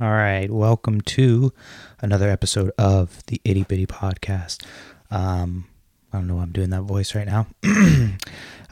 All 0.00 0.12
right, 0.12 0.48
welcome 0.48 1.00
to 1.00 1.52
another 2.00 2.30
episode 2.30 2.70
of 2.78 3.26
the 3.26 3.40
Itty 3.44 3.64
Bitty 3.64 3.86
Podcast. 3.86 4.64
Um, 5.10 5.66
I 6.12 6.18
don't 6.18 6.28
know 6.28 6.36
why 6.36 6.42
I'm 6.42 6.52
doing 6.52 6.70
that 6.70 6.82
voice 6.82 7.16
right 7.16 7.26
now. 7.26 7.48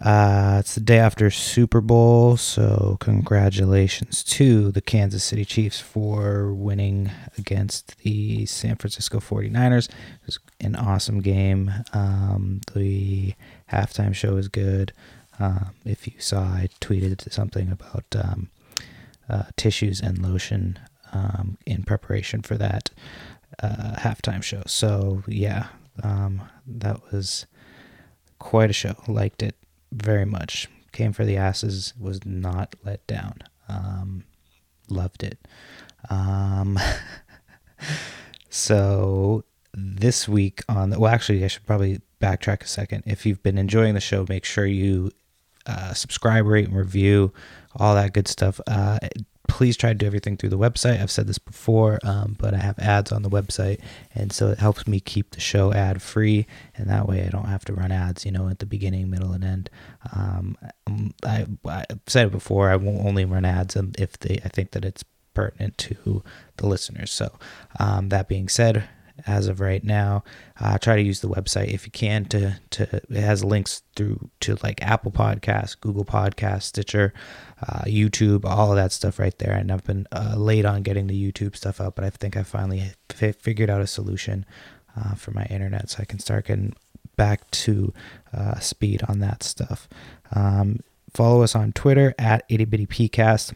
uh, 0.00 0.58
it's 0.60 0.76
the 0.76 0.80
day 0.80 1.00
after 1.00 1.28
Super 1.32 1.80
Bowl, 1.80 2.36
so 2.36 2.96
congratulations 3.00 4.22
to 4.22 4.70
the 4.70 4.80
Kansas 4.80 5.24
City 5.24 5.44
Chiefs 5.44 5.80
for 5.80 6.54
winning 6.54 7.10
against 7.36 7.98
the 8.04 8.46
San 8.46 8.76
Francisco 8.76 9.18
49ers. 9.18 9.88
It 9.88 10.26
was 10.26 10.38
an 10.60 10.76
awesome 10.76 11.22
game. 11.22 11.72
Um, 11.92 12.60
the 12.72 13.34
halftime 13.72 14.14
show 14.14 14.34
was 14.34 14.46
good. 14.46 14.92
Um, 15.40 15.70
if 15.84 16.06
you 16.06 16.20
saw, 16.20 16.44
I 16.44 16.68
tweeted 16.80 17.32
something 17.32 17.72
about 17.72 18.04
um, 18.14 18.48
uh, 19.28 19.46
tissues 19.56 20.00
and 20.00 20.22
lotion 20.22 20.78
um, 21.16 21.58
in 21.66 21.82
preparation 21.82 22.42
for 22.42 22.56
that 22.56 22.90
uh, 23.62 23.94
halftime 23.98 24.42
show. 24.42 24.62
So 24.66 25.22
yeah, 25.26 25.68
um, 26.02 26.42
that 26.66 27.00
was 27.10 27.46
quite 28.38 28.70
a 28.70 28.74
show. 28.74 28.94
Liked 29.08 29.42
it 29.42 29.56
very 29.92 30.24
much. 30.24 30.68
Came 30.92 31.12
for 31.12 31.24
the 31.24 31.36
asses. 31.36 31.94
Was 31.98 32.24
not 32.24 32.74
let 32.84 33.06
down. 33.06 33.38
Um, 33.68 34.24
loved 34.88 35.22
it. 35.22 35.46
Um, 36.10 36.78
so 38.50 39.44
this 39.74 40.28
week 40.28 40.62
on 40.68 40.90
the 40.90 40.98
well, 41.00 41.12
actually, 41.12 41.44
I 41.44 41.48
should 41.48 41.66
probably 41.66 42.00
backtrack 42.20 42.62
a 42.62 42.68
second. 42.68 43.04
If 43.06 43.26
you've 43.26 43.42
been 43.42 43.58
enjoying 43.58 43.94
the 43.94 44.00
show, 44.00 44.24
make 44.28 44.44
sure 44.44 44.66
you 44.66 45.10
uh, 45.66 45.92
subscribe, 45.94 46.46
rate, 46.46 46.68
and 46.68 46.76
review, 46.76 47.32
all 47.74 47.94
that 47.94 48.12
good 48.12 48.28
stuff. 48.28 48.60
Uh, 48.66 48.98
please 49.48 49.76
try 49.76 49.90
to 49.90 49.94
do 49.94 50.06
everything 50.06 50.36
through 50.36 50.50
the 50.50 50.58
website. 50.58 51.00
I've 51.00 51.10
said 51.10 51.26
this 51.26 51.38
before, 51.38 51.98
um, 52.02 52.36
but 52.38 52.54
I 52.54 52.58
have 52.58 52.78
ads 52.78 53.12
on 53.12 53.22
the 53.22 53.30
website, 53.30 53.80
and 54.14 54.32
so 54.32 54.48
it 54.48 54.58
helps 54.58 54.86
me 54.86 55.00
keep 55.00 55.30
the 55.30 55.40
show 55.40 55.72
ad 55.72 56.02
free, 56.02 56.46
and 56.76 56.88
that 56.88 57.08
way 57.08 57.24
I 57.24 57.28
don't 57.28 57.46
have 57.46 57.64
to 57.66 57.72
run 57.72 57.92
ads, 57.92 58.24
you 58.24 58.32
know, 58.32 58.48
at 58.48 58.58
the 58.58 58.66
beginning, 58.66 59.10
middle, 59.10 59.32
and 59.32 59.44
end. 59.44 59.70
Um, 60.12 60.56
I, 61.24 61.46
I've 61.64 62.00
said 62.06 62.28
it 62.28 62.32
before. 62.32 62.70
I 62.70 62.76
won't 62.76 63.04
only 63.04 63.24
run 63.24 63.44
ads 63.44 63.76
if 63.76 64.18
they 64.18 64.40
I 64.44 64.48
think 64.48 64.72
that 64.72 64.84
it's 64.84 65.04
pertinent 65.34 65.76
to 65.78 66.22
the 66.56 66.66
listeners. 66.66 67.12
So, 67.12 67.38
um, 67.78 68.08
that 68.08 68.28
being 68.28 68.48
said, 68.48 68.88
as 69.26 69.46
of 69.46 69.60
right 69.60 69.82
now. 69.82 70.24
Uh, 70.60 70.78
try 70.78 70.96
to 70.96 71.02
use 71.02 71.20
the 71.20 71.28
website 71.28 71.68
if 71.68 71.86
you 71.86 71.92
can 71.92 72.24
to 72.26 72.58
to 72.70 72.96
it 72.96 73.10
has 73.10 73.44
links 73.44 73.82
through 73.94 74.30
to 74.40 74.56
like 74.62 74.82
Apple 74.82 75.12
Podcasts, 75.12 75.78
Google 75.78 76.04
Podcasts, 76.04 76.64
Stitcher, 76.64 77.14
uh, 77.62 77.82
YouTube, 77.86 78.44
all 78.44 78.70
of 78.70 78.76
that 78.76 78.92
stuff 78.92 79.18
right 79.18 79.36
there. 79.38 79.52
And 79.52 79.70
I've 79.70 79.84
been 79.84 80.06
uh, 80.12 80.34
late 80.36 80.64
on 80.64 80.82
getting 80.82 81.06
the 81.06 81.32
YouTube 81.32 81.56
stuff 81.56 81.80
up, 81.80 81.96
but 81.96 82.04
I 82.04 82.10
think 82.10 82.36
I 82.36 82.42
finally 82.42 82.92
f- 83.10 83.36
figured 83.36 83.70
out 83.70 83.80
a 83.80 83.86
solution 83.86 84.44
uh, 84.96 85.14
for 85.14 85.30
my 85.30 85.44
internet 85.44 85.90
so 85.90 85.98
I 86.00 86.04
can 86.04 86.18
start 86.18 86.46
getting 86.46 86.74
back 87.16 87.50
to 87.50 87.92
uh, 88.32 88.58
speed 88.58 89.02
on 89.08 89.20
that 89.20 89.42
stuff. 89.42 89.88
Um, 90.32 90.80
follow 91.12 91.42
us 91.42 91.54
on 91.54 91.72
Twitter 91.72 92.14
at 92.18 92.44
itty 92.48 92.66
bitty 92.66 92.86
pcast 92.86 93.54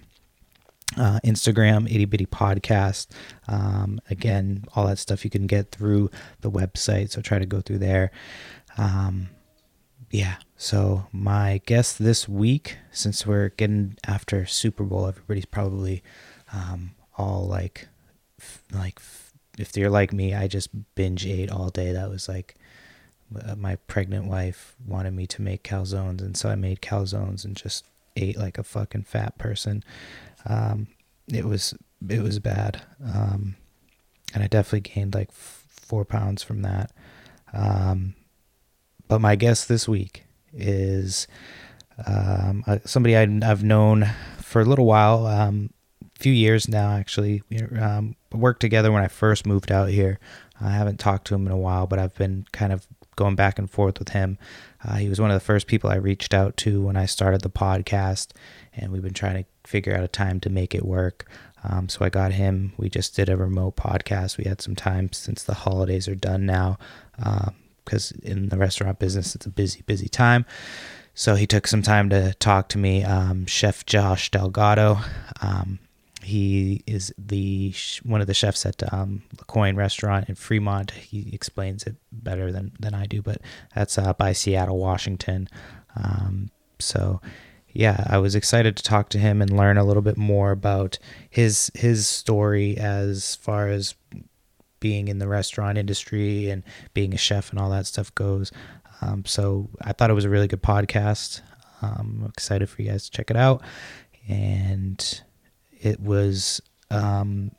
uh, 0.96 1.20
Instagram, 1.24 1.86
itty 1.86 2.04
bitty 2.04 2.26
podcast. 2.26 3.08
Um, 3.48 4.00
again, 4.10 4.64
all 4.74 4.86
that 4.86 4.98
stuff 4.98 5.24
you 5.24 5.30
can 5.30 5.46
get 5.46 5.70
through 5.70 6.10
the 6.40 6.50
website. 6.50 7.10
So 7.10 7.20
try 7.20 7.38
to 7.38 7.46
go 7.46 7.60
through 7.60 7.78
there. 7.78 8.10
Um, 8.76 9.28
yeah. 10.10 10.36
So 10.56 11.06
my 11.12 11.60
guest 11.66 11.98
this 11.98 12.28
week, 12.28 12.76
since 12.90 13.26
we're 13.26 13.50
getting 13.50 13.96
after 14.06 14.44
Super 14.46 14.84
Bowl, 14.84 15.06
everybody's 15.06 15.46
probably 15.46 16.02
um, 16.52 16.92
all 17.16 17.46
like, 17.46 17.88
like 18.72 19.00
if 19.58 19.76
you're 19.76 19.90
like 19.90 20.12
me, 20.12 20.34
I 20.34 20.48
just 20.48 20.68
binge 20.94 21.26
ate 21.26 21.50
all 21.50 21.70
day. 21.70 21.92
That 21.92 22.10
was 22.10 22.28
like 22.28 22.56
uh, 23.44 23.54
my 23.54 23.76
pregnant 23.76 24.26
wife 24.26 24.74
wanted 24.86 25.12
me 25.12 25.26
to 25.28 25.42
make 25.42 25.62
calzones, 25.62 26.20
and 26.20 26.36
so 26.36 26.48
I 26.48 26.56
made 26.56 26.80
calzones 26.80 27.44
and 27.44 27.56
just 27.56 27.84
ate 28.16 28.36
like 28.36 28.58
a 28.58 28.64
fucking 28.64 29.04
fat 29.04 29.38
person. 29.38 29.84
Um, 30.46 30.88
it 31.28 31.44
was 31.44 31.74
it 32.08 32.22
was 32.22 32.38
bad, 32.38 32.82
um, 33.04 33.56
and 34.34 34.42
I 34.42 34.46
definitely 34.48 34.80
gained 34.80 35.14
like 35.14 35.28
f- 35.28 35.64
four 35.68 36.04
pounds 36.04 36.42
from 36.42 36.62
that. 36.62 36.90
Um, 37.52 38.14
but 39.10 39.20
my 39.20 39.34
guest 39.34 39.68
this 39.68 39.88
week 39.88 40.24
is 40.52 41.26
um, 42.06 42.62
uh, 42.66 42.78
somebody 42.84 43.16
I, 43.16 43.26
have 43.44 43.64
known 43.64 44.08
for 44.38 44.62
a 44.62 44.64
little 44.64 44.86
while, 44.86 45.26
um, 45.26 45.70
a 46.02 46.18
few 46.20 46.32
years 46.32 46.68
now 46.68 46.92
actually. 46.92 47.42
We 47.50 47.58
um, 47.76 48.14
worked 48.32 48.60
together 48.60 48.92
when 48.92 49.02
I 49.02 49.08
first 49.08 49.46
moved 49.46 49.72
out 49.72 49.88
here. 49.88 50.20
I 50.60 50.70
haven't 50.70 51.00
talked 51.00 51.26
to 51.26 51.34
him 51.34 51.44
in 51.46 51.52
a 51.52 51.58
while, 51.58 51.88
but 51.88 51.98
I've 51.98 52.14
been 52.14 52.46
kind 52.52 52.72
of 52.72 52.86
going 53.16 53.34
back 53.34 53.58
and 53.58 53.68
forth 53.68 53.98
with 53.98 54.10
him. 54.10 54.38
Uh, 54.84 54.94
he 54.94 55.08
was 55.08 55.20
one 55.20 55.30
of 55.30 55.34
the 55.34 55.44
first 55.44 55.66
people 55.66 55.90
I 55.90 55.96
reached 55.96 56.32
out 56.32 56.56
to 56.58 56.80
when 56.80 56.96
I 56.96 57.06
started 57.06 57.40
the 57.40 57.50
podcast, 57.50 58.28
and 58.72 58.92
we've 58.92 59.02
been 59.02 59.12
trying 59.12 59.42
to 59.42 59.50
figure 59.68 59.94
out 59.94 60.04
a 60.04 60.08
time 60.08 60.38
to 60.40 60.50
make 60.50 60.72
it 60.72 60.86
work. 60.86 61.28
Um, 61.64 61.88
so 61.88 62.04
I 62.04 62.10
got 62.10 62.32
him. 62.32 62.74
We 62.76 62.88
just 62.88 63.16
did 63.16 63.28
a 63.28 63.36
remote 63.36 63.74
podcast. 63.74 64.38
We 64.38 64.44
had 64.44 64.62
some 64.62 64.76
time 64.76 65.12
since 65.12 65.42
the 65.42 65.54
holidays 65.54 66.06
are 66.06 66.14
done 66.14 66.46
now, 66.46 66.78
because 67.84 68.12
in 68.12 68.48
the 68.48 68.56
restaurant 68.56 68.98
business, 68.98 69.34
it's 69.34 69.46
a 69.46 69.50
busy, 69.50 69.82
busy 69.82 70.08
time. 70.08 70.44
So 71.14 71.34
he 71.34 71.46
took 71.46 71.66
some 71.66 71.82
time 71.82 72.08
to 72.10 72.34
talk 72.34 72.68
to 72.70 72.78
me. 72.78 73.04
Um, 73.04 73.46
Chef 73.46 73.84
Josh 73.84 74.30
Delgado. 74.30 74.98
Um, 75.42 75.78
he 76.22 76.82
is 76.86 77.12
the 77.18 77.74
one 78.02 78.20
of 78.20 78.26
the 78.26 78.34
chefs 78.34 78.66
at 78.66 78.82
um, 78.92 79.22
Le 79.38 79.44
Coin 79.44 79.76
Restaurant 79.76 80.28
in 80.28 80.34
Fremont. 80.34 80.90
He 80.90 81.30
explains 81.32 81.84
it 81.84 81.96
better 82.12 82.52
than, 82.52 82.72
than 82.78 82.94
I 82.94 83.06
do, 83.06 83.22
but 83.22 83.40
that's 83.74 83.98
uh, 83.98 84.12
by 84.12 84.32
Seattle, 84.32 84.78
Washington. 84.78 85.48
Um, 85.96 86.50
so 86.78 87.20
yeah, 87.72 88.04
I 88.08 88.18
was 88.18 88.34
excited 88.34 88.76
to 88.76 88.82
talk 88.82 89.08
to 89.10 89.18
him 89.18 89.40
and 89.40 89.56
learn 89.56 89.78
a 89.78 89.84
little 89.84 90.02
bit 90.02 90.16
more 90.16 90.50
about 90.50 90.98
his 91.28 91.70
his 91.74 92.06
story 92.06 92.76
as 92.76 93.36
far 93.36 93.68
as 93.68 93.94
being 94.80 95.08
in 95.08 95.18
the 95.18 95.28
restaurant 95.28 95.78
industry 95.78 96.50
and 96.50 96.62
being 96.94 97.14
a 97.14 97.18
chef 97.18 97.50
and 97.50 97.58
all 97.58 97.70
that 97.70 97.86
stuff 97.86 98.14
goes. 98.14 98.50
Um, 99.02 99.24
so 99.24 99.68
I 99.80 99.92
thought 99.92 100.10
it 100.10 100.14
was 100.14 100.24
a 100.24 100.30
really 100.30 100.48
good 100.48 100.62
podcast. 100.62 101.42
Um, 101.82 102.20
I'm 102.22 102.28
excited 102.28 102.68
for 102.68 102.82
you 102.82 102.90
guys 102.90 103.04
to 103.04 103.10
check 103.10 103.30
it 103.30 103.36
out, 103.36 103.62
and 104.28 105.22
it 105.80 106.00
was 106.00 106.60
um, 106.90 107.52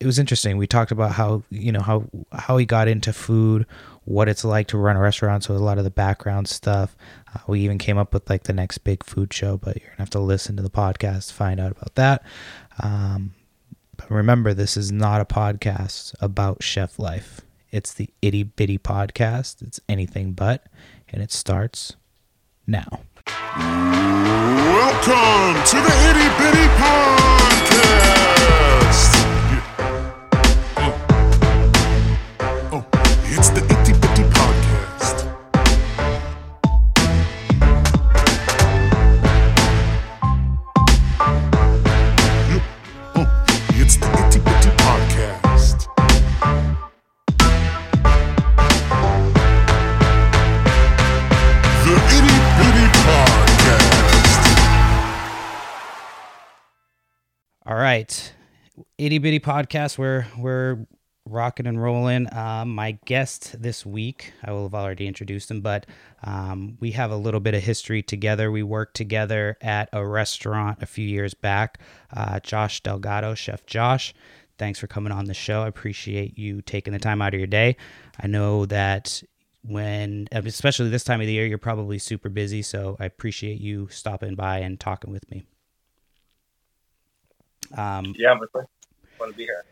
it 0.00 0.06
was 0.06 0.18
interesting. 0.18 0.56
We 0.56 0.66
talked 0.66 0.92
about 0.92 1.12
how 1.12 1.42
you 1.50 1.72
know 1.72 1.80
how 1.80 2.08
how 2.32 2.56
he 2.56 2.64
got 2.64 2.88
into 2.88 3.12
food, 3.12 3.66
what 4.04 4.28
it's 4.28 4.44
like 4.44 4.68
to 4.68 4.78
run 4.78 4.96
a 4.96 5.00
restaurant. 5.00 5.44
So 5.44 5.54
a 5.54 5.56
lot 5.56 5.78
of 5.78 5.84
the 5.84 5.90
background 5.90 6.48
stuff. 6.48 6.96
Uh, 7.34 7.40
we 7.46 7.60
even 7.60 7.78
came 7.78 7.98
up 7.98 8.14
with 8.14 8.30
like 8.30 8.44
the 8.44 8.52
next 8.52 8.78
big 8.78 9.04
food 9.04 9.32
show, 9.34 9.56
but 9.56 9.76
you're 9.76 9.90
gonna 9.90 9.98
have 9.98 10.10
to 10.10 10.20
listen 10.20 10.56
to 10.56 10.62
the 10.62 10.70
podcast 10.70 11.28
to 11.28 11.34
find 11.34 11.60
out 11.60 11.72
about 11.72 11.94
that. 11.96 12.22
Um, 12.82 13.34
but 13.98 14.10
remember, 14.10 14.54
this 14.54 14.78
is 14.78 14.90
not 14.90 15.20
a 15.20 15.26
podcast 15.26 16.14
about 16.20 16.62
chef 16.62 16.98
life. 16.98 17.42
It's 17.70 17.92
the 17.92 18.08
itty 18.22 18.44
bitty 18.44 18.78
podcast. 18.78 19.60
It's 19.60 19.78
anything 19.88 20.32
but, 20.32 20.64
and 21.10 21.22
it 21.22 21.30
starts 21.30 21.96
now. 22.66 23.02
Welcome 23.58 25.62
to 25.66 25.76
the 25.76 25.94
itty 26.08 26.28
bitty 26.38 26.68
podcast. 26.78 29.17
Right, 57.98 58.32
itty 58.96 59.18
bitty 59.18 59.40
podcast. 59.40 59.98
We're 59.98 60.24
we're 60.38 60.86
rocking 61.24 61.66
and 61.66 61.82
rolling. 61.82 62.32
Um, 62.32 62.76
my 62.76 62.92
guest 63.06 63.60
this 63.60 63.84
week, 63.84 64.32
I 64.44 64.52
will 64.52 64.62
have 64.62 64.74
already 64.74 65.08
introduced 65.08 65.50
him, 65.50 65.62
but 65.62 65.84
um, 66.22 66.76
we 66.78 66.92
have 66.92 67.10
a 67.10 67.16
little 67.16 67.40
bit 67.40 67.54
of 67.54 67.62
history 67.62 68.02
together. 68.02 68.52
We 68.52 68.62
worked 68.62 68.94
together 68.94 69.58
at 69.60 69.88
a 69.92 70.06
restaurant 70.06 70.80
a 70.80 70.86
few 70.86 71.06
years 71.06 71.34
back. 71.34 71.80
Uh, 72.16 72.38
Josh 72.38 72.82
Delgado, 72.84 73.34
Chef 73.34 73.66
Josh. 73.66 74.14
Thanks 74.58 74.78
for 74.78 74.86
coming 74.86 75.12
on 75.12 75.24
the 75.24 75.34
show. 75.34 75.62
I 75.62 75.68
appreciate 75.68 76.38
you 76.38 76.62
taking 76.62 76.92
the 76.92 77.00
time 77.00 77.20
out 77.20 77.34
of 77.34 77.40
your 77.40 77.48
day. 77.48 77.76
I 78.20 78.28
know 78.28 78.64
that 78.66 79.24
when, 79.62 80.28
especially 80.30 80.88
this 80.88 81.04
time 81.04 81.20
of 81.20 81.26
the 81.26 81.32
year, 81.32 81.46
you're 81.46 81.58
probably 81.58 81.98
super 81.98 82.28
busy. 82.28 82.62
So 82.62 82.96
I 83.00 83.06
appreciate 83.06 83.60
you 83.60 83.88
stopping 83.90 84.36
by 84.36 84.58
and 84.60 84.78
talking 84.78 85.10
with 85.10 85.28
me. 85.32 85.42
Um, 87.76 88.14
Yeah, 88.16 88.34
but 88.38 88.66
Fun 89.18 89.28
to 89.28 89.34
be 89.34 89.44
here. 89.44 89.64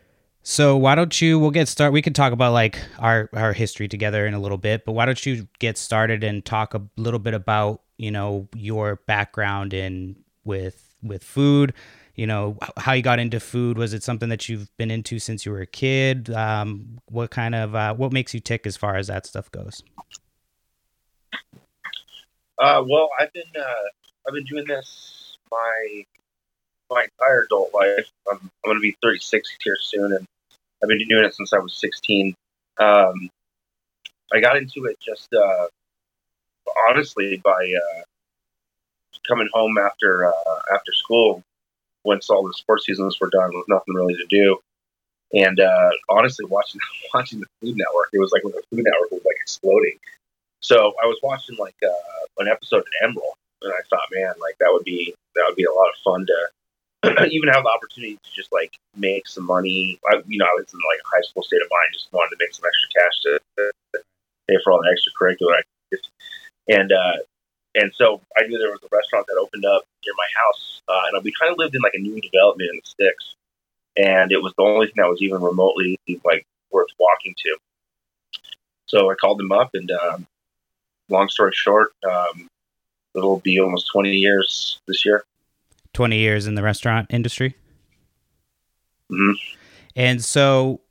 So 0.43 0.77
why 0.77 0.95
don't 0.95 1.21
you? 1.21 1.39
We'll 1.39 1.51
get 1.51 1.67
started. 1.67 1.93
We 1.93 2.03
can 2.03 2.13
talk 2.13 2.33
about 2.33 2.53
like 2.53 2.79
our 2.99 3.29
our 3.33 3.53
history 3.53 3.89
together 3.89 4.27
in 4.27 4.35
a 4.35 4.39
little 4.39 4.59
bit, 4.59 4.85
but 4.85 4.93
why 4.93 5.05
don't 5.05 5.25
you 5.27 5.49
get 5.59 5.77
started 5.77 6.23
and 6.23 6.45
talk 6.45 6.73
a 6.75 6.83
little 6.97 7.19
bit 7.19 7.35
about 7.35 7.83
you 7.97 8.11
know 8.13 8.49
your 8.55 8.97
background 9.07 9.75
in 9.75 10.17
with 10.45 10.95
with 11.03 11.25
food. 11.25 11.75
You 12.15 12.27
know 12.27 12.59
how 12.77 12.93
you 12.93 13.03
got 13.03 13.19
into 13.19 13.41
food. 13.41 13.77
Was 13.77 13.93
it 13.93 14.03
something 14.05 14.29
that 14.29 14.49
you've 14.49 14.75
been 14.77 14.91
into 14.91 15.19
since 15.19 15.45
you 15.45 15.53
were 15.53 15.61
a 15.61 15.67
kid? 15.67 16.31
Um, 16.31 17.01
what 17.07 17.31
kind 17.31 17.55
of 17.55 17.75
uh, 17.75 17.95
what 17.95 18.13
makes 18.13 18.33
you 18.33 18.39
tick 18.39 18.67
as 18.67 18.77
far 18.77 18.97
as 18.97 19.09
that 19.09 19.27
stuff 19.27 19.51
goes? 19.51 19.83
Uh, 22.59 22.83
well, 22.89 23.11
I've 23.21 23.33
been 23.33 23.43
uh, 23.59 23.89
I've 24.29 24.35
been 24.35 24.45
doing 24.45 24.65
this 24.67 25.37
my 25.51 26.05
my 26.91 27.05
entire 27.05 27.43
adult 27.43 27.73
life. 27.75 28.11
I'm, 28.31 28.39
I'm 28.41 28.51
going 28.65 28.77
to 28.77 28.81
be 28.81 28.97
36 29.03 29.57
here 29.63 29.77
soon, 29.81 30.13
and 30.13 30.27
I've 30.83 30.89
been 30.89 31.07
doing 31.09 31.25
it 31.25 31.35
since 31.35 31.53
I 31.53 31.59
was 31.59 31.75
16. 31.75 32.35
Um, 32.79 33.31
I 34.33 34.41
got 34.41 34.57
into 34.57 34.85
it 34.87 34.99
just 35.01 35.33
uh, 35.33 35.67
honestly 36.89 37.41
by 37.45 37.51
uh, 37.51 38.03
coming 39.29 39.49
home 39.53 39.79
after 39.79 40.27
uh, 40.27 40.61
after 40.75 40.93
school 40.93 41.43
once 42.05 42.31
all 42.31 42.47
the 42.47 42.55
sports 42.55 42.87
seasons 42.87 43.19
were 43.21 43.31
done 43.31 43.51
with 43.55 43.69
nothing 43.69 43.95
really 43.95 44.15
to 44.15 44.27
do. 44.29 44.59
And 45.35 45.59
uh, 45.59 45.91
honestly, 46.09 46.45
watching 46.47 46.81
watching 47.15 47.41
the 47.41 47.47
Food 47.61 47.77
Network, 47.77 48.09
it 48.13 48.19
was 48.19 48.33
like 48.33 48.45
when 48.45 48.53
the 48.53 48.63
Food 48.71 48.85
Network 48.85 49.11
was 49.11 49.25
like 49.25 49.37
exploding. 49.41 49.99
So 50.61 50.95
I 51.03 51.07
was 51.07 51.19
watching 51.23 51.57
like 51.59 51.77
uh, 51.85 52.43
an 52.43 52.49
episode 52.49 52.79
of 52.81 52.87
Emeril, 53.05 53.35
and 53.63 53.73
I 53.73 53.83
thought, 53.89 54.09
man, 54.13 54.35
like 54.41 54.57
that 54.59 54.71
would 54.73 54.85
be 54.85 55.15
that 55.35 55.45
would 55.49 55.57
be 55.57 55.65
a 55.65 55.73
lot 55.73 55.89
of 55.89 55.97
fun 56.05 56.27
to 56.27 56.49
even 57.31 57.49
have 57.49 57.65
the 57.65 57.71
opportunity 57.71 58.17
to 58.17 58.31
just 58.35 58.53
like 58.53 58.79
make 58.97 59.27
some 59.27 59.45
money. 59.45 59.99
I, 60.11 60.23
you 60.27 60.39
know, 60.39 60.47
I 60.47 60.55
was 60.57 60.73
in 60.73 60.81
like 60.81 61.01
a 61.05 61.09
high 61.17 61.23
school 61.23 61.43
state 61.43 61.63
of 61.63 61.69
mind, 61.71 61.93
just 61.93 62.13
wanted 62.13 62.31
to 62.31 62.41
make 62.41 62.55
some 62.55 62.65
extra 62.67 62.89
cash 62.95 63.17
to, 63.23 63.33
to 63.59 63.99
pay 64.49 64.57
for 64.63 64.73
all 64.73 64.81
the 64.81 64.91
extracurricular 64.91 65.59
activities. 65.59 66.11
And 66.69 66.93
uh, 66.93 67.23
and 67.75 67.93
so 67.95 68.21
I 68.37 68.47
knew 68.47 68.59
there 68.59 68.71
was 68.71 68.83
a 68.83 68.95
restaurant 68.95 69.27
that 69.29 69.37
opened 69.39 69.65
up 69.65 69.83
near 70.05 70.15
my 70.17 70.29
house, 70.35 70.83
uh, 70.89 71.03
and 71.13 71.25
we 71.25 71.33
kind 71.39 71.53
of 71.53 71.59
lived 71.59 71.75
in 71.75 71.83
like 71.83 71.95
a 71.95 72.01
new 72.01 72.21
development 72.21 72.71
in 72.73 72.81
the 72.83 72.89
sticks, 72.89 73.35
and 73.97 74.33
it 74.33 74.43
was 74.43 74.53
the 74.57 74.65
only 74.65 74.87
thing 74.87 74.95
that 74.97 75.09
was 75.09 75.23
even 75.23 75.41
remotely 75.41 75.99
like 76.25 76.47
worth 76.71 76.89
walking 76.99 77.35
to. 77.37 77.57
So 78.87 79.11
I 79.11 79.15
called 79.15 79.39
them 79.39 79.53
up, 79.53 79.71
and 79.75 79.91
um, 79.91 80.27
long 81.09 81.29
story 81.29 81.53
short, 81.55 81.93
um, 82.09 82.49
it'll 83.15 83.41
be 83.41 83.61
almost 83.61 83.91
20 83.93 84.11
years 84.11 84.81
this 84.87 85.05
year. 85.05 85.25
20 85.97 86.19
years 86.19 86.47
in 86.47 86.55
the 86.55 86.63
restaurant 86.63 87.07
industry. 87.09 87.57
hmm 89.09 89.33
And 89.97 90.23
so 90.23 90.83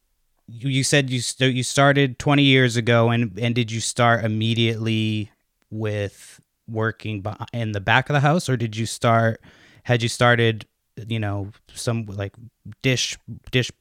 you 0.48 0.84
said 0.84 1.12
you 1.12 1.22
st- 1.22 1.56
you 1.56 1.62
started 1.62 2.18
20 2.18 2.42
years 2.42 2.76
ago, 2.76 3.12
and 3.12 3.38
and 3.40 3.54
did 3.54 3.72
you 3.72 3.80
start 3.80 4.26
immediately 4.26 5.32
with 5.70 6.42
working 6.68 7.24
in 7.54 7.72
the 7.72 7.80
back 7.80 8.10
of 8.10 8.16
the 8.16 8.20
house, 8.20 8.50
or 8.50 8.58
did 8.58 8.76
you 8.76 8.88
start? 8.88 9.42
Had 9.84 10.02
you 10.02 10.10
started, 10.10 10.66
you 11.08 11.20
know, 11.20 11.52
some 11.72 12.08
like 12.08 12.34
dish 12.82 13.16
dish 13.52 13.72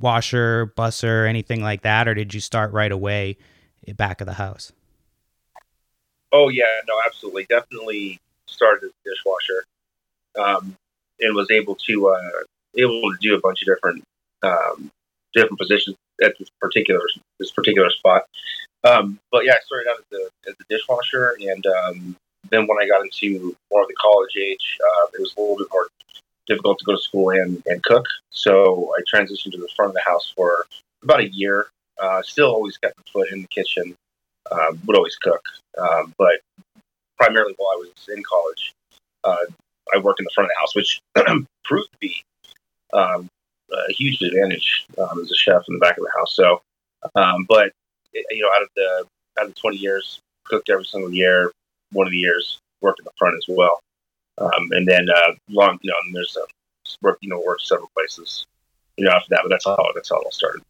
washer, 0.00 0.72
busser, 0.76 1.28
anything 1.28 1.62
like 1.62 1.82
that, 1.82 2.08
or 2.08 2.14
did 2.14 2.34
you 2.34 2.40
start 2.40 2.72
right 2.72 2.90
away 2.90 3.36
back 3.96 4.20
of 4.20 4.26
the 4.26 4.34
house? 4.34 4.72
Oh 6.32 6.48
yeah, 6.48 6.80
no, 6.88 6.94
absolutely, 7.06 7.46
definitely 7.48 8.20
started 8.46 8.86
as 8.86 8.90
a 8.90 9.08
dishwasher, 9.08 9.64
um, 10.38 10.74
and 11.20 11.34
was 11.34 11.50
able 11.50 11.76
to 11.86 12.08
uh, 12.08 12.42
able 12.76 13.00
to 13.12 13.18
do 13.20 13.34
a 13.34 13.40
bunch 13.40 13.62
of 13.62 13.66
different 13.66 14.02
um, 14.42 14.90
different 15.34 15.58
positions 15.58 15.96
at 16.22 16.34
this 16.38 16.48
particular 16.60 17.00
this 17.38 17.52
particular 17.52 17.90
spot. 17.90 18.24
Um, 18.84 19.18
but 19.32 19.44
yeah, 19.44 19.54
I 19.54 19.60
started 19.64 19.88
out 19.90 19.98
as 19.98 20.18
a, 20.18 20.50
as 20.50 20.54
dishwasher, 20.68 21.36
and 21.40 21.66
um, 21.66 22.16
then 22.50 22.66
when 22.66 22.78
I 22.80 22.86
got 22.86 23.02
into 23.02 23.56
more 23.70 23.82
of 23.82 23.88
the 23.88 23.96
college 24.00 24.36
age, 24.40 24.78
uh, 24.80 25.06
it 25.14 25.20
was 25.20 25.34
a 25.36 25.40
little 25.40 25.56
bit 25.56 25.66
more 25.72 25.88
difficult 26.46 26.78
to 26.78 26.84
go 26.84 26.92
to 26.92 27.02
school 27.02 27.30
and, 27.30 27.62
and 27.66 27.82
cook. 27.82 28.06
So 28.30 28.92
I 28.96 29.02
transitioned 29.12 29.52
to 29.52 29.58
the 29.58 29.68
front 29.76 29.90
of 29.90 29.94
the 29.94 30.02
house 30.06 30.32
for 30.34 30.64
about 31.02 31.20
a 31.20 31.28
year. 31.28 31.68
Uh, 32.00 32.22
still 32.22 32.50
always 32.50 32.78
kept 32.78 32.96
my 32.96 33.02
foot 33.12 33.32
in 33.32 33.42
the 33.42 33.48
kitchen, 33.48 33.94
um, 34.52 34.80
would 34.86 34.96
always 34.96 35.16
cook, 35.16 35.42
um, 35.76 36.14
but 36.16 36.40
primarily 37.18 37.54
while 37.58 37.72
I 37.72 37.76
was 37.76 38.16
in 38.16 38.22
college, 38.22 38.72
uh, 39.24 39.52
I 39.94 39.98
worked 39.98 40.20
in 40.20 40.24
the 40.24 40.30
front 40.34 40.50
of 40.50 40.50
the 40.54 40.60
house, 40.60 40.74
which 40.74 41.00
proved 41.64 41.92
to 41.92 41.98
be 41.98 42.22
um, 42.92 43.28
a 43.72 43.92
huge 43.92 44.20
advantage 44.22 44.86
um, 44.98 45.20
as 45.20 45.30
a 45.30 45.36
chef 45.36 45.62
in 45.68 45.74
the 45.74 45.80
back 45.80 45.98
of 45.98 46.04
the 46.04 46.12
house. 46.16 46.34
So, 46.34 46.62
um, 47.14 47.46
but 47.48 47.72
you 48.14 48.42
know, 48.42 48.48
out 48.56 48.62
of 48.62 48.68
the 48.76 49.06
out 49.38 49.46
of 49.46 49.54
the 49.54 49.60
twenty 49.60 49.78
years, 49.78 50.20
cooked 50.44 50.70
every 50.70 50.84
single 50.84 51.12
year. 51.12 51.52
One 51.92 52.06
of 52.06 52.10
the 52.10 52.18
years 52.18 52.58
worked 52.82 53.00
in 53.00 53.04
the 53.04 53.12
front 53.18 53.36
as 53.36 53.44
well, 53.48 53.80
um, 54.38 54.68
and 54.72 54.86
then 54.86 55.08
uh, 55.08 55.32
long, 55.48 55.78
you 55.82 55.90
know, 55.90 55.96
there's 56.12 56.36
a 56.36 56.46
work, 57.02 57.18
you 57.20 57.28
know, 57.28 57.42
worked 57.46 57.62
several 57.62 57.90
places, 57.94 58.46
you 58.96 59.04
know, 59.04 59.12
after 59.12 59.28
that. 59.30 59.40
But 59.42 59.50
that's 59.50 59.64
how 59.64 59.76
that's 59.94 60.10
how 60.10 60.16
it 60.16 60.24
all 60.24 60.32
started. 60.32 60.62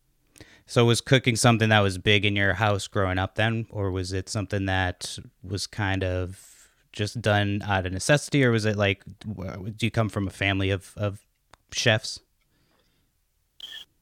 So 0.66 0.84
was 0.84 1.00
cooking 1.00 1.34
something 1.34 1.70
that 1.70 1.80
was 1.80 1.96
big 1.96 2.26
in 2.26 2.36
your 2.36 2.54
house 2.54 2.86
growing 2.88 3.18
up 3.18 3.36
then, 3.36 3.66
or 3.70 3.90
was 3.90 4.12
it 4.12 4.28
something 4.28 4.66
that 4.66 5.18
was 5.42 5.66
kind 5.66 6.04
of 6.04 6.57
just 6.98 7.22
done 7.22 7.62
out 7.64 7.86
of 7.86 7.92
necessity, 7.92 8.44
or 8.44 8.50
was 8.50 8.66
it 8.66 8.76
like, 8.76 9.02
do 9.24 9.86
you 9.86 9.90
come 9.90 10.10
from 10.10 10.26
a 10.26 10.30
family 10.30 10.68
of, 10.68 10.92
of 10.96 11.24
chefs? 11.72 12.20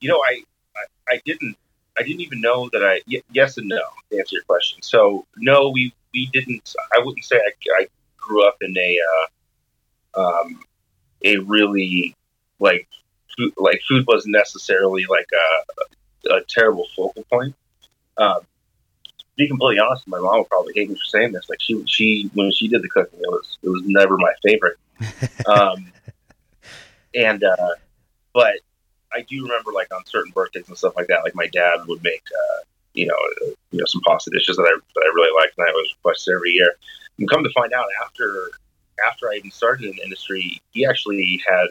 you 0.00 0.08
know, 0.08 0.20
I, 0.28 0.42
I, 0.76 1.14
I 1.14 1.20
didn't, 1.24 1.56
I 1.98 2.02
didn't 2.02 2.20
even 2.20 2.40
know 2.40 2.68
that 2.72 2.82
I, 2.82 3.00
y- 3.10 3.22
yes 3.32 3.56
and 3.56 3.68
no, 3.68 3.80
to 4.10 4.18
answer 4.18 4.36
your 4.36 4.44
question. 4.44 4.82
So 4.82 5.26
no, 5.36 5.70
we, 5.70 5.92
we 6.12 6.28
didn't, 6.32 6.74
I 6.94 6.98
wouldn't 7.02 7.24
say 7.24 7.36
I, 7.36 7.82
I 7.82 7.86
grew 8.16 8.46
up 8.46 8.56
in 8.60 8.76
a, 8.76 8.98
uh, 10.16 10.20
um, 10.20 10.60
a 11.24 11.38
really 11.38 12.14
like, 12.60 12.88
food, 13.36 13.52
like 13.56 13.80
food 13.88 14.04
wasn't 14.06 14.34
necessarily 14.36 15.06
like 15.08 15.28
a, 15.32 16.34
a 16.34 16.40
terrible 16.48 16.86
focal 16.94 17.24
point. 17.30 17.54
Um, 18.18 18.40
be 19.36 19.48
completely 19.48 19.78
honest, 19.78 20.06
my 20.08 20.18
mom 20.18 20.38
would 20.38 20.48
probably 20.48 20.72
hate 20.74 20.88
me 20.88 20.94
for 20.94 21.18
saying 21.18 21.32
this. 21.32 21.48
Like 21.48 21.60
she, 21.60 21.82
she, 21.86 22.30
when 22.34 22.50
she 22.52 22.68
did 22.68 22.82
the 22.82 22.88
cooking, 22.88 23.20
it 23.20 23.30
was, 23.30 23.58
it 23.62 23.68
was 23.68 23.82
never 23.84 24.16
my 24.16 24.32
favorite. 24.42 24.76
Um, 25.46 25.92
and, 27.14 27.44
uh, 27.44 27.74
but 28.34 28.54
I 29.12 29.22
do 29.22 29.42
remember 29.42 29.72
like 29.72 29.94
on 29.94 30.04
certain 30.06 30.32
birthdays 30.32 30.68
and 30.68 30.76
stuff 30.76 30.94
like 30.96 31.06
that, 31.08 31.22
like 31.24 31.34
my 31.34 31.46
dad 31.46 31.86
would 31.86 32.02
make, 32.02 32.24
uh, 32.32 32.64
you 32.94 33.06
know, 33.06 33.14
uh, 33.14 33.50
you 33.70 33.78
know, 33.78 33.84
some 33.86 34.00
pasta 34.06 34.30
dishes 34.32 34.56
that 34.56 34.62
I, 34.62 34.74
that 34.94 35.04
I 35.04 35.14
really 35.14 35.30
liked, 35.40 35.56
and 35.56 35.66
I 35.68 35.70
was 35.70 35.94
requested 35.98 36.34
every 36.34 36.50
year. 36.50 36.74
And 37.18 37.30
come 37.30 37.44
to 37.44 37.50
find 37.50 37.72
out, 37.72 37.86
after 38.04 38.50
after 39.06 39.30
I 39.30 39.36
even 39.36 39.50
started 39.50 39.86
in 39.86 39.96
the 39.96 40.02
industry, 40.02 40.60
he 40.70 40.86
actually 40.86 41.40
had 41.46 41.66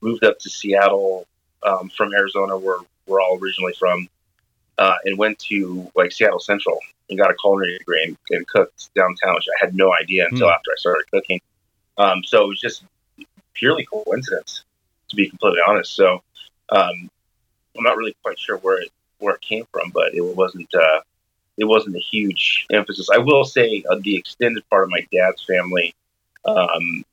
moved 0.00 0.24
up 0.24 0.38
to 0.40 0.50
Seattle 0.50 1.26
um, 1.62 1.90
from 1.96 2.12
Arizona, 2.14 2.56
where 2.56 2.78
we're 3.06 3.20
all 3.20 3.38
originally 3.40 3.74
from, 3.78 4.08
uh, 4.78 4.96
and 5.04 5.18
went 5.18 5.38
to 5.38 5.90
like 5.94 6.12
Seattle 6.12 6.40
Central 6.40 6.78
and 7.08 7.18
got 7.18 7.30
a 7.30 7.34
culinary 7.34 7.78
degree 7.78 8.04
and, 8.04 8.16
and 8.30 8.46
cooked 8.48 8.94
downtown, 8.94 9.34
which 9.34 9.46
I 9.60 9.64
had 9.64 9.74
no 9.74 9.92
idea 9.94 10.26
until 10.26 10.48
Hmm. 10.48 10.52
after 10.52 10.70
I 10.72 10.76
started 10.78 11.04
cooking. 11.12 11.40
Um, 11.98 12.24
so 12.24 12.44
it 12.44 12.48
was 12.48 12.60
just 12.60 12.84
purely 13.54 13.84
coincidence, 13.84 14.64
to 15.08 15.16
be 15.16 15.28
completely 15.28 15.60
honest. 15.66 15.94
So 15.94 16.22
um, 16.70 17.10
I'm 17.76 17.84
not 17.84 17.96
really 17.96 18.16
quite 18.22 18.38
sure 18.38 18.56
where 18.58 18.80
it 18.80 18.90
where 19.18 19.34
it 19.34 19.40
came 19.40 19.66
from, 19.72 19.90
but 19.90 20.14
it 20.14 20.22
wasn't 20.22 20.72
uh, 20.74 21.00
it 21.56 21.64
wasn't 21.64 21.96
a 21.96 22.00
huge 22.00 22.66
emphasis. 22.72 23.08
I 23.12 23.18
will 23.18 23.44
say 23.44 23.84
uh, 23.90 23.96
the 24.02 24.16
extended 24.16 24.68
part 24.70 24.84
of 24.84 24.90
my 24.90 25.06
dad's 25.12 25.44
family, 25.44 25.94
um, 26.44 27.04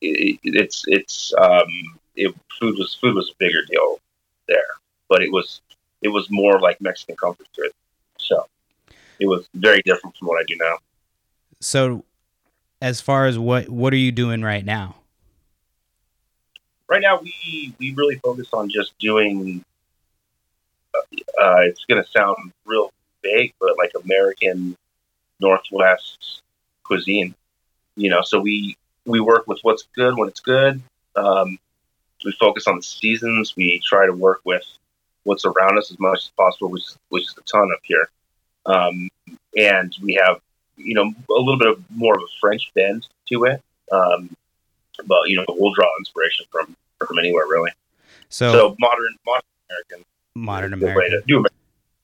it, 0.00 0.38
it's 0.44 0.84
it's 0.86 1.32
um, 1.40 1.68
it, 2.16 2.34
food 2.58 2.76
was 2.78 2.94
food 3.00 3.14
was 3.14 3.30
a 3.30 3.34
bigger 3.38 3.64
deal 3.70 3.98
there, 4.48 4.66
but 5.08 5.22
it 5.22 5.32
was 5.32 5.60
it 6.02 6.08
was 6.08 6.28
more 6.30 6.60
like 6.60 6.80
Mexican 6.80 7.16
comfort 7.16 7.46
food, 7.56 7.72
so 8.18 8.46
it 9.18 9.26
was 9.26 9.48
very 9.54 9.82
different 9.82 10.16
from 10.16 10.28
what 10.28 10.40
I 10.40 10.44
do 10.46 10.56
now. 10.56 10.78
So, 11.60 12.04
as 12.80 13.00
far 13.00 13.26
as 13.26 13.38
what 13.38 13.68
what 13.68 13.92
are 13.92 13.98
you 13.98 14.12
doing 14.12 14.42
right 14.42 14.64
now? 14.64 14.96
right 16.90 17.00
now 17.00 17.18
we 17.22 17.72
we 17.78 17.94
really 17.94 18.16
focus 18.16 18.48
on 18.52 18.68
just 18.68 18.98
doing 18.98 19.64
uh, 20.94 21.60
it's 21.60 21.84
going 21.86 22.02
to 22.02 22.10
sound 22.10 22.52
real 22.66 22.92
vague 23.22 23.54
but 23.60 23.78
like 23.78 23.92
american 24.04 24.76
northwest 25.40 26.42
cuisine 26.82 27.34
you 27.96 28.10
know 28.10 28.20
so 28.22 28.40
we 28.40 28.76
we 29.06 29.20
work 29.20 29.46
with 29.46 29.60
what's 29.62 29.84
good 29.94 30.18
when 30.18 30.28
it's 30.28 30.40
good 30.40 30.82
um, 31.16 31.58
we 32.24 32.32
focus 32.32 32.66
on 32.66 32.76
the 32.76 32.82
seasons 32.82 33.54
we 33.56 33.80
try 33.84 34.04
to 34.04 34.12
work 34.12 34.40
with 34.44 34.66
what's 35.24 35.44
around 35.44 35.78
us 35.78 35.90
as 35.90 35.98
much 35.98 36.18
as 36.18 36.30
possible 36.36 36.70
which, 36.70 36.84
which 37.08 37.24
is 37.24 37.34
a 37.36 37.42
ton 37.42 37.68
up 37.74 37.80
here. 37.84 38.08
Um, 38.66 39.08
and 39.56 39.94
we 40.02 40.20
have 40.22 40.40
you 40.76 40.94
know 40.94 41.04
a 41.04 41.40
little 41.40 41.58
bit 41.58 41.68
of 41.68 41.84
more 41.90 42.14
of 42.14 42.22
a 42.22 42.32
french 42.40 42.70
bend 42.74 43.06
to 43.28 43.44
it. 43.44 43.62
Um, 43.92 44.34
but 45.06 45.20
you 45.26 45.36
know 45.36 45.44
we'll 45.48 45.72
draw 45.74 45.88
inspiration 45.98 46.46
from 46.50 46.76
from 47.06 47.18
anywhere 47.18 47.44
really. 47.48 47.70
So, 48.28 48.52
So, 48.52 48.76
modern 48.78 49.16
modern 49.26 49.42
American, 49.68 50.04
modern 50.34 50.78
good 50.78 50.96
way 50.96 51.08
to, 51.08 51.22
new 51.26 51.38
American, 51.38 51.56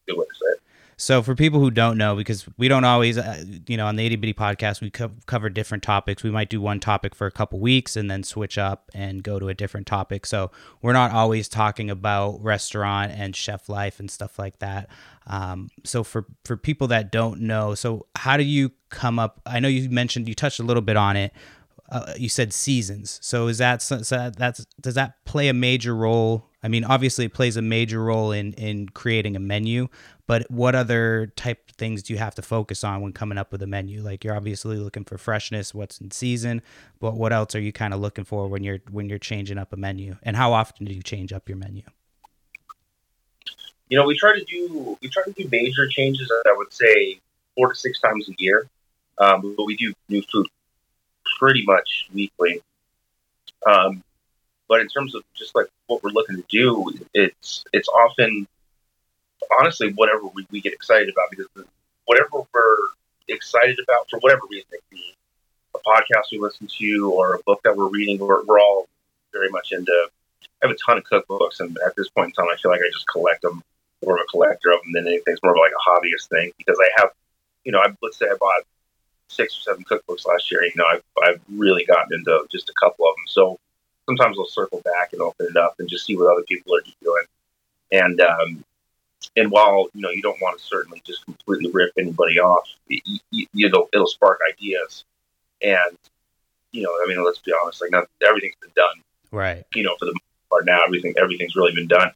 good 0.09 0.17
way 0.19 0.25
to 0.25 0.35
say 0.35 0.53
it. 0.53 0.61
So 0.99 1.23
for 1.23 1.35
people 1.35 1.61
who 1.61 1.71
don't 1.71 1.99
know, 1.99 2.17
because 2.17 2.47
we 2.57 2.69
don't 2.69 2.85
always, 2.85 3.19
uh, 3.19 3.45
you 3.67 3.77
know, 3.77 3.87
on 3.87 3.97
the 3.97 4.07
itty 4.07 4.17
bitty 4.17 4.33
podcast, 4.33 4.81
we 4.81 4.89
co- 4.91 5.13
cover 5.27 5.51
different 5.51 5.83
topics. 5.83 6.23
We 6.23 6.31
might 6.31 6.49
do 6.49 6.59
one 6.59 6.81
topic 6.81 7.15
for 7.15 7.27
a 7.27 7.31
couple 7.31 7.61
weeks 7.61 7.97
and 7.97 8.11
then 8.11 8.23
switch 8.23 8.57
up 8.57 8.91
and 8.95 9.23
go 9.23 9.39
to 9.39 9.49
a 9.49 9.55
different 9.55 9.87
topic. 9.87 10.25
So 10.25 10.51
we're 10.81 10.95
not 10.95 11.11
always 11.11 11.49
talking 11.49 11.91
about 11.91 12.43
restaurant 12.43 13.13
and 13.15 13.37
chef 13.37 13.69
life 13.69 14.01
and 14.01 14.11
stuff 14.11 14.39
like 14.39 14.59
that. 14.61 14.89
Um, 15.27 15.69
so 15.85 16.03
for 16.03 16.25
for 16.47 16.57
people 16.57 16.87
that 16.89 17.13
don't 17.13 17.41
know, 17.43 17.75
so 17.75 18.07
how 18.17 18.39
do 18.39 18.45
you 18.45 18.73
come 18.89 19.19
up? 19.19 19.43
I 19.45 19.61
know 19.61 19.69
you 19.69 19.91
mentioned 19.91 20.29
you 20.29 20.35
touched 20.35 20.61
a 20.61 20.63
little 20.63 20.83
bit 20.83 20.97
on 20.97 21.17
it. 21.17 21.33
Uh, 21.89 22.15
you 22.17 22.29
said 22.29 22.53
seasons. 22.53 23.19
So 23.23 23.47
is 23.47 23.59
that 23.59 23.81
so 23.81 23.99
that's 24.31 24.67
does 24.81 24.95
that 24.95 25.25
play 25.25 25.49
a 25.49 25.55
major 25.55 25.95
role? 25.95 26.51
I 26.63 26.69
mean, 26.69 26.83
obviously, 26.83 27.27
it 27.27 27.35
plays 27.35 27.57
a 27.57 27.63
major 27.63 28.03
role 28.03 28.33
in 28.33 28.53
in 28.55 28.89
creating 28.89 29.37
a 29.37 29.41
menu. 29.41 29.89
But 30.27 30.51
what 30.51 30.75
other 30.75 31.33
type 31.37 31.71
of 31.71 31.77
things 31.77 32.03
do 32.03 32.13
you 32.13 32.19
have 32.19 32.35
to 32.35 32.43
focus 32.43 32.83
on 32.83 33.01
when 33.01 33.13
coming 33.13 33.39
up 33.39 33.53
with 33.53 33.63
a 33.63 33.67
menu? 33.67 34.03
Like 34.03 34.25
you're 34.25 34.35
obviously 34.35 34.77
looking 34.77 35.05
for 35.05 35.17
freshness, 35.17 35.73
what's 35.73 36.01
in 36.01 36.11
season, 36.11 36.63
but 36.99 37.15
what 37.15 37.33
else 37.33 37.55
are 37.55 37.61
you 37.61 37.73
kind 37.73 37.95
of 37.95 38.01
looking 38.01 38.25
for 38.25 38.49
when 38.49 38.65
you're 38.65 38.81
when 38.91 39.09
you're 39.09 39.21
changing 39.21 39.59
up 39.59 39.73
a 39.73 39.77
menu? 39.77 40.17
And 40.25 40.37
how 40.37 40.53
often 40.53 40.87
do 40.87 40.93
you 40.93 41.03
change 41.03 41.33
up 41.33 41.49
your 41.49 41.59
menu? 41.59 41.83
You 43.89 43.99
know, 43.99 44.05
we 44.05 44.19
try 44.19 44.37
to 44.37 44.45
do 44.45 44.99
we 45.01 45.09
try 45.09 45.23
to 45.23 45.33
do 45.33 45.49
major 45.53 45.87
changes. 45.87 46.29
I 46.45 46.55
would 46.57 46.73
say 46.73 47.21
four 47.55 47.69
to 47.69 47.75
six 47.77 48.01
times 48.01 48.29
a 48.29 48.33
year, 48.39 48.69
um, 49.19 49.55
but 49.57 49.65
we 49.65 49.77
do 49.77 49.93
new 50.09 50.23
food 50.23 50.49
pretty 51.39 51.65
much 51.67 52.09
weekly. 52.13 52.63
Um, 53.67 54.03
but 54.69 54.81
in 54.81 54.89
terms 54.89 55.15
of 55.15 55.23
just 55.35 55.55
like 55.55 55.67
what 55.87 56.03
we're 56.03 56.11
looking 56.11 56.37
to 56.37 56.45
do, 56.49 56.93
it's 57.15 57.65
it's 57.73 57.89
often 57.89 58.47
honestly 59.61 59.93
whatever 59.93 60.23
we, 60.35 60.47
we 60.51 60.61
get 60.61 60.73
excited 60.73 61.09
about 61.09 61.31
because 61.31 61.47
whatever 62.07 62.47
we're 62.53 62.77
excited 63.29 63.79
about 63.83 64.09
for 64.09 64.19
whatever 64.21 64.43
reason 64.51 64.69
it 64.73 64.83
be 64.91 65.15
a 65.75 65.79
podcast 65.79 66.31
we 66.33 66.39
listen 66.39 66.67
to 66.79 67.13
or 67.13 67.35
a 67.35 67.39
book 67.45 67.61
that 67.65 67.77
we're 67.77 67.89
reading 67.89 68.19
we're, 68.19 68.45
we're 68.45 68.61
all 68.61 68.87
very 69.33 69.51
much 69.51 69.73
into 69.73 69.93
i 70.43 70.67
have 70.67 70.71
a 70.71 70.77
ton 70.85 70.99
of 70.99 71.05
cookbooks 71.05 71.61
and 71.61 71.77
at 71.87 71.95
this 71.97 72.09
point 72.11 72.29
in 72.29 72.33
time 72.33 72.47
i 72.53 72.57
feel 72.57 72.71
like 72.71 72.81
i 72.81 72.91
just 72.93 73.07
collect 73.09 73.43
them 73.43 73.63
more 74.05 74.17
of 74.17 74.23
a 74.23 74.31
collector 74.31 74.71
of 74.71 74.81
them 74.83 74.93
than 74.95 75.07
anything 75.07 75.33
it's 75.33 75.43
more 75.43 75.53
of 75.53 75.59
like 75.59 75.73
a 75.73 75.91
hobbyist 75.91 76.29
thing 76.29 76.53
because 76.59 76.79
i 76.81 76.89
have 77.01 77.11
you 77.65 77.73
know 77.73 77.79
I, 77.79 77.89
let's 78.03 78.19
say 78.19 78.27
i 78.27 78.37
bought 78.39 78.63
six 79.29 79.57
or 79.59 79.61
seven 79.61 79.85
cookbooks 79.85 80.27
last 80.27 80.51
year 80.51 80.65
you 80.65 80.73
know 80.77 80.85
i've, 80.93 81.03
I've 81.25 81.41
really 81.53 81.85
gotten 81.85 82.19
into 82.19 82.47
just 82.51 82.69
a 82.69 82.75
couple 82.81 83.07
of 83.07 83.15
them 83.17 83.25
so 83.27 83.59
sometimes 84.07 84.37
i'll 84.39 84.47
circle 84.47 84.81
back 84.85 85.13
and 85.13 85.21
open 85.21 85.47
it 85.51 85.57
up 85.57 85.75
and 85.79 85.89
just 85.89 86.07
see 86.07 86.17
what 86.17 86.33
other 86.33 86.45
people 86.45 86.75
are 86.75 86.83
doing 87.03 87.25
and 87.93 88.21
um, 88.21 88.65
and 89.37 89.51
while 89.51 89.89
you 89.95 90.03
know 90.03 90.11
you 90.11 90.23
don't 90.23 90.41
want 90.41 90.59
to 90.59 90.65
certainly 90.65 91.03
just 91.05 91.25
completely 91.25 91.71
rip 91.73 91.93
anybody 91.99 92.39
off, 92.39 92.69
you, 92.89 93.19
you, 93.31 93.67
it'll 93.67 93.89
it'll 93.93 94.07
spark 94.07 94.41
ideas, 94.53 95.05
and 95.63 95.99
you 96.73 96.83
know 96.83 96.91
I 96.91 97.09
mean 97.09 97.25
let's 97.25 97.39
be 97.39 97.53
honest, 97.63 97.81
like 97.81 97.91
not 97.91 98.09
everything's 98.27 98.57
been 98.61 98.71
done. 98.75 99.03
Right. 99.31 99.65
You 99.75 99.83
know 99.83 99.97
for 99.99 100.07
the 100.07 100.13
most 100.13 100.51
part 100.51 100.67
now 100.67 100.81
everything 100.85 101.15
everything's 101.19 101.57
really 101.57 101.75
been 101.75 101.89
done. 101.89 102.11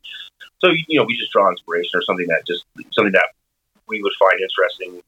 So 0.59 0.71
you 0.71 0.99
know 0.99 1.05
we 1.05 1.17
just 1.17 1.33
draw 1.33 1.49
inspiration 1.51 1.91
or 1.95 2.03
something 2.03 2.27
that 2.29 2.47
just 2.47 2.65
something 2.93 3.13
that 3.13 3.31
we 3.87 4.03
would 4.03 4.13
find 4.19 4.41
interesting. 4.41 5.03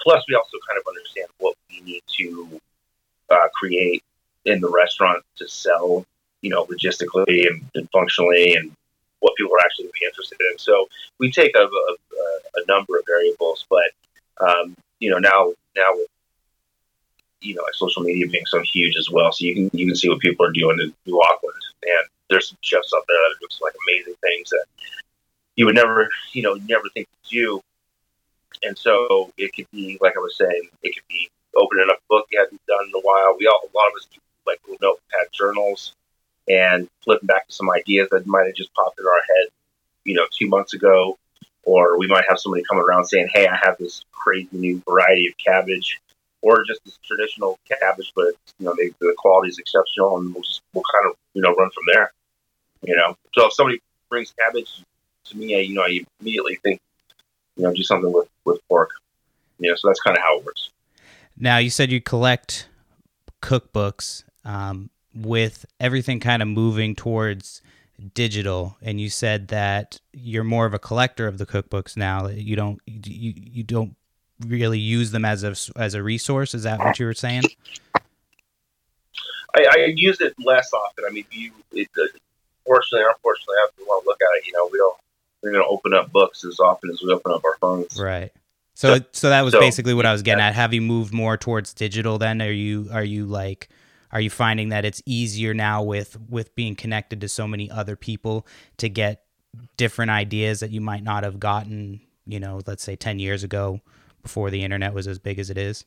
Plus 0.00 0.22
we 0.28 0.34
also 0.34 0.56
kind 0.68 0.80
of 0.80 0.86
understand 0.86 1.28
what 1.38 1.56
we 1.70 1.80
need 1.80 2.02
to 2.18 2.60
uh, 3.30 3.48
create 3.54 4.02
in 4.44 4.60
the 4.60 4.70
restaurant 4.70 5.22
to 5.36 5.48
sell, 5.48 6.04
you 6.40 6.50
know, 6.50 6.64
logistically 6.66 7.46
and, 7.48 7.62
and 7.74 7.88
functionally 7.90 8.54
and 8.54 8.72
what 9.20 9.34
people 9.36 9.52
are 9.52 9.60
actually 9.60 9.86
be 9.86 10.06
interested 10.06 10.38
in. 10.52 10.58
So 10.58 10.88
we 11.18 11.30
take 11.30 11.54
a, 11.56 11.62
a, 11.62 11.96
a 12.56 12.66
number 12.66 12.96
of 12.98 13.04
variables, 13.06 13.66
but 13.68 13.90
um, 14.40 14.76
you 15.00 15.10
know 15.10 15.18
now 15.18 15.52
now 15.76 15.90
you 17.40 17.54
know 17.54 17.62
social 17.72 18.02
media 18.02 18.26
being 18.28 18.46
so 18.46 18.60
huge 18.60 18.96
as 18.96 19.10
well, 19.10 19.32
so 19.32 19.44
you 19.44 19.54
can 19.54 19.70
you 19.72 19.86
can 19.86 19.96
see 19.96 20.08
what 20.08 20.20
people 20.20 20.46
are 20.46 20.52
doing 20.52 20.78
in 20.80 20.94
New 21.06 21.20
Auckland, 21.20 21.62
and 21.82 22.08
there's 22.30 22.48
some 22.48 22.58
chefs 22.62 22.92
out 22.96 23.04
there 23.08 23.16
that 23.16 23.36
are 23.36 23.40
doing 23.40 23.50
some 23.50 23.66
like 23.66 23.74
amazing 23.88 24.14
things 24.20 24.50
that 24.50 24.64
you 25.56 25.66
would 25.66 25.74
never 25.74 26.08
you 26.32 26.42
know 26.42 26.54
never 26.68 26.88
think 26.94 27.08
to 27.24 27.30
do. 27.30 27.60
And 28.62 28.76
so 28.76 29.32
it 29.36 29.54
could 29.54 29.70
be 29.70 29.98
like 30.00 30.16
I 30.16 30.20
was 30.20 30.36
saying, 30.36 30.68
it 30.82 30.94
could 30.94 31.08
be 31.08 31.30
opening 31.56 31.88
up 31.90 31.98
a 31.98 32.08
book 32.08 32.26
you 32.30 32.38
hadn't 32.38 32.60
done 32.66 32.86
in 32.86 32.92
a 32.94 33.02
while. 33.02 33.36
We 33.38 33.46
all 33.46 33.60
a 33.62 33.76
lot 33.76 33.88
of 33.88 33.96
us 33.96 34.06
do 34.12 34.20
like 34.46 34.60
little 34.66 34.78
notepad 34.80 35.32
journals 35.32 35.94
and 36.48 36.88
flipping 37.02 37.26
back 37.26 37.46
to 37.46 37.52
some 37.52 37.70
ideas 37.70 38.08
that 38.10 38.26
might 38.26 38.46
have 38.46 38.54
just 38.54 38.72
popped 38.74 38.98
in 38.98 39.06
our 39.06 39.12
head, 39.12 39.48
you 40.04 40.14
know, 40.14 40.26
two 40.32 40.48
months 40.48 40.74
ago. 40.74 41.18
Or 41.64 41.98
we 41.98 42.06
might 42.06 42.24
have 42.28 42.38
somebody 42.38 42.64
coming 42.66 42.82
around 42.82 43.04
saying, 43.04 43.28
"Hey, 43.34 43.46
I 43.46 43.56
have 43.56 43.76
this 43.78 44.02
crazy 44.10 44.48
new 44.52 44.82
variety 44.88 45.28
of 45.28 45.34
cabbage," 45.36 46.00
or 46.40 46.64
just 46.64 46.82
this 46.84 46.98
traditional 47.04 47.58
cabbage, 47.68 48.12
but 48.14 48.34
you 48.58 48.64
know, 48.66 48.74
they, 48.78 48.88
the 49.00 49.14
quality 49.18 49.50
is 49.50 49.58
exceptional, 49.58 50.16
and 50.16 50.32
we'll 50.32 50.42
just 50.42 50.62
we'll 50.72 50.84
kind 50.94 51.10
of 51.10 51.16
you 51.34 51.42
know 51.42 51.54
run 51.54 51.70
from 51.70 51.82
there. 51.92 52.12
You 52.82 52.96
know, 52.96 53.16
so 53.34 53.46
if 53.46 53.52
somebody 53.52 53.82
brings 54.08 54.32
cabbage 54.38 54.82
to 55.24 55.36
me, 55.36 55.56
I, 55.56 55.60
you 55.60 55.74
know, 55.74 55.82
I 55.82 56.00
immediately 56.20 56.58
think, 56.62 56.80
you 57.58 57.64
know, 57.64 57.74
do 57.74 57.82
something 57.82 58.12
with 58.12 58.28
with 58.44 58.60
pork. 58.68 58.90
You 59.58 59.70
know, 59.70 59.76
so 59.76 59.88
that's 59.88 60.00
kind 60.00 60.16
of 60.16 60.22
how 60.22 60.38
it 60.38 60.44
works. 60.44 60.70
Now 61.36 61.58
you 61.58 61.68
said 61.68 61.90
you 61.92 62.00
collect 62.00 62.68
cookbooks. 63.42 64.24
Um, 64.44 64.88
with 65.14 65.66
everything 65.80 66.20
kind 66.20 66.42
of 66.42 66.48
moving 66.48 66.94
towards 66.94 67.62
digital 68.14 68.76
and 68.80 69.00
you 69.00 69.10
said 69.10 69.48
that 69.48 70.00
you're 70.12 70.44
more 70.44 70.66
of 70.66 70.74
a 70.74 70.78
collector 70.78 71.26
of 71.26 71.38
the 71.38 71.46
cookbooks 71.46 71.96
now 71.96 72.28
you 72.28 72.54
don't 72.54 72.80
you, 72.86 73.34
you 73.36 73.64
don't 73.64 73.96
really 74.46 74.78
use 74.78 75.10
them 75.10 75.24
as 75.24 75.42
a 75.42 75.54
as 75.76 75.94
a 75.94 76.02
resource 76.02 76.54
is 76.54 76.62
that 76.62 76.78
what 76.78 76.98
you 77.00 77.06
were 77.06 77.14
saying 77.14 77.42
I, 79.56 79.66
I 79.68 79.92
use 79.96 80.20
it 80.20 80.32
less 80.38 80.72
often 80.72 81.04
i 81.08 81.10
mean 81.10 81.24
you 81.32 81.50
it, 81.72 81.88
uh, 82.00 82.06
fortunately 82.64 83.04
or 83.04 83.10
unfortunately 83.10 83.56
if 83.66 83.78
we 83.78 83.84
want 83.84 84.04
to 84.04 84.08
look 84.08 84.20
at 84.22 84.38
it 84.38 84.46
you 84.46 84.52
know 84.52 84.68
we 84.70 84.78
don't 84.78 84.96
we're 85.42 85.52
going 85.52 85.62
to 85.62 85.68
open 85.68 85.94
up 85.94 86.10
books 86.10 86.44
as 86.44 86.58
often 86.60 86.90
as 86.90 87.00
we 87.02 87.12
open 87.12 87.32
up 87.32 87.44
our 87.44 87.56
phones. 87.60 87.98
Right. 87.98 88.32
So 88.74 88.98
so, 88.98 89.04
so 89.12 89.28
that 89.30 89.42
was 89.42 89.52
so, 89.52 89.60
basically 89.60 89.92
what 89.92 90.06
i 90.06 90.12
was 90.12 90.22
getting 90.22 90.42
at. 90.42 90.54
Have 90.54 90.72
you 90.72 90.80
moved 90.80 91.12
more 91.12 91.36
towards 91.36 91.74
digital 91.74 92.18
then? 92.18 92.40
Are 92.40 92.50
you 92.50 92.88
are 92.92 93.02
you 93.02 93.26
like 93.26 93.68
are 94.12 94.20
you 94.20 94.30
finding 94.30 94.68
that 94.68 94.84
it's 94.84 95.02
easier 95.04 95.52
now 95.52 95.82
with 95.82 96.16
with 96.30 96.54
being 96.54 96.76
connected 96.76 97.20
to 97.22 97.28
so 97.28 97.48
many 97.48 97.68
other 97.70 97.96
people 97.96 98.46
to 98.76 98.88
get 98.88 99.24
different 99.76 100.10
ideas 100.12 100.60
that 100.60 100.70
you 100.70 100.80
might 100.80 101.02
not 101.02 101.24
have 101.24 101.40
gotten 101.40 102.00
you 102.26 102.38
know 102.38 102.60
let's 102.66 102.84
say 102.84 102.94
10 102.94 103.18
years 103.18 103.42
ago 103.42 103.80
before 104.22 104.50
the 104.50 104.62
internet 104.62 104.94
was 104.94 105.08
as 105.08 105.18
big 105.18 105.40
as 105.40 105.50
it 105.50 105.58
is? 105.58 105.84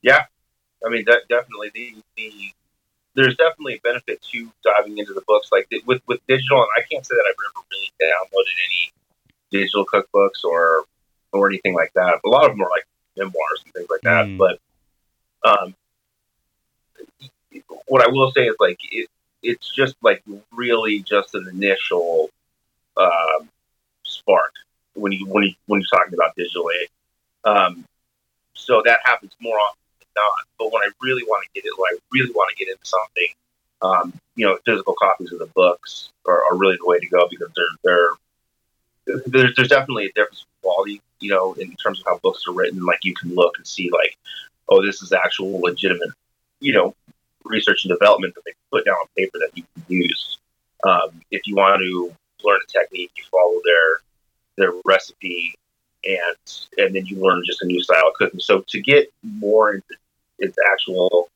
Yeah. 0.00 0.26
I 0.86 0.90
mean 0.90 1.04
that 1.06 1.22
definitely 1.28 1.70
the, 1.74 1.96
the 2.16 2.52
there's 3.16 3.36
definitely 3.36 3.74
a 3.74 3.80
benefit 3.80 4.22
to 4.22 4.48
diving 4.62 4.98
into 4.98 5.12
the 5.14 5.22
books 5.26 5.48
like 5.50 5.66
with 5.86 6.00
with 6.06 6.20
digital 6.28 6.58
and 6.58 6.68
i 6.76 6.82
can't 6.90 7.04
say 7.04 7.14
that 7.14 7.24
i've 7.28 7.34
ever 7.34 7.66
really 7.72 7.92
downloaded 8.00 8.56
any 8.68 8.92
digital 9.50 9.84
cookbooks 9.84 10.44
or 10.44 10.84
or 11.32 11.48
anything 11.48 11.74
like 11.74 11.92
that 11.94 12.20
a 12.24 12.28
lot 12.28 12.44
of 12.44 12.52
them 12.52 12.62
are 12.62 12.70
like 12.70 12.86
memoirs 13.16 13.62
and 13.64 13.74
things 13.74 13.88
like 13.90 14.00
that 14.02 14.26
mm. 14.26 14.38
but 14.38 14.60
um, 15.46 15.74
what 17.86 18.02
I 18.02 18.08
will 18.08 18.30
say 18.32 18.42
is 18.42 18.56
like 18.58 18.78
it, 18.90 19.08
it's 19.42 19.72
just 19.72 19.96
like 20.02 20.22
really 20.52 21.00
just 21.00 21.34
an 21.34 21.48
initial 21.48 22.30
um, 22.96 23.48
spark 24.02 24.52
when 24.94 25.12
you 25.12 25.26
when 25.26 25.44
you 25.44 25.54
when 25.66 25.80
you're 25.80 25.98
talking 25.98 26.14
about 26.14 26.36
digitally. 26.36 26.86
Um, 27.44 27.84
so 28.54 28.82
that 28.84 29.00
happens 29.04 29.32
more 29.40 29.56
often 29.58 29.78
not. 30.16 30.46
But 30.58 30.72
when 30.72 30.82
I 30.82 30.90
really 31.00 31.22
want 31.24 31.44
to 31.44 31.50
get 31.54 31.66
it, 31.66 31.72
when 31.78 31.94
I 31.94 31.98
really 32.12 32.32
want 32.32 32.50
to 32.50 32.64
get 32.64 32.72
into 32.72 32.86
something, 32.86 33.28
um, 33.82 34.12
you 34.34 34.46
know, 34.46 34.58
physical 34.64 34.94
copies 34.94 35.32
of 35.32 35.38
the 35.38 35.46
books 35.54 36.10
are, 36.26 36.44
are, 36.44 36.56
really 36.56 36.76
the 36.76 36.86
way 36.86 36.98
to 36.98 37.06
go 37.08 37.28
because 37.28 37.50
they're 37.54 37.76
they're 39.06 39.22
there's 39.26 39.54
there's 39.54 39.68
definitely 39.68 40.06
a 40.06 40.12
difference 40.12 40.40
in 40.40 40.62
quality, 40.62 41.00
you 41.20 41.30
know, 41.30 41.52
in 41.54 41.72
terms 41.76 42.00
of 42.00 42.06
how 42.06 42.18
books 42.18 42.44
are 42.48 42.54
written. 42.54 42.84
Like 42.84 43.04
you 43.04 43.14
can 43.14 43.34
look 43.34 43.56
and 43.58 43.66
see 43.66 43.90
like 43.90 44.16
oh, 44.68 44.84
this 44.84 45.02
is 45.02 45.12
actual 45.12 45.60
legitimate, 45.60 46.10
you 46.60 46.72
know, 46.72 46.94
research 47.44 47.84
and 47.84 47.92
development 47.96 48.34
that 48.34 48.42
they 48.44 48.52
put 48.70 48.84
down 48.84 48.94
on 48.94 49.06
paper 49.16 49.38
that 49.38 49.56
you 49.56 49.64
can 49.74 49.84
use. 49.88 50.38
Um, 50.84 51.20
if 51.30 51.46
you 51.46 51.54
want 51.56 51.80
to 51.80 52.14
learn 52.44 52.60
a 52.62 52.72
technique, 52.72 53.10
you 53.16 53.24
follow 53.30 53.60
their 53.64 54.00
their 54.56 54.80
recipe, 54.84 55.54
and 56.04 56.36
and 56.78 56.94
then 56.94 57.06
you 57.06 57.20
learn 57.20 57.42
just 57.46 57.62
a 57.62 57.66
new 57.66 57.82
style 57.82 58.08
of 58.08 58.14
cooking. 58.14 58.40
So 58.40 58.64
to 58.68 58.80
get 58.80 59.12
more 59.22 59.74
into, 59.74 59.96
into 60.38 60.60
actual 60.70 61.28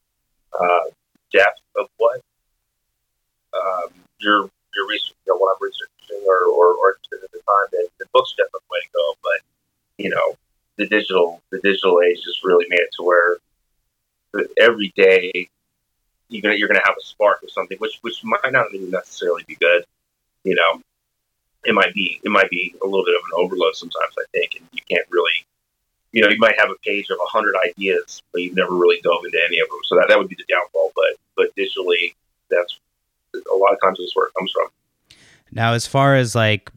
uh, 0.52 0.90
depth 1.32 1.60
of 1.76 1.86
what 1.96 2.20
um, 3.54 3.88
your 4.20 4.50
your 4.74 4.88
research, 4.88 5.16
you 5.26 5.32
know, 5.32 5.38
what 5.38 5.56
I'm 5.56 5.62
researching 5.62 6.26
or 6.26 6.44
or, 6.46 6.74
or 6.74 6.96
at 7.12 7.32
the 7.32 7.38
time, 7.38 7.66
then 7.72 7.86
the 7.98 8.06
book's 8.12 8.34
definitely 8.36 8.60
the 8.62 8.72
way 8.72 8.80
to 8.80 8.90
go. 8.92 9.14
But 9.22 10.04
you 10.04 10.10
know, 10.10 10.36
the 10.76 10.86
digital 10.86 11.42
the 11.50 11.60
digital 11.60 12.00
age 12.02 12.18
just 12.24 12.44
really 12.44 12.66
made 12.68 12.80
it 12.80 12.90
to 12.96 13.02
where 13.02 13.36
every 14.58 14.92
day 14.96 15.30
you 15.34 15.46
you're 16.28 16.42
gonna 16.42 16.54
you're 16.54 16.68
gonna 16.68 16.80
have 16.84 16.96
a 16.98 17.04
spark 17.04 17.42
of 17.42 17.50
something, 17.50 17.78
which 17.78 17.98
which 18.02 18.22
might 18.24 18.52
not 18.52 18.72
even 18.72 18.90
necessarily 18.90 19.42
be 19.46 19.56
good. 19.56 19.84
You 20.44 20.54
know, 20.54 20.80
it 21.64 21.74
might 21.74 21.92
be 21.94 22.20
it 22.22 22.30
might 22.30 22.50
be 22.50 22.74
a 22.82 22.86
little 22.86 23.04
bit 23.04 23.14
of 23.14 23.22
an 23.32 23.44
overload 23.44 23.74
sometimes. 23.74 24.14
I 24.18 24.24
think, 24.32 24.56
and 24.56 24.66
you 24.72 24.82
can't 24.88 25.06
really. 25.10 25.44
You 26.12 26.22
know, 26.22 26.28
you 26.28 26.38
might 26.38 26.58
have 26.58 26.70
a 26.70 26.76
page 26.84 27.06
of 27.10 27.18
hundred 27.22 27.54
ideas, 27.68 28.22
but 28.32 28.42
you've 28.42 28.56
never 28.56 28.74
really 28.74 29.00
dove 29.02 29.24
into 29.24 29.38
any 29.46 29.60
of 29.60 29.68
them. 29.68 29.78
So 29.84 29.96
that, 29.96 30.06
that 30.08 30.18
would 30.18 30.28
be 30.28 30.36
the 30.36 30.44
downfall. 30.52 30.92
But 30.94 31.16
but 31.36 31.54
digitally, 31.56 32.14
that's 32.50 32.78
a 33.34 33.56
lot 33.56 33.72
of 33.72 33.78
times 33.82 33.98
that's 33.98 34.14
where 34.14 34.26
it 34.26 34.32
comes 34.38 34.52
from. 34.52 34.68
Now, 35.52 35.72
as 35.74 35.86
far 35.86 36.16
as 36.16 36.34
like 36.34 36.70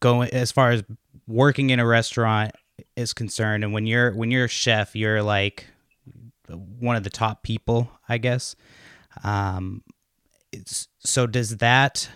going, 0.00 0.30
as 0.30 0.52
far 0.52 0.70
as 0.70 0.82
working 1.26 1.70
in 1.70 1.80
a 1.80 1.86
restaurant 1.86 2.52
is 2.96 3.12
concerned, 3.12 3.64
and 3.64 3.72
when 3.72 3.86
you're 3.86 4.12
when 4.12 4.30
you're 4.30 4.46
a 4.46 4.48
chef, 4.48 4.96
you're 4.96 5.22
like 5.22 5.66
one 6.48 6.96
of 6.96 7.04
the 7.04 7.10
top 7.10 7.42
people, 7.42 7.90
I 8.08 8.18
guess. 8.18 8.56
Um, 9.22 9.82
so 10.98 11.26
does 11.26 11.58
that? 11.58 12.08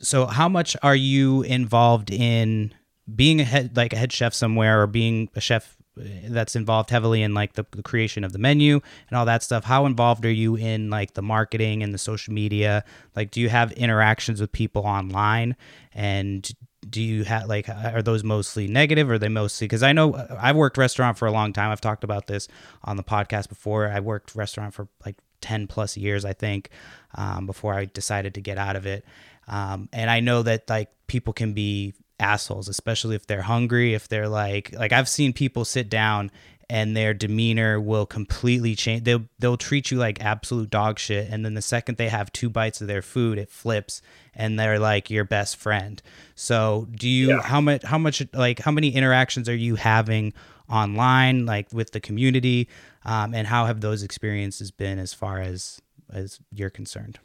So 0.00 0.26
how 0.26 0.48
much 0.48 0.76
are 0.82 0.96
you 0.96 1.42
involved 1.42 2.10
in 2.10 2.74
being 3.14 3.40
a 3.40 3.44
head 3.44 3.76
like 3.76 3.92
a 3.92 3.96
head 3.96 4.12
chef 4.12 4.34
somewhere, 4.34 4.82
or 4.82 4.86
being 4.86 5.28
a 5.34 5.40
chef 5.40 5.76
that's 6.28 6.56
involved 6.56 6.90
heavily 6.90 7.22
in 7.22 7.34
like 7.34 7.54
the, 7.54 7.66
the, 7.72 7.82
creation 7.82 8.24
of 8.24 8.32
the 8.32 8.38
menu 8.38 8.80
and 9.08 9.18
all 9.18 9.24
that 9.24 9.42
stuff 9.42 9.64
how 9.64 9.86
involved 9.86 10.24
are 10.24 10.30
you 10.30 10.56
in 10.56 10.90
like 10.90 11.14
the 11.14 11.22
marketing 11.22 11.82
and 11.82 11.92
the 11.92 11.98
social 11.98 12.32
media? 12.32 12.84
Like 13.16 13.30
do 13.30 13.40
you 13.40 13.48
have 13.48 13.72
interactions 13.72 14.40
with 14.40 14.52
people 14.52 14.82
online? 14.82 15.56
And 15.92 16.48
do 16.88 17.02
you 17.02 17.24
have 17.24 17.48
like 17.48 17.68
are 17.68 18.02
those 18.02 18.22
mostly 18.22 18.68
negative 18.68 19.10
or 19.10 19.14
are 19.14 19.18
they 19.18 19.28
mostly 19.28 19.66
because 19.66 19.82
i 19.82 19.92
know 19.92 20.14
uh, 20.14 20.38
i've 20.40 20.54
worked 20.56 20.78
restaurant 20.78 21.18
for 21.18 21.26
a 21.26 21.32
long 21.32 21.52
time. 21.52 21.70
I've 21.70 21.80
talked 21.80 22.04
about 22.04 22.26
this 22.26 22.48
on 22.84 22.96
the 22.96 23.02
podcast 23.02 23.48
before. 23.48 23.88
I 23.88 24.00
worked 24.00 24.34
restaurant 24.34 24.74
for 24.74 24.88
like 25.04 25.16
10 25.40 25.66
plus 25.66 25.96
years 25.96 26.24
i 26.24 26.32
think 26.32 26.70
um, 27.14 27.46
before 27.46 27.74
i 27.74 27.84
decided 27.86 28.34
to 28.34 28.40
get 28.40 28.58
out 28.58 28.76
of 28.76 28.86
it. 28.86 29.04
Um, 29.48 29.88
and 29.92 30.10
i 30.10 30.20
know 30.20 30.42
that 30.42 30.68
like 30.68 30.90
people 31.06 31.32
can 31.32 31.52
be 31.52 31.94
assholes 32.20 32.68
especially 32.68 33.14
if 33.14 33.26
they're 33.26 33.42
hungry 33.42 33.94
if 33.94 34.08
they're 34.08 34.28
like 34.28 34.72
like 34.74 34.92
i've 34.92 35.08
seen 35.08 35.32
people 35.32 35.64
sit 35.64 35.88
down 35.88 36.30
and 36.70 36.94
their 36.94 37.14
demeanor 37.14 37.80
will 37.80 38.04
completely 38.04 38.74
change. 38.74 39.04
They'll 39.04 39.24
they'll 39.38 39.56
treat 39.56 39.90
you 39.90 39.96
like 39.96 40.22
absolute 40.22 40.68
dog 40.68 40.98
shit, 40.98 41.28
and 41.30 41.44
then 41.44 41.54
the 41.54 41.62
second 41.62 41.96
they 41.96 42.08
have 42.08 42.30
two 42.32 42.50
bites 42.50 42.80
of 42.80 42.86
their 42.86 43.00
food, 43.00 43.38
it 43.38 43.48
flips, 43.48 44.02
and 44.34 44.58
they're 44.58 44.78
like 44.78 45.10
your 45.10 45.24
best 45.24 45.56
friend. 45.56 46.02
So, 46.34 46.86
do 46.90 47.08
you 47.08 47.28
yeah. 47.28 47.42
how 47.42 47.60
much 47.60 47.82
how 47.84 47.98
much 47.98 48.22
like 48.34 48.58
how 48.60 48.70
many 48.70 48.90
interactions 48.90 49.48
are 49.48 49.56
you 49.56 49.76
having 49.76 50.34
online, 50.70 51.46
like 51.46 51.72
with 51.72 51.92
the 51.92 52.00
community, 52.00 52.68
um, 53.04 53.34
and 53.34 53.46
how 53.46 53.64
have 53.64 53.80
those 53.80 54.02
experiences 54.02 54.70
been 54.70 54.98
as 54.98 55.14
far 55.14 55.40
as 55.40 55.80
as 56.12 56.38
you're 56.52 56.70
concerned? 56.70 57.18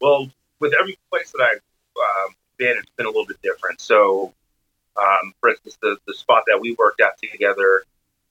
Well, 0.00 0.30
with 0.60 0.72
every 0.80 0.96
place 1.10 1.32
that 1.32 1.42
I've 1.42 1.60
uh, 1.96 2.32
been, 2.60 2.76
it's 2.76 2.94
been 2.96 3.06
a 3.06 3.14
little 3.14 3.26
bit 3.26 3.40
different. 3.42 3.80
So 3.80 4.32
um, 4.96 5.32
for 5.40 5.50
instance, 5.50 5.78
the, 5.80 5.96
the 6.06 6.14
spot 6.14 6.44
that 6.46 6.60
we 6.60 6.74
worked 6.78 7.00
at 7.00 7.18
together, 7.18 7.84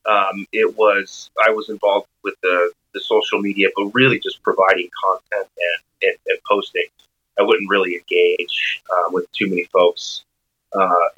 um, 0.05 0.45
it 0.51 0.77
was 0.77 1.29
I 1.45 1.51
was 1.51 1.69
involved 1.69 2.07
with 2.23 2.35
the, 2.41 2.71
the 2.93 3.01
social 3.01 3.39
media, 3.41 3.69
but 3.75 3.85
really 3.93 4.19
just 4.19 4.41
providing 4.43 4.89
content 5.03 5.49
and, 5.57 6.09
and, 6.09 6.17
and 6.27 6.39
posting. 6.47 6.85
I 7.39 7.43
wouldn't 7.43 7.69
really 7.69 7.95
engage 7.95 8.81
uh, 8.91 9.09
with 9.11 9.31
too 9.31 9.49
many 9.49 9.63
folks, 9.65 10.23
uh, 10.73 11.09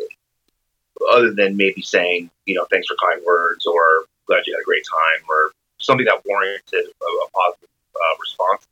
other 1.11 1.33
than 1.33 1.57
maybe 1.57 1.81
saying, 1.81 2.29
you 2.45 2.55
know, 2.55 2.65
thanks 2.71 2.87
for 2.87 2.95
kind 3.03 3.21
words 3.25 3.65
or 3.65 3.81
glad 4.27 4.43
you 4.45 4.53
had 4.53 4.61
a 4.61 4.65
great 4.71 4.83
time 4.85 5.25
or 5.27 5.51
something 5.79 6.05
that 6.05 6.21
warranted 6.25 6.61
a, 6.73 7.09
a 7.25 7.27
positive 7.33 7.69
uh, 7.95 8.15
response. 8.21 8.67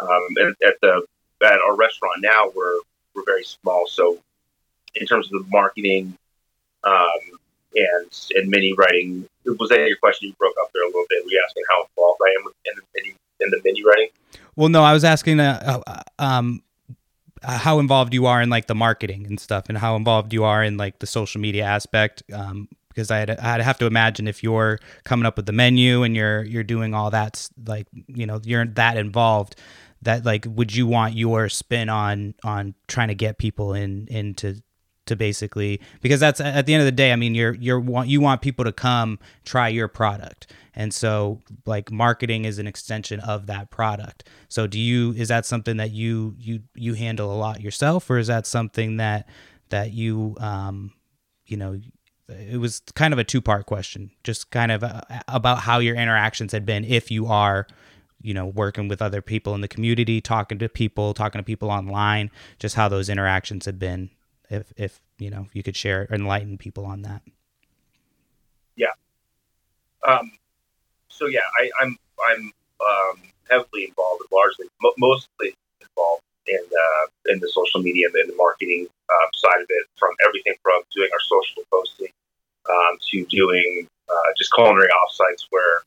Um, 0.00 0.28
at, 0.40 0.68
at 0.68 0.74
the 0.82 1.06
at 1.42 1.58
our 1.66 1.74
restaurant 1.74 2.20
now, 2.20 2.50
we're 2.54 2.80
we're 3.14 3.24
very 3.24 3.44
small, 3.44 3.86
so 3.86 4.18
in 4.94 5.06
terms 5.06 5.32
of 5.32 5.42
the 5.42 5.48
marketing 5.50 6.16
um, 6.84 7.38
and 7.74 8.28
and 8.34 8.50
menu 8.50 8.74
writing. 8.76 9.26
Was 9.44 9.70
that 9.70 9.78
your 9.86 9.96
question? 9.96 10.28
You 10.28 10.34
broke 10.38 10.54
up 10.62 10.70
there 10.74 10.82
a 10.82 10.86
little 10.86 11.06
bit. 11.08 11.24
Were 11.24 11.30
you 11.30 11.42
asking 11.46 11.64
how 11.70 11.84
involved 11.84 12.20
I 12.22 12.30
am 12.40 12.52
in 12.66 12.72
the 12.76 12.82
menu, 12.96 13.14
in 13.40 13.50
the 13.50 13.60
menu 13.64 13.86
writing? 13.86 14.08
Well, 14.56 14.68
no, 14.68 14.82
I 14.82 14.92
was 14.92 15.04
asking 15.04 15.40
uh, 15.40 15.80
uh, 15.86 16.02
um, 16.18 16.62
how 17.42 17.78
involved 17.78 18.12
you 18.12 18.26
are 18.26 18.42
in 18.42 18.50
like 18.50 18.66
the 18.66 18.74
marketing 18.74 19.26
and 19.26 19.38
stuff, 19.38 19.68
and 19.68 19.78
how 19.78 19.96
involved 19.96 20.32
you 20.32 20.44
are 20.44 20.62
in 20.62 20.76
like 20.76 20.98
the 20.98 21.06
social 21.06 21.40
media 21.40 21.64
aspect. 21.64 22.22
Um, 22.32 22.68
because 22.88 23.12
I'd, 23.12 23.30
I'd 23.30 23.60
have 23.60 23.78
to 23.78 23.86
imagine 23.86 24.26
if 24.26 24.42
you're 24.42 24.80
coming 25.04 25.24
up 25.24 25.36
with 25.36 25.46
the 25.46 25.52
menu 25.52 26.02
and 26.02 26.16
you're 26.16 26.42
you're 26.42 26.64
doing 26.64 26.92
all 26.92 27.08
that 27.10 27.48
like 27.64 27.86
you 27.92 28.26
know 28.26 28.40
you're 28.44 28.66
that 28.66 28.96
involved 28.96 29.54
that 30.02 30.24
like 30.24 30.46
would 30.48 30.74
you 30.74 30.86
want 30.86 31.14
your 31.14 31.48
spin 31.48 31.88
on 31.88 32.34
on 32.44 32.74
trying 32.88 33.08
to 33.08 33.14
get 33.14 33.38
people 33.38 33.74
in 33.74 34.06
into 34.08 34.62
to 35.06 35.16
basically 35.16 35.80
because 36.00 36.20
that's 36.20 36.40
at 36.40 36.66
the 36.66 36.74
end 36.74 36.80
of 36.80 36.86
the 36.86 36.92
day 36.92 37.12
i 37.12 37.16
mean 37.16 37.34
you're 37.34 37.54
you're 37.54 37.80
want 37.80 38.08
you 38.08 38.20
want 38.20 38.40
people 38.40 38.64
to 38.64 38.72
come 38.72 39.18
try 39.44 39.68
your 39.68 39.88
product. 39.88 40.52
And 40.74 40.94
so 40.94 41.40
like 41.66 41.90
marketing 41.90 42.44
is 42.44 42.58
an 42.58 42.66
extension 42.66 43.20
of 43.20 43.46
that 43.46 43.70
product. 43.70 44.28
So 44.48 44.66
do 44.66 44.78
you 44.78 45.12
is 45.12 45.28
that 45.28 45.46
something 45.46 45.76
that 45.78 45.90
you 45.90 46.34
you 46.38 46.60
you 46.74 46.94
handle 46.94 47.32
a 47.32 47.36
lot 47.36 47.60
yourself 47.60 48.08
or 48.08 48.18
is 48.18 48.28
that 48.28 48.46
something 48.46 48.96
that 48.98 49.28
that 49.70 49.92
you 49.92 50.36
um 50.40 50.92
you 51.46 51.56
know 51.56 51.78
it 52.28 52.58
was 52.58 52.80
kind 52.94 53.12
of 53.12 53.18
a 53.18 53.24
two 53.24 53.40
part 53.40 53.66
question 53.66 54.10
just 54.22 54.50
kind 54.50 54.70
of 54.70 54.84
uh, 54.84 55.00
about 55.26 55.58
how 55.58 55.80
your 55.80 55.96
interactions 55.96 56.52
had 56.52 56.64
been 56.64 56.84
if 56.84 57.10
you 57.10 57.26
are 57.26 57.66
you 58.22 58.34
know 58.34 58.46
working 58.46 58.88
with 58.88 59.00
other 59.00 59.22
people 59.22 59.54
in 59.54 59.60
the 59.60 59.68
community 59.68 60.20
talking 60.20 60.58
to 60.58 60.68
people 60.68 61.14
talking 61.14 61.38
to 61.38 61.44
people 61.44 61.70
online 61.70 62.30
just 62.58 62.74
how 62.74 62.88
those 62.88 63.08
interactions 63.08 63.66
have 63.66 63.78
been 63.78 64.10
if 64.48 64.72
if 64.76 65.00
you 65.18 65.30
know 65.30 65.46
you 65.52 65.62
could 65.62 65.76
share 65.76 66.06
enlighten 66.10 66.58
people 66.58 66.84
on 66.84 67.02
that. 67.02 67.22
Yeah. 68.76 68.92
Um 70.06 70.32
so 71.20 71.26
yeah 71.26 71.44
I, 71.60 71.70
i'm 71.82 71.96
i'm 72.28 72.52
um, 72.80 73.16
heavily 73.50 73.84
involved 73.84 74.24
largely 74.32 74.66
mo- 74.80 74.96
mostly 74.96 75.52
involved 75.80 76.22
in 76.46 76.60
uh, 76.64 77.06
in 77.32 77.40
the 77.40 77.48
social 77.52 77.82
media 77.82 78.06
and 78.08 78.30
the 78.30 78.36
marketing 78.36 78.88
um, 79.12 79.28
side 79.34 79.60
of 79.60 79.66
it 79.68 79.86
from 79.98 80.14
everything 80.26 80.54
from 80.62 80.80
doing 80.96 81.10
our 81.12 81.20
social 81.20 81.62
posting 81.70 82.08
um, 82.70 82.96
to 83.10 83.26
doing 83.26 83.86
uh, 84.08 84.30
just 84.38 84.50
culinary 84.54 84.88
offsites 84.88 85.44
where 85.50 85.82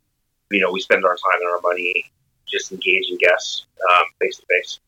you 0.51 0.61
know 0.61 0.71
we 0.71 0.79
spend 0.79 1.03
our 1.03 1.17
time 1.17 1.41
and 1.41 1.49
our 1.49 1.61
money 1.61 2.05
just 2.53 2.71
engaging 2.71 3.17
guests 3.17 3.65
face 4.19 4.37
to 4.37 4.45
face 4.49 4.79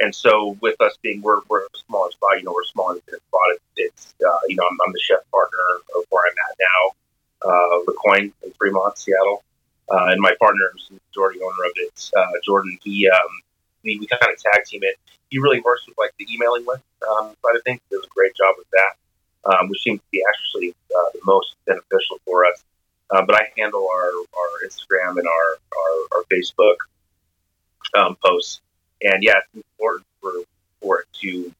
and 0.00 0.14
so, 0.14 0.56
with 0.60 0.80
us 0.80 0.96
being 1.02 1.20
we're, 1.20 1.40
we're 1.48 1.60
a 1.60 1.78
smaller 1.86 2.10
spot, 2.10 2.38
you 2.38 2.44
know, 2.44 2.52
we're 2.52 2.62
a 2.62 2.72
small 2.72 2.90
independent 2.90 3.22
spot. 3.28 3.46
It's, 3.76 4.14
uh, 4.26 4.38
you 4.48 4.56
know, 4.56 4.64
I'm, 4.68 4.78
I'm, 4.86 4.92
the 4.92 5.00
chef 5.00 5.20
partner 5.30 5.58
of 5.94 6.04
where 6.08 6.24
I'm 6.26 6.36
at 6.50 6.56
now, 6.58 7.50
uh, 7.50 7.84
Le 7.86 7.94
Coin 7.94 8.32
in 8.42 8.52
Fremont, 8.58 8.96
Seattle, 8.98 9.44
uh, 9.92 10.06
and 10.08 10.20
my 10.20 10.34
partner, 10.40 10.72
is 10.76 10.88
the 10.88 10.98
majority 11.08 11.40
owner 11.42 11.64
of 11.66 11.72
it, 11.76 12.10
uh, 12.16 12.32
Jordan. 12.44 12.78
He, 12.82 13.08
um, 13.08 13.30
we, 13.84 13.98
we 13.98 14.06
kind 14.06 14.32
of 14.32 14.38
tag 14.38 14.64
team 14.64 14.80
it. 14.82 14.96
He 15.28 15.38
really 15.38 15.60
works 15.60 15.86
with 15.86 15.96
like 15.98 16.12
the 16.18 16.26
emailing 16.32 16.64
list 16.66 16.82
um, 17.06 17.36
side 17.44 17.56
of 17.56 17.62
things. 17.64 17.80
Does 17.90 18.04
a 18.04 18.08
great 18.08 18.34
job 18.34 18.54
with 18.56 18.66
that, 18.72 19.52
um, 19.52 19.68
which 19.68 19.82
seems 19.82 20.00
to 20.00 20.06
be 20.10 20.24
actually 20.28 20.74
uh, 20.96 21.10
the 21.12 21.20
most 21.24 21.54
beneficial 21.66 22.18
for 22.24 22.46
us. 22.46 22.64
Uh, 23.12 23.22
but 23.26 23.34
I 23.34 23.48
handle 23.58 23.88
our, 23.92 24.08
our 24.08 24.66
Instagram 24.66 25.18
and 25.18 25.26
our 25.26 25.58
our, 25.76 26.18
our 26.18 26.24
Facebook 26.30 26.76
um, 27.94 28.16
posts 28.24 28.60
and 29.02 29.22
yeah, 29.22 29.34
it's 29.38 29.64
important 29.64 30.06
for 30.20 30.32
for 30.80 31.00
it 31.00 31.06
to 31.20 31.52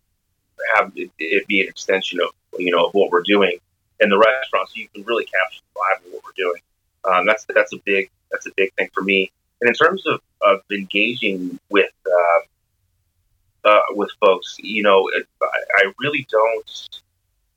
have 0.77 0.93
it, 0.97 1.11
it, 1.19 1.47
be 1.47 1.61
an 1.61 1.69
extension 1.69 2.19
of 2.21 2.31
you 2.59 2.71
know 2.71 2.87
of 2.87 2.95
what 2.95 3.11
we're 3.11 3.23
doing 3.23 3.59
in 4.01 4.09
the 4.09 4.19
restaurant, 4.19 4.69
so 4.69 4.75
you 4.77 4.89
can 4.95 5.05
really 5.05 5.25
capture 5.25 5.61
the 5.75 5.81
vibe 5.81 6.07
of 6.07 6.13
what 6.13 6.23
we're 6.25 6.33
doing. 6.37 6.61
Um, 7.05 7.27
that's 7.27 7.47
that's 7.55 7.73
a 7.73 7.79
big 7.85 8.11
that's 8.31 8.47
a 8.47 8.51
big 8.57 8.73
thing 8.75 8.89
for 8.93 9.03
me. 9.03 9.31
And 9.61 9.69
in 9.69 9.75
terms 9.75 10.07
of, 10.07 10.21
of 10.41 10.61
engaging 10.71 11.59
with 11.69 11.93
uh, 12.07 13.69
uh, 13.69 13.81
with 13.91 14.11
folks, 14.21 14.57
you 14.59 14.83
know, 14.83 15.09
it, 15.09 15.27
I, 15.43 15.47
I, 15.77 15.93
really 16.01 16.27
don't 16.31 17.01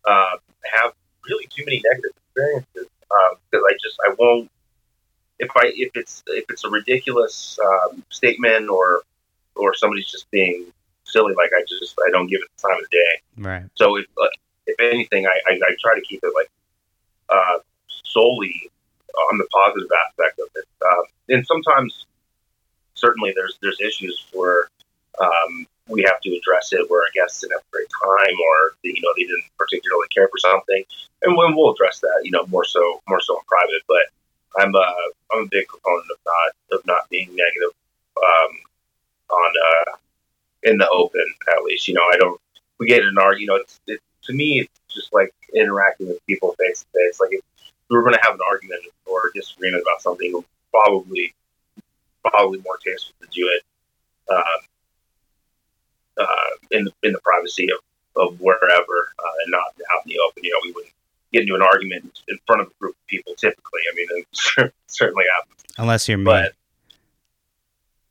uh, 0.06 0.36
have 0.76 0.92
really 1.30 1.48
too 1.48 1.64
many 1.66 1.82
negative 1.90 2.12
experiences 2.28 2.88
because 3.52 3.64
um, 3.64 3.70
I 3.70 3.74
just 3.82 3.98
I 4.08 4.16
won't 4.18 4.50
if 5.40 5.50
I 5.56 5.72
if 5.76 5.92
it's 5.96 6.24
if 6.28 6.46
it's 6.50 6.64
a 6.64 6.70
ridiculous 6.70 7.58
um, 7.64 8.04
statement 8.10 8.70
or 8.70 9.02
or 9.56 9.74
somebody's 9.76 10.10
just 10.10 10.30
being 10.32 10.66
silly, 11.04 11.34
like 11.36 11.52
I 11.56 11.64
just 11.68 11.96
I 12.08 12.12
don't 12.12 12.28
give 12.28 12.42
it 12.42 12.50
the 12.58 12.68
time 12.68 12.78
of 12.84 12.90
day. 12.90 13.22
Right. 13.38 13.64
So 13.76 13.98
if 13.98 14.06
uh, 14.22 14.28
if 14.66 14.76
anything, 14.80 15.26
I, 15.26 15.40
I, 15.52 15.54
I 15.54 15.76
try 15.80 15.96
to 15.96 16.02
keep 16.02 16.22
it 16.24 16.32
like 16.36 16.50
uh, 17.30 17.60
solely 18.06 18.70
on 19.32 19.38
the 19.38 19.48
positive 19.52 19.90
aspect 20.08 20.40
of 20.40 20.48
it. 20.56 20.66
Um, 20.86 21.04
and 21.30 21.46
sometimes, 21.46 22.06
certainly, 22.96 23.34
there's 23.36 23.58
there's 23.62 23.80
issues 23.82 24.26
where 24.34 24.68
um, 25.22 25.68
we 25.88 26.04
have 26.04 26.20
to 26.22 26.30
address 26.36 26.72
it, 26.74 26.90
where 26.90 27.04
a 27.04 27.12
guest 27.14 27.42
didn't 27.42 27.54
have 27.54 27.62
a 27.62 27.72
great 27.72 27.90
time, 27.90 28.36
or 28.40 28.76
you 28.84 29.02
know 29.02 29.14
they 29.16 29.24
didn't 29.24 29.44
particularly 29.58 30.08
care 30.10 30.28
for 30.28 30.38
something, 30.38 30.84
and 31.24 31.36
when 31.36 31.56
we'll 31.56 31.74
address 31.74 32.00
that, 32.00 32.22
you 32.24 32.32
know, 32.32 32.46
more 32.48 32.66
so 32.66 33.02
more 33.08 33.22
so 33.22 33.38
in 33.38 33.44
private. 33.48 33.84
But 33.88 34.62
I'm 34.62 34.74
a 34.76 34.96
I'm 35.32 35.44
a 35.44 35.48
big 35.50 35.68
proponent 35.68 36.08
of 36.12 36.18
not 36.26 36.80
of 36.80 36.86
not 36.86 37.10
being 37.10 37.28
negative 37.28 37.76
um, 38.18 38.52
on 39.30 39.54
uh, 39.70 39.92
in 40.64 40.78
the 40.78 40.90
open 40.90 41.26
at 41.56 41.64
least. 41.64 41.88
You 41.88 41.96
know, 41.96 42.04
I 42.14 42.18
don't 42.18 42.40
we 42.80 42.88
get 42.88 43.04
an 43.04 43.18
argument. 43.18 43.42
You 43.42 43.48
know, 43.48 43.56
it's 43.56 43.80
it, 43.88 44.00
to 44.24 44.34
me 44.34 44.62
it's 44.62 44.96
just 44.96 45.14
like 45.14 45.34
interacting 45.54 46.08
with 46.08 46.26
people 46.26 46.56
face 46.60 46.82
to 46.82 46.86
face. 46.94 47.20
Like 47.20 47.32
if 47.34 47.42
we 47.90 47.98
were 47.98 48.04
going 48.04 48.16
to 48.16 48.22
have 48.24 48.36
an 48.36 48.42
argument 48.50 48.82
or 49.06 49.32
disagreement 49.36 49.84
about 49.84 50.02
something, 50.02 50.44
probably 50.72 51.34
probably 52.24 52.60
more 52.62 52.78
tasteful 52.78 53.16
to 53.22 53.28
do 53.34 53.50
it 53.50 53.64
um, 54.34 54.62
uh, 56.20 56.50
in 56.72 56.86
the 56.86 56.92
in 57.04 57.14
the 57.14 57.20
privacy 57.20 57.68
of, 57.72 57.80
of 58.22 58.40
wherever 58.40 59.14
uh, 59.20 59.32
and 59.46 59.52
not 59.52 59.68
out 59.94 60.06
in 60.06 60.10
the 60.10 60.20
open. 60.28 60.44
You 60.44 60.52
know, 60.52 60.60
we 60.64 60.72
wouldn't 60.72 60.94
get 61.32 61.42
into 61.44 61.56
an 61.56 61.62
argument 61.62 62.22
in 62.28 62.38
front 62.46 62.62
of 62.62 62.68
a 62.68 62.74
group 62.80 62.96
of 62.96 63.08
people. 63.08 63.34
Typically, 63.36 63.82
I 63.92 63.96
mean, 63.96 64.08
it 64.12 64.74
certainly 64.88 65.26
happens. 65.36 65.62
Unless 65.78 66.08
you're 66.08 66.18
me. 66.18 66.26
But 66.26 66.54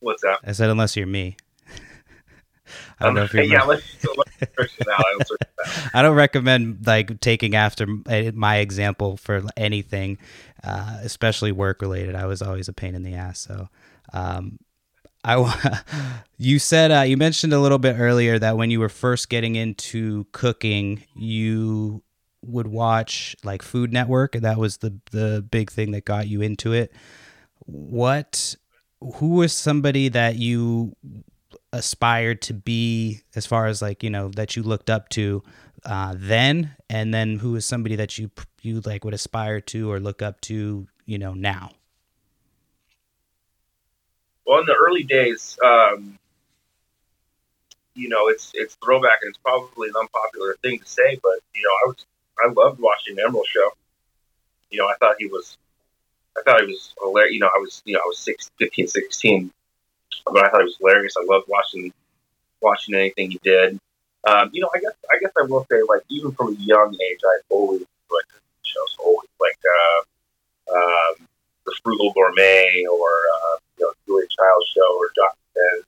what's 0.01 0.23
that? 0.23 0.41
I 0.45 0.53
said 0.53 0.71
unless 0.71 0.97
you're 0.97 1.07
me. 1.07 1.37
I 3.01 3.05
don't 3.05 3.11
Um, 3.11 3.15
know 3.17 3.25
if 3.25 3.35
you're 3.35 3.43
yeah, 3.45 3.63
let's, 3.63 3.83
let's 4.17 4.31
search 4.57 4.73
it 4.81 4.89
out. 4.89 5.05
I'll 5.13 5.27
search 5.27 5.39
it 5.41 5.49
out. 5.67 5.91
I 5.95 6.03
don't 6.03 6.15
recommend 6.17 6.87
like 6.87 7.21
taking 7.21 7.55
after 7.55 7.87
my 8.35 8.57
example 8.59 9.17
for 9.17 9.43
anything, 9.57 10.19
uh, 10.65 10.99
especially 11.03 11.53
work 11.53 11.81
related. 11.83 12.15
I 12.15 12.27
was 12.27 12.43
always 12.43 12.69
a 12.69 12.73
pain 12.73 12.95
in 12.95 13.03
the 13.03 13.15
ass. 13.15 13.41
So, 13.41 13.69
um, 14.13 14.59
I 15.25 15.83
you 16.39 16.59
said 16.59 16.91
uh, 16.91 17.03
you 17.03 17.17
mentioned 17.17 17.53
a 17.53 17.61
little 17.61 17.79
bit 17.79 17.97
earlier 17.99 18.39
that 18.39 18.57
when 18.57 18.71
you 18.71 18.81
were 18.81 18.89
first 18.89 19.29
getting 19.29 19.57
into 19.57 20.27
cooking, 20.33 21.05
you 21.15 22.03
would 22.45 22.67
watch 22.67 23.37
like 23.45 23.63
Food 23.63 23.93
Network, 23.93 24.35
and 24.35 24.45
that 24.45 24.59
was 24.59 24.79
the 24.79 24.99
the 25.11 25.47
big 25.49 25.71
thing 25.71 25.93
that 25.93 26.05
got 26.05 26.27
you 26.27 26.43
into 26.43 26.73
it. 26.73 26.93
What? 27.61 28.57
Who 29.17 29.31
was 29.31 29.53
somebody 29.53 30.09
that 30.11 30.37
you 30.37 30.97
aspired 31.73 32.43
to 32.43 32.55
be 32.55 33.21
as 33.35 33.47
far 33.47 33.67
as 33.67 33.81
like 33.81 34.03
you 34.03 34.11
know 34.11 34.29
that 34.29 34.57
you 34.57 34.63
looked 34.63 34.91
up 34.91 35.09
to 35.11 35.43
uh, 35.85 36.15
then 36.17 36.77
and 36.91 37.13
then 37.13 37.39
who 37.39 37.57
is 37.57 37.65
somebody 37.65 37.97
that 37.97 38.19
you 38.19 38.31
you 38.61 38.81
like 38.81 39.05
would 39.05 39.15
aspire 39.15 39.61
to 39.61 39.91
or 39.91 39.99
look 39.99 40.23
up 40.23 40.41
to 40.43 40.87
you 41.07 41.19
know 41.19 41.35
now 41.35 41.71
Well, 44.47 44.61
in 44.61 44.67
the 44.67 44.75
early 44.75 45.05
days, 45.05 45.59
um, 45.65 46.19
you 47.95 48.09
know, 48.09 48.29
it's 48.29 48.51
it's 48.55 48.77
throwback 48.83 49.19
and 49.23 49.29
it's 49.31 49.39
probably 49.39 49.89
an 49.89 49.95
unpopular 49.99 50.57
thing 50.63 50.79
to 50.79 50.87
say, 50.87 51.19
but 51.23 51.39
you 51.55 51.63
know, 51.63 51.71
I 51.71 51.89
was 51.89 52.07
I 52.45 52.53
loved 52.53 52.81
watching 52.81 53.17
the 53.17 53.23
Emeril 53.23 53.47
Show. 53.47 53.71
You 54.71 54.79
know, 54.79 54.87
I 54.87 54.95
thought 54.99 55.17
he 55.19 55.27
was, 55.27 55.59
I 56.37 56.43
thought 56.43 56.61
he 56.61 56.67
was 56.67 56.95
hilarious. 57.01 57.35
You 57.35 57.41
know, 57.41 57.51
I 57.55 57.59
was 57.59 57.83
you 57.85 57.95
know 57.95 58.01
I 58.03 58.07
was 58.07 58.19
six, 58.19 58.51
15, 58.59 58.87
16, 58.89 59.51
but 60.27 60.45
I 60.45 60.49
thought 60.49 60.61
he 60.61 60.65
was 60.65 60.77
hilarious. 60.79 61.15
I 61.19 61.25
loved 61.25 61.47
watching 61.49 61.93
watching 62.61 62.95
anything 62.95 63.31
he 63.33 63.41
did. 63.43 63.79
Um, 64.27 64.51
you 64.53 64.63
know, 64.63 64.71
I 64.75 64.79
guess 64.79 64.93
I 65.13 65.19
guess 65.21 65.33
I 65.39 65.45
will 65.47 65.67
say 65.71 65.83
like 65.89 66.03
even 66.09 66.33
from 66.33 66.55
a 66.55 66.59
young 66.59 66.95
age, 66.95 67.21
I 67.25 67.41
always 67.51 67.81
the 67.81 68.23
shows. 68.63 68.97
Always 68.99 69.29
like 69.41 69.59
uh, 70.71 70.75
um, 70.77 71.29
the 71.67 71.75
Frugal 71.83 72.13
Gourmet 72.13 72.87
or 72.91 73.09
uh, 73.09 73.57
you 73.83 73.89
know 73.89 73.93
Julia 74.07 74.29
Child 74.29 74.65
Show 74.75 74.99
or 74.99 75.11
Dr. 75.15 75.37
Ben. 75.55 75.83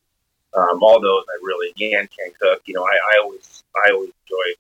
Um, 0.57 0.83
all 0.83 1.01
those 1.01 1.25
I 1.29 1.39
really 1.43 1.73
Yan 1.77 2.09
Can 2.17 2.33
Cook. 2.41 2.63
You 2.67 2.75
know, 2.75 2.85
I, 2.85 2.93
I 2.93 3.21
always 3.23 3.65
I 3.85 3.91
always 3.93 4.11
enjoyed 4.25 4.57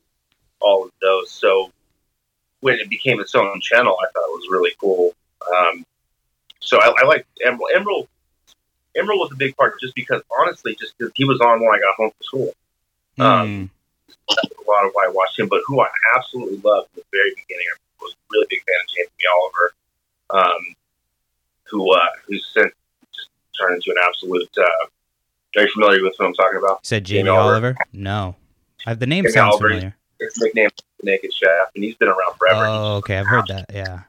all 0.60 0.84
of 0.84 0.92
those. 1.00 1.30
So 1.30 1.70
when 2.60 2.78
it 2.78 2.88
became 2.88 3.20
its 3.20 3.34
own 3.34 3.60
channel, 3.60 3.96
I 4.00 4.06
thought 4.12 4.24
it 4.24 4.38
was 4.38 4.48
really 4.50 4.72
cool. 4.80 5.14
Um, 5.54 5.86
so 6.60 6.78
I, 6.80 6.92
I 6.98 7.06
like 7.06 7.26
Emeril. 7.44 7.58
Emeril. 7.76 8.08
Emeril 8.96 9.18
was 9.18 9.32
a 9.32 9.36
big 9.36 9.56
part 9.56 9.80
just 9.80 9.94
because, 9.94 10.22
honestly, 10.40 10.76
just 10.78 10.96
because 10.96 11.12
he 11.16 11.24
was 11.24 11.40
on 11.40 11.60
when 11.60 11.74
I 11.74 11.78
got 11.78 11.94
home 11.96 12.10
from 12.10 12.22
school. 12.22 12.52
Um, 13.18 13.70
That's 14.28 14.52
a 14.52 14.70
lot 14.70 14.86
of 14.86 14.92
why 14.94 15.06
I 15.06 15.10
watched 15.10 15.38
him. 15.38 15.48
But 15.48 15.62
who 15.66 15.80
I 15.80 15.88
absolutely 16.16 16.58
loved 16.58 16.90
from 16.90 17.02
the 17.02 17.04
very 17.12 17.30
beginning, 17.30 17.66
I 17.72 17.76
was 18.00 18.12
a 18.12 18.16
really 18.32 18.46
big 18.48 18.60
fan 18.60 18.76
of 18.80 18.94
Jamie 18.94 19.28
Oliver, 19.36 20.46
um, 20.48 20.74
who 21.64 21.92
uh, 21.92 22.08
who's 22.26 22.46
since 22.54 22.72
turned 23.60 23.76
into 23.76 23.90
an 23.90 23.96
absolute. 24.06 24.48
Uh, 24.56 24.62
are 25.56 25.62
you 25.62 25.68
familiar 25.72 26.02
with 26.02 26.14
who 26.18 26.26
I'm 26.26 26.34
talking 26.34 26.58
about? 26.58 26.72
you 26.72 26.78
said 26.82 27.04
jamie, 27.04 27.20
Jamie 27.24 27.30
Oliver. 27.30 27.66
oliver 27.66 27.76
no 27.92 28.36
I, 28.86 28.94
the 28.94 29.06
name 29.06 29.24
Jamie 29.24 29.32
sounds 29.32 29.52
Oliver. 29.54 29.68
familiar 29.68 29.96
His 30.20 30.36
nickname 30.38 30.68
Naked 31.02 31.32
Chef, 31.32 31.68
and 31.74 31.84
he's 31.84 31.94
been 31.96 32.08
around 32.08 32.36
forever. 32.38 32.64
oh 32.66 32.96
okay 32.96 33.18
i've 33.18 33.26
heard 33.26 33.46
that 33.48 33.66
yeah 33.72 34.00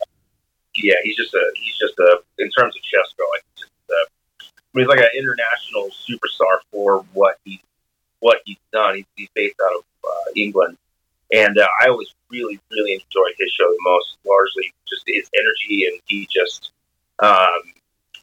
yeah, 0.77 0.95
he's 1.03 1.15
just 1.15 1.33
a 1.33 1.51
he's 1.55 1.77
just 1.77 1.97
a 1.99 2.19
in 2.39 2.49
terms 2.51 2.75
of 2.75 2.81
chess 2.83 3.13
going. 3.17 3.39
he's 3.55 3.61
just 3.61 3.71
a, 3.89 3.93
I 4.41 4.45
mean, 4.73 4.83
he's 4.85 4.89
like 4.89 4.99
an 4.99 5.09
international 5.17 5.89
superstar 6.07 6.59
for 6.71 7.05
what 7.13 7.37
he 7.45 7.61
what 8.19 8.39
he's 8.45 8.57
done. 8.73 8.95
He's, 8.95 9.05
he's 9.15 9.29
based 9.33 9.55
out 9.65 9.71
of 9.77 9.83
uh, 10.03 10.31
England, 10.35 10.77
and 11.33 11.57
uh, 11.57 11.67
I 11.81 11.87
always 11.87 12.13
really 12.29 12.59
really 12.71 12.93
enjoyed 12.93 13.33
his 13.39 13.51
show 13.51 13.65
the 13.69 13.77
most. 13.83 14.17
Largely 14.25 14.73
just 14.89 15.03
his 15.07 15.29
energy, 15.37 15.85
and 15.87 16.01
he 16.07 16.27
just 16.29 16.71
um, 17.19 17.61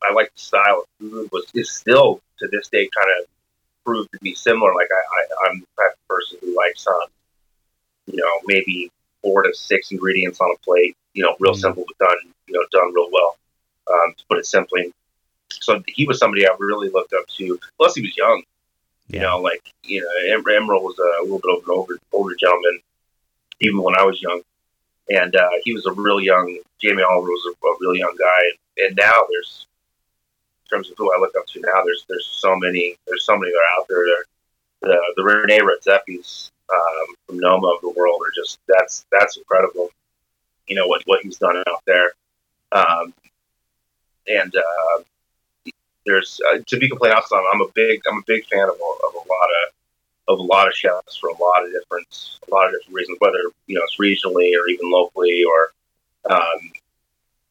I 0.09 0.13
like 0.13 0.33
the 0.35 0.41
style 0.41 0.81
of 0.83 0.87
food 0.99 1.29
was 1.33 1.47
is 1.55 1.71
still 1.71 2.21
to 2.39 2.49
this 2.49 2.69
day 2.69 2.89
kind 2.95 3.21
of 3.21 3.27
proved 3.85 4.13
to 4.13 4.19
be 4.21 4.35
similar. 4.35 4.75
Like 4.75 4.89
I, 4.91 5.17
I 5.17 5.49
I'm 5.51 5.61
the 5.61 5.67
type 5.83 5.93
of 5.93 6.09
person 6.09 6.39
who 6.41 6.57
likes 6.57 6.87
um, 6.87 7.09
you 8.07 8.17
know 8.17 8.41
maybe 8.47 8.91
four 9.23 9.43
to 9.43 9.55
six 9.55 9.91
ingredients 9.93 10.41
on 10.41 10.51
a 10.55 10.59
plate. 10.65 10.97
You 11.15 11.25
know, 11.25 11.37
real 11.41 11.53
Mm. 11.55 11.61
simple 11.61 11.85
but 11.87 12.09
done. 12.09 12.19
You 12.47 12.55
know, 12.55 12.65
done 12.73 12.93
real 12.95 13.09
well. 13.13 13.37
Um, 13.93 14.15
to 14.17 14.25
put 14.29 14.39
it 14.39 14.47
simply. 14.47 14.93
So 15.51 15.83
he 15.87 16.07
was 16.07 16.19
somebody 16.19 16.47
I 16.47 16.55
really 16.59 16.89
looked 16.89 17.13
up 17.13 17.27
to. 17.37 17.59
Plus, 17.79 17.95
he 17.95 18.03
was 18.03 18.17
young. 18.17 18.43
You 19.09 19.21
know, 19.21 19.39
like 19.41 19.63
you 19.85 20.01
know, 20.01 20.35
Em- 20.35 20.45
Emeril 20.45 20.83
was 20.83 20.99
a 20.99 21.23
little 21.25 21.39
bit 21.41 21.59
of 21.59 21.65
an 21.65 21.71
older 21.75 21.99
older 22.13 22.35
gentleman, 22.37 22.81
even 23.61 23.83
when 23.83 23.97
I 23.99 24.05
was 24.05 24.21
young. 24.23 24.41
And 25.11 25.35
uh, 25.37 25.51
he 25.65 25.75
was 25.75 25.85
a 25.87 25.93
real 25.93 26.21
young. 26.21 26.59
Jamie 26.81 27.03
Oliver 27.03 27.29
was 27.29 27.55
a, 27.55 27.67
a 27.67 27.77
real 27.81 27.95
young 27.95 28.17
guy. 28.19 28.43
And 28.87 28.97
now 28.97 29.27
there's, 29.31 29.67
terms 30.73 30.91
of 30.91 30.97
who 30.97 31.13
I 31.15 31.21
look 31.21 31.33
up 31.39 31.47
to 31.47 31.61
now, 31.61 31.83
there's 31.85 32.05
there's 32.09 32.27
so 32.27 32.57
many 32.57 32.97
there's 33.07 33.25
so 33.25 33.37
many 33.37 33.53
that 33.53 33.59
are 33.59 33.81
out 33.81 33.87
there. 33.89 34.25
The 34.81 34.99
the 35.17 35.25
Rene 35.25 35.61
Redzepi's 35.61 36.51
um, 36.73 37.15
from 37.27 37.39
Noma 37.39 37.69
of 37.69 37.81
the 37.83 37.91
world 37.91 38.21
are 38.27 38.33
just 38.35 38.59
that's 38.69 39.05
that's 39.13 39.37
incredible. 39.37 39.91
You 40.67 40.77
know 40.77 40.87
what 40.87 41.03
what 41.07 41.21
he's 41.23 41.39
done 41.39 41.57
out 41.57 41.83
there, 41.87 42.13
um, 42.73 43.13
and 44.27 44.55
uh, 44.57 45.03
there's 46.07 46.41
uh, 46.51 46.59
to 46.67 46.79
be 46.79 46.89
completely 46.89 47.15
honest, 47.15 47.33
I'm, 47.33 47.45
I'm 47.53 47.61
a 47.61 47.69
big 47.75 48.03
I'm 48.11 48.19
a 48.19 48.25
big 48.27 48.47
fan 48.47 48.63
of, 48.69 48.75
a- 48.75 49.07
of 49.07 49.15
a 49.15 49.19
lot 49.19 49.49
of 49.63 49.73
of 50.29 50.39
a 50.39 50.43
lot 50.43 50.69
of 50.69 50.75
chefs 50.75 51.17
for 51.17 51.29
a 51.29 51.37
lot 51.37 51.65
of 51.65 51.71
different 51.73 52.39
a 52.49 52.55
lot 52.55 52.67
of 52.67 52.73
different 52.73 52.95
reasons, 52.95 53.19
whether 53.21 53.39
you 53.67 53.77
know 53.77 53.83
it's 53.85 53.99
regionally 54.01 54.51
or 54.59 54.69
even 54.69 54.91
locally 54.91 55.45
or 55.45 56.33
um, 56.35 56.73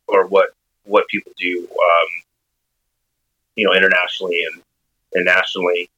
or 0.08 0.28
what 0.28 0.50
what 0.84 1.08
people 1.08 1.32
do 1.38 1.68
um, 1.70 2.24
you 3.56 3.66
know 3.66 3.74
internationally 3.74 4.44
and 4.52 4.62
and 5.14 5.26
nationally. 5.26 5.90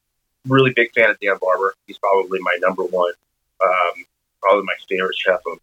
Really 0.48 0.74
big 0.76 0.92
fan 0.94 1.10
of 1.10 1.20
Dan 1.20 1.38
Barber. 1.40 1.74
He's 1.88 1.98
probably 1.98 2.40
my 2.42 2.58
number 2.60 2.84
one, 2.84 3.14
um, 3.64 4.06
probably 4.42 4.66
my 4.66 4.76
favorite 4.90 5.16
chef 5.16 5.40
of, 5.48 5.58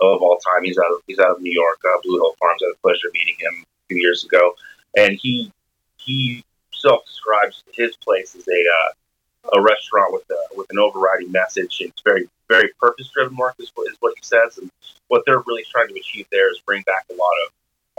of 0.00 0.22
all 0.22 0.38
time. 0.38 0.64
He's 0.64 0.78
out 0.78 0.90
of 0.90 1.00
he's 1.06 1.18
out 1.18 1.36
of 1.36 1.42
New 1.42 1.52
York, 1.52 1.80
uh, 1.84 2.00
Blue 2.02 2.18
Hill 2.18 2.34
Farms. 2.40 2.62
I 2.62 2.68
had 2.68 2.74
the 2.74 2.82
pleasure 2.82 3.08
of 3.08 3.12
meeting 3.12 3.36
him 3.38 3.62
a 3.62 3.86
few 3.88 3.98
years 3.98 4.24
ago, 4.24 4.54
and 4.96 5.18
he 5.20 5.52
he 5.98 6.44
self 6.72 7.04
describes 7.04 7.62
his 7.72 7.94
place 7.96 8.34
as 8.34 8.48
a 8.48 8.52
uh, 8.52 9.58
a 9.58 9.60
restaurant 9.60 10.12
with 10.12 10.24
a 10.30 10.56
with 10.56 10.70
an 10.70 10.78
overriding 10.78 11.30
message. 11.30 11.78
It's 11.80 12.02
very 12.02 12.28
very 12.48 12.70
purpose 12.80 13.10
driven. 13.12 13.36
Mark 13.36 13.54
is 13.58 13.70
what, 13.74 13.90
is 13.90 13.96
what 14.00 14.14
he 14.16 14.22
says, 14.22 14.58
and 14.58 14.70
what 15.08 15.24
they're 15.26 15.42
really 15.46 15.64
trying 15.70 15.88
to 15.88 15.94
achieve 15.94 16.26
there 16.32 16.50
is 16.50 16.60
bring 16.64 16.82
back 16.82 17.04
a 17.10 17.14
lot 17.14 17.34
of 17.44 17.50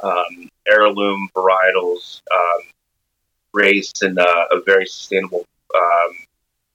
um, 0.04 0.50
heirloom 0.68 1.30
varietals 1.36 2.22
um, 2.34 2.62
raised 3.54 4.04
in 4.04 4.18
a 4.18 4.62
very 4.66 4.86
sustainable 4.86 5.46
um, 5.76 6.12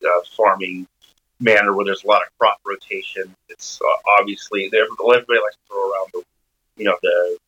uh, 0.04 0.20
farming 0.36 0.86
manner 1.40 1.72
where 1.74 1.84
there's 1.84 2.04
a 2.04 2.06
lot 2.06 2.22
of 2.22 2.28
crop 2.38 2.58
rotation. 2.66 3.34
It's 3.48 3.80
uh, 3.80 4.20
obviously 4.20 4.66
everybody 4.66 5.40
likes 5.40 5.56
to 5.56 5.68
throw 5.68 5.90
around 5.90 6.10
the 6.12 6.22
you 6.76 6.84
know 6.84 6.96
the 7.02 7.38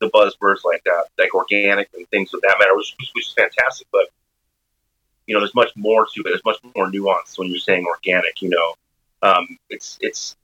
the 0.00 0.10
buzzwords 0.10 0.64
like 0.64 0.82
uh, 0.90 1.02
like 1.18 1.34
organic 1.34 1.88
and 1.94 2.08
things 2.08 2.32
of 2.34 2.40
that 2.42 2.56
matter, 2.58 2.76
which, 2.76 2.94
which 3.14 3.26
is 3.26 3.32
fantastic. 3.32 3.86
But 3.92 4.06
you 5.26 5.34
know, 5.34 5.40
there's 5.40 5.54
much 5.54 5.70
more 5.76 6.06
to 6.06 6.20
it. 6.20 6.24
There's 6.24 6.44
much 6.44 6.58
more 6.74 6.90
nuance 6.90 7.38
when 7.38 7.48
you're 7.48 7.58
saying 7.58 7.86
organic. 7.86 8.40
You 8.40 8.50
know, 8.50 8.74
um, 9.22 9.58
it's 9.68 9.98
it's 10.00 10.36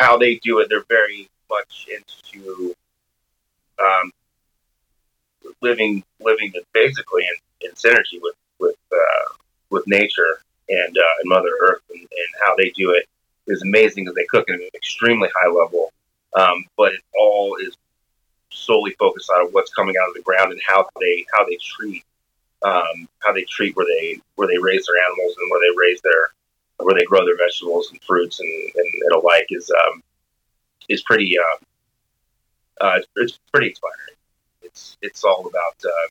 how 0.00 0.16
they 0.16 0.36
do 0.36 0.60
it. 0.60 0.68
They're 0.68 0.84
very 0.88 1.28
much 1.48 1.86
into 1.94 2.74
um, 3.78 4.10
living 5.62 6.04
living 6.20 6.52
basically 6.72 7.22
in, 7.22 7.68
in 7.68 7.74
synergy 7.74 8.20
with 8.20 8.34
with 8.58 8.76
uh, 8.92 9.34
with 9.70 9.86
nature 9.86 10.40
and 10.68 10.96
uh, 10.96 11.20
and 11.20 11.28
Mother 11.28 11.50
Earth, 11.62 11.82
and, 11.90 12.00
and 12.00 12.30
how 12.46 12.54
they 12.56 12.70
do 12.76 12.92
it 12.92 13.06
is 13.46 13.62
amazing 13.62 14.04
because 14.04 14.16
they 14.16 14.26
cook 14.26 14.48
at 14.48 14.56
an 14.56 14.68
extremely 14.74 15.28
high 15.40 15.48
level. 15.48 15.92
Um, 16.34 16.64
but 16.76 16.92
it 16.92 17.00
all 17.18 17.56
is 17.56 17.76
solely 18.50 18.94
focus 18.98 19.28
on 19.36 19.48
what's 19.52 19.72
coming 19.72 19.94
out 20.00 20.08
of 20.08 20.14
the 20.14 20.22
ground 20.22 20.52
and 20.52 20.60
how 20.66 20.88
they 21.00 21.24
how 21.34 21.44
they 21.44 21.58
treat 21.62 22.04
um, 22.62 23.08
how 23.20 23.32
they 23.32 23.44
treat 23.44 23.76
where 23.76 23.86
they 23.86 24.20
where 24.34 24.48
they 24.48 24.58
raise 24.58 24.86
their 24.86 25.02
animals 25.06 25.36
and 25.38 25.50
where 25.50 25.60
they 25.60 25.74
raise 25.78 26.00
their 26.02 26.30
where 26.78 26.94
they 26.94 27.04
grow 27.04 27.24
their 27.24 27.36
vegetables 27.36 27.90
and 27.90 28.02
fruits 28.02 28.40
and, 28.40 28.50
and, 28.50 29.02
and 29.02 29.12
alike 29.14 29.46
is 29.50 29.70
um, 29.70 30.02
is 30.88 31.02
pretty 31.02 31.36
uh, 31.38 32.84
uh, 32.84 32.92
it's, 32.96 33.06
it's 33.16 33.38
pretty 33.52 33.68
inspiring. 33.68 34.16
It's 34.76 34.98
it's 35.00 35.24
all 35.24 35.40
about 35.40 35.76
uh, 35.82 36.08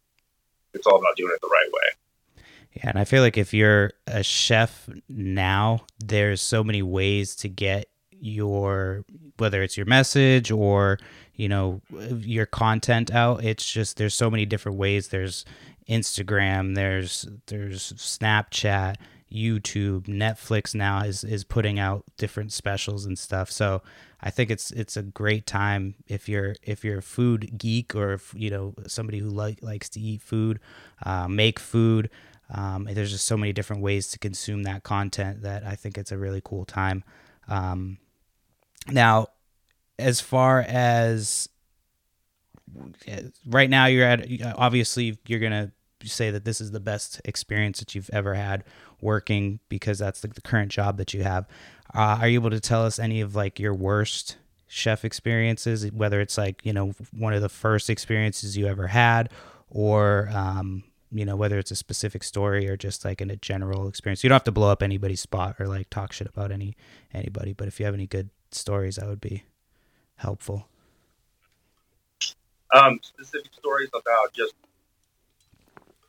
it's 0.74 0.88
all 0.88 0.98
about 0.98 1.16
doing 1.16 1.32
it 1.36 1.40
the 1.40 1.48
right 1.48 1.70
way. 1.72 2.44
Yeah, 2.74 2.90
and 2.90 3.00
I 3.00 3.06
feel 3.06 3.22
like 3.22 3.38
if 3.38 3.54
you're 3.54 3.92
a 4.08 4.24
chef 4.24 4.90
now, 5.08 5.86
there's 6.00 6.42
so 6.42 6.64
many 6.64 6.82
ways 6.82 7.36
to 7.38 7.48
get 7.48 7.90
your 8.12 9.06
whether 9.38 9.62
it's 9.62 9.78
your 9.78 9.86
message 9.86 10.50
or 10.50 10.98
you 11.36 11.48
know 11.48 11.82
your 12.18 12.46
content 12.46 13.12
out 13.12 13.44
it's 13.44 13.70
just 13.70 13.98
there's 13.98 14.16
so 14.16 14.32
many 14.32 14.46
different 14.46 14.78
ways 14.78 15.10
there's 15.10 15.44
instagram 15.90 16.76
there's 16.76 17.28
there's 17.48 17.92
snapchat 17.94 18.96
youtube 19.32 20.04
netflix 20.08 20.76
now 20.76 21.02
is 21.02 21.24
is 21.24 21.44
putting 21.44 21.80
out 21.80 22.04
different 22.18 22.52
specials 22.52 23.06
and 23.06 23.18
stuff. 23.18 23.52
So 23.52 23.82
i 24.22 24.30
think 24.30 24.50
it's 24.50 24.72
it's 24.72 24.96
a 24.96 25.04
great 25.04 25.46
time 25.46 25.96
if 26.08 26.30
you're 26.30 26.56
if 26.64 26.84
you're 26.86 27.00
a 27.00 27.04
food 27.04 27.58
geek 27.58 27.96
or 27.96 28.14
if, 28.14 28.34
you 28.36 28.50
know 28.50 28.74
somebody 28.88 29.20
who 29.20 29.30
like 29.30 29.62
likes 29.62 29.90
to 29.90 30.00
eat 30.00 30.22
food 30.22 30.60
uh, 31.04 31.28
make 31.28 31.60
food 31.60 32.10
um, 32.54 32.88
there's 32.92 33.12
just 33.12 33.26
so 33.26 33.36
many 33.36 33.52
different 33.54 33.82
ways 33.82 34.08
to 34.10 34.20
consume 34.20 34.64
that 34.64 34.84
content 34.84 35.42
that 35.42 35.66
i 35.66 35.76
think 35.76 35.98
it's 35.98 36.12
a 36.12 36.18
really 36.18 36.42
cool 36.44 36.66
time. 36.66 37.04
Um, 37.48 37.98
now, 38.92 39.28
as 39.98 40.22
far 40.22 40.62
as 40.62 41.50
right 43.46 43.70
now, 43.70 43.86
you're 43.86 44.06
at 44.06 44.28
obviously 44.56 45.18
you're 45.28 45.40
gonna 45.40 45.72
say 46.04 46.30
that 46.32 46.46
this 46.46 46.62
is 46.62 46.72
the 46.72 46.80
best 46.80 47.22
experience 47.26 47.80
that 47.80 47.96
you've 47.96 48.10
ever 48.12 48.36
had 48.36 48.64
working 49.02 49.60
because 49.70 50.00
that's 50.00 50.22
the, 50.22 50.28
the 50.28 50.42
current 50.42 50.72
job 50.72 50.98
that 50.98 51.14
you 51.14 51.24
have. 51.24 51.48
Uh, 51.94 52.18
are 52.22 52.28
you 52.28 52.40
able 52.40 52.50
to 52.50 52.60
tell 52.60 52.86
us 52.86 53.00
any 53.00 53.22
of 53.22 53.36
like 53.36 53.60
your 53.60 53.74
worst 53.74 54.38
chef 54.68 55.06
experiences, 55.06 55.90
whether 55.92 56.20
it's 56.20 56.38
like 56.38 56.66
you 56.66 56.74
know 56.74 56.94
one 57.12 57.34
of 57.34 57.42
the 57.42 57.50
first 57.50 57.90
experiences 57.90 58.58
you 58.58 58.68
ever 58.68 58.88
had, 58.88 59.30
or 59.70 60.30
um, 60.34 60.84
you 61.12 61.26
know 61.26 61.36
whether 61.36 61.58
it's 61.58 61.72
a 61.72 61.76
specific 61.76 62.24
story 62.24 62.68
or 62.68 62.76
just 62.76 63.06
like 63.06 63.22
in 63.22 63.30
a 63.30 63.36
general 63.36 63.88
experience. 63.88 64.24
You 64.24 64.30
don't 64.30 64.36
have 64.36 64.44
to 64.46 64.52
blow 64.52 64.70
up 64.70 64.84
anybody's 64.84 65.22
spot 65.22 65.56
or 65.60 65.68
like 65.68 65.90
talk 65.90 66.12
shit 66.12 66.28
about 66.28 66.52
any 66.52 66.76
anybody, 67.14 67.54
but 67.54 67.68
if 67.68 67.80
you 67.80 67.86
have 67.86 67.96
any 67.96 68.08
good 68.08 68.30
stories, 68.52 68.98
that 68.98 69.08
would 69.08 69.22
be 69.22 69.44
helpful. 70.16 70.68
Um, 72.74 73.00
specific 73.04 73.54
stories 73.54 73.90
about 73.94 74.34
just 74.34 74.54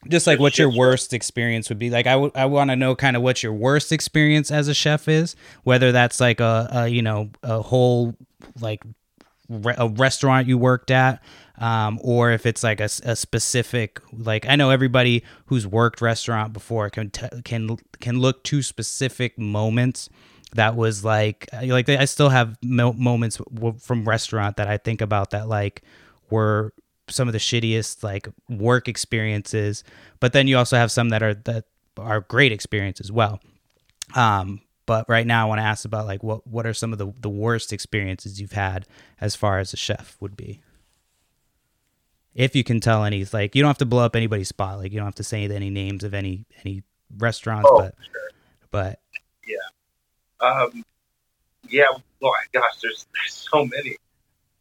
just 0.09 0.27
like 0.27 0.39
what 0.39 0.59
your 0.59 0.71
worst 0.71 1.13
experience 1.13 1.69
would 1.69 1.79
be. 1.79 1.91
Like 1.91 2.07
i, 2.07 2.13
w- 2.13 2.33
I 2.35 2.47
want 2.47 2.71
to 2.71 2.77
know 2.77 2.95
kind 2.95 3.17
of 3.17 3.23
what 3.23 3.43
your 3.43 3.53
worst 3.53 3.93
experience 3.93 4.51
as 4.51 4.69
a 4.69 4.75
chef 4.75 5.09
is 5.09 5.37
whether 5.65 5.93
that's 5.93 6.21
like 6.21 6.41
a, 6.41 6.69
a 6.73 6.89
you 6.89 7.03
know 7.03 7.31
a 7.43 7.63
whole 7.63 8.15
like 8.61 8.83
re- 9.49 9.75
a 9.77 9.89
restaurant 9.89 10.47
you 10.47 10.59
worked 10.59 10.91
at 10.91 11.23
um, 11.59 11.99
or 12.03 12.31
if 12.33 12.45
it's 12.47 12.63
like 12.63 12.81
a, 12.81 12.89
a, 13.05 13.17
specific 13.17 14.01
like 14.13 14.47
i 14.49 14.57
know 14.57 14.71
everybody 14.71 15.23
who's 15.47 15.67
worked 15.67 16.01
restaurant 16.01 16.53
before 16.53 16.91
can 16.91 17.11
t- 17.11 17.43
can 17.45 17.77
can 18.01 18.21
look 18.21 18.43
to 18.45 18.63
specific 18.63 19.39
moments 19.39 20.09
that 20.55 20.77
was 20.77 21.05
like 21.05 21.49
like 21.53 21.89
i 21.89 22.05
still 22.05 22.29
have 22.29 22.57
mo- 22.63 22.93
moments 22.93 23.39
w- 23.55 23.79
from 23.79 24.05
restaurant 24.05 24.57
that 24.57 24.69
i 24.69 24.77
think 24.77 25.01
about 25.01 25.31
that 25.31 25.49
like 25.49 25.83
were 26.31 26.73
some 27.09 27.29
of 27.29 27.33
the 27.33 27.39
shittiest 27.39 28.03
like 28.03 28.29
work 28.49 28.89
experiences 28.89 29.85
but 30.21 30.33
then 30.33 30.47
you 30.47 30.57
also 30.57 30.77
have 30.77 30.91
some 30.91 31.11
that 31.11 31.23
are 31.23 31.35
that 31.35 31.65
are 31.99 32.21
great 32.21 32.53
experience 32.53 33.01
as 33.01 33.13
well 33.13 33.41
um 34.15 34.61
but 34.87 35.09
right 35.09 35.27
now 35.27 35.45
i 35.45 35.49
want 35.49 35.59
to 35.59 35.65
ask 35.65 35.85
about 35.85 36.07
like 36.07 36.23
what 36.23 36.47
what 36.47 36.67
are 36.67 36.75
some 36.75 36.93
of 36.93 36.99
the 36.99 37.13
the 37.21 37.29
worst 37.29 37.73
experiences 37.73 38.41
you've 38.41 38.53
had 38.53 38.87
as 39.21 39.35
far 39.37 39.59
as 39.59 39.73
a 39.73 39.77
chef 39.77 40.17
would 40.21 40.37
be 40.37 40.61
if 42.35 42.55
you 42.55 42.65
can 42.65 42.81
tell 42.81 43.05
any 43.05 43.25
like 43.33 43.55
you 43.55 43.63
don't 43.63 43.69
have 43.71 43.79
to 43.79 43.87
blow 43.87 44.05
up 44.05 44.17
anybody's 44.17 44.49
spot 44.49 44.79
like 44.79 44.93
you 44.93 44.99
don't 44.99 45.07
have 45.07 45.15
to 45.15 45.25
say 45.25 45.45
any 45.45 45.71
names 45.71 46.05
of 46.05 46.13
any 46.13 46.45
any 46.65 46.83
restaurants 47.19 47.69
Oh, 47.71 47.79
but 47.79 47.95
but 48.71 49.01
yeah, 49.47 50.47
um, 50.47 50.85
yeah. 51.69 51.85
Well, 52.21 52.33
gosh, 52.53 52.81
there's, 52.83 53.07
there's 53.15 53.49
so 53.51 53.65
many. 53.65 53.97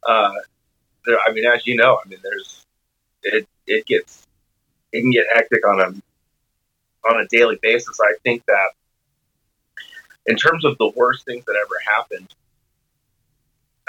Uh, 0.07 0.31
there, 1.05 1.17
I 1.27 1.31
mean, 1.31 1.45
as 1.45 1.65
you 1.65 1.75
know, 1.75 1.99
I 2.03 2.07
mean, 2.07 2.19
there's 2.23 2.65
it. 3.23 3.47
It 3.67 3.85
gets 3.85 4.27
it 4.91 5.01
can 5.01 5.11
get 5.11 5.25
hectic 5.33 5.67
on 5.67 5.79
a 5.81 7.09
on 7.09 7.21
a 7.21 7.27
daily 7.27 7.57
basis. 7.61 7.99
I 7.99 8.13
think 8.23 8.45
that 8.45 8.69
in 10.27 10.35
terms 10.35 10.65
of 10.65 10.77
the 10.77 10.91
worst 10.95 11.25
things 11.25 11.45
that 11.45 11.55
ever 11.55 11.97
happened, 11.97 12.33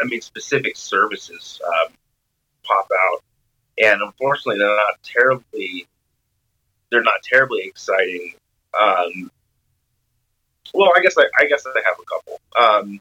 I 0.00 0.04
mean, 0.04 0.20
specific 0.20 0.76
services 0.76 1.60
um, 1.66 1.92
pop 2.62 2.88
out, 3.10 3.22
and 3.78 4.00
unfortunately, 4.02 4.58
they're 4.58 4.76
not 4.76 5.02
terribly 5.02 5.86
they're 6.90 7.02
not 7.02 7.22
terribly 7.22 7.62
exciting. 7.64 8.34
Um, 8.78 9.30
well, 10.74 10.92
I 10.96 11.00
guess 11.00 11.16
I, 11.18 11.24
I 11.38 11.46
guess 11.46 11.64
I 11.66 11.80
have 11.84 11.96
a 12.00 12.04
couple. 12.04 12.40
Um, 12.58 13.00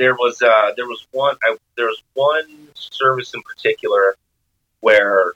there 0.00 0.14
was 0.14 0.40
uh, 0.40 0.72
there 0.76 0.86
was 0.86 1.06
one 1.12 1.36
I, 1.44 1.56
there 1.76 1.84
was 1.84 2.02
one 2.14 2.68
service 2.74 3.34
in 3.34 3.42
particular 3.42 4.16
where 4.80 5.32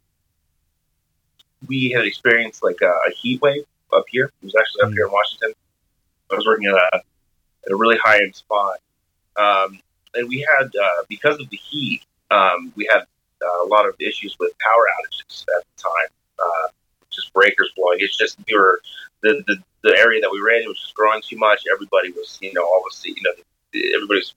we 1.69 1.91
had 1.91 2.07
experienced 2.07 2.63
like 2.63 2.79
a, 2.83 2.87
a 2.87 3.11
heat 3.15 3.43
wave 3.43 3.65
up 3.95 4.05
here. 4.09 4.33
It 4.43 4.45
was 4.45 4.55
actually 4.59 4.83
up 4.83 4.89
Mm. 4.89 4.95
here 4.95 5.07
in 5.07 5.13
Washington. 5.13 5.53
I 6.33 6.37
was 6.37 6.47
working 6.47 6.67
at 6.67 6.75
a, 6.75 6.97
at 7.67 7.73
a 7.73 7.77
really 7.77 7.99
high 8.03 8.17
end 8.17 8.35
spot, 8.35 8.79
um, 9.37 9.79
and 10.15 10.29
we 10.29 10.47
had 10.57 10.67
uh, 10.67 11.03
because 11.11 11.39
of 11.39 11.51
the 11.51 11.59
heat, 11.59 12.01
um, 12.31 12.73
we 12.75 12.89
had 12.91 13.03
uh, 13.45 13.65
a 13.65 13.69
lot 13.69 13.87
of 13.87 13.95
issues 14.01 14.35
with 14.41 14.53
power 14.59 14.85
outages 14.97 15.43
at 15.43 15.63
the 15.77 15.83
time. 15.83 16.11
Uh, 16.39 16.69
just 17.11 17.33
breakers 17.35 17.71
blowing. 17.77 17.99
It's 18.01 18.17
just 18.17 18.39
we 18.49 18.57
were 18.57 18.81
the, 19.23 19.45
the 19.47 19.57
the 19.83 19.95
area 19.99 20.23
that 20.23 20.31
we 20.33 20.41
ran 20.41 20.63
in 20.63 20.69
was 20.69 20.81
just 20.81 20.95
growing 20.95 21.21
too 21.21 21.37
much. 21.37 21.65
Everybody 21.71 22.13
was 22.13 22.39
you 22.41 22.53
know 22.55 22.67
obviously 22.79 23.11
you 23.11 23.23
know 23.23 23.33
everybody's 23.95 24.35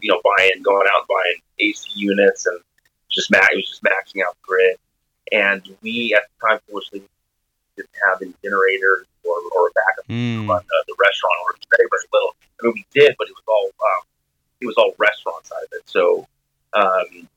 you 0.00 0.10
know 0.10 0.20
buying 0.24 0.62
going 0.62 0.86
out 0.86 1.00
and 1.00 1.08
buying 1.08 1.38
AC 1.58 1.90
units 1.94 2.46
and 2.46 2.58
just 3.08 3.30
ma- 3.30 3.38
it 3.50 3.56
was 3.56 3.68
just 3.68 3.82
maxing 3.82 4.22
out 4.26 4.34
the 4.34 4.42
grid. 4.42 4.76
And 5.32 5.62
we 5.82 6.14
at 6.14 6.22
the 6.24 6.48
time 6.48 6.60
fortunately 6.70 7.08
didn't 7.76 7.90
have 8.06 8.22
any 8.22 8.34
generators 8.42 9.06
or, 9.24 9.36
or 9.54 9.68
a 9.68 9.70
backup 9.72 10.08
mm, 10.08 10.46
but 10.46 10.62
uh, 10.62 10.82
the 10.86 10.96
restaurant 10.98 11.34
or 11.44 11.54
very 11.76 11.88
very 11.90 12.06
little. 12.12 12.34
I 12.60 12.66
mean, 12.66 12.72
we 12.74 12.86
did, 12.92 13.14
but 13.18 13.28
it 13.28 13.34
was 13.34 13.44
all 13.46 13.66
um, 13.66 14.02
it 14.60 14.66
was 14.66 14.76
all 14.76 14.94
restaurant 14.98 15.46
side 15.46 15.62
of 15.62 15.72
it. 15.72 15.82
So, 15.86 16.26
um, 16.74 17.28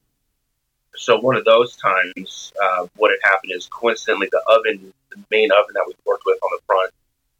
so 0.96 1.20
one 1.20 1.36
of 1.36 1.46
those 1.46 1.76
times, 1.78 2.54
uh, 2.62 2.88
what 2.98 3.12
had 3.12 3.32
happened 3.32 3.54
is 3.56 3.68
coincidentally 3.68 4.30
the 4.32 4.42
oven, 4.48 4.94
the 5.12 5.24
main 5.32 5.52
oven 5.52 5.74
that 5.74 5.86
we 5.88 5.94
worked 6.06 6.24
with 6.26 6.38
on 6.44 6.50
the 6.52 6.62
front 6.66 6.92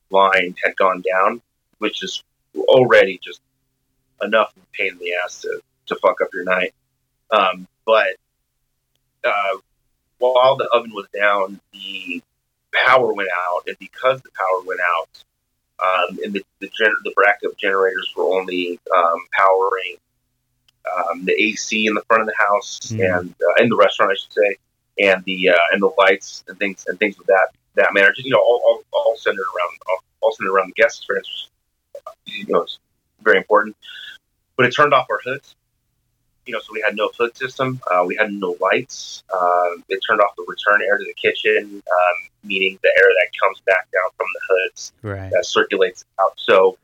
line 0.10 0.56
had 0.64 0.76
gone 0.76 1.04
down, 1.12 1.42
which 1.80 2.04
is 2.04 2.24
already 2.56 3.20
just 3.24 3.42
enough 4.24 4.54
pain 4.74 4.94
in 4.94 4.98
the 5.00 5.14
ass 5.24 5.42
to 5.42 5.62
to 5.88 5.96
fuck 6.02 6.22
up 6.22 6.30
your 6.34 6.44
night. 6.46 6.74
Um, 7.32 7.68
but 7.86 8.16
uh, 9.24 9.58
while 10.20 10.56
the 10.56 10.68
oven 10.74 10.92
was 10.94 11.08
down, 11.14 11.60
the 11.74 12.22
power 12.74 13.14
went 13.14 13.30
out, 13.48 13.64
and 13.68 13.78
because 13.80 14.22
the 14.22 14.30
power 14.36 14.62
went 14.66 14.80
out, 14.82 15.24
um, 15.84 16.20
and 16.24 16.34
the 16.34 16.44
the, 16.60 16.68
gener- 16.68 17.02
the 17.04 17.14
backup 17.24 17.58
generators 17.58 18.14
were 18.16 18.26
only 18.26 18.80
um, 18.96 19.20
powering 19.38 19.98
um, 20.98 21.26
the 21.26 21.34
AC 21.34 21.86
in 21.88 21.94
the 21.96 22.02
front 22.04 22.22
of 22.22 22.28
the 22.28 22.36
house 22.38 22.80
Mhm. 22.92 23.18
and 23.20 23.30
uh, 23.42 23.64
in 23.64 23.70
the 23.70 23.76
restaurant, 23.76 24.12
I 24.12 24.16
should 24.16 24.34
say, 24.34 24.58
and 25.00 25.24
the 25.26 25.50
uh, 25.50 25.58
and 25.72 25.82
the 25.82 25.92
lights 25.98 26.44
and 26.48 26.58
things 26.60 26.86
and 26.88 26.98
things 27.00 27.18
of 27.20 27.26
that 27.28 27.50
that 27.76 27.94
manner. 27.94 28.12
Just 28.14 28.26
you 28.26 28.32
know, 28.32 28.40
all, 28.40 28.62
all, 28.66 28.84
all 28.92 29.16
centered 29.18 29.42
around 29.42 29.78
all, 29.90 30.04
all 30.22 30.32
centered 30.34 30.54
around 30.54 30.72
the 30.76 30.82
guest 30.82 31.00
experience. 31.00 31.50
You 32.26 32.46
know, 32.48 32.62
it's 32.62 32.80
very 33.22 33.38
important. 33.38 33.76
But 34.58 34.68
it 34.68 34.72
turned 34.72 34.94
off 34.94 35.08
our 35.10 35.20
hoods. 35.24 35.56
You 36.46 36.54
know, 36.54 36.60
so 36.60 36.74
we 36.74 36.84
had 36.86 36.96
no 36.96 37.10
hood 37.18 37.38
system. 37.38 37.80
Uh, 37.90 38.04
we 38.06 38.16
had 38.16 38.32
no 38.34 38.58
lights. 38.60 39.24
Um, 39.34 39.84
it 39.88 40.02
turned 40.08 40.20
off 40.20 40.36
the 40.36 40.46
return 40.48 40.82
air 40.86 40.98
to 40.98 41.04
the 41.06 41.14
kitchen, 41.14 41.82
um, 41.90 42.30
meaning 42.44 42.78
the 42.84 42.90
air 42.90 43.08
that 43.08 43.28
comes 43.42 43.62
back 43.66 43.90
down 43.92 44.12
from 44.18 44.28
the 44.34 44.42
hoods 44.50 44.92
right 45.02 45.32
that 45.32 45.46
circulates 45.46 46.04
out. 46.20 46.34
So 46.36 46.78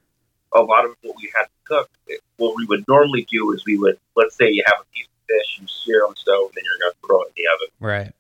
a 0.54 0.62
lot 0.62 0.86
of 0.86 0.96
what 1.02 1.16
we 1.18 1.32
had 1.36 1.44
to 1.44 1.50
cook, 1.66 1.90
it- 2.08 2.22
what 2.38 2.56
we 2.56 2.66
would 2.68 2.86
normally 2.88 3.28
do 3.30 3.52
is 3.52 3.66
we 3.66 3.78
would, 3.78 4.00
let's 4.16 4.36
say 4.36 4.50
you 4.50 4.64
have 4.66 4.80
a 4.80 4.86
piece 4.96 5.06
of 5.08 5.28
fish, 5.28 5.60
you 5.60 5.68
sear 5.68 6.06
on 6.06 6.12
the 6.12 6.16
stove, 6.16 6.46
and 6.48 6.54
then 6.56 6.64
you're 6.64 6.80
going 6.80 6.94
to 6.94 7.08
throw 7.08 7.22
it 7.24 7.28
in 7.28 7.34
the 7.36 7.48
oven. 7.54 7.68
right 7.82 8.14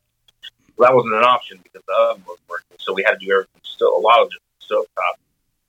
Well, 0.75 0.89
that 0.89 0.95
wasn't 0.95 1.15
an 1.15 1.23
option 1.23 1.59
because 1.63 1.81
the 1.87 1.93
oven 1.93 2.23
wasn't 2.27 2.49
working. 2.49 2.77
So 2.79 2.93
we 2.93 3.03
had 3.03 3.19
to 3.19 3.25
do 3.25 3.31
everything 3.31 3.61
still, 3.63 3.95
a 3.95 3.99
lot 3.99 4.21
of 4.21 4.27
it 4.27 4.41
stovetop, 4.61 5.15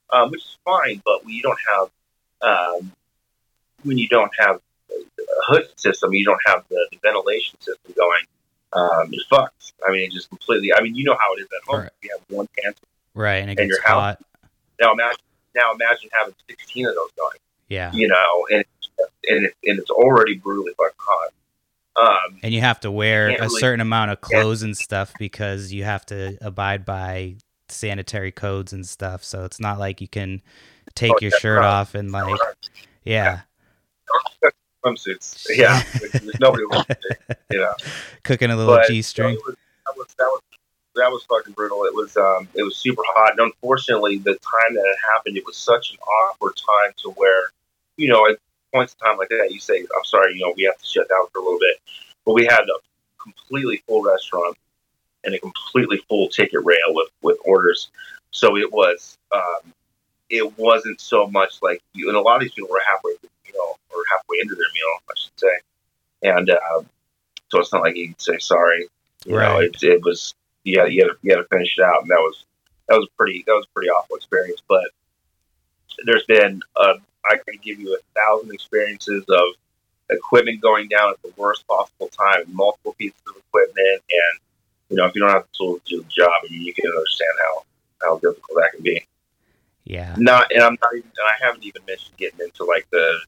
um, 0.09 0.31
which 0.31 0.41
is 0.41 0.57
fine, 0.65 1.01
but 1.05 1.23
we 1.25 1.41
don't 1.41 1.59
have, 1.71 1.89
um, 2.41 2.91
when 3.83 3.97
you 3.97 4.07
don't 4.07 4.31
have 4.39 4.59
a 4.89 4.93
hood 5.47 5.67
system, 5.77 6.13
you 6.13 6.25
don't 6.25 6.39
have 6.45 6.63
the, 6.69 6.87
the 6.91 6.97
ventilation 7.03 7.59
system 7.61 7.93
going, 7.97 8.21
um, 8.73 9.09
you're 9.11 9.23
fucked. 9.29 9.73
I 9.87 9.91
mean, 9.91 10.03
it 10.03 10.11
just 10.11 10.29
completely. 10.29 10.73
I 10.73 10.81
mean, 10.81 10.95
you 10.95 11.03
know 11.03 11.17
how 11.19 11.33
it 11.35 11.41
is 11.41 11.45
at 11.47 11.67
home. 11.67 11.81
Right. 11.81 11.89
You 12.03 12.09
have 12.17 12.35
one 12.35 12.47
pantry. 12.61 12.87
Right, 13.13 13.37
and 13.37 13.51
it 13.51 13.55
gets 13.57 13.67
your 13.69 13.81
house- 13.81 14.17
hot. 14.17 14.21
Now 14.79 14.93
imagine, 14.93 15.19
now 15.55 15.73
imagine 15.73 16.09
having 16.13 16.33
16 16.49 16.87
of 16.87 16.95
those 16.95 17.09
going. 17.17 17.37
Yeah, 17.69 17.91
You 17.93 18.07
know, 18.07 18.47
and 18.51 18.65
and, 19.29 19.45
it, 19.45 19.53
and 19.65 19.79
it's 19.79 19.89
already 19.91 20.35
brutally 20.35 20.73
fucking 20.77 20.95
hot. 20.97 21.29
Um, 21.95 22.39
and 22.43 22.53
you 22.53 22.61
have 22.61 22.79
to 22.81 22.91
wear 22.91 23.29
a 23.29 23.31
really- 23.41 23.59
certain 23.59 23.81
amount 23.81 24.11
of 24.11 24.21
clothes 24.21 24.63
and 24.63 24.75
stuff 24.75 25.13
because 25.19 25.71
you 25.73 25.83
have 25.83 26.05
to 26.07 26.37
abide 26.41 26.85
by 26.85 27.35
sanitary 27.69 28.31
codes 28.31 28.73
and 28.73 28.85
stuff. 28.87 29.23
So 29.23 29.43
it's 29.45 29.59
not 29.59 29.77
like 29.79 30.01
you 30.01 30.07
can 30.07 30.41
take 30.95 31.11
Oh, 31.13 31.17
your 31.21 31.31
shirt 31.31 31.59
right. 31.59 31.65
off 31.67 31.95
and 31.95 32.11
like, 32.11 32.39
yeah, 33.03 33.41
swimsuits. 34.83 35.45
Yeah, 35.49 35.81
nobody 36.39 36.65
wants 36.65 36.89
it. 36.89 37.37
You 37.51 37.59
know. 37.59 37.73
cooking 38.23 38.51
a 38.51 38.55
little 38.55 38.79
G 38.87 39.01
string. 39.01 39.35
That 39.35 39.43
was, 39.45 39.55
that 39.85 39.95
was 39.97 40.07
that 40.17 40.25
was 40.25 40.41
that 40.95 41.11
was 41.11 41.23
fucking 41.23 41.53
brutal. 41.53 41.83
It 41.85 41.93
was 41.93 42.17
um 42.17 42.47
it 42.53 42.63
was 42.63 42.77
super 42.77 43.03
hot, 43.05 43.31
and 43.31 43.39
unfortunately, 43.39 44.17
the 44.17 44.33
time 44.33 44.75
that 44.75 44.85
it 44.85 44.97
happened, 45.13 45.37
it 45.37 45.45
was 45.45 45.57
such 45.57 45.91
an 45.91 45.97
awkward 45.97 46.53
time 46.55 46.93
to 47.03 47.11
where, 47.11 47.49
you 47.97 48.07
know, 48.07 48.27
at 48.29 48.37
points 48.73 48.95
in 48.99 49.05
time 49.05 49.17
like 49.17 49.29
that, 49.29 49.49
you 49.51 49.59
say, 49.59 49.79
"I'm 49.79 50.05
sorry, 50.05 50.35
you 50.35 50.41
know, 50.41 50.53
we 50.55 50.63
have 50.63 50.77
to 50.77 50.85
shut 50.85 51.09
down 51.09 51.27
for 51.31 51.39
a 51.39 51.43
little 51.43 51.59
bit," 51.59 51.77
but 52.25 52.33
we 52.33 52.45
had 52.45 52.61
a 52.61 53.21
completely 53.21 53.83
full 53.87 54.03
restaurant 54.03 54.57
and 55.23 55.35
a 55.35 55.39
completely 55.39 55.97
full 56.09 56.27
ticket 56.29 56.63
rail 56.63 56.89
with 56.89 57.09
with 57.21 57.37
orders, 57.45 57.89
so 58.31 58.57
it 58.57 58.71
was 58.71 59.17
um 59.31 59.73
it 60.29 60.57
wasn't 60.57 60.99
so 61.01 61.27
much 61.27 61.61
like 61.61 61.81
you, 61.93 62.07
and 62.07 62.17
a 62.17 62.21
lot 62.21 62.37
of 62.37 62.41
these 62.41 62.53
people 62.53 62.69
were 62.69 62.81
halfway, 62.87 63.11
you 63.11 63.29
know, 63.53 63.75
or 63.89 64.03
halfway 64.11 64.37
into 64.41 64.55
their 64.55 64.71
meal, 64.73 64.99
I 65.09 65.13
should 65.15 65.39
say, 65.39 65.55
and. 66.23 66.49
Uh, 66.49 66.83
so 67.51 67.59
it's 67.59 67.73
not 67.73 67.83
like 67.83 67.97
you 67.97 68.07
can 68.07 68.19
say 68.19 68.37
sorry. 68.39 68.87
You 69.25 69.33
know, 69.33 69.37
Right. 69.37 69.65
it, 69.65 69.83
it 69.83 70.01
was 70.03 70.33
you 70.63 70.79
had, 70.79 70.91
you 70.93 71.03
had 71.03 71.09
to 71.09 71.17
you 71.21 71.35
had 71.35 71.41
to 71.41 71.47
finish 71.49 71.75
it 71.77 71.83
out, 71.83 72.01
and 72.01 72.09
that 72.09 72.19
was 72.19 72.45
that 72.87 72.97
was 72.97 73.09
pretty 73.17 73.43
that 73.45 73.51
was 73.53 73.65
a 73.65 73.73
pretty 73.73 73.89
awful 73.89 74.15
experience. 74.15 74.61
But 74.67 74.85
there's 76.05 76.23
been 76.25 76.61
uh, 76.77 76.95
I 77.25 77.35
can 77.45 77.59
give 77.61 77.79
you 77.79 77.93
a 77.93 78.19
thousand 78.19 78.53
experiences 78.53 79.25
of 79.27 79.45
equipment 80.09 80.61
going 80.61 80.87
down 80.87 81.11
at 81.11 81.21
the 81.21 81.33
worst 81.37 81.67
possible 81.67 82.09
time, 82.09 82.43
multiple 82.53 82.95
pieces 82.97 83.19
of 83.27 83.35
equipment, 83.37 84.01
and 84.09 84.39
you 84.89 84.97
know 84.97 85.05
if 85.05 85.15
you 85.15 85.21
don't 85.21 85.31
have 85.31 85.43
the 85.43 85.57
tools 85.57 85.81
to 85.85 85.97
do 85.97 86.03
the 86.03 86.09
job, 86.09 86.31
I 86.43 86.51
mean, 86.51 86.61
you 86.61 86.73
can 86.73 86.89
understand 86.89 87.31
how 87.43 87.63
how 88.01 88.15
difficult 88.19 88.59
that 88.61 88.71
can 88.73 88.81
be. 88.81 89.05
Yeah, 89.83 90.15
Not, 90.17 90.51
and 90.53 90.61
I'm 90.63 90.77
not 90.81 90.93
even, 90.95 91.09
and 91.09 91.27
I 91.27 91.43
haven't 91.45 91.65
even 91.65 91.81
mentioned 91.87 92.15
getting 92.15 92.39
into 92.39 92.63
like 92.63 92.87
the 92.91 93.19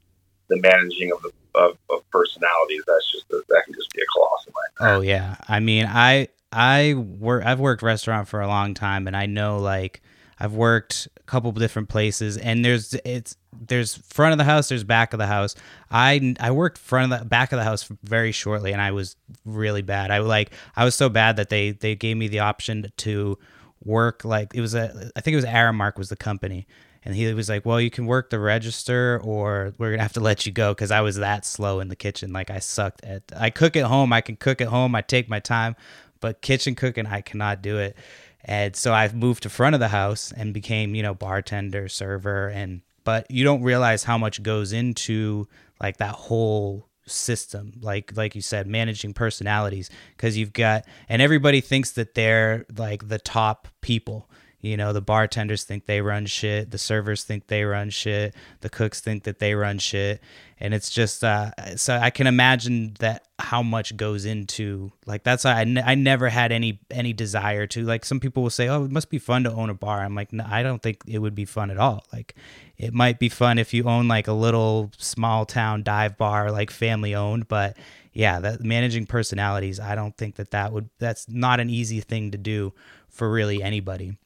the 0.53 0.61
managing 0.61 1.11
of 1.11 1.25
of, 1.55 1.77
of 1.89 2.09
personalities. 2.11 2.83
That's 2.87 3.11
just 3.11 3.25
a, 3.31 3.41
that 3.49 3.63
can 3.65 3.73
just 3.73 3.91
be 3.93 4.01
a 4.01 4.05
colossal. 4.13 4.53
Oh 4.79 5.01
yeah. 5.01 5.35
I 5.47 5.59
mean, 5.59 5.85
I 5.87 6.29
I 6.51 6.93
work 6.95 7.45
I've 7.45 7.59
worked 7.59 7.81
restaurant 7.81 8.27
for 8.27 8.41
a 8.41 8.47
long 8.47 8.73
time 8.73 9.07
and 9.07 9.15
I 9.15 9.25
know 9.25 9.59
like 9.59 10.01
I've 10.39 10.53
worked 10.53 11.07
a 11.17 11.23
couple 11.23 11.51
different 11.51 11.89
places 11.89 12.37
and 12.37 12.65
there's 12.65 12.93
it's 13.05 13.37
there's 13.53 13.95
front 13.95 14.33
of 14.33 14.37
the 14.39 14.43
house, 14.43 14.69
there's 14.69 14.83
back 14.83 15.13
of 15.13 15.19
the 15.19 15.27
house. 15.27 15.55
I 15.91 16.35
I 16.39 16.51
worked 16.51 16.77
front 16.77 17.13
of 17.13 17.19
the 17.19 17.25
back 17.25 17.51
of 17.51 17.57
the 17.57 17.63
house 17.63 17.89
very 18.03 18.31
shortly 18.31 18.71
and 18.71 18.81
I 18.81 18.91
was 18.91 19.15
really 19.45 19.81
bad. 19.81 20.11
I 20.11 20.19
like 20.19 20.51
I 20.75 20.85
was 20.85 20.95
so 20.95 21.09
bad 21.09 21.37
that 21.37 21.49
they 21.49 21.71
they 21.71 21.95
gave 21.95 22.17
me 22.17 22.27
the 22.27 22.39
option 22.39 22.91
to 22.97 23.37
work 23.83 24.23
like 24.23 24.53
it 24.53 24.61
was 24.61 24.75
a 24.75 25.11
I 25.15 25.21
think 25.21 25.33
it 25.33 25.37
was 25.37 25.45
Aramark 25.45 25.97
was 25.97 26.09
the 26.09 26.15
company 26.15 26.67
and 27.05 27.15
he 27.15 27.33
was 27.33 27.49
like, 27.49 27.65
"Well, 27.65 27.81
you 27.81 27.89
can 27.89 28.05
work 28.05 28.29
the 28.29 28.39
register, 28.39 29.19
or 29.23 29.73
we're 29.77 29.91
gonna 29.91 30.03
have 30.03 30.13
to 30.13 30.19
let 30.19 30.45
you 30.45 30.51
go." 30.51 30.73
Because 30.73 30.91
I 30.91 31.01
was 31.01 31.17
that 31.17 31.45
slow 31.45 31.79
in 31.79 31.89
the 31.89 31.95
kitchen. 31.95 32.33
Like 32.33 32.49
I 32.49 32.59
sucked 32.59 33.03
at. 33.03 33.23
I 33.35 33.49
cook 33.49 33.75
at 33.75 33.85
home. 33.85 34.13
I 34.13 34.21
can 34.21 34.35
cook 34.35 34.61
at 34.61 34.67
home. 34.67 34.95
I 34.95 35.01
take 35.01 35.29
my 35.29 35.39
time, 35.39 35.75
but 36.19 36.41
kitchen 36.41 36.75
cooking, 36.75 37.05
I 37.05 37.21
cannot 37.21 37.61
do 37.61 37.77
it. 37.77 37.97
And 38.45 38.75
so 38.75 38.93
I've 38.93 39.15
moved 39.15 39.43
to 39.43 39.49
front 39.49 39.73
of 39.73 39.79
the 39.79 39.87
house 39.87 40.33
and 40.35 40.53
became, 40.53 40.95
you 40.95 41.03
know, 41.03 41.13
bartender, 41.13 41.87
server, 41.87 42.49
and 42.49 42.81
but 43.03 43.29
you 43.29 43.43
don't 43.43 43.63
realize 43.63 44.03
how 44.03 44.17
much 44.17 44.43
goes 44.43 44.73
into 44.73 45.47
like 45.81 45.97
that 45.97 46.15
whole 46.15 46.87
system 47.05 47.73
like 47.81 48.15
like 48.15 48.33
you 48.33 48.41
said 48.41 48.65
managing 48.65 49.13
personalities 49.13 49.89
because 50.15 50.37
you've 50.37 50.53
got 50.53 50.85
and 51.09 51.21
everybody 51.21 51.59
thinks 51.59 51.91
that 51.91 52.15
they're 52.15 52.65
like 52.77 53.09
the 53.09 53.19
top 53.19 53.67
people 53.81 54.29
you 54.63 54.77
know, 54.77 54.93
the 54.93 55.01
bartenders 55.01 55.65
think 55.65 55.87
they 55.87 55.99
run 55.99 56.25
shit, 56.25 56.71
the 56.71 56.77
servers 56.77 57.25
think 57.25 57.47
they 57.47 57.65
run 57.65 57.89
shit, 57.89 58.33
the 58.61 58.69
cooks 58.69 59.01
think 59.01 59.23
that 59.23 59.39
they 59.39 59.55
run 59.55 59.77
shit, 59.77 60.21
and 60.57 60.73
it's 60.73 60.89
just 60.89 61.21
uh 61.21 61.51
so 61.75 61.97
I 61.97 62.09
can 62.11 62.27
imagine 62.27 62.95
that 62.99 63.27
how 63.39 63.61
much 63.61 63.97
goes 63.97 64.23
into 64.23 64.93
like 65.05 65.23
that's 65.23 65.43
why 65.43 65.51
I, 65.61 65.91
I 65.91 65.95
never 65.95 66.29
had 66.29 66.53
any 66.53 66.79
any 66.89 67.11
desire 67.11 67.67
to 67.67 67.83
like 67.83 68.05
some 68.05 68.21
people 68.21 68.41
will 68.41 68.49
say, 68.49 68.69
"Oh, 68.69 68.85
it 68.85 68.91
must 68.91 69.09
be 69.09 69.19
fun 69.19 69.43
to 69.43 69.51
own 69.51 69.69
a 69.69 69.73
bar." 69.73 69.99
I'm 69.99 70.15
like, 70.15 70.31
no, 70.31 70.45
I 70.47 70.63
don't 70.63 70.81
think 70.81 71.01
it 71.07 71.19
would 71.19 71.35
be 71.35 71.43
fun 71.43 71.69
at 71.69 71.77
all. 71.77 72.05
Like 72.13 72.33
it 72.77 72.93
might 72.93 73.19
be 73.19 73.27
fun 73.27 73.57
if 73.59 73.73
you 73.73 73.83
own 73.83 74.07
like 74.07 74.29
a 74.29 74.33
little 74.33 74.91
small 74.97 75.45
town 75.45 75.83
dive 75.83 76.17
bar 76.17 76.51
like 76.51 76.71
family 76.71 77.13
owned, 77.13 77.49
but 77.49 77.75
yeah, 78.13 78.39
that 78.39 78.63
managing 78.63 79.07
personalities, 79.07 79.77
I 79.77 79.93
don't 79.95 80.15
think 80.15 80.35
that 80.35 80.51
that 80.51 80.71
would 80.71 80.89
that's 80.99 81.27
not 81.27 81.59
an 81.59 81.69
easy 81.69 81.99
thing 81.99 82.31
to 82.31 82.37
do 82.37 82.71
for 83.09 83.29
really 83.29 83.61
anybody. 83.61 84.17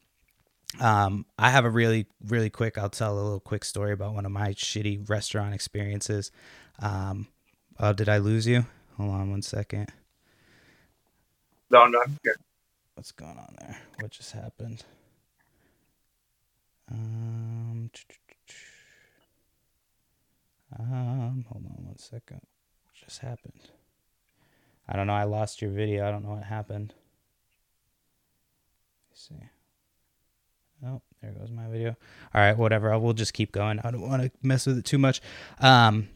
Um, 0.80 1.25
I 1.39 1.49
have 1.49 1.65
a 1.65 1.69
really, 1.69 2.08
really 2.25 2.49
quick. 2.49 2.77
I'll 2.77 2.89
tell 2.89 3.13
a 3.13 3.21
little 3.21 3.39
quick 3.39 3.63
story 3.63 3.93
about 3.93 4.13
one 4.13 4.25
of 4.25 4.32
my 4.32 4.53
shitty 4.53 5.10
restaurant 5.10 5.53
experiences. 5.53 6.32
Um, 6.80 7.27
oh, 7.80 7.93
did 7.93 8.10
I 8.10 8.17
lose 8.17 8.45
you? 8.45 8.65
Hold 8.97 9.12
on 9.12 9.32
one 9.32 9.41
second. 9.41 9.91
No, 11.69 11.86
no. 11.86 12.01
What's 12.95 13.12
going 13.12 13.38
on 13.38 13.56
there? 13.60 13.77
What 13.99 14.12
just 14.12 14.32
happened? 14.32 14.84
Um, 16.91 17.91
um, 20.80 21.45
hold 21.49 21.65
on 21.65 21.86
one 21.86 21.97
second. 21.97 22.41
What 22.86 22.95
just 22.95 23.19
happened? 23.19 23.69
I 24.88 24.95
don't 24.95 25.08
know. 25.08 25.13
I 25.13 25.23
lost 25.23 25.62
your 25.62 25.71
video. 25.71 26.08
I 26.08 26.12
don't 26.12 26.23
know 26.23 26.34
what 26.34 26.43
happened. 26.43 26.93
Let's 29.10 29.27
see. 29.27 29.49
Oh, 30.85 31.01
there 31.21 31.31
goes 31.31 31.51
my 31.51 31.67
video. 31.67 31.95
All 32.33 32.41
right, 32.41 32.57
whatever. 32.57 32.93
I 32.93 32.97
will 32.97 33.13
just 33.13 33.33
keep 33.33 33.51
going. 33.51 33.79
I 33.83 33.91
don't 33.91 34.01
want 34.07 34.21
to 34.21 34.31
mess 34.41 34.65
with 34.67 34.77
it 34.77 34.85
too 34.85 34.97
much. 34.97 35.21
Um, 35.59 36.09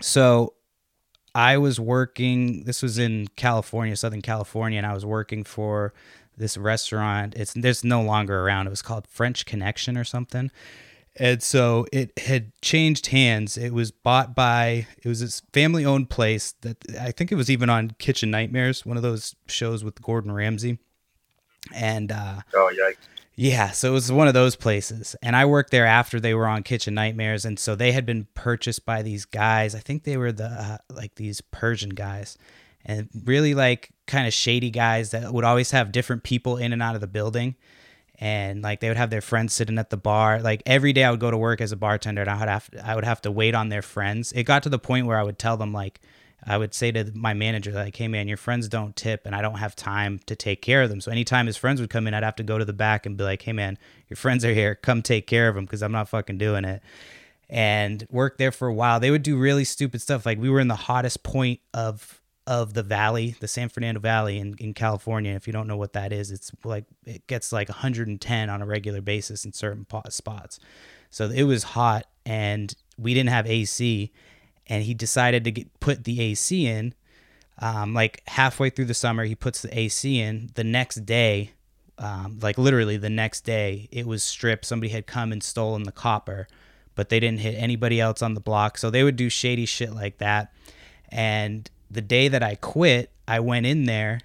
so 0.00 0.54
I 1.34 1.58
was 1.58 1.78
working. 1.78 2.64
This 2.64 2.82
was 2.82 2.98
in 2.98 3.28
California, 3.36 3.96
Southern 3.96 4.22
California, 4.22 4.78
and 4.78 4.86
I 4.86 4.94
was 4.94 5.06
working 5.06 5.44
for 5.44 5.92
this 6.36 6.56
restaurant. 6.56 7.34
It's 7.36 7.52
there's 7.54 7.84
no 7.84 8.02
longer 8.02 8.40
around. 8.40 8.66
It 8.66 8.70
was 8.70 8.82
called 8.82 9.06
French 9.06 9.46
Connection 9.46 9.96
or 9.96 10.04
something. 10.04 10.50
And 11.20 11.42
so 11.42 11.84
it 11.92 12.16
had 12.16 12.52
changed 12.62 13.08
hands. 13.08 13.56
It 13.58 13.72
was 13.72 13.90
bought 13.90 14.36
by 14.36 14.86
it 15.02 15.08
was 15.08 15.20
this 15.20 15.42
family 15.52 15.84
owned 15.84 16.10
place 16.10 16.52
that 16.60 16.76
I 17.00 17.10
think 17.10 17.32
it 17.32 17.34
was 17.34 17.50
even 17.50 17.68
on 17.68 17.92
Kitchen 17.98 18.30
Nightmares, 18.30 18.86
one 18.86 18.96
of 18.96 19.02
those 19.02 19.34
shows 19.48 19.82
with 19.82 20.00
Gordon 20.00 20.30
Ramsay. 20.32 20.78
And 21.74 22.12
uh 22.12 22.42
Oh, 22.54 22.70
yikes. 22.72 22.96
Yeah, 23.40 23.70
so 23.70 23.90
it 23.90 23.92
was 23.92 24.10
one 24.10 24.26
of 24.26 24.34
those 24.34 24.56
places. 24.56 25.14
And 25.22 25.36
I 25.36 25.46
worked 25.46 25.70
there 25.70 25.86
after 25.86 26.18
they 26.18 26.34
were 26.34 26.48
on 26.48 26.64
Kitchen 26.64 26.94
Nightmares 26.94 27.44
and 27.44 27.56
so 27.56 27.76
they 27.76 27.92
had 27.92 28.04
been 28.04 28.26
purchased 28.34 28.84
by 28.84 29.02
these 29.02 29.26
guys. 29.26 29.76
I 29.76 29.78
think 29.78 30.02
they 30.02 30.16
were 30.16 30.32
the 30.32 30.46
uh, 30.46 30.78
like 30.92 31.14
these 31.14 31.40
Persian 31.40 31.90
guys. 31.90 32.36
And 32.84 33.08
really 33.24 33.54
like 33.54 33.90
kind 34.08 34.26
of 34.26 34.32
shady 34.32 34.70
guys 34.70 35.12
that 35.12 35.32
would 35.32 35.44
always 35.44 35.70
have 35.70 35.92
different 35.92 36.24
people 36.24 36.56
in 36.56 36.72
and 36.72 36.82
out 36.82 36.96
of 36.96 37.00
the 37.00 37.06
building. 37.06 37.54
And 38.18 38.60
like 38.60 38.80
they 38.80 38.88
would 38.88 38.96
have 38.96 39.10
their 39.10 39.20
friends 39.20 39.52
sitting 39.52 39.78
at 39.78 39.90
the 39.90 39.96
bar. 39.96 40.40
Like 40.40 40.64
every 40.66 40.92
day 40.92 41.04
I 41.04 41.12
would 41.12 41.20
go 41.20 41.30
to 41.30 41.38
work 41.38 41.60
as 41.60 41.70
a 41.70 41.76
bartender 41.76 42.22
and 42.22 42.30
I 42.30 42.40
would 42.40 42.48
have 42.48 42.68
I 42.82 42.96
would 42.96 43.04
have 43.04 43.22
to 43.22 43.30
wait 43.30 43.54
on 43.54 43.68
their 43.68 43.82
friends. 43.82 44.32
It 44.32 44.44
got 44.44 44.64
to 44.64 44.68
the 44.68 44.80
point 44.80 45.06
where 45.06 45.16
I 45.16 45.22
would 45.22 45.38
tell 45.38 45.56
them 45.56 45.72
like 45.72 46.00
I 46.44 46.56
would 46.56 46.72
say 46.72 46.92
to 46.92 47.10
my 47.14 47.34
manager, 47.34 47.72
like, 47.72 47.96
hey, 47.96 48.08
man, 48.08 48.28
your 48.28 48.36
friends 48.36 48.68
don't 48.68 48.94
tip 48.94 49.26
and 49.26 49.34
I 49.34 49.42
don't 49.42 49.58
have 49.58 49.74
time 49.74 50.20
to 50.26 50.36
take 50.36 50.62
care 50.62 50.82
of 50.82 50.88
them. 50.88 51.00
So 51.00 51.10
anytime 51.10 51.46
his 51.46 51.56
friends 51.56 51.80
would 51.80 51.90
come 51.90 52.06
in, 52.06 52.14
I'd 52.14 52.22
have 52.22 52.36
to 52.36 52.42
go 52.42 52.58
to 52.58 52.64
the 52.64 52.72
back 52.72 53.06
and 53.06 53.16
be 53.16 53.24
like, 53.24 53.42
hey, 53.42 53.52
man, 53.52 53.76
your 54.08 54.16
friends 54.16 54.44
are 54.44 54.54
here. 54.54 54.74
Come 54.76 55.02
take 55.02 55.26
care 55.26 55.48
of 55.48 55.56
them 55.56 55.64
because 55.64 55.82
I'm 55.82 55.92
not 55.92 56.08
fucking 56.08 56.38
doing 56.38 56.64
it. 56.64 56.82
And 57.50 58.06
worked 58.10 58.38
there 58.38 58.52
for 58.52 58.68
a 58.68 58.74
while. 58.74 59.00
They 59.00 59.10
would 59.10 59.22
do 59.22 59.36
really 59.36 59.64
stupid 59.64 60.00
stuff. 60.00 60.24
Like 60.24 60.38
we 60.38 60.50
were 60.50 60.60
in 60.60 60.68
the 60.68 60.76
hottest 60.76 61.22
point 61.22 61.60
of 61.74 62.20
of 62.46 62.72
the 62.72 62.82
valley, 62.82 63.36
the 63.40 63.48
San 63.48 63.68
Fernando 63.68 64.00
Valley 64.00 64.38
in, 64.38 64.54
in 64.58 64.72
California. 64.72 65.34
If 65.34 65.46
you 65.46 65.52
don't 65.52 65.66
know 65.66 65.76
what 65.76 65.92
that 65.92 66.14
is, 66.14 66.30
it's 66.30 66.50
like 66.64 66.86
it 67.04 67.26
gets 67.26 67.52
like 67.52 67.68
110 67.68 68.48
on 68.48 68.62
a 68.62 68.66
regular 68.66 69.02
basis 69.02 69.44
in 69.44 69.52
certain 69.52 69.84
po- 69.84 70.00
spots. 70.08 70.58
So 71.10 71.28
it 71.28 71.42
was 71.42 71.62
hot 71.62 72.06
and 72.24 72.74
we 72.96 73.12
didn't 73.12 73.28
have 73.28 73.46
AC 73.46 74.10
and 74.68 74.84
he 74.84 74.94
decided 74.94 75.44
to 75.44 75.50
get, 75.50 75.80
put 75.80 76.04
the 76.04 76.20
AC 76.20 76.66
in. 76.66 76.94
Um, 77.60 77.94
like 77.94 78.22
halfway 78.28 78.70
through 78.70 78.84
the 78.84 78.94
summer, 78.94 79.24
he 79.24 79.34
puts 79.34 79.62
the 79.62 79.78
AC 79.78 80.20
in. 80.20 80.50
The 80.54 80.64
next 80.64 81.06
day, 81.06 81.52
um, 81.98 82.38
like 82.40 82.58
literally 82.58 82.96
the 82.96 83.10
next 83.10 83.42
day, 83.42 83.88
it 83.90 84.06
was 84.06 84.22
stripped. 84.22 84.64
Somebody 84.64 84.90
had 84.92 85.06
come 85.06 85.32
and 85.32 85.42
stolen 85.42 85.82
the 85.82 85.92
copper, 85.92 86.46
but 86.94 87.08
they 87.08 87.18
didn't 87.18 87.40
hit 87.40 87.54
anybody 87.56 88.00
else 88.00 88.22
on 88.22 88.34
the 88.34 88.40
block. 88.40 88.78
So 88.78 88.90
they 88.90 89.02
would 89.02 89.16
do 89.16 89.28
shady 89.28 89.66
shit 89.66 89.92
like 89.92 90.18
that. 90.18 90.52
And 91.10 91.68
the 91.90 92.02
day 92.02 92.28
that 92.28 92.42
I 92.42 92.54
quit, 92.54 93.10
I 93.26 93.40
went 93.40 93.66
in 93.66 93.84
there 93.84 94.20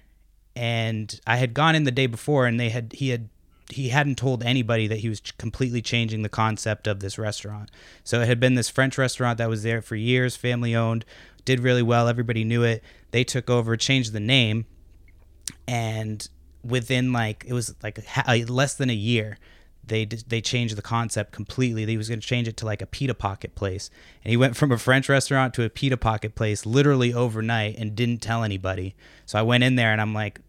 and 0.54 1.20
I 1.26 1.36
had 1.36 1.54
gone 1.54 1.74
in 1.74 1.84
the 1.84 1.90
day 1.90 2.06
before 2.06 2.46
and 2.46 2.60
they 2.60 2.68
had 2.68 2.92
he 2.92 3.08
had 3.08 3.28
he 3.70 3.88
hadn't 3.88 4.18
told 4.18 4.42
anybody 4.42 4.86
that 4.86 4.98
he 4.98 5.08
was 5.08 5.20
completely 5.20 5.80
changing 5.80 6.22
the 6.22 6.28
concept 6.28 6.86
of 6.86 7.00
this 7.00 7.18
restaurant. 7.18 7.70
So 8.02 8.20
it 8.20 8.28
had 8.28 8.40
been 8.40 8.54
this 8.54 8.68
French 8.68 8.98
restaurant 8.98 9.38
that 9.38 9.48
was 9.48 9.62
there 9.62 9.80
for 9.80 9.96
years, 9.96 10.36
family 10.36 10.74
owned, 10.74 11.04
did 11.44 11.60
really 11.60 11.82
well, 11.82 12.08
everybody 12.08 12.44
knew 12.44 12.62
it. 12.62 12.82
They 13.10 13.24
took 13.24 13.48
over, 13.48 13.76
changed 13.76 14.12
the 14.12 14.20
name, 14.20 14.66
and 15.66 16.26
within 16.62 17.12
like 17.12 17.44
it 17.46 17.52
was 17.52 17.74
like 17.82 17.98
uh, 18.26 18.36
less 18.48 18.74
than 18.74 18.90
a 18.90 18.94
year, 18.94 19.38
they 19.86 20.04
they 20.04 20.40
changed 20.40 20.76
the 20.76 20.82
concept 20.82 21.32
completely. 21.32 21.86
He 21.86 21.96
was 21.96 22.08
going 22.08 22.20
to 22.20 22.26
change 22.26 22.48
it 22.48 22.56
to 22.58 22.66
like 22.66 22.82
a 22.82 22.86
pita 22.86 23.14
pocket 23.14 23.54
place, 23.54 23.90
and 24.22 24.30
he 24.30 24.36
went 24.36 24.56
from 24.56 24.72
a 24.72 24.78
French 24.78 25.08
restaurant 25.08 25.54
to 25.54 25.64
a 25.64 25.70
pita 25.70 25.96
pocket 25.96 26.34
place 26.34 26.66
literally 26.66 27.12
overnight 27.12 27.76
and 27.78 27.94
didn't 27.94 28.18
tell 28.18 28.44
anybody. 28.44 28.94
So 29.26 29.38
I 29.38 29.42
went 29.42 29.64
in 29.64 29.76
there 29.76 29.92
and 29.92 30.00
I'm 30.00 30.14
like, 30.14 30.40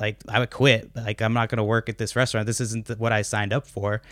like 0.00 0.20
I 0.28 0.38
would 0.38 0.50
quit. 0.50 0.90
Like 0.94 1.20
I'm 1.22 1.32
not 1.32 1.48
going 1.48 1.58
to 1.58 1.64
work 1.64 1.88
at 1.88 1.98
this 1.98 2.16
restaurant. 2.16 2.46
This 2.46 2.60
isn't 2.60 2.88
what 2.98 3.12
I 3.12 3.22
signed 3.22 3.52
up 3.52 3.66
for. 3.66 4.02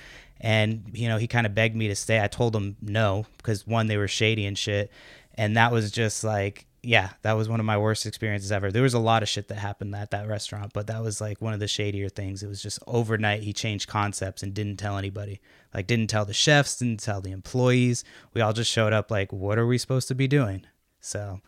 And 0.41 0.91
you 0.93 1.09
know, 1.09 1.17
he 1.17 1.27
kind 1.27 1.47
of 1.47 1.55
begged 1.55 1.77
me 1.77 1.89
to 1.89 1.97
stay. 1.97 2.23
I 2.23 2.27
told 2.27 2.55
him 2.55 2.77
no 2.83 3.27
because 3.39 3.67
one, 3.67 3.87
they 3.87 3.97
were 3.97 4.09
shady 4.09 4.47
and 4.47 4.57
shit, 4.57 4.91
and 5.35 5.57
that 5.57 5.73
was 5.73 5.91
just 5.91 6.25
like 6.25 6.67
yeah, 6.87 7.11
that 7.23 7.33
was 7.33 7.49
one 7.49 7.59
of 7.59 7.67
my 7.67 7.77
worst 7.77 8.07
experiences 8.07 8.53
ever. 8.53 8.71
There 8.71 8.85
was 8.85 8.95
a 8.95 9.01
lot 9.01 9.25
of 9.25 9.29
shit 9.29 9.49
that 9.49 9.59
happened 9.59 9.93
at 9.97 10.13
that 10.13 10.29
restaurant, 10.29 10.73
but 10.73 10.87
that 10.87 11.03
was 11.03 11.21
like 11.21 11.43
one 11.43 11.53
of 11.53 11.59
the 11.59 11.67
shadier 11.67 12.09
things. 12.09 12.45
It 12.45 12.47
was 12.47 12.63
just 12.63 12.79
overnight 12.87 13.43
he 13.43 13.53
changed 13.53 13.89
concepts 13.89 14.43
and 14.45 14.55
didn't 14.55 14.77
tell 14.77 14.97
anybody. 14.97 15.41
Like 15.75 15.89
didn't 15.89 16.07
tell 16.07 16.25
the 16.25 16.33
chefs, 16.33 16.77
didn't 16.77 17.01
tell 17.01 17.21
the 17.21 17.33
employees. 17.33 18.05
We 18.35 18.41
all 18.41 18.53
just 18.53 18.71
showed 18.71 18.93
up 18.93 19.11
like 19.11 19.33
what 19.33 19.59
are 19.59 19.67
we 19.67 19.79
supposed 19.79 20.07
to 20.09 20.15
be 20.15 20.29
doing? 20.29 20.65
So, 21.01 21.41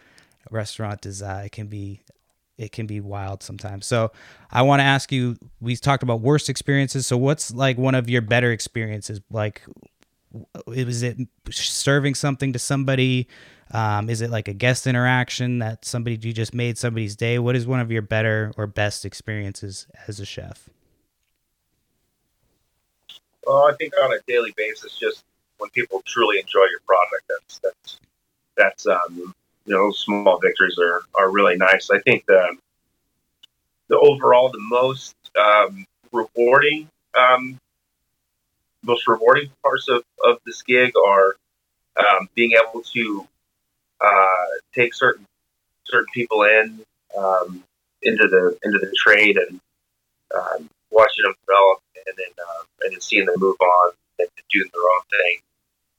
restaurant 0.50 1.02
design 1.02 1.42
uh, 1.42 1.44
it 1.44 1.52
can 1.52 1.68
be 1.68 2.02
it 2.56 2.72
can 2.72 2.86
be 2.86 2.98
wild 2.98 3.44
sometimes. 3.44 3.86
So, 3.86 4.10
I 4.50 4.62
want 4.62 4.80
to 4.80 4.84
ask 4.84 5.12
you 5.12 5.36
we 5.60 5.76
talked 5.76 6.02
about 6.02 6.20
worst 6.20 6.48
experiences. 6.48 7.06
So, 7.06 7.16
what's 7.16 7.54
like 7.54 7.78
one 7.78 7.94
of 7.94 8.10
your 8.10 8.22
better 8.22 8.50
experiences? 8.50 9.20
Like 9.30 9.62
was 10.66 11.02
it 11.02 11.16
serving 11.50 12.14
something 12.14 12.52
to 12.52 12.58
somebody 12.58 13.28
um, 13.72 14.08
is 14.08 14.20
it 14.20 14.30
like 14.30 14.48
a 14.48 14.54
guest 14.54 14.86
interaction 14.86 15.58
that 15.58 15.84
somebody 15.84 16.18
you 16.20 16.32
just 16.32 16.54
made 16.54 16.78
somebody's 16.78 17.16
day? 17.16 17.38
What 17.38 17.56
is 17.56 17.66
one 17.66 17.80
of 17.80 17.90
your 17.90 18.02
better 18.02 18.52
or 18.56 18.66
best 18.66 19.04
experiences 19.04 19.86
as 20.06 20.20
a 20.20 20.24
chef? 20.24 20.68
Well, 23.46 23.64
I 23.64 23.74
think 23.76 23.92
on 24.02 24.12
a 24.12 24.18
daily 24.26 24.52
basis, 24.56 24.98
just 24.98 25.24
when 25.58 25.70
people 25.70 26.02
truly 26.06 26.38
enjoy 26.38 26.66
your 26.70 26.80
product, 26.86 27.24
that's 27.28 27.58
that's 27.58 28.00
that's 28.56 28.86
um, 28.86 29.34
you 29.64 29.74
know 29.74 29.90
small 29.90 30.38
victories 30.38 30.78
are 30.78 31.02
are 31.14 31.30
really 31.30 31.56
nice. 31.56 31.90
I 31.90 31.98
think 32.00 32.26
the 32.26 32.56
the 33.88 33.98
overall 33.98 34.50
the 34.50 34.60
most 34.60 35.14
um, 35.40 35.86
rewarding 36.12 36.88
um, 37.18 37.58
most 38.82 39.08
rewarding 39.08 39.50
parts 39.62 39.88
of, 39.88 40.02
of 40.24 40.38
this 40.46 40.62
gig 40.62 40.92
are 41.06 41.36
um, 41.98 42.28
being 42.34 42.52
able 42.52 42.82
to 42.82 43.26
uh, 44.00 44.46
take 44.74 44.94
certain 44.94 45.26
certain 45.84 46.06
people 46.12 46.42
in 46.42 46.84
um, 47.16 47.64
into 48.02 48.28
the 48.28 48.58
into 48.62 48.78
the 48.78 48.94
trade 48.96 49.36
and 49.36 49.60
um, 50.34 50.68
watching 50.90 51.24
them 51.24 51.34
develop 51.46 51.80
and 52.06 52.16
then 52.16 52.32
uh, 52.38 52.64
and 52.82 52.92
then 52.92 53.00
seeing 53.00 53.26
them 53.26 53.34
move 53.38 53.56
on 53.60 53.92
and 54.18 54.28
doing 54.50 54.68
their 54.72 54.82
own 54.82 55.02
thing. 55.10 55.40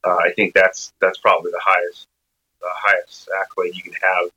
Uh, 0.04 0.18
I 0.18 0.32
think 0.34 0.54
that's 0.54 0.94
that's 1.02 1.18
probably 1.18 1.52
the 1.52 1.62
highest 1.64 2.08
the 2.62 2.70
highest 2.72 3.30
accolade 3.42 3.76
you 3.76 3.84
can 3.84 3.94
have 3.94 4.30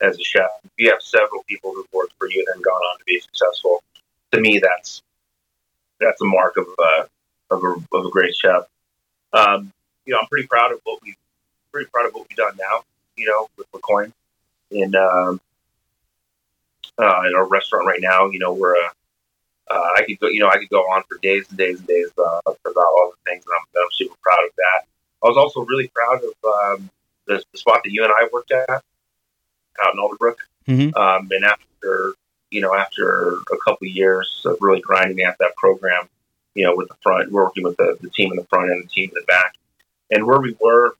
as 0.00 0.18
a 0.18 0.22
chef. 0.22 0.50
If 0.64 0.70
you 0.78 0.90
have 0.90 1.02
several 1.02 1.42
people 1.44 1.72
who've 1.74 1.92
worked 1.92 2.14
for 2.18 2.28
you 2.28 2.44
and 2.46 2.56
then 2.56 2.62
gone 2.62 2.74
on 2.74 2.98
to 2.98 3.04
be 3.04 3.20
successful, 3.20 3.82
to 4.32 4.40
me 4.40 4.58
that's 4.58 5.02
that's 6.00 6.20
a 6.20 6.26
mark 6.26 6.56
of 6.56 6.66
uh, 6.78 7.04
of, 7.50 7.64
a, 7.64 7.96
of 7.96 8.06
a 8.06 8.10
great 8.10 8.34
chef. 8.34 8.66
Um, 9.32 9.72
you 10.06 10.12
know, 10.12 10.20
I'm 10.20 10.26
pretty 10.28 10.48
proud 10.48 10.72
of 10.72 10.80
what 10.84 11.00
we 11.02 11.14
pretty 11.72 11.88
proud 11.92 12.06
of 12.06 12.14
what 12.14 12.26
we've 12.28 12.36
done 12.36 12.56
now 12.58 12.82
you 13.16 13.26
know, 13.26 13.48
with 13.56 13.66
Le 13.72 13.80
Coin 13.80 14.12
in 14.70 14.94
um, 14.94 15.40
uh, 16.98 17.22
in 17.26 17.34
our 17.34 17.46
restaurant 17.46 17.86
right 17.86 18.00
now. 18.00 18.28
You 18.30 18.38
know, 18.38 18.52
we're 18.52 18.74
a 18.74 18.90
uh, 19.70 19.88
I 19.96 20.02
could 20.02 20.18
go, 20.20 20.28
you 20.28 20.40
know, 20.40 20.48
I 20.48 20.58
could 20.58 20.68
go 20.68 20.80
on 20.80 21.02
for 21.08 21.18
days 21.22 21.46
and 21.48 21.58
days 21.58 21.78
and 21.78 21.88
days 21.88 22.10
uh, 22.18 22.40
about 22.46 22.76
all 22.76 23.12
the 23.12 23.30
things, 23.30 23.44
and 23.46 23.54
I'm, 23.58 23.82
I'm, 23.82 23.88
super 23.92 24.16
proud 24.22 24.44
of 24.46 24.54
that. 24.56 24.86
I 25.24 25.28
was 25.28 25.36
also 25.36 25.64
really 25.64 25.88
proud 25.88 26.20
of 26.22 26.80
um, 26.80 26.90
the, 27.26 27.42
the, 27.52 27.58
spot 27.58 27.80
that 27.84 27.90
you 27.90 28.02
and 28.04 28.12
I 28.12 28.28
worked 28.32 28.50
at 28.50 28.68
out 28.68 28.82
in 29.94 30.00
Alderbrook. 30.00 30.36
Mm-hmm. 30.66 30.96
Um, 30.96 31.28
and 31.30 31.44
after, 31.44 32.14
you 32.50 32.60
know, 32.60 32.74
after 32.74 33.34
a 33.34 33.56
couple 33.64 33.86
of 33.86 33.94
years 33.94 34.42
of 34.44 34.58
really 34.60 34.80
grinding 34.80 35.24
at 35.24 35.38
that 35.38 35.56
program, 35.56 36.08
you 36.54 36.64
know, 36.64 36.76
with 36.76 36.88
the 36.88 36.96
front, 37.02 37.32
working 37.32 37.64
with 37.64 37.76
the, 37.76 37.96
the 38.00 38.10
team 38.10 38.30
in 38.32 38.36
the 38.36 38.44
front 38.44 38.70
and 38.70 38.84
the 38.84 38.88
team 38.88 39.08
in 39.08 39.14
the 39.14 39.24
back, 39.26 39.54
and 40.10 40.26
where 40.26 40.40
we 40.40 40.56
were, 40.60 40.96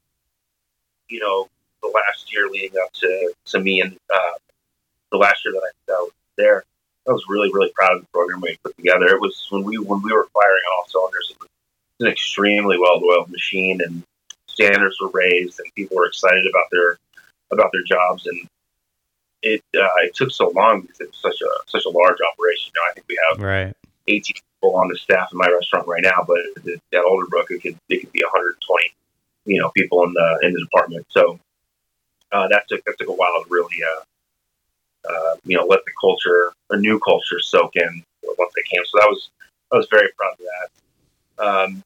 you 1.09 1.21
know, 1.21 1.49
the 1.83 1.89
last 1.89 2.33
year 2.33 2.49
leading 2.49 2.79
up 2.83 2.93
to, 2.95 3.33
to 3.47 3.61
me 3.61 3.81
and 3.81 3.97
uh, 4.15 4.33
the 5.11 5.19
last 5.19 5.45
year 5.45 5.53
that 5.53 5.93
I, 5.93 6.01
was 6.01 6.13
there, 6.37 6.65
I 7.09 7.13
was 7.13 7.25
really, 7.29 7.51
really 7.53 7.71
proud 7.75 7.97
of 7.97 8.01
the 8.03 8.09
program 8.13 8.41
we 8.41 8.57
put 8.65 8.77
together. 8.77 9.07
It 9.07 9.21
was 9.21 9.47
when 9.51 9.65
we 9.65 9.79
when 9.79 10.03
we 10.03 10.13
were 10.13 10.29
firing 10.33 10.63
on 10.71 10.79
all 10.79 10.89
cylinders, 10.89 11.31
it 11.31 11.39
was 11.41 11.49
an 12.01 12.07
extremely 12.09 12.79
well-oiled 12.79 13.31
machine, 13.31 13.81
and 13.85 14.03
standards 14.47 14.97
were 15.01 15.11
raised, 15.13 15.61
and 15.61 15.73
people 15.75 15.97
were 15.97 16.07
excited 16.07 16.47
about 16.49 16.67
their 16.71 16.99
about 17.53 17.71
their 17.73 17.85
jobs. 17.85 18.27
And 18.27 18.49
it 19.43 19.63
uh, 19.77 19.89
it 20.05 20.15
took 20.15 20.31
so 20.31 20.51
long 20.55 20.83
because 20.83 21.01
it 21.01 21.09
was 21.09 21.19
such 21.21 21.41
a 21.43 21.71
such 21.71 21.85
a 21.85 21.91
large 21.91 22.19
operation. 22.33 22.73
You 22.75 22.81
know, 22.81 22.91
I 22.91 22.93
think 22.95 23.07
we 23.09 23.19
have 23.31 23.43
right. 23.43 23.77
18 24.09 24.35
people 24.61 24.77
on 24.77 24.89
the 24.89 24.97
staff 24.97 25.29
in 25.33 25.39
my 25.39 25.49
restaurant 25.49 25.87
right 25.87 26.03
now, 26.03 26.25
but 26.27 26.39
at 26.67 27.05
Alderbrook 27.05 27.51
it 27.51 27.63
could 27.63 27.77
it 27.89 28.01
could 28.01 28.13
be 28.13 28.23
120, 28.23 28.95
you 29.47 29.61
know, 29.61 29.71
people 29.77 30.05
in 30.05 30.13
the 30.13 30.39
in 30.43 30.53
the 30.53 30.61
department. 30.61 31.07
So 31.11 31.39
uh, 32.33 32.49
that 32.49 32.65
took 32.69 32.85
that 32.85 32.95
took 32.99 33.09
a 33.09 33.13
while 33.13 33.43
to 33.43 33.49
really, 33.51 33.77
uh, 33.85 35.11
uh, 35.11 35.35
you 35.45 35.57
know, 35.57 35.65
let 35.67 35.81
the 35.85 35.93
culture, 36.01 36.53
a 36.71 36.77
new 36.77 36.99
culture, 37.01 37.41
soak 37.41 37.77
in 37.77 38.03
once 38.23 38.53
they 38.57 38.77
came. 38.77 38.85
So 38.87 38.99
that 38.99 39.09
was 39.09 39.31
I 39.73 39.77
was 39.77 39.89
very 39.91 40.09
proud 40.17 40.33
of 40.33 40.39
that. 40.39 41.45
Um, 41.45 41.85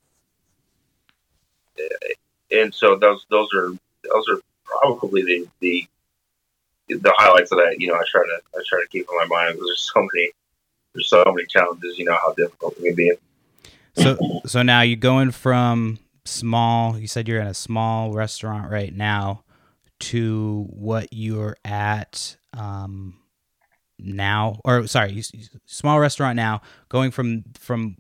and 2.51 2.74
so 2.74 2.97
those 2.97 3.26
those 3.30 3.49
are 3.55 3.70
those 3.70 4.24
are 4.30 4.40
probably 4.64 5.22
the 5.22 5.49
the 5.61 5.88
the 6.88 7.14
highlights 7.16 7.51
that 7.51 7.57
I 7.57 7.74
you 7.78 7.88
know 7.88 7.94
I 7.94 8.03
try 8.11 8.22
to 8.22 8.40
I 8.55 8.62
try 8.66 8.80
to 8.80 8.88
keep 8.88 9.07
in 9.11 9.16
my 9.16 9.26
mind. 9.26 9.59
There's 9.59 9.90
so 9.92 10.01
many 10.01 10.30
there's 10.94 11.09
so 11.09 11.24
many 11.26 11.47
challenges. 11.47 11.99
You 11.99 12.05
know 12.05 12.16
how 12.20 12.32
difficult 12.34 12.76
it 12.78 12.84
can 12.84 12.94
be. 12.94 13.12
So 13.97 14.40
so 14.47 14.62
now 14.62 14.82
you're 14.82 14.97
going 14.97 15.32
from 15.32 15.99
small. 16.24 16.99
You 16.99 17.09
said 17.09 17.26
you're 17.26 17.40
in 17.40 17.47
a 17.49 17.55
small 17.55 18.12
restaurant 18.12 18.70
right 18.70 18.94
now 18.94 19.42
to 19.99 20.66
what 20.70 21.09
you're 21.12 21.57
at 21.64 22.36
um, 22.53 23.18
now, 23.99 24.61
or 24.64 24.86
sorry, 24.86 25.22
small 25.66 26.01
restaurant 26.01 26.36
now, 26.36 26.62
going 26.88 27.11
from 27.11 27.44
from 27.59 27.97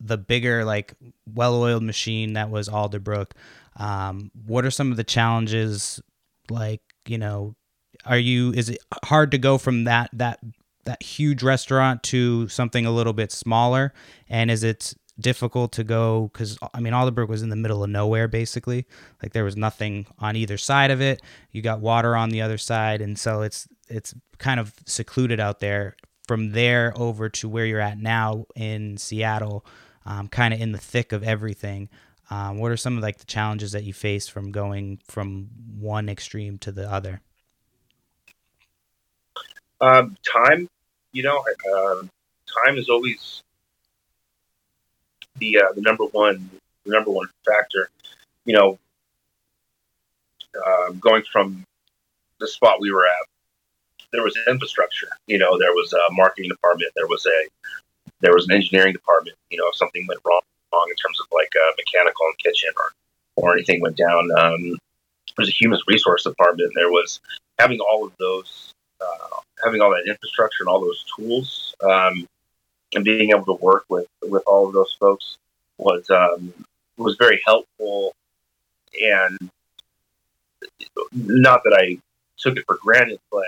the 0.00 0.18
bigger 0.18 0.64
like 0.64 0.94
well-oiled 1.32 1.82
machine 1.82 2.34
that 2.34 2.50
was 2.50 2.68
Alderbrook. 2.68 3.32
Um, 3.76 4.30
what 4.46 4.64
are 4.64 4.70
some 4.70 4.90
of 4.90 4.96
the 4.96 5.04
challenges? 5.04 6.00
Like 6.50 6.82
you 7.06 7.18
know, 7.18 7.54
are 8.04 8.18
you 8.18 8.52
is 8.52 8.68
it 8.68 8.78
hard 9.04 9.30
to 9.32 9.38
go 9.38 9.58
from 9.58 9.84
that 9.84 10.10
that 10.12 10.40
that 10.84 11.02
huge 11.02 11.42
restaurant 11.42 12.02
to 12.04 12.48
something 12.48 12.86
a 12.86 12.90
little 12.92 13.12
bit 13.12 13.32
smaller? 13.32 13.92
And 14.28 14.50
is 14.50 14.62
it 14.62 14.94
difficult 15.18 15.72
to 15.72 15.84
go 15.84 16.30
because 16.32 16.58
I 16.74 16.80
mean 16.80 16.92
Alderbrook 16.92 17.28
was 17.28 17.42
in 17.42 17.48
the 17.48 17.56
middle 17.56 17.82
of 17.82 17.90
nowhere 17.90 18.28
basically. 18.28 18.86
Like 19.22 19.32
there 19.32 19.44
was 19.44 19.56
nothing 19.56 20.06
on 20.18 20.36
either 20.36 20.58
side 20.58 20.90
of 20.90 21.00
it. 21.00 21.22
You 21.52 21.62
got 21.62 21.80
water 21.80 22.16
on 22.16 22.30
the 22.30 22.42
other 22.42 22.58
side, 22.58 23.00
and 23.00 23.18
so 23.18 23.42
it's 23.42 23.68
it's 23.88 24.14
kind 24.38 24.60
of 24.60 24.74
secluded 24.84 25.40
out 25.40 25.60
there. 25.60 25.96
From 26.26 26.50
there 26.50 26.92
over 26.96 27.28
to 27.28 27.48
where 27.48 27.64
you're 27.66 27.80
at 27.80 27.98
now 27.98 28.46
in 28.56 28.96
Seattle, 28.96 29.64
um, 30.04 30.26
kind 30.26 30.52
of 30.52 30.60
in 30.60 30.72
the 30.72 30.78
thick 30.78 31.12
of 31.12 31.22
everything. 31.22 31.88
Um, 32.30 32.58
what 32.58 32.72
are 32.72 32.76
some 32.76 32.96
of 32.96 33.02
like 33.02 33.18
the 33.18 33.26
challenges 33.26 33.70
that 33.72 33.84
you 33.84 33.92
face 33.92 34.26
from 34.26 34.50
going 34.50 34.98
from 35.06 35.48
one 35.78 36.08
extreme 36.08 36.58
to 36.58 36.72
the 36.72 36.90
other? 36.90 37.20
Um, 39.80 40.16
time, 40.32 40.68
you 41.12 41.22
know, 41.22 41.44
uh, 41.72 42.02
time 42.64 42.76
is 42.76 42.88
always 42.88 43.42
the 45.38 45.58
uh, 45.58 45.72
the 45.74 45.82
number 45.82 46.04
one 46.04 46.50
the 46.84 46.92
number 46.92 47.10
one 47.10 47.28
factor. 47.44 47.90
You 48.44 48.54
know, 48.54 48.78
uh, 50.54 50.90
going 50.92 51.24
from 51.30 51.64
the 52.38 52.46
spot 52.46 52.80
we 52.80 52.92
were 52.92 53.06
at, 53.06 53.26
there 54.12 54.22
was 54.22 54.38
infrastructure. 54.46 55.08
You 55.26 55.38
know, 55.38 55.58
there 55.58 55.72
was 55.72 55.92
a 55.92 56.12
marketing 56.12 56.50
department. 56.50 56.92
There 56.94 57.08
was 57.08 57.26
a 57.26 57.48
there 58.20 58.32
was 58.34 58.46
an 58.48 58.54
engineering 58.54 58.92
department. 58.92 59.36
You 59.50 59.58
know, 59.58 59.68
if 59.68 59.76
something 59.76 60.06
went 60.08 60.20
wrong, 60.24 60.40
wrong 60.72 60.86
in 60.88 60.96
terms 60.96 61.18
of 61.20 61.26
like 61.32 61.50
uh, 61.54 61.72
mechanical 61.76 62.26
and 62.26 62.38
kitchen 62.38 62.70
or 62.76 62.92
or 63.36 63.52
anything 63.54 63.80
went 63.80 63.96
down. 63.96 64.30
Um, 64.36 64.78
there's 65.36 65.48
a 65.48 65.52
human 65.52 65.78
resource 65.86 66.24
department. 66.24 66.72
There 66.74 66.90
was 66.90 67.20
having 67.58 67.78
all 67.80 68.06
of 68.06 68.12
those, 68.18 68.72
uh, 69.00 69.40
having 69.62 69.80
all 69.80 69.90
that 69.90 70.08
infrastructure 70.08 70.62
and 70.62 70.68
all 70.68 70.80
those 70.80 71.04
tools, 71.16 71.74
um, 71.82 72.26
and 72.94 73.04
being 73.04 73.30
able 73.30 73.44
to 73.44 73.64
work 73.64 73.84
with 73.88 74.06
with 74.22 74.42
all 74.46 74.66
of 74.66 74.72
those 74.72 74.96
folks 74.98 75.38
was 75.78 76.08
um, 76.10 76.52
was 76.96 77.16
very 77.16 77.40
helpful. 77.44 78.14
And 79.02 79.50
not 81.12 81.62
that 81.64 81.78
I 81.78 81.98
took 82.38 82.56
it 82.56 82.64
for 82.66 82.78
granted, 82.82 83.20
but 83.30 83.44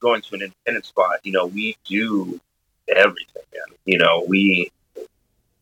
going 0.00 0.22
to 0.22 0.34
an 0.34 0.42
independent 0.42 0.86
spot, 0.86 1.18
you 1.22 1.32
know, 1.32 1.46
we 1.46 1.76
do 1.84 2.40
everything. 2.88 3.42
Man. 3.52 3.76
You 3.84 3.98
know, 3.98 4.24
we, 4.26 4.70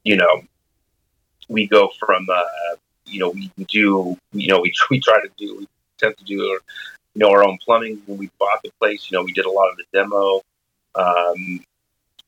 you 0.05 0.17
know, 0.17 0.43
we 1.49 1.67
go 1.67 1.91
from, 1.99 2.27
uh, 2.33 2.77
you 3.05 3.21
know, 3.21 3.31
we 3.31 3.51
do, 3.67 4.17
you 4.33 4.49
know, 4.49 4.61
we, 4.61 4.73
we 4.91 5.01
try 5.01 5.21
to 5.21 5.29
do, 5.37 5.59
we 5.59 5.69
attempt 5.97 6.21
to 6.21 6.25
do, 6.25 6.35
you 6.35 6.61
know, 7.17 7.31
our 7.31 7.47
own 7.47 7.59
plumbing. 7.65 8.01
When 8.07 8.19
we 8.19 8.31
bought 8.39 8.61
the 8.63 8.71
place, 8.79 9.11
you 9.11 9.19
know, 9.19 9.25
we 9.25 9.33
did 9.33 9.47
a 9.47 9.51
lot 9.51 9.71
of 9.71 9.77
the 9.77 9.85
demo. 9.93 10.41
Um, 10.95 11.65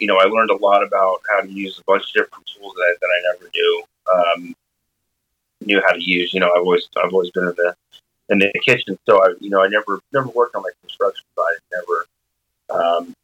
you 0.00 0.06
know, 0.06 0.18
I 0.18 0.24
learned 0.24 0.50
a 0.50 0.56
lot 0.56 0.82
about 0.82 1.20
how 1.30 1.40
to 1.42 1.48
use 1.48 1.78
a 1.78 1.84
bunch 1.86 2.04
of 2.04 2.12
different 2.14 2.46
tools 2.46 2.74
that, 2.74 2.96
that 3.00 3.06
I 3.06 3.32
never 3.32 3.50
knew, 3.54 3.84
um, 4.14 4.54
knew 5.60 5.82
how 5.84 5.92
to 5.92 6.02
use. 6.02 6.32
You 6.34 6.40
know, 6.40 6.50
I've 6.50 6.62
always, 6.62 6.88
I've 6.96 7.12
always 7.12 7.30
been 7.30 7.44
in 7.44 7.54
the, 7.56 7.74
in 8.30 8.38
the 8.38 8.52
kitchen. 8.64 8.98
So 9.06 9.22
I, 9.22 9.34
you 9.40 9.50
know, 9.50 9.62
I 9.62 9.68
never, 9.68 10.00
never 10.12 10.28
worked 10.28 10.56
on 10.56 10.62
my 10.62 10.70
construction 10.82 11.24
side. 11.36 11.58
Never, 11.72 12.06
um, 12.80 13.14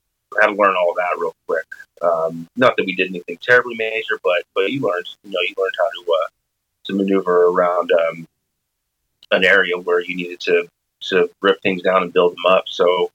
had 0.40 0.48
to 0.48 0.52
learn 0.52 0.76
all 0.76 0.92
that 0.96 1.16
real 1.18 1.34
quick. 1.46 1.64
Um, 2.02 2.46
not 2.56 2.76
that 2.76 2.84
we 2.84 2.94
did 2.94 3.08
anything 3.08 3.38
terribly 3.40 3.74
major, 3.76 4.18
but 4.22 4.42
but 4.54 4.70
you 4.70 4.80
learned, 4.82 5.06
you 5.24 5.30
know, 5.30 5.40
you 5.40 5.54
learned 5.56 5.74
how 5.78 5.88
to 5.88 6.12
uh, 6.12 6.28
to 6.84 6.94
maneuver 6.94 7.46
around 7.46 7.90
um, 7.92 8.28
an 9.30 9.44
area 9.44 9.78
where 9.78 10.00
you 10.00 10.14
needed 10.14 10.40
to 10.40 10.68
to 11.08 11.30
rip 11.40 11.60
things 11.62 11.82
down 11.82 12.02
and 12.02 12.12
build 12.12 12.32
them 12.32 12.46
up. 12.46 12.64
So, 12.66 13.10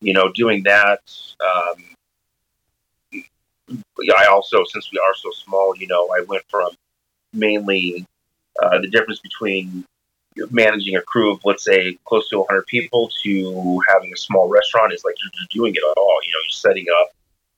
you 0.00 0.14
know, 0.14 0.32
doing 0.32 0.62
that. 0.62 1.00
Um, 1.40 1.84
I 4.16 4.26
also, 4.26 4.64
since 4.64 4.90
we 4.92 4.98
are 4.98 5.14
so 5.14 5.30
small, 5.30 5.76
you 5.76 5.86
know, 5.86 6.08
I 6.16 6.24
went 6.26 6.44
from 6.48 6.70
mainly 7.32 8.06
uh, 8.62 8.78
the 8.80 8.88
difference 8.88 9.20
between 9.20 9.84
managing 10.50 10.96
a 10.96 11.02
crew 11.02 11.32
of 11.32 11.40
let's 11.44 11.64
say 11.64 11.98
close 12.04 12.28
to 12.30 12.38
100 12.38 12.66
people 12.66 13.10
to 13.22 13.80
having 13.88 14.12
a 14.12 14.16
small 14.16 14.48
restaurant 14.48 14.92
is 14.92 15.04
like 15.04 15.14
you're, 15.22 15.30
doing 15.50 15.74
it 15.74 15.82
all 15.82 16.18
you 16.24 16.32
know 16.32 16.40
you're 16.42 16.50
setting 16.50 16.86
up 17.00 17.10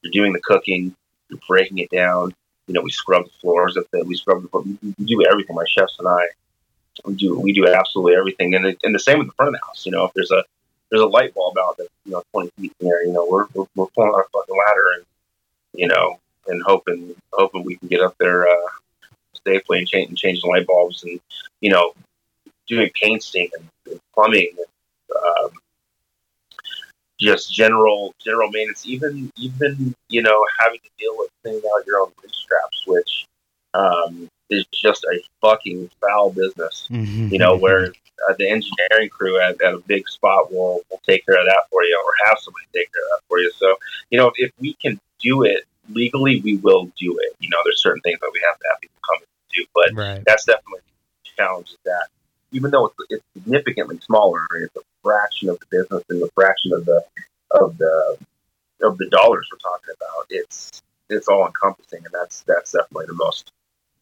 you're 0.03 0.11
doing 0.11 0.33
the 0.33 0.41
cooking 0.41 0.95
you're 1.29 1.39
breaking 1.47 1.79
it 1.79 1.89
down 1.91 2.35
you 2.67 2.75
know 2.75 2.81
we 2.81 2.91
scrub 2.91 3.25
the 3.25 3.31
floors 3.41 3.77
up 3.77 3.85
we 4.07 4.17
scrub 4.17 4.43
the 4.43 4.49
floor. 4.49 4.65
we 4.65 5.05
do 5.05 5.23
everything 5.31 5.55
my 5.55 5.65
chefs 5.69 5.97
and 6.01 6.09
i 6.09 6.27
we 7.05 7.15
do 7.15 7.39
we 7.39 7.53
do 7.53 7.67
absolutely 7.69 8.17
everything 8.17 8.55
and, 8.55 8.67
it, 8.67 8.79
and 8.83 8.95
the 8.95 8.99
same 8.99 9.19
with 9.19 9.29
the 9.29 9.33
front 9.35 9.55
of 9.55 9.61
the 9.61 9.67
house 9.67 9.87
you 9.87 9.93
know 9.93 10.05
if 10.05 10.13
there's 10.15 10.33
a 10.33 10.43
there's 10.91 11.03
a 11.03 11.07
light 11.07 11.33
bulb 11.35 11.57
out 11.59 11.77
that 11.77 11.89
you 12.05 12.13
know 12.13 12.23
20 12.33 12.51
feet 12.59 12.73
in 12.81 12.89
there 12.89 13.05
you 13.05 13.13
know 13.13 13.27
we're, 13.31 13.47
we're, 13.55 13.67
we're 13.77 13.87
pulling 13.87 14.13
our 14.13 14.27
fucking 14.33 14.57
ladder 14.67 14.93
and 14.97 15.05
you 15.75 15.89
know 15.89 16.19
and 16.47 16.63
hoping 16.63 17.15
hoping 17.33 17.65
we 17.65 17.77
can 17.77 17.89
get 17.89 18.01
up 18.01 18.15
there 18.19 18.49
uh 18.49 18.69
safely 19.47 19.79
and 19.79 19.89
change 19.89 20.09
and 20.09 20.19
change 20.19 20.41
the 20.41 20.49
light 20.49 20.67
bulbs 20.67 21.05
and 21.05 21.21
you 21.61 21.71
know 21.71 21.93
doing 22.67 22.91
painting 23.01 23.49
and, 23.59 23.69
and 23.91 24.01
plumbing 24.15 24.51
and 24.57 24.67
um, 25.17 25.51
just 27.21 27.53
general 27.53 28.15
general 28.25 28.51
maintenance. 28.51 28.87
Even 28.87 29.31
even 29.37 29.95
you 30.09 30.23
know 30.23 30.45
having 30.61 30.81
to 30.81 30.91
deal 30.99 31.13
with 31.17 31.31
cleaning 31.43 31.63
out 31.75 31.87
your 31.87 32.01
own 32.01 32.13
grease 32.17 32.45
traps, 32.49 32.85
which 32.87 33.27
um, 33.75 34.29
is 34.51 34.65
just 34.73 35.05
a 35.05 35.21
fucking 35.41 35.91
foul 36.01 36.31
business. 36.31 36.89
Mm-hmm. 36.91 37.29
You 37.29 37.39
know 37.39 37.57
where 37.57 37.93
uh, 38.29 38.35
the 38.39 38.49
engineering 38.49 39.09
crew 39.11 39.41
at, 39.41 39.61
at 39.63 39.75
a 39.75 39.79
big 39.87 40.09
spot 40.09 40.53
will 40.53 40.81
will 40.91 41.01
take 41.07 41.25
care 41.27 41.39
of 41.39 41.47
that 41.47 41.63
for 41.71 41.83
you, 41.83 42.03
or 42.05 42.29
have 42.29 42.39
somebody 42.39 42.67
take 42.75 42.93
care 42.93 43.03
of 43.03 43.09
that 43.13 43.23
for 43.29 43.39
you. 43.39 43.51
So 43.57 43.77
you 44.11 44.19
know 44.19 44.33
if 44.37 44.51
we 44.59 44.75
can 44.75 44.99
do 45.21 45.43
it 45.45 45.65
legally, 45.91 46.41
we 46.41 46.57
will 46.57 46.87
do 46.99 47.19
it. 47.19 47.37
You 47.41 47.49
know, 47.51 47.59
there's 47.65 47.83
certain 47.83 48.01
things 48.03 48.19
that 48.21 48.31
we 48.33 48.41
have 48.49 48.59
to 48.59 48.65
have 48.71 48.81
people 48.81 49.01
come 49.09 49.19
and 49.19 49.27
do, 49.53 49.67
but 49.75 49.95
Right. 49.95 50.25
that's 50.27 50.45
definitely 50.45 50.81
a 50.81 51.37
challenge. 51.37 51.71
Is 51.71 51.79
that 51.85 52.09
even 52.53 52.71
though 52.71 52.87
it's, 52.87 52.97
it's 53.11 53.25
significantly 53.35 53.99
smaller, 54.01 54.47
it's 54.61 54.77
a 54.77 54.81
fraction 55.03 55.49
of 55.49 55.59
the 55.61 55.67
business 55.71 56.03
and 56.09 56.23
a 56.23 56.29
fraction 56.35 56.73
of 56.73 56.85
the 56.85 57.05
of 57.53 57.77
the 57.79 58.19
of 58.83 58.99
the 58.99 59.09
dollars 59.11 59.49
we're 59.53 59.59
talking 59.59 59.95
about. 59.97 60.27
It's 60.31 60.83
it's 61.11 61.29
all 61.29 61.47
encompassing, 61.47 62.05
and 62.05 62.13
that's 62.13 62.43
that's 62.43 62.73
definitely 62.73 63.07
the 63.07 63.15
most 63.15 63.53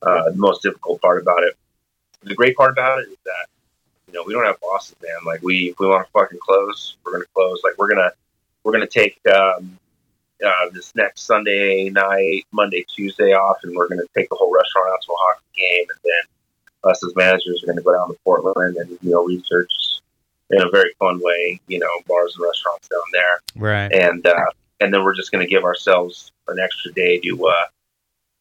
uh, 0.02 0.30
the 0.30 0.36
most 0.36 0.62
difficult 0.62 1.00
part 1.00 1.20
about 1.20 1.42
it. 1.42 1.56
The 2.22 2.34
great 2.34 2.56
part 2.56 2.70
about 2.70 3.00
it 3.00 3.08
is 3.08 3.18
that 3.24 3.46
you 4.06 4.14
know 4.14 4.22
we 4.24 4.32
don't 4.32 4.44
have 4.44 4.60
bosses, 4.60 4.96
man. 5.02 5.24
Like 5.24 5.42
we 5.42 5.70
if 5.70 5.78
we 5.78 5.86
want 5.86 6.06
to 6.06 6.12
fucking 6.12 6.38
close, 6.40 6.96
we're 7.04 7.12
gonna 7.12 7.24
close. 7.34 7.60
Like 7.64 7.78
we're 7.78 7.88
gonna 7.88 8.12
we're 8.62 8.72
gonna 8.72 8.86
take 8.86 9.18
um, 9.26 9.78
uh, 10.44 10.70
this 10.72 10.94
next 10.94 11.22
Sunday 11.22 11.90
night, 11.90 12.44
Monday, 12.52 12.84
Tuesday 12.94 13.32
off, 13.32 13.58
and 13.62 13.74
we're 13.74 13.88
gonna 13.88 14.02
take 14.16 14.28
the 14.28 14.36
whole 14.36 14.52
restaurant 14.52 14.88
out 14.90 15.02
to 15.02 15.12
a 15.12 15.16
hockey 15.18 15.44
game, 15.56 15.86
and 15.90 15.98
then 16.04 16.90
us 16.90 17.04
as 17.04 17.14
managers 17.16 17.62
are 17.62 17.66
going 17.66 17.76
to 17.76 17.82
go 17.82 17.92
down 17.92 18.08
to 18.08 18.18
Portland 18.24 18.76
and 18.76 18.90
you 19.02 19.10
know 19.10 19.24
research 19.24 19.70
in 20.50 20.60
a 20.60 20.68
very 20.70 20.92
fun 20.98 21.18
way, 21.22 21.60
you 21.66 21.78
know, 21.78 21.88
bars 22.06 22.34
and 22.36 22.44
restaurants 22.44 22.88
down 22.88 23.00
there, 23.12 23.40
Right. 23.56 23.92
and 23.92 24.26
uh, 24.26 24.46
and 24.80 24.92
then 24.92 25.02
we're 25.02 25.14
just 25.14 25.32
going 25.32 25.44
to 25.44 25.50
give 25.50 25.64
ourselves 25.64 26.30
an 26.48 26.58
extra 26.58 26.92
day 26.92 27.18
to 27.20 27.46
uh, 27.46 27.64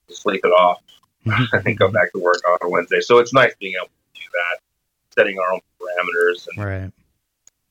to 0.08 0.16
sleep 0.16 0.42
it 0.44 0.50
off 0.50 0.82
and 1.26 1.78
go 1.78 1.90
back 1.90 2.12
to 2.14 2.20
work 2.20 2.42
on 2.50 2.58
a 2.64 2.70
Wednesday. 2.70 3.00
So 3.02 3.20
it's 3.20 3.34
nice 3.34 3.54
being 3.60 3.76
able 3.80 3.88
to 3.88 4.20
do 4.20 4.28
that, 4.34 4.60
setting 5.16 5.40
our 5.40 5.54
own 5.54 5.60
parameters, 5.80 6.48
and 6.48 6.66
right. 6.66 6.92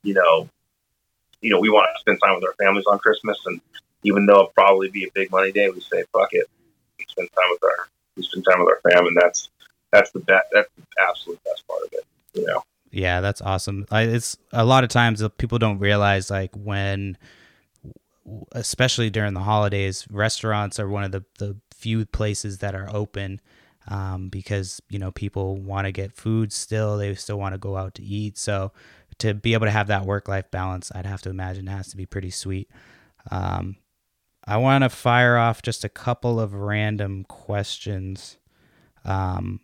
you 0.02 0.14
know, 0.14 0.48
you 1.40 1.50
know, 1.50 1.60
we 1.60 1.68
want 1.68 1.88
to 1.94 2.00
spend 2.00 2.18
time 2.22 2.34
with 2.36 2.44
our 2.44 2.54
families 2.54 2.86
on 2.86 2.98
Christmas, 2.98 3.38
and 3.46 3.60
even 4.02 4.26
though 4.26 4.40
it'll 4.40 4.52
probably 4.54 4.88
be 4.90 5.04
a 5.04 5.10
big 5.14 5.30
money 5.30 5.52
day, 5.52 5.68
we 5.68 5.80
say 5.80 6.04
fuck 6.12 6.28
it, 6.32 6.46
we 6.98 7.04
spend 7.08 7.28
time 7.34 7.50
with 7.50 7.64
our 7.64 7.88
we 8.16 8.22
spend 8.22 8.44
time 8.50 8.60
with 8.60 8.68
our 8.68 8.90
family, 8.90 9.08
and 9.08 9.16
that's 9.20 9.50
that's 9.92 10.10
the 10.12 10.20
best, 10.20 10.46
that's 10.52 10.68
the 10.76 10.82
absolute 11.08 11.40
best 11.44 11.66
part 11.66 11.82
of 11.82 11.92
it, 11.92 12.04
you 12.34 12.46
know. 12.46 12.62
Yeah, 12.90 13.20
that's 13.20 13.40
awesome. 13.40 13.86
I, 13.90 14.02
it's 14.02 14.36
a 14.52 14.64
lot 14.64 14.82
of 14.84 14.90
times 14.90 15.22
people 15.38 15.58
don't 15.58 15.78
realize 15.78 16.30
like 16.30 16.50
when, 16.56 17.16
especially 18.52 19.10
during 19.10 19.34
the 19.34 19.40
holidays, 19.40 20.06
restaurants 20.10 20.80
are 20.80 20.88
one 20.88 21.04
of 21.04 21.12
the 21.12 21.24
the 21.38 21.56
few 21.74 22.04
places 22.04 22.58
that 22.58 22.74
are 22.74 22.88
open 22.92 23.40
um, 23.88 24.28
because 24.28 24.82
you 24.88 24.98
know 24.98 25.10
people 25.10 25.56
want 25.56 25.86
to 25.86 25.92
get 25.92 26.12
food 26.12 26.52
still. 26.52 26.98
They 26.98 27.14
still 27.14 27.38
want 27.38 27.54
to 27.54 27.58
go 27.58 27.76
out 27.76 27.94
to 27.96 28.02
eat. 28.02 28.38
So 28.38 28.72
to 29.18 29.34
be 29.34 29.54
able 29.54 29.66
to 29.66 29.72
have 29.72 29.88
that 29.88 30.04
work 30.04 30.28
life 30.28 30.50
balance, 30.50 30.90
I'd 30.94 31.06
have 31.06 31.22
to 31.22 31.30
imagine 31.30 31.66
has 31.66 31.88
to 31.88 31.96
be 31.96 32.06
pretty 32.06 32.30
sweet. 32.30 32.68
Um, 33.30 33.76
I 34.50 34.56
want 34.56 34.82
to 34.82 34.88
fire 34.88 35.36
off 35.36 35.62
just 35.62 35.84
a 35.84 35.88
couple 35.88 36.40
of 36.40 36.54
random 36.54 37.22
questions. 37.22 38.36
Um, 39.04 39.60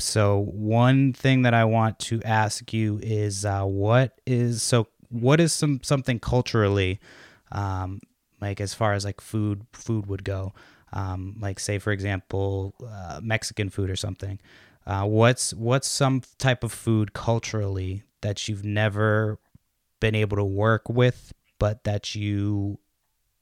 so 0.00 0.40
one 0.40 1.12
thing 1.12 1.42
that 1.42 1.54
I 1.54 1.64
want 1.64 2.00
to 2.00 2.20
ask 2.24 2.72
you 2.72 2.98
is 3.00 3.44
uh, 3.44 3.62
what 3.62 4.20
is 4.26 4.60
so 4.60 4.88
what 5.08 5.38
is 5.38 5.52
some 5.52 5.80
something 5.84 6.18
culturally 6.18 6.98
um, 7.52 8.00
like 8.40 8.60
as 8.60 8.74
far 8.74 8.92
as 8.92 9.04
like 9.04 9.20
food 9.20 9.64
food 9.72 10.06
would 10.06 10.24
go 10.24 10.52
um, 10.92 11.36
like 11.40 11.60
say 11.60 11.78
for 11.78 11.92
example 11.92 12.74
uh, 12.84 13.20
Mexican 13.22 13.70
food 13.70 13.88
or 13.88 13.96
something 13.96 14.40
uh, 14.84 15.04
what's 15.04 15.54
what's 15.54 15.86
some 15.86 16.22
type 16.38 16.64
of 16.64 16.72
food 16.72 17.12
culturally 17.12 18.02
that 18.22 18.48
you've 18.48 18.64
never 18.64 19.38
been 20.00 20.16
able 20.16 20.36
to 20.36 20.44
work 20.44 20.88
with 20.88 21.32
but 21.60 21.84
that 21.84 22.16
you 22.16 22.80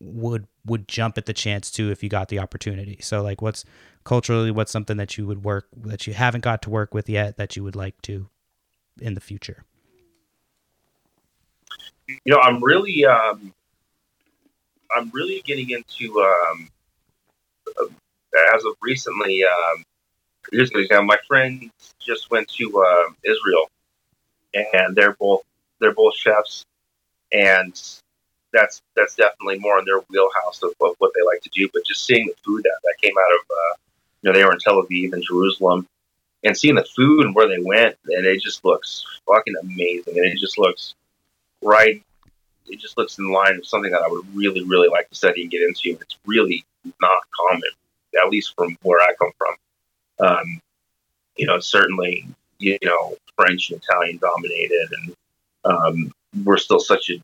would 0.01 0.47
would 0.65 0.87
jump 0.89 1.17
at 1.17 1.27
the 1.27 1.33
chance 1.33 1.71
to 1.71 1.91
if 1.91 2.03
you 2.03 2.09
got 2.09 2.29
the 2.29 2.39
opportunity 2.39 2.99
so 3.01 3.23
like 3.23 3.41
what's 3.41 3.65
culturally 4.05 4.51
what's 4.51 4.71
something 4.71 4.99
that 4.99 5.17
you 5.17 5.27
would 5.27 5.43
work 5.43 5.69
that 5.75 6.07
you 6.07 6.13
haven't 6.13 6.43
got 6.43 6.61
to 6.61 6.69
work 6.69 6.93
with 6.93 7.09
yet 7.09 7.37
that 7.39 7.57
you 7.57 7.65
would 7.65 7.77
like 7.77 8.01
to 8.03 8.29
in 9.01 9.15
the 9.15 9.21
future 9.21 9.65
you 12.09 12.19
know, 12.27 12.41
I'm 12.41 12.63
really, 12.63 13.05
um, 13.05 13.53
I'm 14.97 15.11
really 15.13 15.43
getting 15.45 15.71
into, 15.71 16.21
um, 16.21 16.69
uh, 17.69 17.87
as 18.55 18.65
of 18.65 18.75
recently, 18.83 19.43
um, 19.45 19.83
an 20.53 20.61
example. 20.61 21.05
My 21.05 21.19
friends 21.27 21.71
just 22.01 22.31
went 22.31 22.49
to 22.51 22.85
uh, 22.85 23.13
Israel, 23.25 23.69
and 24.55 24.95
they're 24.95 25.15
both 25.15 25.43
they're 25.81 25.95
both 25.95 26.15
chefs, 26.15 26.65
and 27.33 27.75
that's 28.53 28.83
that's 28.95 29.15
definitely 29.15 29.59
more 29.59 29.79
in 29.79 29.85
their 29.85 30.01
wheelhouse 30.09 30.63
of, 30.63 30.71
of 30.81 30.95
what 30.99 31.13
they 31.15 31.25
like 31.27 31.43
to 31.43 31.51
do. 31.51 31.69
But 31.73 31.85
just 31.85 32.05
seeing 32.05 32.27
the 32.27 32.35
food 32.45 32.63
that 32.63 32.79
that 32.83 32.95
came 33.03 33.15
out 33.17 33.35
of, 33.35 33.41
uh, 33.51 33.77
you 34.23 34.31
know, 34.31 34.39
they 34.39 34.45
were 34.45 34.53
in 34.53 34.59
Tel 34.59 34.83
Aviv 34.83 35.13
and 35.13 35.23
Jerusalem, 35.23 35.87
and 36.45 36.57
seeing 36.57 36.77
the 36.77 36.87
food 36.97 37.25
and 37.25 37.35
where 37.35 37.49
they 37.49 37.63
went, 37.63 37.97
and 38.07 38.27
it 38.27 38.43
just 38.43 38.65
looks 38.65 39.05
fucking 39.27 39.55
amazing, 39.63 40.17
and 40.17 40.27
it 40.27 40.39
just 40.39 40.59
looks 40.59 40.95
right. 41.63 42.03
It 42.69 42.81
just 42.81 42.99
looks 42.99 43.19
in 43.19 43.31
line 43.31 43.57
with 43.59 43.67
something 43.67 43.93
that 43.93 44.03
I 44.03 44.09
would 44.09 44.27
really, 44.35 44.65
really 44.65 44.89
like 44.89 45.09
to 45.09 45.15
study 45.15 45.43
and 45.43 45.51
get 45.51 45.63
into. 45.63 45.99
It's 46.01 46.19
really 46.27 46.65
not 47.01 47.23
common, 47.49 47.63
at 48.21 48.29
least 48.29 48.55
from 48.57 48.77
where 48.83 49.01
I 49.01 49.15
come 49.17 49.31
from. 49.39 49.55
Um, 50.19 50.61
you 51.37 51.47
know, 51.47 51.61
certainly, 51.61 52.27
you 52.59 52.79
know 52.83 53.17
French 53.37 53.71
and 53.71 53.81
Italian 53.81 54.19
dominated, 54.19 54.89
and 54.93 55.17
um, 55.65 56.13
we're 56.45 56.57
still 56.57 56.81
such 56.81 57.11
a 57.11 57.15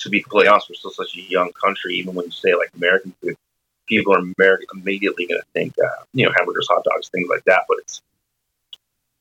to 0.00 0.08
be 0.08 0.22
completely 0.22 0.48
honest, 0.48 0.68
we're 0.68 0.74
still 0.74 0.90
such 0.90 1.16
a 1.16 1.20
young 1.20 1.52
country. 1.52 1.94
Even 1.96 2.14
when 2.14 2.26
you 2.26 2.32
say 2.32 2.54
like 2.54 2.70
American 2.76 3.14
food, 3.20 3.36
people 3.86 4.14
are 4.14 4.18
American, 4.38 4.66
immediately 4.74 5.26
going 5.26 5.40
to 5.40 5.46
think 5.52 5.74
uh, 5.78 6.04
you 6.12 6.26
know 6.26 6.32
hamburgers, 6.36 6.68
hot 6.68 6.84
dogs, 6.84 7.08
things 7.08 7.28
like 7.28 7.44
that. 7.44 7.62
But 7.68 7.78
it's 7.80 8.00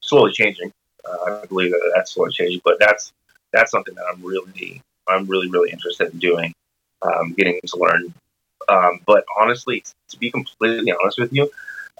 slowly 0.01 0.31
changing. 0.31 0.71
Uh, 1.05 1.41
I 1.41 1.45
believe 1.45 1.71
that 1.71 1.91
that's 1.95 2.13
slowly 2.13 2.31
changing, 2.31 2.61
but 2.63 2.77
that's 2.79 3.11
that's 3.51 3.71
something 3.71 3.93
that 3.95 4.05
I'm 4.11 4.23
really 4.23 4.81
I'm 5.07 5.25
really 5.25 5.49
really 5.49 5.71
interested 5.71 6.13
in 6.13 6.19
doing, 6.19 6.53
um, 7.01 7.33
getting 7.33 7.59
to 7.65 7.77
learn. 7.77 8.13
Um, 8.69 8.99
but 9.05 9.25
honestly, 9.39 9.83
to 10.09 10.17
be 10.17 10.31
completely 10.31 10.93
honest 11.01 11.19
with 11.19 11.33
you, 11.33 11.49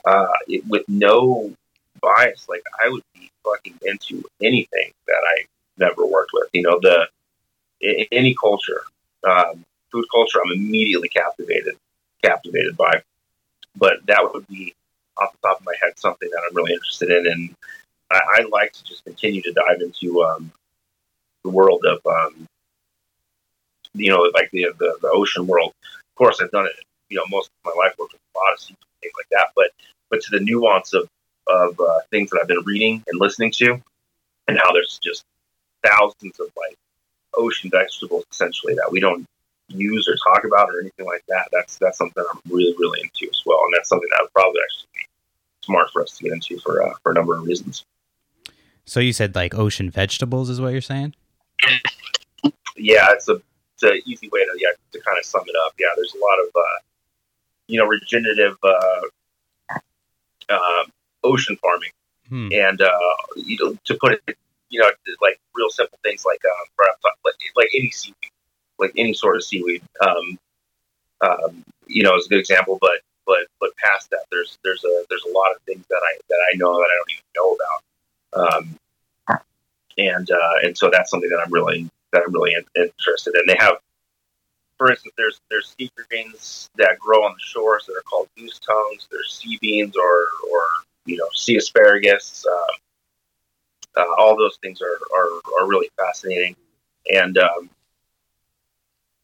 uh, 0.05 0.27
it, 0.47 0.65
with 0.67 0.87
no 0.87 1.51
bias, 2.01 2.47
like 2.47 2.63
I 2.83 2.89
would 2.89 3.03
be 3.13 3.29
fucking 3.43 3.79
into 3.81 4.23
anything 4.41 4.93
that 5.07 5.21
I 5.37 5.45
never 5.77 6.05
worked 6.05 6.31
with. 6.33 6.47
You 6.53 6.61
know, 6.61 6.79
the 6.81 7.07
any 7.81 8.35
culture, 8.35 8.81
um, 9.27 9.63
food 9.91 10.05
culture, 10.13 10.39
I'm 10.43 10.51
immediately 10.51 11.09
captivated 11.09 11.75
captivated 12.23 12.75
by. 12.75 13.01
But 13.75 14.05
that 14.07 14.21
would 14.33 14.47
be 14.47 14.73
off 15.17 15.31
the 15.33 15.47
top 15.47 15.59
of 15.59 15.65
my 15.65 15.73
head 15.81 15.97
something 15.97 16.29
that 16.29 16.41
I'm 16.47 16.55
really 16.55 16.73
interested 16.73 17.11
in, 17.11 17.27
and 17.31 17.55
I, 18.11 18.19
I 18.37 18.41
like 18.51 18.73
to 18.73 18.83
just 18.83 19.03
continue 19.03 19.41
to 19.41 19.53
dive 19.53 19.81
into 19.81 20.23
um, 20.23 20.51
the 21.43 21.49
world 21.49 21.85
of 21.85 22.05
um, 22.05 22.47
you 23.93 24.09
know, 24.09 24.29
like 24.33 24.49
the, 24.51 24.67
the 24.77 24.97
the 25.01 25.09
ocean 25.09 25.47
world. 25.47 25.73
Of 25.83 26.15
course, 26.15 26.41
I've 26.41 26.51
done 26.51 26.65
it. 26.65 26.83
You 27.09 27.17
know, 27.17 27.23
most 27.29 27.49
of 27.63 27.73
my 27.73 27.83
life 27.83 27.95
worked 27.97 28.13
with 28.13 28.19
seafood 28.59 28.77
things 29.01 29.13
like 29.17 29.29
that. 29.31 29.47
But 29.55 29.71
but 30.09 30.21
to 30.21 30.31
the 30.31 30.43
nuance 30.43 30.93
of 30.93 31.09
of 31.47 31.79
uh, 31.79 31.99
things 32.11 32.29
that 32.29 32.39
I've 32.41 32.47
been 32.47 32.63
reading 32.65 33.03
and 33.07 33.19
listening 33.19 33.51
to, 33.53 33.81
and 34.47 34.57
how 34.57 34.71
there's 34.71 34.99
just 35.03 35.23
thousands 35.83 36.39
of 36.39 36.47
like 36.57 36.77
ocean 37.35 37.69
vegetables 37.69 38.25
essentially 38.31 38.73
that 38.75 38.91
we 38.91 38.99
don't 38.99 39.25
use 39.67 40.07
or 40.07 40.15
talk 40.33 40.43
about 40.45 40.69
or 40.69 40.79
anything 40.81 41.05
like 41.05 41.23
that. 41.27 41.47
That's 41.51 41.77
that's 41.77 41.97
something 41.97 42.23
I'm 42.31 42.39
really 42.49 42.75
really 42.77 43.01
into 43.01 43.29
as 43.29 43.41
well, 43.45 43.59
and 43.65 43.73
that's 43.75 43.89
something 43.89 44.09
that 44.11 44.21
would 44.21 44.33
probably 44.33 44.59
actually 44.63 44.87
be 44.95 45.65
smart 45.65 45.91
for 45.91 46.01
us 46.01 46.17
to 46.17 46.23
get 46.23 46.33
into 46.33 46.59
for 46.59 46.81
uh, 46.83 46.93
for 47.03 47.11
a 47.11 47.15
number 47.15 47.35
of 47.37 47.43
reasons. 47.43 47.85
So 48.85 48.99
you 48.99 49.13
said 49.13 49.35
like 49.35 49.53
ocean 49.53 49.89
vegetables 49.91 50.49
is 50.49 50.59
what 50.59 50.71
you're 50.71 50.81
saying? 50.81 51.13
Yeah, 52.75 53.11
it's 53.11 53.29
a 53.29 53.41
it's 53.75 53.83
an 53.83 54.01
easy 54.05 54.29
way 54.29 54.43
to 54.45 54.57
yeah 54.57 54.69
to 54.93 55.01
kind 55.01 55.17
of 55.17 55.25
sum 55.25 55.43
it 55.45 55.55
up. 55.65 55.73
Yeah, 55.79 55.87
there's 55.95 56.13
a 56.13 56.19
lot 56.19 56.39
of 56.39 56.47
uh, 56.55 56.79
you 57.67 57.77
know 57.79 57.85
regenerative 57.85 58.57
uh, 58.63 59.01
uh, 60.49 60.83
ocean 61.23 61.57
farming, 61.61 61.91
Hmm. 62.29 62.49
and 62.51 62.81
uh, 62.81 62.99
you 63.35 63.57
know 63.59 63.77
to 63.85 63.95
put 63.95 64.13
it 64.13 64.37
you 64.69 64.79
know 64.79 64.89
like 65.21 65.39
real 65.55 65.69
simple 65.69 65.97
things 66.03 66.23
like 66.25 66.41
um, 66.45 66.87
like, 67.25 67.35
like 67.55 67.69
any 67.75 67.91
seaweed, 67.91 68.31
like 68.77 68.93
any 68.97 69.13
sort 69.13 69.35
of 69.35 69.43
seaweed. 69.43 69.81
Um, 70.01 70.37
um, 71.21 71.63
you 71.87 72.03
know, 72.03 72.15
is 72.15 72.27
a 72.27 72.29
good 72.29 72.39
example, 72.39 72.77
but 72.79 73.01
but 73.25 73.47
but 73.59 73.75
past 73.77 74.09
that, 74.11 74.25
there's 74.31 74.57
there's 74.63 74.83
a 74.83 75.03
there's 75.09 75.23
a 75.27 75.37
lot 75.37 75.51
of 75.55 75.61
things 75.63 75.85
that 75.89 76.01
I 76.01 76.17
that 76.29 76.39
I 76.51 76.57
know 76.57 76.73
that 76.73 76.87
I 76.89 76.97
don't 76.97 77.11
even 77.11 77.23
know 77.35 77.57
about, 79.27 79.39
um, 79.39 79.43
and 79.97 80.31
uh, 80.31 80.55
and 80.63 80.77
so 80.77 80.89
that's 80.91 81.11
something 81.11 81.29
that 81.29 81.41
I'm 81.45 81.51
really 81.51 81.89
that 82.13 82.23
I'm 82.25 82.33
really 82.33 82.53
in, 82.53 82.63
interested 82.75 83.35
in. 83.35 83.41
They 83.47 83.57
have, 83.59 83.77
for 84.77 84.91
instance, 84.91 85.13
there's 85.17 85.41
there's 85.49 85.75
sea 85.77 85.91
greens 85.95 86.69
that 86.77 86.97
grow 86.99 87.23
on 87.23 87.33
the 87.33 87.39
shores 87.39 87.85
that 87.87 87.93
are 87.93 88.03
called 88.09 88.29
goose 88.37 88.59
tongues. 88.59 89.07
There's 89.11 89.33
sea 89.33 89.57
beans 89.61 89.95
or 89.97 90.25
or 90.51 90.61
you 91.05 91.17
know 91.17 91.27
sea 91.33 91.57
asparagus. 91.57 92.45
Uh, 92.49 92.73
uh, 93.97 94.05
all 94.17 94.37
those 94.37 94.57
things 94.61 94.81
are, 94.81 94.99
are, 95.15 95.29
are 95.59 95.67
really 95.67 95.89
fascinating, 95.97 96.55
and 97.13 97.37
um, 97.37 97.69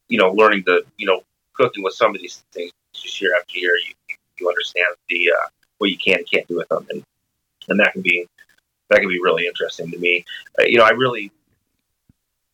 you 0.07 0.17
know, 0.17 0.31
learning 0.31 0.63
the 0.65 0.83
you 0.97 1.07
know 1.07 1.21
cooking 1.53 1.83
with 1.83 1.93
some 1.93 2.13
of 2.13 2.21
these 2.21 2.43
things 2.51 2.71
just 2.93 3.21
year 3.21 3.35
after 3.37 3.57
year, 3.57 3.71
you 3.87 4.15
you 4.39 4.49
understand 4.49 4.87
the 5.09 5.31
uh, 5.31 5.47
what 5.77 5.89
you 5.89 5.97
can 5.97 6.17
and 6.17 6.31
can't 6.31 6.47
do 6.47 6.57
with 6.57 6.67
them, 6.69 6.85
and 6.89 7.03
and 7.69 7.79
that 7.79 7.93
can 7.93 8.01
be 8.01 8.27
that 8.89 8.99
can 8.99 9.09
be 9.09 9.19
really 9.21 9.47
interesting 9.47 9.89
to 9.91 9.97
me. 9.97 10.25
Uh, 10.59 10.63
you 10.63 10.77
know, 10.77 10.85
I 10.85 10.91
really 10.91 11.31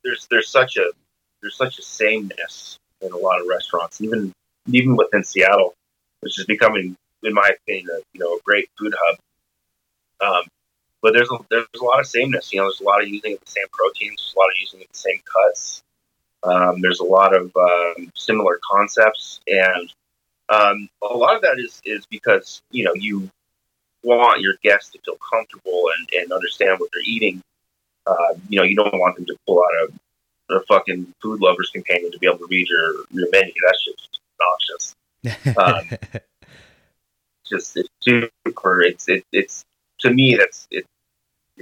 there's 0.03 0.27
there's 0.29 0.49
such 0.49 0.77
a 0.77 0.91
there's 1.41 1.57
such 1.57 1.79
a 1.79 1.81
sameness 1.81 2.79
in 3.01 3.11
a 3.11 3.17
lot 3.17 3.41
of 3.41 3.47
restaurants, 3.47 4.01
even 4.01 4.33
even 4.67 4.95
within 4.95 5.23
Seattle, 5.23 5.73
which 6.21 6.39
is 6.39 6.45
becoming, 6.45 6.95
in 7.23 7.33
my 7.33 7.49
opinion, 7.59 7.87
a, 7.93 7.99
you 8.13 8.19
know 8.19 8.35
a 8.35 8.39
great 8.43 8.69
food 8.77 8.93
hub. 8.97 9.17
Um, 10.21 10.43
but 11.01 11.13
there's 11.13 11.29
a, 11.31 11.37
there's 11.49 11.65
a 11.79 11.83
lot 11.83 11.99
of 11.99 12.07
sameness. 12.07 12.53
You 12.53 12.59
know, 12.59 12.65
there's 12.65 12.81
a 12.81 12.83
lot 12.83 13.01
of 13.01 13.09
using 13.09 13.37
the 13.43 13.51
same 13.51 13.65
proteins. 13.71 14.17
There's 14.17 14.33
a 14.35 14.39
lot 14.39 14.47
of 14.47 14.57
using 14.59 14.79
the 14.79 14.97
same 14.97 15.21
cuts. 15.25 15.83
Um, 16.43 16.81
there's 16.81 16.99
a 16.99 17.05
lot 17.05 17.35
of 17.35 17.51
um, 17.55 18.11
similar 18.15 18.59
concepts, 18.69 19.41
and 19.47 19.93
um, 20.49 20.89
a 21.01 21.13
lot 21.13 21.35
of 21.35 21.41
that 21.43 21.59
is 21.59 21.81
is 21.85 22.05
because 22.07 22.61
you 22.71 22.83
know 22.83 22.93
you 22.95 23.29
want 24.03 24.41
your 24.41 24.55
guests 24.63 24.91
to 24.91 24.99
feel 25.05 25.17
comfortable 25.31 25.89
and, 25.97 26.09
and 26.21 26.31
understand 26.31 26.79
what 26.79 26.89
they're 26.93 27.03
eating. 27.05 27.41
Uh, 28.07 28.33
you 28.49 28.57
know, 28.57 28.63
you 28.63 28.75
don't 28.75 28.93
want 28.93 29.15
them 29.15 29.25
to 29.25 29.35
pull 29.45 29.63
out 29.63 29.89
a, 30.49 30.55
a 30.55 30.63
fucking 30.65 31.13
food 31.21 31.39
lovers 31.39 31.69
companion 31.69 32.11
to 32.11 32.17
be 32.17 32.27
able 32.27 32.39
to 32.39 32.47
read 32.49 32.67
your 32.67 32.93
your 33.11 33.27
menu. 33.31 33.53
That's 33.65 33.85
just 33.85 34.19
obnoxious. 34.39 34.95
Um, 35.55 35.87
just 37.47 37.77
it's 37.77 37.89
super. 38.01 38.81
It's 38.81 39.07
it, 39.07 39.23
it's 39.31 39.63
to 39.99 40.11
me 40.11 40.35
that's 40.35 40.67
it. 40.71 40.85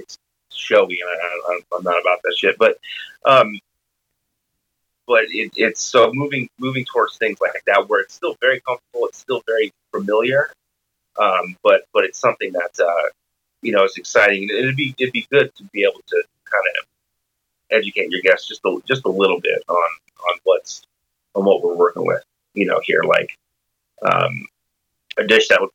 It's 0.00 0.18
showy, 0.52 1.00
and 1.00 1.10
I, 1.10 1.60
I'm 1.76 1.82
not 1.82 2.00
about 2.00 2.20
that 2.22 2.34
shit. 2.36 2.56
But 2.58 2.78
um, 3.24 3.58
but 5.06 5.24
it, 5.30 5.52
it's 5.56 5.82
so 5.82 6.12
moving 6.12 6.48
moving 6.58 6.84
towards 6.84 7.16
things 7.18 7.38
like 7.40 7.62
that 7.66 7.88
where 7.88 8.00
it's 8.00 8.14
still 8.14 8.36
very 8.40 8.60
comfortable. 8.60 9.06
It's 9.06 9.18
still 9.18 9.42
very 9.46 9.72
familiar. 9.92 10.50
Um, 11.20 11.56
but 11.62 11.82
but 11.92 12.04
it's 12.04 12.18
something 12.18 12.52
that 12.52 12.78
uh, 12.78 13.08
you 13.62 13.72
know 13.72 13.84
is 13.84 13.96
exciting. 13.96 14.48
It'd 14.50 14.76
be 14.76 14.94
it'd 14.98 15.12
be 15.12 15.26
good 15.30 15.54
to 15.56 15.64
be 15.64 15.82
able 15.82 16.00
to 16.06 16.22
kind 16.44 16.64
of 16.78 16.86
educate 17.70 18.10
your 18.10 18.20
guests 18.22 18.48
just 18.48 18.60
a, 18.64 18.78
just 18.86 19.04
a 19.04 19.10
little 19.10 19.40
bit 19.40 19.62
on 19.68 19.76
on 19.76 20.38
what's 20.44 20.82
on 21.34 21.44
what 21.44 21.62
we're 21.62 21.74
working 21.74 22.06
with. 22.06 22.22
You 22.54 22.66
know, 22.66 22.80
here 22.84 23.02
like 23.02 23.36
um, 24.02 24.46
a 25.18 25.24
dish 25.24 25.48
that 25.48 25.60
would 25.60 25.70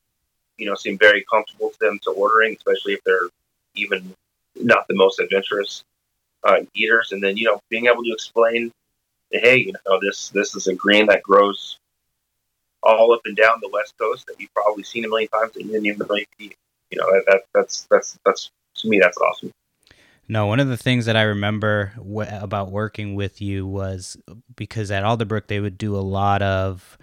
you 0.58 0.66
know 0.66 0.76
seem 0.76 0.98
very 0.98 1.26
comfortable 1.30 1.72
to 1.72 1.78
them 1.82 2.00
to 2.04 2.12
ordering, 2.12 2.56
especially 2.56 2.94
if 2.94 3.04
they're 3.04 3.30
even 3.76 4.14
not 4.56 4.88
the 4.88 4.96
most 4.96 5.20
adventurous 5.20 5.84
uh, 6.44 6.60
eaters. 6.74 7.12
And 7.12 7.24
then 7.24 7.38
you 7.38 7.46
know 7.46 7.60
being 7.70 7.88
able 7.88 8.04
to 8.04 8.12
explain, 8.12 8.72
hey, 9.32 9.58
you 9.58 9.74
know 9.86 10.00
this 10.02 10.30
this 10.30 10.56
is 10.56 10.68
a 10.68 10.76
green 10.76 11.08
that 11.08 11.24
grows 11.24 11.78
all 12.84 13.14
up 13.14 13.22
and 13.26 13.36
down 13.36 13.58
the 13.62 13.70
west 13.70 13.94
coast 14.00 14.28
that 14.28 14.36
you've 14.40 14.54
probably 14.54 14.84
seen 14.84 15.04
a 15.06 15.08
million 15.08 15.28
times 15.30 15.54
that 15.54 15.64
you 15.64 15.72
didn't 15.72 15.88
even 15.88 16.08
you 16.10 16.26
eat. 16.40 16.56
You 16.92 17.00
know 17.00 17.08
that 17.28 17.44
that's 17.54 17.88
that's 17.90 18.18
that's 18.26 18.52
to 18.76 18.88
me 18.88 19.00
that's 19.00 19.18
awesome. 19.18 19.52
No, 20.28 20.48
one 20.48 20.60
of 20.60 20.68
the 20.68 20.78
things 20.78 21.06
that 21.06 21.16
I 21.16 21.24
remember 21.24 21.94
w- 21.98 22.30
about 22.32 22.72
working 22.72 23.14
with 23.14 23.42
you 23.42 23.68
was 23.68 24.18
because 24.56 24.90
at 24.90 25.04
Alderbrook 25.04 25.48
they 25.48 25.60
would 25.60 25.78
do 25.78 25.96
a 25.96 25.98
lot 25.98 26.42
of 26.42 26.98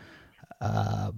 uh, 0.61 1.13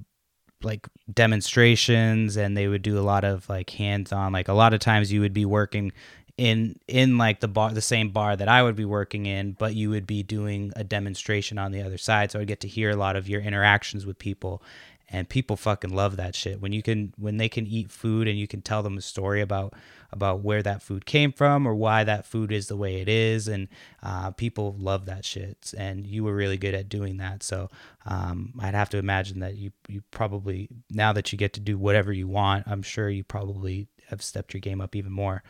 like 0.65 0.89
demonstrations 1.13 2.37
and 2.37 2.57
they 2.57 2.69
would 2.69 2.83
do 2.83 2.99
a 2.99 3.03
lot 3.03 3.25
of 3.25 3.49
like 3.49 3.71
hands-on. 3.71 4.33
Like 4.33 4.49
a 4.49 4.53
lot 4.53 4.75
of 4.75 4.81
times 4.81 5.13
you 5.13 5.21
would 5.21 5.35
be 5.35 5.45
working 5.45 5.93
in 6.37 6.79
in 6.89 7.17
like 7.17 7.39
the 7.41 7.49
bar 7.49 7.71
the 7.71 7.81
same 7.81 8.11
bar 8.11 8.35
that 8.35 8.49
I 8.49 8.63
would 8.63 8.77
be 8.77 8.85
working 8.85 9.27
in, 9.27 9.53
but 9.53 9.75
you 9.75 9.91
would 9.91 10.07
be 10.07 10.23
doing 10.23 10.73
a 10.75 10.83
demonstration 10.83 11.59
on 11.59 11.73
the 11.73 11.83
other 11.83 11.99
side. 11.99 12.31
So 12.31 12.41
I'd 12.41 12.49
get 12.49 12.61
to 12.61 12.69
hear 12.69 12.91
a 12.91 12.97
lot 12.97 13.17
of 13.17 13.29
your 13.29 13.41
interactions 13.41 14.05
with 14.05 14.19
people 14.19 14.63
and 15.09 15.29
people 15.29 15.57
fucking 15.57 15.95
love 15.95 16.17
that 16.17 16.35
shit 16.35 16.61
when 16.61 16.73
you 16.73 16.83
can 16.83 17.13
when 17.19 17.37
they 17.37 17.49
can 17.49 17.67
eat 17.67 17.91
food 17.91 18.27
and 18.27 18.39
you 18.39 18.49
can 18.49 18.63
tell 18.63 18.83
them 18.83 18.99
a 18.99 19.03
story 19.03 19.41
about 19.41 19.75
about 20.15 20.41
where 20.41 20.63
that 20.63 20.83
food 20.83 21.05
came 21.05 21.33
from 21.33 21.67
or 21.67 21.75
why 21.75 22.05
that 22.05 22.25
food 22.27 22.51
is 22.51 22.69
the 22.69 22.77
way 22.77 23.01
it 23.01 23.09
is 23.09 23.49
and 23.49 23.69
uh, 24.03 24.31
people 24.31 24.77
love 24.79 25.07
that 25.07 25.25
shit 25.25 25.75
and 25.77 26.07
you 26.07 26.25
were 26.25 26.35
really 26.35 26.57
good 26.57 26.75
at 26.75 26.89
doing 26.89 27.19
that. 27.19 27.43
So 27.43 27.69
um, 28.07 28.53
i'd 28.61 28.75
have 28.75 28.91
to 28.91 28.99
imagine 28.99 29.41
that 29.41 29.57
you 29.57 29.71
you 29.89 30.03
probably 30.11 30.69
now 30.91 31.13
that 31.13 31.33
you 31.33 31.39
get 31.39 31.53
to 31.55 31.61
do 31.61 31.79
whatever 31.79 32.13
you 32.13 32.29
want 32.29 32.65
i'm 32.67 32.83
sure 32.83 33.09
you 33.09 33.25
probably 33.25 33.89
have 34.09 34.23
stepped 34.23 34.53
your 34.53 34.61
game 34.61 34.81
up 34.81 34.95
even 34.95 35.13
more. 35.13 35.43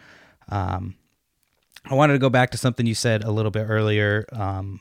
Um, 0.48 0.94
i 1.84 1.94
wanted 1.94 2.14
to 2.14 2.18
go 2.18 2.30
back 2.30 2.50
to 2.50 2.58
something 2.58 2.86
you 2.86 2.94
said 2.94 3.24
a 3.24 3.30
little 3.30 3.50
bit 3.50 3.66
earlier 3.68 4.26
um, 4.32 4.80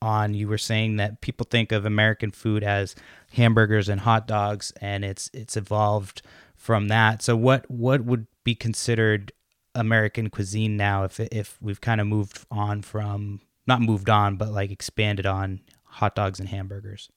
on 0.00 0.34
you 0.34 0.46
were 0.46 0.58
saying 0.58 0.96
that 0.96 1.20
people 1.20 1.46
think 1.48 1.72
of 1.72 1.84
American 1.84 2.30
food 2.30 2.62
as 2.62 2.94
hamburgers 3.32 3.88
and 3.88 4.00
hot 4.00 4.26
dogs 4.26 4.72
and 4.80 5.04
it's 5.04 5.30
it's 5.34 5.56
evolved 5.56 6.22
from 6.58 6.88
that. 6.88 7.22
So 7.22 7.34
what 7.34 7.70
what 7.70 8.04
would 8.04 8.26
be 8.44 8.54
considered 8.54 9.32
American 9.74 10.28
cuisine 10.28 10.76
now 10.76 11.04
if 11.04 11.18
if 11.20 11.56
we've 11.62 11.80
kind 11.80 12.00
of 12.00 12.06
moved 12.06 12.44
on 12.50 12.82
from 12.82 13.40
not 13.66 13.80
moved 13.80 14.10
on 14.10 14.36
but 14.36 14.50
like 14.50 14.70
expanded 14.70 15.24
on 15.24 15.60
hot 15.84 16.14
dogs 16.14 16.38
and 16.38 16.48
hamburgers? 16.50 17.08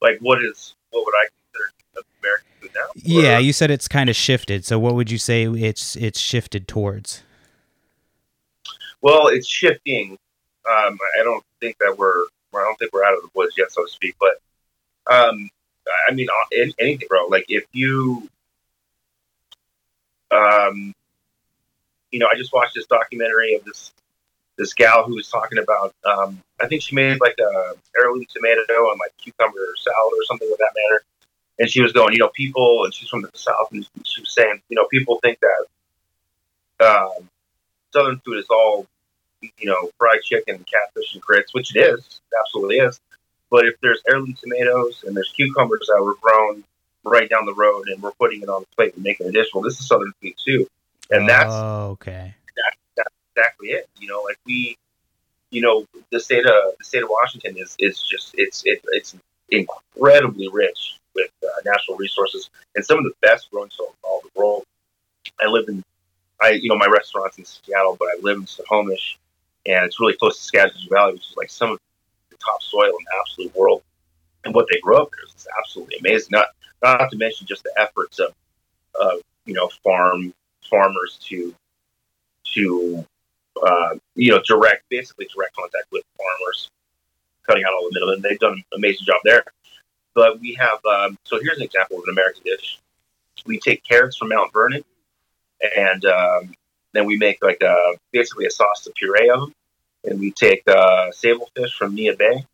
Like 0.00 0.18
what 0.20 0.42
is 0.42 0.74
what 0.90 1.04
would 1.04 1.14
I 1.14 1.26
consider 1.28 2.04
American 2.22 2.46
food 2.60 2.70
now? 2.74 2.86
Yeah, 2.96 3.36
Or- 3.36 3.40
you 3.40 3.52
said 3.52 3.70
it's 3.70 3.86
kind 3.88 4.08
of 4.10 4.16
shifted. 4.16 4.64
So 4.64 4.78
what 4.78 4.94
would 4.94 5.10
you 5.10 5.18
say 5.18 5.44
it's 5.44 5.94
it's 5.96 6.18
shifted 6.18 6.66
towards? 6.66 7.22
Well, 9.00 9.28
it's 9.28 9.46
shifting. 9.46 10.18
Um, 10.68 10.98
I 11.20 11.22
don't 11.22 11.44
think 11.60 11.76
that 11.78 11.96
we're. 11.96 12.24
I 12.54 12.64
don't 12.64 12.76
think 12.78 12.92
we're 12.92 13.04
out 13.04 13.14
of 13.14 13.22
the 13.22 13.28
woods 13.34 13.54
yet, 13.56 13.70
so 13.70 13.84
to 13.84 13.90
speak. 13.90 14.16
But 14.18 15.12
um, 15.14 15.48
I 16.08 16.14
mean, 16.14 16.28
uh, 16.28 16.56
anything, 16.60 17.00
bro. 17.08 17.26
Like 17.26 17.46
if 17.48 17.64
you, 17.72 18.28
um, 20.30 20.94
you 22.10 22.18
know, 22.18 22.26
I 22.32 22.36
just 22.36 22.52
watched 22.52 22.74
this 22.74 22.86
documentary 22.86 23.54
of 23.54 23.64
this 23.64 23.92
this 24.56 24.74
gal 24.74 25.04
who 25.04 25.14
was 25.14 25.28
talking 25.28 25.58
about. 25.58 25.94
Um, 26.04 26.42
I 26.60 26.66
think 26.66 26.82
she 26.82 26.94
made 26.94 27.20
like 27.20 27.36
a 27.38 27.74
heirloom 27.96 28.26
tomato 28.28 28.90
and 28.90 28.98
like 28.98 29.16
cucumber 29.16 29.74
salad 29.78 30.12
or 30.12 30.24
something 30.24 30.50
of 30.50 30.58
that 30.58 30.72
matter. 30.74 31.04
And 31.60 31.70
she 31.70 31.82
was 31.82 31.92
going, 31.92 32.12
you 32.12 32.18
know, 32.18 32.28
people, 32.28 32.84
and 32.84 32.94
she's 32.94 33.08
from 33.08 33.22
the 33.22 33.30
south, 33.34 33.72
and 33.72 33.84
she 34.04 34.20
was 34.20 34.32
saying, 34.32 34.62
you 34.68 34.76
know, 34.76 34.86
people 34.90 35.18
think 35.22 35.38
that 35.40 36.86
um, 36.86 37.28
southern 37.92 38.20
food 38.20 38.38
is 38.38 38.46
all 38.48 38.86
you 39.40 39.66
know, 39.66 39.90
fried 39.98 40.22
chicken, 40.22 40.64
catfish, 40.64 41.14
and 41.14 41.22
grits, 41.22 41.54
which 41.54 41.74
it 41.74 41.80
is, 41.80 42.20
absolutely 42.40 42.76
is. 42.76 43.00
But 43.50 43.66
if 43.66 43.74
there's 43.80 44.02
heirloom 44.08 44.34
tomatoes 44.34 45.04
and 45.06 45.16
there's 45.16 45.32
cucumbers 45.34 45.88
that 45.88 46.02
were 46.02 46.16
grown 46.20 46.64
right 47.04 47.28
down 47.28 47.46
the 47.46 47.54
road 47.54 47.88
and 47.88 48.02
we're 48.02 48.12
putting 48.12 48.42
it 48.42 48.48
on 48.48 48.62
the 48.62 48.76
plate 48.76 48.94
and 48.94 49.02
making 49.02 49.26
a 49.26 49.32
dish, 49.32 49.48
well, 49.54 49.62
this 49.62 49.78
is 49.80 49.86
southern 49.86 50.12
food 50.20 50.34
too, 50.44 50.68
and 51.10 51.28
that's 51.28 51.52
oh, 51.52 51.90
okay. 51.92 52.34
exactly 53.34 53.68
it. 53.68 53.88
You 53.98 54.08
know, 54.08 54.22
like 54.22 54.38
we, 54.44 54.76
you 55.50 55.62
know, 55.62 55.86
the 56.10 56.20
state 56.20 56.46
of 56.46 56.74
the 56.78 56.84
state 56.84 57.02
of 57.02 57.08
Washington 57.08 57.56
is 57.56 57.74
is 57.78 58.02
just 58.02 58.34
it's 58.36 58.62
it, 58.66 58.82
it's 58.88 59.16
incredibly 59.50 60.48
rich 60.52 60.98
with 61.14 61.30
uh, 61.42 61.48
natural 61.64 61.96
resources 61.96 62.50
and 62.74 62.84
some 62.84 62.98
of 62.98 63.04
the 63.04 63.12
best 63.22 63.50
growing 63.50 63.70
soil 63.70 63.88
in 63.88 63.94
all 64.02 64.20
the 64.22 64.38
world. 64.38 64.64
I 65.40 65.48
live 65.48 65.68
in, 65.68 65.82
I 66.40 66.50
you 66.50 66.68
know, 66.68 66.76
my 66.76 66.86
restaurant's 66.86 67.38
in 67.38 67.44
Seattle, 67.44 67.96
but 67.98 68.08
I 68.08 68.18
live 68.20 68.38
in 68.38 68.46
Snohomish, 68.46 69.18
and 69.66 69.84
it's 69.86 70.00
really 70.00 70.14
close 70.14 70.36
to 70.38 70.44
Skagit 70.44 70.76
Valley, 70.90 71.14
which 71.14 71.30
is 71.30 71.36
like 71.36 71.50
some 71.50 71.72
of 71.72 71.80
the 72.38 72.44
top 72.44 72.62
soil 72.62 72.86
in 72.86 73.04
the 73.04 73.20
absolute 73.20 73.54
world. 73.54 73.82
And 74.44 74.54
what 74.54 74.66
they 74.70 74.80
grow 74.80 75.02
up 75.02 75.10
there 75.10 75.36
is 75.36 75.46
absolutely 75.58 75.96
amazing. 75.98 76.28
Not 76.32 76.46
not 76.82 77.10
to 77.10 77.16
mention 77.16 77.46
just 77.46 77.64
the 77.64 77.72
efforts 77.76 78.18
of, 78.18 78.34
of 79.00 79.20
you 79.44 79.54
know, 79.54 79.68
farm 79.82 80.32
farmers 80.68 81.18
to 81.24 81.54
to 82.54 83.06
uh, 83.66 83.96
you 84.14 84.30
know 84.30 84.40
direct 84.46 84.88
basically 84.88 85.28
direct 85.34 85.54
contact 85.56 85.86
with 85.90 86.04
farmers, 86.16 86.70
cutting 87.46 87.64
out 87.64 87.74
all 87.74 87.88
the 87.88 87.94
middlemen. 87.94 88.22
They've 88.22 88.38
done 88.38 88.52
an 88.52 88.64
amazing 88.74 89.06
job 89.06 89.20
there. 89.24 89.44
But 90.14 90.40
we 90.40 90.54
have 90.54 90.84
um, 90.84 91.18
so 91.24 91.38
here's 91.40 91.58
an 91.58 91.64
example 91.64 91.98
of 91.98 92.04
an 92.04 92.12
American 92.12 92.42
dish. 92.44 92.78
We 93.46 93.58
take 93.58 93.84
carrots 93.84 94.16
from 94.16 94.28
Mount 94.30 94.52
Vernon, 94.52 94.84
and 95.76 96.04
um, 96.04 96.52
then 96.92 97.06
we 97.06 97.16
make 97.16 97.42
like 97.42 97.62
a 97.62 97.94
basically 98.12 98.46
a 98.46 98.50
sauce 98.50 98.84
to 98.84 98.92
puree 98.96 99.30
of 99.30 99.40
them. 99.40 99.54
And 100.04 100.20
we 100.20 100.30
take 100.30 100.62
uh, 100.68 101.10
sable 101.12 101.50
fish 101.56 101.74
from 101.76 101.96
Neah 101.96 102.16
Bay, 102.16 102.44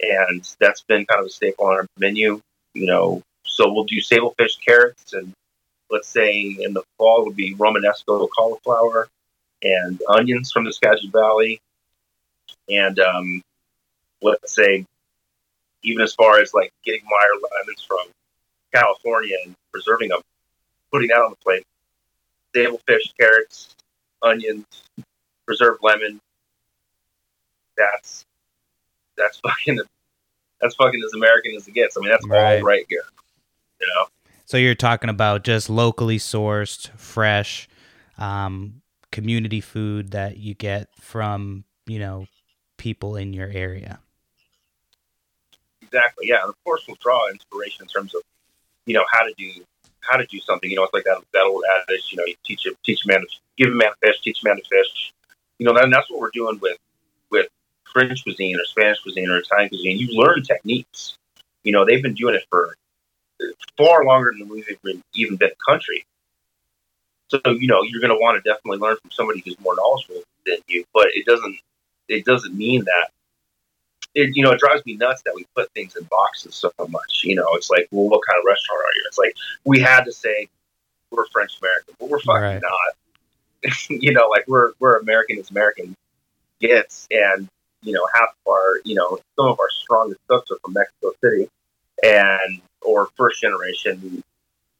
and 0.00 0.48
that's 0.60 0.82
been 0.82 1.04
kind 1.06 1.20
of 1.20 1.26
a 1.26 1.30
staple 1.30 1.66
on 1.66 1.74
our 1.74 1.86
menu. 1.98 2.40
You 2.74 2.86
know, 2.86 3.22
so 3.44 3.72
we'll 3.72 3.84
do 3.84 4.00
sable 4.00 4.34
fish, 4.38 4.56
carrots, 4.56 5.12
and 5.12 5.32
let's 5.90 6.08
say 6.08 6.42
in 6.42 6.74
the 6.74 6.82
fall 6.98 7.24
would 7.24 7.36
be 7.36 7.54
Romanesco 7.54 8.28
cauliflower 8.36 9.08
and 9.62 10.00
onions 10.08 10.52
from 10.52 10.64
the 10.64 10.72
Skagit 10.72 11.10
Valley, 11.10 11.60
and 12.68 12.98
um, 13.00 13.42
let's 14.22 14.54
say 14.54 14.84
even 15.82 16.02
as 16.02 16.14
far 16.14 16.40
as 16.40 16.52
like 16.52 16.72
getting 16.84 17.02
Meyer 17.04 17.48
lemons 17.58 17.82
from 17.82 18.06
California 18.74 19.36
and 19.44 19.54
preserving 19.72 20.10
them, 20.10 20.20
putting 20.92 21.08
that 21.08 21.18
on 21.18 21.30
the 21.30 21.36
plate. 21.36 21.64
Sable 22.54 22.80
fish, 22.86 23.12
carrots, 23.18 23.74
onions, 24.22 24.64
preserved 25.46 25.80
lemon. 25.82 26.18
That's 27.76 28.24
that's 29.16 29.38
fucking 29.46 29.80
that's 30.60 30.74
fucking 30.76 31.02
as 31.04 31.12
American 31.14 31.54
as 31.56 31.66
it 31.68 31.74
gets. 31.74 31.96
I 31.96 32.00
mean, 32.00 32.10
that's 32.10 32.24
Right. 32.26 32.58
all 32.58 32.66
right 32.66 32.84
here. 32.88 33.04
You 33.80 33.86
know, 33.94 34.06
So 34.46 34.56
you're 34.56 34.74
talking 34.74 35.10
about 35.10 35.44
just 35.44 35.68
locally 35.68 36.18
sourced, 36.18 36.88
fresh, 36.98 37.68
um, 38.18 38.80
community 39.12 39.60
food 39.60 40.10
that 40.12 40.38
you 40.38 40.54
get 40.54 40.88
from 41.00 41.64
you 41.86 41.98
know 41.98 42.26
people 42.78 43.16
in 43.16 43.32
your 43.32 43.48
area. 43.48 44.00
exactly. 45.82 46.26
Yeah, 46.28 46.40
and 46.42 46.48
of 46.50 46.54
course 46.64 46.84
we'll 46.86 46.96
draw 47.00 47.28
inspiration 47.30 47.82
in 47.82 47.88
terms 47.88 48.14
of 48.14 48.22
you 48.86 48.94
know 48.94 49.04
how 49.10 49.22
to 49.22 49.32
do 49.36 49.50
how 50.00 50.16
to 50.16 50.26
do 50.26 50.40
something. 50.40 50.70
You 50.70 50.76
know, 50.76 50.84
it's 50.84 50.94
like 50.94 51.04
that 51.04 51.22
that 51.32 51.42
old 51.44 51.64
adage. 51.82 52.08
You 52.10 52.18
know, 52.18 52.24
you 52.26 52.34
teach 52.44 52.66
a 52.66 52.70
teach 52.84 53.04
a 53.04 53.08
man 53.08 53.20
to 53.20 53.26
give 53.56 53.68
a 53.72 53.76
man 53.76 53.90
a 53.90 54.06
fish, 54.06 54.20
teach 54.22 54.42
a 54.42 54.48
man 54.48 54.56
to 54.56 54.62
fish. 54.62 55.12
You 55.58 55.66
know, 55.66 55.76
and 55.76 55.92
that's 55.92 56.10
what 56.10 56.20
we're 56.20 56.30
doing 56.32 56.58
with 56.60 56.78
French 57.92 58.22
cuisine 58.22 58.56
or 58.56 58.64
Spanish 58.64 59.00
cuisine 59.00 59.30
or 59.30 59.38
Italian 59.38 59.68
cuisine. 59.68 59.98
You 59.98 60.18
learn 60.18 60.42
techniques. 60.42 61.16
You 61.64 61.72
know, 61.72 61.84
they've 61.84 62.02
been 62.02 62.14
doing 62.14 62.34
it 62.34 62.44
for 62.50 62.74
far 63.76 64.04
longer 64.04 64.32
than 64.38 64.48
we've 64.48 64.68
even 64.84 65.02
even 65.14 65.36
been 65.36 65.50
a 65.50 65.70
country. 65.70 66.04
So 67.28 67.40
you 67.46 67.66
know, 67.66 67.82
you're 67.82 68.00
going 68.00 68.16
to 68.16 68.20
want 68.20 68.42
to 68.42 68.48
definitely 68.48 68.78
learn 68.78 68.96
from 69.02 69.10
somebody 69.10 69.42
who's 69.44 69.58
more 69.60 69.74
knowledgeable 69.76 70.22
than 70.46 70.58
you. 70.68 70.84
But 70.94 71.08
it 71.14 71.26
doesn't 71.26 71.58
it 72.08 72.24
doesn't 72.24 72.54
mean 72.54 72.84
that 72.84 73.10
it, 74.14 74.34
you 74.34 74.42
know, 74.42 74.52
it 74.52 74.58
drives 74.58 74.84
me 74.86 74.96
nuts 74.96 75.22
that 75.22 75.34
we 75.34 75.46
put 75.54 75.70
things 75.72 75.94
in 75.94 76.04
boxes 76.04 76.54
so 76.54 76.72
much. 76.88 77.22
You 77.22 77.34
know, 77.34 77.48
it's 77.52 77.70
like, 77.70 77.86
well, 77.90 78.08
what 78.08 78.22
kind 78.26 78.38
of 78.38 78.44
restaurant 78.46 78.80
are 78.80 78.94
you? 78.96 79.04
It's 79.06 79.18
like 79.18 79.34
we 79.64 79.80
had 79.80 80.04
to 80.04 80.12
say 80.12 80.48
we're 81.10 81.26
French 81.26 81.58
American, 81.60 81.94
but 82.00 82.08
we're 82.08 82.20
fucking 82.20 82.42
Right. 82.42 82.62
not. 82.62 83.70
you 83.90 84.12
know, 84.12 84.28
like 84.28 84.46
we're 84.48 84.72
we're 84.78 84.98
American 84.98 85.38
as 85.38 85.50
American 85.50 85.94
gets, 86.60 87.06
and 87.10 87.48
you 87.86 87.92
know, 87.92 88.06
half 88.14 88.30
of 88.30 88.52
our, 88.52 88.80
you 88.84 88.96
know, 88.96 89.18
some 89.36 89.46
of 89.46 89.60
our 89.60 89.70
strongest 89.70 90.20
cooks 90.26 90.50
are 90.50 90.58
from 90.62 90.72
Mexico 90.72 91.12
City, 91.22 91.48
and 92.02 92.60
or 92.82 93.08
first 93.16 93.40
generation, 93.40 94.24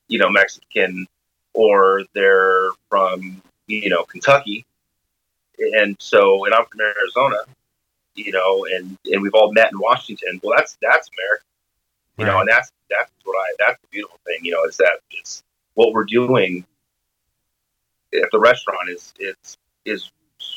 you 0.09 0.19
know, 0.19 0.29
Mexican, 0.29 1.07
or 1.55 2.03
they're 2.15 2.71
from 2.89 3.41
you 3.69 3.89
know 3.89 4.03
Kentucky, 4.03 4.67
and 5.59 5.97
so, 6.01 6.45
and 6.47 6.55
I'm 6.55 6.67
from 6.67 6.81
Arizona, 6.81 7.39
you 8.17 8.33
know, 8.33 8.67
and 8.67 8.99
and 9.07 9.23
we've 9.23 9.35
all 9.35 9.53
met 9.53 9.71
in 9.71 9.79
Washington. 9.79 10.41
Well, 10.43 10.57
that's 10.57 10.77
that's 10.83 11.09
America, 11.17 11.45
you 12.19 12.25
know, 12.25 12.41
and 12.41 12.49
that's 12.49 12.73
that's 12.91 13.13
what 13.23 13.35
I 13.35 13.55
that's 13.61 13.81
the 13.83 13.89
beautiful 13.93 14.19
thing, 14.27 14.41
you 14.43 14.51
know, 14.51 14.65
is 14.65 14.77
that 14.79 14.99
it's 15.13 15.45
what 15.75 15.93
we're 15.93 16.05
doing 16.05 16.67
at 18.13 18.31
the 18.33 18.41
restaurant 18.41 18.91
is 18.91 19.15
it's, 19.21 19.57
is 19.85 20.11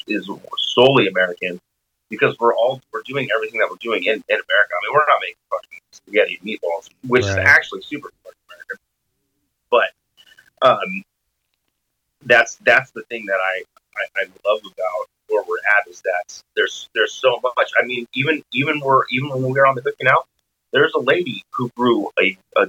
is 0.07 0.27
solely 0.57 1.07
American 1.07 1.59
because 2.09 2.35
we're 2.39 2.55
all 2.55 2.81
we're 2.91 3.03
doing 3.03 3.27
everything 3.35 3.59
that 3.59 3.69
we're 3.69 3.77
doing 3.77 4.03
in, 4.03 4.13
in 4.13 4.21
America. 4.27 4.73
I 4.73 4.79
mean, 4.83 4.93
we're 4.93 5.05
not 5.07 5.19
making 5.21 5.35
fucking 5.49 5.79
spaghetti 5.91 6.39
and 6.41 6.49
meatballs, 6.49 6.89
which 7.07 7.25
Right. 7.25 7.31
is 7.31 7.37
actually 7.37 7.81
super 7.81 8.09
American. 8.49 8.77
But 9.69 9.91
um, 10.61 11.03
that's 12.25 12.55
that's 12.57 12.91
the 12.91 13.03
thing 13.03 13.25
that 13.27 13.39
I, 13.41 13.63
I 13.97 14.23
I 14.23 14.25
love 14.45 14.59
about 14.59 15.07
where 15.27 15.43
we're 15.47 15.57
at 15.79 15.89
is 15.89 16.01
that 16.01 16.41
there's 16.55 16.89
there's 16.93 17.13
so 17.13 17.39
much. 17.43 17.71
I 17.79 17.85
mean, 17.85 18.07
even 18.13 18.43
even 18.53 18.79
we're 18.79 19.03
even 19.11 19.29
when 19.29 19.43
we 19.43 19.51
were 19.51 19.67
on 19.67 19.75
the 19.75 19.81
cooking 19.81 20.07
out, 20.07 20.27
there's 20.71 20.93
a 20.95 20.99
lady 20.99 21.43
who 21.51 21.69
grew 21.75 22.09
a, 22.19 22.37
a 22.57 22.67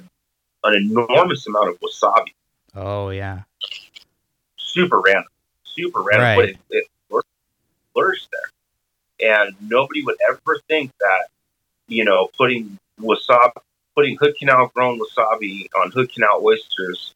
an 0.65 0.75
enormous 0.75 1.47
amount 1.47 1.71
of 1.71 1.81
wasabi 1.81 2.33
Oh 2.75 3.11
yeah, 3.11 3.43
super 4.57 5.01
random, 5.01 5.25
super 5.65 6.03
random, 6.03 6.37
but 6.37 6.45
it, 6.51 6.59
it 6.71 7.25
flourished 7.93 8.29
there. 8.31 8.51
And 9.23 9.55
nobody 9.61 10.03
would 10.03 10.17
ever 10.31 10.59
think 10.69 10.93
that, 11.01 11.29
you 11.89 12.05
know, 12.05 12.29
putting 12.37 12.79
wasabi, 13.01 13.53
putting 13.95 14.17
Hood 14.17 14.35
Canal 14.39 14.71
grown 14.75 14.99
wasabi 14.99 15.67
on 15.81 15.91
Hood 15.91 16.13
Canal 16.13 16.41
oysters, 16.43 17.15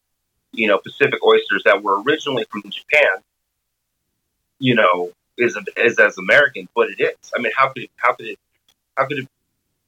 you 0.51 0.67
know, 0.67 0.77
Pacific 0.77 1.23
oysters 1.23 1.63
that 1.65 1.81
were 1.81 2.01
originally 2.01 2.45
from 2.49 2.63
Japan, 2.63 3.21
you 4.59 4.75
know, 4.75 5.11
is 5.37 5.57
is 5.77 5.99
as 5.99 6.17
American, 6.17 6.67
but 6.75 6.89
it 6.89 7.01
is. 7.01 7.31
I 7.35 7.41
mean, 7.41 7.51
how 7.57 7.69
could 7.69 7.83
it, 7.83 7.91
how 7.97 8.13
could 8.13 8.27
it, 8.27 8.39
how 8.95 9.05
could 9.05 9.19
it, 9.19 9.27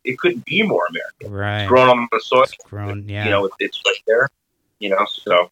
it 0.04 0.20
couldn't 0.20 0.46
be 0.46 0.64
more 0.64 0.86
American. 0.90 1.32
right. 1.32 1.62
It's 1.62 1.70
grown 1.70 1.90
on 1.90 2.08
the 2.12 2.20
soil, 2.20 2.44
It's 2.44 2.56
grown. 2.64 3.08
Yeah. 3.08 3.26
you 3.26 3.32
know, 3.32 3.46
it, 3.46 3.52
it's 3.60 3.82
right 3.86 4.02
there, 4.08 4.30
you 4.80 4.90
know, 4.90 5.06
so. 5.10 5.52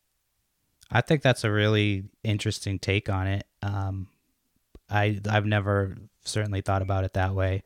I 0.91 1.01
think 1.01 1.24
that's 1.24 1.43
a 1.43 1.51
really 1.51 2.05
interesting 2.24 2.78
take 2.80 3.09
on 3.09 3.28
it. 3.28 3.47
Um, 3.63 4.07
I 4.89 5.20
I've 5.28 5.45
never 5.45 5.97
certainly 6.26 6.62
thought 6.62 6.82
about 6.82 7.04
it 7.04 7.14
that 7.14 7.34
way. 7.34 7.64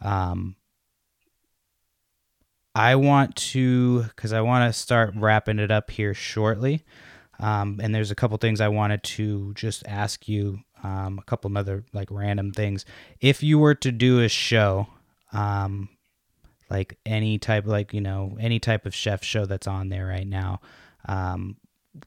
Um, 0.00 0.56
I 2.74 2.94
want 2.96 3.36
to 3.36 4.02
because 4.02 4.32
I 4.32 4.42
want 4.42 4.68
to 4.68 4.78
start 4.78 5.14
wrapping 5.16 5.58
it 5.58 5.70
up 5.70 5.90
here 5.90 6.12
shortly. 6.12 6.84
Um, 7.38 7.80
and 7.82 7.94
there's 7.94 8.10
a 8.10 8.14
couple 8.14 8.36
things 8.38 8.60
I 8.60 8.68
wanted 8.68 9.02
to 9.02 9.52
just 9.54 9.86
ask 9.86 10.28
you. 10.28 10.60
Um, 10.82 11.18
a 11.18 11.22
couple 11.22 11.56
other 11.56 11.84
like 11.94 12.08
random 12.10 12.52
things. 12.52 12.84
If 13.20 13.42
you 13.42 13.58
were 13.58 13.74
to 13.76 13.90
do 13.90 14.20
a 14.20 14.28
show, 14.28 14.88
um, 15.32 15.88
like 16.68 16.98
any 17.06 17.38
type, 17.38 17.66
like 17.66 17.94
you 17.94 18.00
know, 18.00 18.36
any 18.38 18.58
type 18.58 18.84
of 18.84 18.94
chef 18.94 19.24
show 19.24 19.46
that's 19.46 19.66
on 19.66 19.88
there 19.88 20.06
right 20.06 20.26
now, 20.26 20.60
um, 21.08 21.56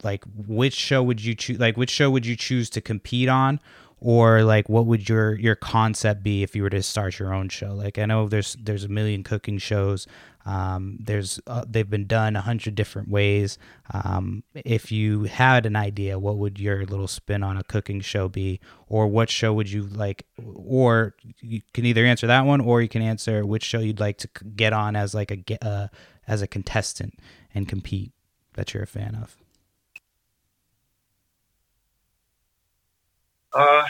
like 0.04 0.24
which 0.46 0.74
show 0.74 1.02
would 1.02 1.22
you 1.22 1.34
choose? 1.34 1.58
Like 1.58 1.76
which 1.76 1.90
show 1.90 2.10
would 2.10 2.24
you 2.24 2.36
choose 2.36 2.70
to 2.70 2.80
compete 2.80 3.28
on? 3.28 3.60
Or 4.00 4.42
like, 4.42 4.68
what 4.68 4.86
would 4.86 5.08
your 5.08 5.38
your 5.38 5.54
concept 5.54 6.22
be 6.22 6.42
if 6.42 6.56
you 6.56 6.62
were 6.62 6.70
to 6.70 6.82
start 6.82 7.18
your 7.18 7.34
own 7.34 7.50
show? 7.50 7.74
Like, 7.74 7.98
I 7.98 8.06
know 8.06 8.28
there's 8.28 8.56
there's 8.58 8.84
a 8.84 8.88
million 8.88 9.22
cooking 9.22 9.58
shows. 9.58 10.06
Um, 10.46 10.96
there's 10.98 11.38
uh, 11.46 11.64
they've 11.68 11.88
been 11.88 12.06
done 12.06 12.34
a 12.34 12.40
hundred 12.40 12.74
different 12.74 13.08
ways. 13.08 13.58
Um, 13.92 14.42
if 14.54 14.90
you 14.90 15.24
had 15.24 15.66
an 15.66 15.76
idea, 15.76 16.18
what 16.18 16.38
would 16.38 16.58
your 16.58 16.86
little 16.86 17.08
spin 17.08 17.42
on 17.42 17.58
a 17.58 17.62
cooking 17.62 18.00
show 18.00 18.26
be, 18.28 18.58
or 18.88 19.06
what 19.06 19.28
show 19.28 19.52
would 19.52 19.70
you 19.70 19.82
like? 19.82 20.24
Or 20.54 21.14
you 21.40 21.60
can 21.74 21.84
either 21.84 22.06
answer 22.06 22.26
that 22.26 22.46
one, 22.46 22.62
or 22.62 22.80
you 22.80 22.88
can 22.88 23.02
answer 23.02 23.44
which 23.44 23.64
show 23.64 23.80
you'd 23.80 24.00
like 24.00 24.16
to 24.18 24.28
get 24.56 24.72
on 24.72 24.96
as 24.96 25.14
like 25.14 25.30
a 25.30 25.64
uh, 25.66 25.88
as 26.26 26.40
a 26.40 26.46
contestant 26.46 27.18
and 27.54 27.68
compete 27.68 28.12
that 28.54 28.72
you're 28.72 28.82
a 28.82 28.86
fan 28.86 29.14
of. 29.14 29.36
Uh, 33.52 33.82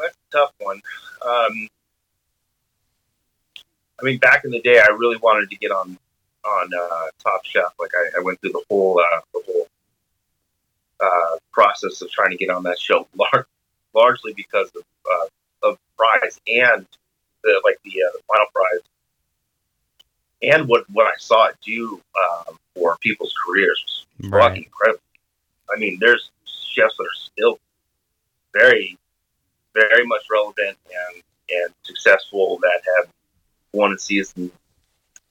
that's 0.00 0.14
a 0.16 0.36
tough 0.36 0.52
one. 0.60 0.80
Um, 1.26 1.68
I 4.00 4.04
mean, 4.04 4.18
back 4.18 4.44
in 4.44 4.50
the 4.50 4.60
day, 4.60 4.78
I 4.78 4.88
really 4.96 5.16
wanted 5.18 5.50
to 5.50 5.56
get 5.56 5.70
on 5.70 5.98
on 6.44 6.70
uh, 6.78 7.06
Top 7.22 7.44
Chef. 7.44 7.72
Like 7.78 7.90
I, 7.96 8.18
I 8.18 8.22
went 8.22 8.40
through 8.40 8.52
the 8.52 8.62
whole 8.70 9.00
uh, 9.00 9.20
the 9.34 9.42
whole 9.46 9.66
uh, 11.00 11.36
process 11.52 12.00
of 12.02 12.10
trying 12.10 12.30
to 12.30 12.36
get 12.36 12.50
on 12.50 12.62
that 12.64 12.78
show, 12.78 13.06
lar- 13.16 13.46
largely 13.94 14.32
because 14.34 14.70
of 14.76 14.82
uh, 15.10 15.68
of 15.70 15.78
prize 15.96 16.40
and 16.46 16.86
the 17.42 17.60
like 17.64 17.78
the, 17.84 17.90
uh, 17.90 18.10
the 18.14 18.20
final 18.28 18.46
prize, 18.54 18.80
and 20.42 20.68
what 20.68 20.88
what 20.90 21.06
I 21.06 21.16
saw 21.18 21.46
it 21.46 21.56
do 21.64 22.00
um, 22.48 22.56
for 22.74 22.96
people's 23.00 23.34
careers 23.44 23.82
was 24.20 24.30
Right. 24.30 24.42
fucking 24.48 24.64
incredible. 24.64 25.00
I 25.74 25.78
mean, 25.78 25.98
there's 26.00 26.30
chefs 26.46 26.96
that 26.96 27.04
are 27.04 27.20
still 27.32 27.58
very, 28.52 28.96
very 29.74 30.06
much 30.06 30.22
relevant 30.30 30.76
and 30.86 31.22
and 31.50 31.74
successful 31.82 32.58
that 32.60 32.80
have 32.96 33.08
won 33.72 33.92
a 33.92 33.98
season 33.98 34.50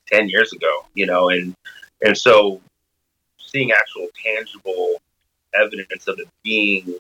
ten 0.08 0.30
years 0.30 0.54
ago. 0.54 0.86
You 0.94 1.06
know, 1.06 1.30
and 1.30 1.56
and 2.02 2.18
so 2.18 2.62
seeing 3.40 3.72
actual 3.72 4.08
tangible 4.24 5.02
evidence 5.54 6.08
of 6.08 6.20
it 6.20 6.28
being 6.44 6.96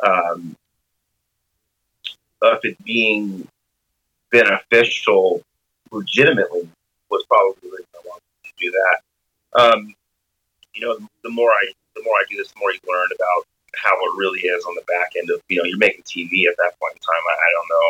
um, 0.00 0.56
of 2.42 2.58
it 2.62 2.82
being 2.84 3.46
beneficial 4.30 5.42
legitimately 5.90 6.68
was 7.10 7.24
probably 7.28 7.54
the 7.62 7.68
reason 7.68 7.86
I 7.94 8.08
wanted 8.08 8.22
to 8.44 8.52
do 8.58 8.70
that. 8.70 9.60
Um, 9.60 9.94
you 10.74 10.86
know, 10.86 10.98
the 11.22 11.30
more 11.30 11.50
I 11.50 11.72
the 11.96 12.02
more 12.04 12.14
I 12.14 12.24
do 12.30 12.36
this, 12.36 12.52
the 12.52 12.60
more 12.60 12.72
you 12.72 12.78
learn 12.88 13.08
about 13.14 13.46
how 13.74 13.94
it 13.94 14.16
really 14.16 14.40
is 14.40 14.64
on 14.64 14.74
the 14.74 14.82
back 14.82 15.12
end 15.16 15.30
of 15.30 15.40
you 15.48 15.56
know 15.56 15.64
you're 15.64 15.78
making 15.78 16.02
TV 16.02 16.48
at 16.48 16.56
that 16.56 16.78
point 16.80 16.94
in 16.94 17.00
time. 17.00 17.22
I, 17.28 17.34
I 17.34 17.50
don't 17.54 17.68
know, 17.70 17.88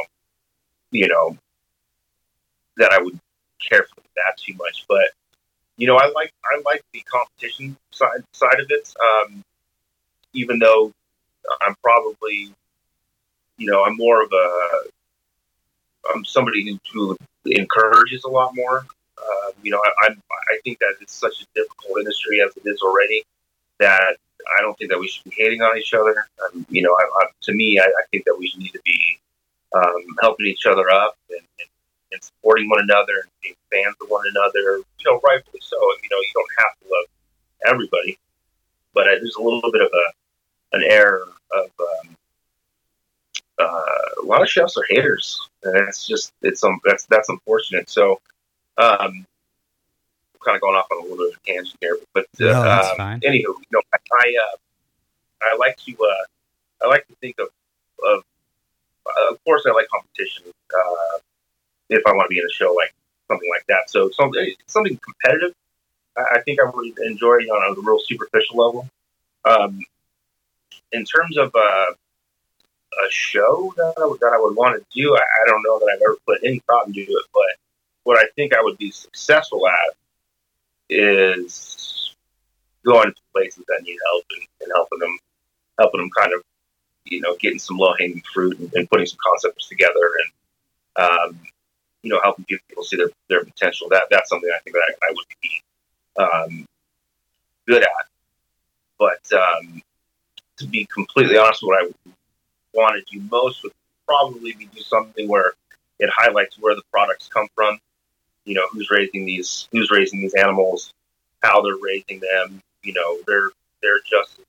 you 0.91 1.09
know, 1.09 1.37
that 2.77 2.93
I 2.93 3.03
would 3.03 3.19
care 3.61 3.85
for 3.95 4.01
that 4.17 4.37
too 4.37 4.55
much, 4.55 4.85
but 4.89 5.11
you 5.77 5.87
know, 5.87 5.97
I 5.97 6.11
like 6.15 6.33
I 6.45 6.61
like 6.65 6.85
the 6.93 7.01
competition 7.01 7.77
side 7.91 8.23
side 8.33 8.61
of 8.61 8.67
it. 8.69 8.93
Um, 9.01 9.45
even 10.33 10.59
though 10.59 10.93
I'm 11.63 11.75
probably, 11.83 12.53
you 13.57 13.71
know, 13.71 13.85
I'm 13.85 13.97
more 13.97 14.23
of 14.23 14.31
a 14.33 14.81
I'm 16.15 16.25
somebody 16.25 16.65
who, 16.65 16.79
who 16.93 17.17
encourages 17.47 18.25
a 18.25 18.29
lot 18.29 18.55
more. 18.55 18.87
Uh, 19.19 19.51
you 19.63 19.71
know, 19.71 19.79
I, 19.79 20.07
I'm 20.07 20.23
I 20.31 20.59
think 20.65 20.79
that 20.81 20.97
it's 21.01 21.15
such 21.15 21.43
a 21.43 21.47
difficult 21.55 21.99
industry 21.99 22.41
as 22.41 22.57
it 22.57 22.63
is 22.65 22.81
already 22.83 23.25
that 23.81 24.17
I 24.59 24.63
don't 24.63 24.77
think 24.79 24.91
that 24.91 24.99
we 24.99 25.09
should 25.09 25.25
be 25.25 25.35
hating 25.37 25.63
on 25.63 25.77
each 25.77 25.93
other. 25.95 26.27
Um, 26.45 26.67
you 26.71 26.83
know, 26.83 26.95
I, 26.99 27.03
I, 27.03 27.27
to 27.43 27.53
me, 27.53 27.79
I, 27.79 27.85
I 27.85 28.05
think 28.11 28.25
that 28.25 28.37
we 28.39 28.53
need 28.57 28.73
to 28.73 28.81
be 28.85 29.19
um, 29.75 30.05
helping 30.21 30.47
each 30.47 30.67
other 30.67 30.91
up 30.91 31.17
and, 31.31 31.41
and, 31.59 31.69
and 32.13 32.23
supporting 32.23 32.69
one 32.69 32.81
another 32.81 33.15
and 33.23 33.31
being 33.43 33.55
fans 33.71 33.97
of 34.01 34.09
one 34.09 34.25
another. 34.31 34.79
You 34.99 35.05
know, 35.07 35.21
rightfully 35.27 35.61
so. 35.63 35.77
You 35.77 36.09
know, 36.11 36.19
you 36.19 36.33
don't 36.35 36.55
have 36.59 36.79
to 36.81 36.85
love 36.85 37.07
everybody, 37.67 38.19
but 38.95 39.05
there's 39.05 39.37
a 39.37 39.43
little 39.43 39.73
bit 39.73 39.83
of 39.83 39.91
a 39.93 40.77
an 40.77 40.85
air 40.89 41.23
of 41.53 41.71
um, 41.81 42.17
uh, 43.59 44.23
a 44.23 44.25
lot 44.25 44.43
of 44.43 44.49
chefs 44.49 44.77
are 44.77 44.85
haters, 44.89 45.41
and 45.65 45.89
it's 45.89 46.07
just 46.07 46.33
it's 46.43 46.63
um 46.65 46.81
that's 46.85 47.05
that's 47.07 47.29
unfortunate. 47.29 47.91
So. 47.91 48.21
Um, 48.79 49.27
kind 50.45 50.55
of 50.57 50.61
going 50.61 50.75
off 50.77 50.87
on 50.91 50.99
a 50.99 51.03
little 51.03 51.19
bit 51.19 51.35
of 51.35 51.41
a 51.43 51.47
tangent 51.47 51.77
here, 51.81 51.99
but 52.15 52.25
uh, 52.41 52.45
No, 52.45 52.63
that's 52.63 52.89
um, 52.91 52.97
fine. 52.97 53.21
anywho, 53.21 53.43
you 53.43 53.67
know, 53.73 53.81
I 53.93 53.99
I, 54.13 54.35
uh, 54.45 54.57
I 55.53 55.57
like 55.57 55.77
to 55.79 55.93
uh, 55.93 56.85
I 56.85 56.89
like 56.89 57.07
to 57.09 57.15
think 57.17 57.37
of 57.39 57.49
of 58.05 58.25
uh, 59.07 59.33
of 59.33 59.45
course 59.45 59.63
I 59.67 59.73
like 59.73 59.89
competition 59.89 60.45
uh, 60.75 61.19
if 61.89 62.03
I 62.07 62.13
want 62.13 62.27
to 62.27 62.29
be 62.29 62.39
in 62.39 62.45
a 62.47 62.53
show 62.53 62.73
like 62.75 62.93
something 63.29 63.49
like 63.55 63.67
that. 63.69 63.91
So 63.91 64.11
something 64.11 64.55
something 64.67 64.99
competitive, 65.05 65.55
I, 66.17 66.37
I 66.37 66.41
think 66.43 66.59
I 66.61 66.69
would 66.71 66.99
enjoy 67.01 67.37
on 67.37 67.77
a 67.77 67.81
real 67.81 67.99
superficial 68.05 68.57
level. 68.57 68.89
Um, 69.45 69.81
in 70.93 71.05
terms 71.05 71.37
of 71.39 71.55
uh, 71.55 71.93
a 73.07 73.11
show 73.11 73.73
that 73.77 73.95
I, 73.99 74.05
would- 74.07 74.21
that 74.21 74.33
I 74.35 74.39
would 74.41 74.57
want 74.57 74.77
to 74.79 74.85
do, 74.95 75.15
I, 75.17 75.21
I 75.21 75.47
don't 75.47 75.63
know 75.63 75.79
that 75.79 75.91
I've 75.95 76.03
ever 76.03 76.17
put 76.27 76.41
any 76.45 76.59
thought 76.67 76.87
into 76.89 77.01
it, 77.03 77.27
but 77.33 77.45
what 78.05 78.19
I 78.19 78.27
think 78.35 78.53
I 78.55 78.61
would 78.63 78.77
be 78.79 78.91
successful 78.91 79.67
at 79.69 79.95
is 80.91 82.15
going 82.85 83.11
to 83.11 83.21
places 83.33 83.65
that 83.69 83.83
need 83.83 83.99
help 84.11 84.25
and, 84.31 84.47
and 84.61 84.73
helping 84.75 84.99
them, 84.99 85.19
helping 85.79 86.01
them 86.01 86.11
kind 86.17 86.33
of, 86.35 86.43
you 87.05 87.21
know, 87.21 87.37
getting 87.41 87.59
some 87.59 87.79
low 87.79 87.95
hanging 87.99 88.23
fruit 88.33 88.59
and, 88.59 88.71
and 88.75 88.91
putting 88.91 89.07
some 89.07 89.19
concepts 89.25 89.69
together 89.69 90.13
and, 90.21 91.09
um, 91.09 91.41
you 92.03 92.11
know, 92.11 92.21
helping 92.23 92.45
people 92.45 92.83
see 92.83 92.97
their, 92.97 93.11
their 93.29 93.45
potential. 93.45 93.89
That 93.91 94.05
that's 94.11 94.29
something 94.29 94.51
I 94.55 94.61
think 94.61 94.75
that 94.75 94.83
I, 94.89 95.07
I 95.07 95.13
would 95.15 95.27
be 95.43 95.63
um, 96.19 96.67
good 97.67 97.83
at. 97.83 98.07
But 98.99 99.21
um, 99.33 99.83
to 100.59 100.67
be 100.67 100.87
completely 100.87 101.39
honest, 101.39 101.63
what 101.63 101.83
I 101.83 101.89
want 102.75 103.05
to 103.07 103.19
do 103.19 103.25
most 103.31 103.63
would 103.63 103.73
probably 104.07 104.53
be 104.53 104.67
do 104.67 104.81
something 104.81 105.29
where 105.29 105.55
it 105.99 106.11
highlights 106.13 106.59
where 106.59 106.75
the 106.75 106.83
products 106.91 107.29
come 107.29 107.49
from. 107.55 107.79
You 108.45 108.55
know, 108.55 108.67
who's 108.73 108.91
raising 108.91 109.27
these, 109.27 109.69
who's 109.71 109.91
raising 109.91 110.21
these 110.21 110.35
animals, 110.35 110.93
how 111.43 111.63
they're 111.63 111.75
raising 111.83 112.21
them. 112.21 112.63
You 112.83 112.95
know, 112.95 113.19
they're 113.27 113.51
they're 113.83 114.01
just 114.09 114.41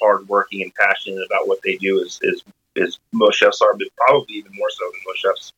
hardworking 0.00 0.62
and 0.62 0.74
passionate 0.74 1.24
about 1.26 1.48
what 1.48 1.60
they 1.62 1.76
do 1.76 2.02
as, 2.04 2.18
is 2.22 2.42
is 2.76 2.98
most 3.12 3.36
chefs 3.36 3.60
are, 3.60 3.74
but 3.74 3.86
probably 3.96 4.36
even 4.36 4.52
more 4.54 4.70
so 4.70 4.84
than 4.90 5.00
most 5.06 5.20
chefs. 5.20 5.52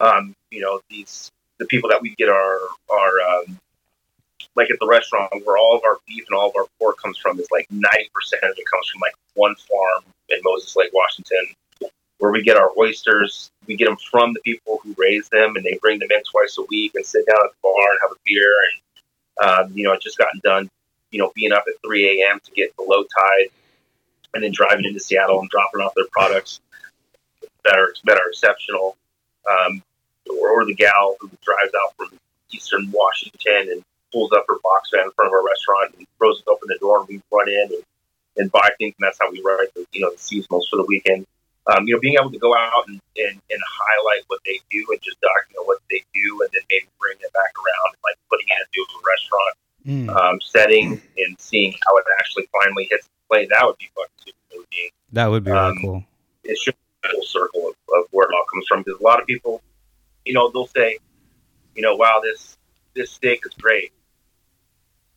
Um, 0.00 0.34
you 0.50 0.60
know, 0.60 0.80
these 0.88 1.30
the 1.58 1.66
people 1.66 1.90
that 1.90 2.02
we 2.02 2.14
get 2.16 2.28
our 2.28 2.58
our 2.90 3.12
um, 3.38 3.58
like 4.56 4.70
at 4.70 4.78
the 4.80 4.86
restaurant 4.86 5.32
where 5.44 5.56
all 5.56 5.76
of 5.76 5.82
our 5.84 5.98
beef 6.06 6.24
and 6.28 6.38
all 6.38 6.48
of 6.48 6.56
our 6.56 6.66
pork 6.78 6.98
comes 6.98 7.18
from 7.18 7.38
is 7.38 7.48
like 7.50 7.66
ninety 7.70 8.10
percent 8.14 8.42
of 8.42 8.50
it 8.56 8.64
comes 8.70 8.88
from 8.88 9.00
like 9.00 9.14
one 9.34 9.54
farm 9.54 10.04
in 10.28 10.38
Moses 10.42 10.74
Lake, 10.76 10.90
Washington, 10.92 11.46
where 12.20 12.30
we 12.30 12.42
get 12.42 12.56
our 12.56 12.70
oysters. 12.78 13.50
We 13.66 13.76
get 13.76 13.86
them 13.86 13.96
from 14.10 14.34
the 14.34 14.40
people 14.40 14.78
who 14.82 14.94
raise 14.96 15.28
them, 15.30 15.56
and 15.56 15.64
they 15.64 15.78
bring 15.80 15.98
them 15.98 16.08
in 16.14 16.22
twice 16.30 16.56
a 16.58 16.62
week 16.64 16.92
and 16.94 17.04
sit 17.04 17.26
down 17.26 17.38
at 17.44 17.50
the 17.50 17.56
bar 17.62 17.90
and 17.90 17.98
have 18.02 18.12
a 18.12 18.20
beer. 18.24 18.54
And 18.68 19.48
um, 19.48 19.76
you 19.76 19.84
know, 19.84 19.92
it 19.92 20.02
just 20.02 20.18
gotten 20.18 20.40
done. 20.44 20.70
You 21.10 21.18
know, 21.18 21.32
being 21.34 21.52
up 21.52 21.64
at 21.66 21.74
three 21.84 22.22
a.m. 22.22 22.38
to 22.44 22.50
get 22.52 22.76
the 22.76 22.84
low 22.84 23.02
tide, 23.02 23.48
and 24.34 24.44
then 24.44 24.52
driving 24.52 24.84
into 24.84 25.00
Seattle 25.00 25.40
and 25.40 25.50
dropping 25.50 25.80
off 25.80 25.92
their 25.96 26.06
products 26.12 26.60
that 27.64 27.76
are 27.76 27.94
that 28.04 28.18
are 28.18 28.28
exceptional. 28.28 28.96
Um, 29.50 29.82
or, 30.28 30.50
or 30.50 30.64
the 30.66 30.74
gal 30.74 31.16
who 31.18 31.28
drives 31.42 31.72
out 31.74 31.96
from 31.96 32.18
Eastern 32.52 32.92
Washington 32.92 33.72
and 33.72 33.82
pulls 34.12 34.30
up 34.32 34.44
her 34.48 34.58
box 34.62 34.90
van 34.92 35.06
in 35.06 35.10
front 35.12 35.28
of 35.28 35.32
our 35.32 35.44
restaurant 35.44 35.94
and 35.96 36.06
throws 36.18 36.40
it 36.40 36.50
open 36.50 36.68
the 36.68 36.78
door 36.78 37.00
and 37.00 37.08
we 37.08 37.22
run 37.32 37.48
in 37.48 37.68
and, 37.72 37.84
and 38.36 38.52
buy 38.52 38.68
things 38.78 38.94
and 38.98 39.06
that's 39.06 39.18
how 39.20 39.30
we 39.30 39.40
write 39.40 39.72
the 39.74 39.86
you 39.92 40.00
know 40.00 40.10
the 40.10 40.18
seasonals 40.18 40.68
for 40.70 40.76
the 40.76 40.84
weekend. 40.86 41.26
Um, 41.68 41.84
you 41.86 41.94
know, 41.94 42.00
being 42.00 42.16
able 42.18 42.32
to 42.32 42.40
go 42.40 42.56
out 42.56 42.88
and, 42.88 42.98
and, 43.20 43.36
and 43.36 43.60
highlight 43.60 44.24
what 44.32 44.40
they 44.48 44.58
do 44.72 44.80
and 44.90 44.98
just 45.04 45.20
document 45.20 45.68
what 45.68 45.78
they 45.92 46.00
do 46.16 46.40
and 46.40 46.48
then 46.56 46.64
maybe 46.72 46.88
bring 46.98 47.20
it 47.20 47.32
back 47.36 47.52
around 47.52 47.90
like 48.00 48.16
putting 48.32 48.48
it 48.48 48.64
into 48.64 48.80
a 48.80 48.98
restaurant 49.04 49.54
Mm, 49.86 50.14
um, 50.14 50.38
setting 50.42 51.00
and 51.16 51.40
seeing 51.40 51.72
how 51.72 51.96
it 51.96 52.04
actually 52.18 52.46
finally 52.52 52.86
hits 52.90 53.06
the 53.06 53.12
plate, 53.30 53.48
that 53.48 53.64
would 53.64 53.78
be 53.78 53.88
fucking 53.94 54.10
super 54.18 54.38
cool. 54.52 54.90
that 55.12 55.26
would 55.26 55.42
be 55.42 55.50
really 55.50 55.70
um, 55.70 55.78
cool. 55.80 56.04
it 56.44 56.58
should 56.58 56.74
be 56.74 57.08
a 57.08 57.12
full 57.12 57.22
circle 57.22 57.68
of, 57.68 57.74
of 57.96 58.04
where 58.10 58.28
it 58.28 58.34
all 58.34 58.44
comes 58.52 58.66
from. 58.68 58.82
Because 58.82 59.00
a 59.00 59.02
lot 59.02 59.20
of 59.20 59.26
people, 59.26 59.62
you 60.26 60.34
know, 60.34 60.50
they'll 60.50 60.66
say, 60.66 60.98
you 61.74 61.80
know, 61.80 61.96
wow, 61.96 62.20
this 62.22 62.58
this 62.94 63.10
steak 63.10 63.40
is 63.46 63.54
great, 63.54 63.90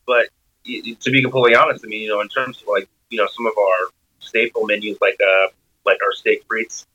but 0.08 0.30
to 0.66 1.12
be 1.12 1.22
completely 1.22 1.56
honest, 1.56 1.84
I 1.84 1.90
mean, 1.90 2.04
you 2.04 2.10
know, 2.10 2.22
in 2.22 2.30
terms 2.30 2.62
of 2.62 2.70
like, 2.70 2.88
you 3.10 3.18
know, 3.18 3.28
some 3.36 3.46
of 3.46 3.54
our 3.58 3.90
staple 4.20 4.66
menus, 4.66 4.98
like 5.02 5.20
uh, 5.22 5.48
like 5.86 5.98
our 6.06 6.14
steak 6.14 6.44
frites, 6.48 6.86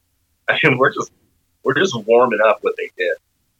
I 0.48 0.58
mean, 0.62 0.78
we're 0.78 0.92
just 0.92 1.12
we're 1.62 1.74
just 1.74 1.94
warming 2.06 2.40
up 2.44 2.58
what 2.62 2.74
they 2.76 2.90
did. 2.96 3.16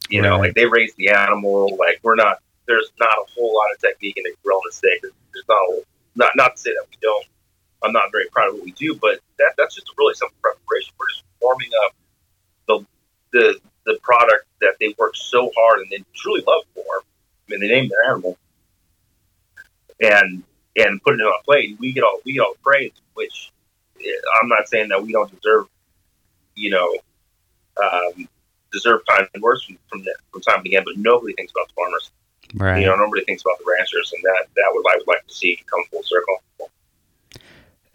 You 0.09 0.23
know, 0.23 0.39
like 0.39 0.55
they 0.55 0.67
raised 0.67 0.97
the 0.97 1.11
animal. 1.11 1.77
Like 1.77 2.01
we're 2.03 2.17
not. 2.17 2.39
There's 2.67 2.91
not 3.01 3.09
a 3.09 3.25
whole 3.35 3.55
lot 3.55 3.73
of 3.73 3.81
technique 3.81 4.19
in 4.19 4.25
the 4.25 4.35
grilling 4.45 4.63
a 4.69 4.73
steak. 4.73 5.01
There's 5.01 5.45
not 5.49 5.57
a, 5.57 5.83
not 6.17 6.31
not 6.37 6.57
to 6.57 6.63
say 6.63 6.71
that 6.71 6.87
we 6.91 6.97
don't. 7.01 7.27
I'm 7.83 7.93
not 7.93 8.11
very 8.11 8.27
proud 8.31 8.49
of 8.49 8.55
what 8.55 8.65
we 8.65 8.73
do, 8.73 8.95
but 8.95 9.21
that 9.39 9.55
that's 9.57 9.75
just 9.75 9.89
a 9.89 9.93
really 9.97 10.15
simple 10.15 10.37
preparation. 10.43 10.93
We're 10.99 11.09
just 11.09 11.25
warming 11.41 11.71
up 11.85 11.95
the 12.67 12.87
the 13.33 13.61
the 13.87 13.99
product 14.03 14.47
that 14.61 14.75
they 14.81 14.95
work 14.99 15.17
so 15.17 15.51
hard 15.57 15.81
and 15.81 15.91
they 15.91 16.05
truly 16.15 16.43
love 16.47 16.65
for. 16.75 16.83
I 16.83 17.03
mean, 17.49 17.61
they 17.61 17.69
name 17.69 17.89
their 17.89 18.11
animal 18.11 18.37
and 20.01 20.43
and 20.77 21.03
put 21.03 21.15
it 21.15 21.21
on 21.21 21.41
a 21.41 21.45
plate. 21.45 21.77
We 21.79 21.93
get 21.93 22.05
all 22.05 22.21
we 22.25 22.35
get 22.35 22.41
all 22.41 22.55
praise, 22.63 22.93
which 23.15 23.51
I'm 24.41 24.49
not 24.49 24.69
saying 24.69 24.89
that 24.89 25.03
we 25.03 25.13
don't 25.13 25.31
deserve, 25.35 25.67
you 26.55 26.71
know, 26.71 26.97
um, 27.83 28.29
deserve 28.73 29.01
kind 29.09 29.27
words 29.41 29.65
from 29.65 29.79
from, 29.89 30.03
the, 30.03 30.15
from 30.33 30.41
time 30.43 30.63
to 30.63 30.69
again, 30.69 30.83
but 30.85 30.97
nobody 30.97 31.35
thinks 31.35 31.53
about 31.53 31.69
the 31.69 31.75
farmers. 31.75 32.11
Right. 32.55 32.81
You 32.81 32.87
know, 32.87 32.97
nobody 32.97 33.25
thinks 33.25 33.43
about 33.43 33.59
the 33.59 33.65
ranchers, 33.77 34.13
and 34.15 34.23
that 34.25 34.47
that 34.57 34.71
would 34.73 34.85
I 34.89 34.97
would 34.97 35.07
like 35.07 35.27
to 35.27 35.35
see 35.35 35.59
come 35.71 35.85
full 35.91 36.03
circle. 36.03 36.43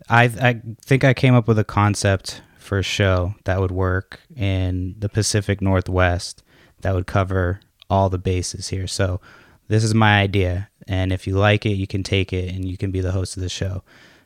I 0.09 0.23
I 0.41 0.61
think 0.81 1.03
I 1.03 1.13
came 1.13 1.33
up 1.33 1.47
with 1.47 1.59
a 1.59 1.63
concept 1.63 2.41
for 2.57 2.77
a 2.77 2.83
show 2.83 3.35
that 3.43 3.59
would 3.59 3.71
work 3.71 4.21
in 4.35 4.95
the 4.97 5.09
Pacific 5.09 5.61
Northwest 5.61 6.43
that 6.81 6.93
would 6.93 7.07
cover 7.07 7.59
all 7.89 8.09
the 8.09 8.17
bases 8.17 8.69
here. 8.69 8.87
So 8.87 9.19
this 9.67 9.83
is 9.83 9.93
my 9.93 10.21
idea, 10.21 10.69
and 10.87 11.11
if 11.11 11.27
you 11.27 11.35
like 11.35 11.65
it, 11.65 11.73
you 11.73 11.87
can 11.87 12.03
take 12.03 12.31
it 12.31 12.53
and 12.53 12.65
you 12.65 12.77
can 12.77 12.91
be 12.91 13.01
the 13.01 13.11
host 13.11 13.35
of 13.37 13.43
the 13.43 13.49
show. 13.49 13.83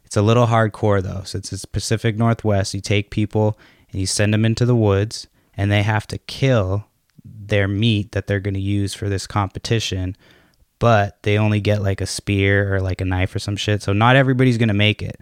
It's 0.08 0.18
a 0.18 0.22
little 0.24 0.48
hardcore 0.48 1.04
though, 1.04 1.22
since 1.24 1.54
it's 1.54 1.66
Pacific 1.66 2.18
Northwest. 2.18 2.74
You 2.74 2.82
take 2.82 3.12
people 3.12 3.60
and 3.92 4.02
you 4.02 4.08
send 4.08 4.34
them 4.34 4.46
into 4.46 4.66
the 4.66 4.76
woods, 4.76 5.28
and 5.56 5.72
they 5.72 5.84
have 5.84 6.08
to 6.08 6.18
kill 6.18 6.88
their 7.24 7.68
meat 7.68 8.14
that 8.14 8.26
they're 8.26 8.40
going 8.40 8.54
to 8.56 8.60
use 8.60 8.94
for 8.94 9.08
this 9.08 9.28
competition 9.28 10.18
but 10.80 11.22
they 11.24 11.38
only 11.38 11.60
get 11.60 11.82
like 11.82 12.02
a 12.02 12.06
spear 12.06 12.74
or 12.74 12.82
like 12.82 13.02
a 13.02 13.06
knife 13.06 13.36
or 13.36 13.40
some 13.40 13.56
shit. 13.56 13.82
So 13.82 13.94
not 13.94 14.16
everybody's 14.16 14.58
going 14.58 14.68
to 14.68 14.74
make 14.74 15.02
it. 15.02 15.20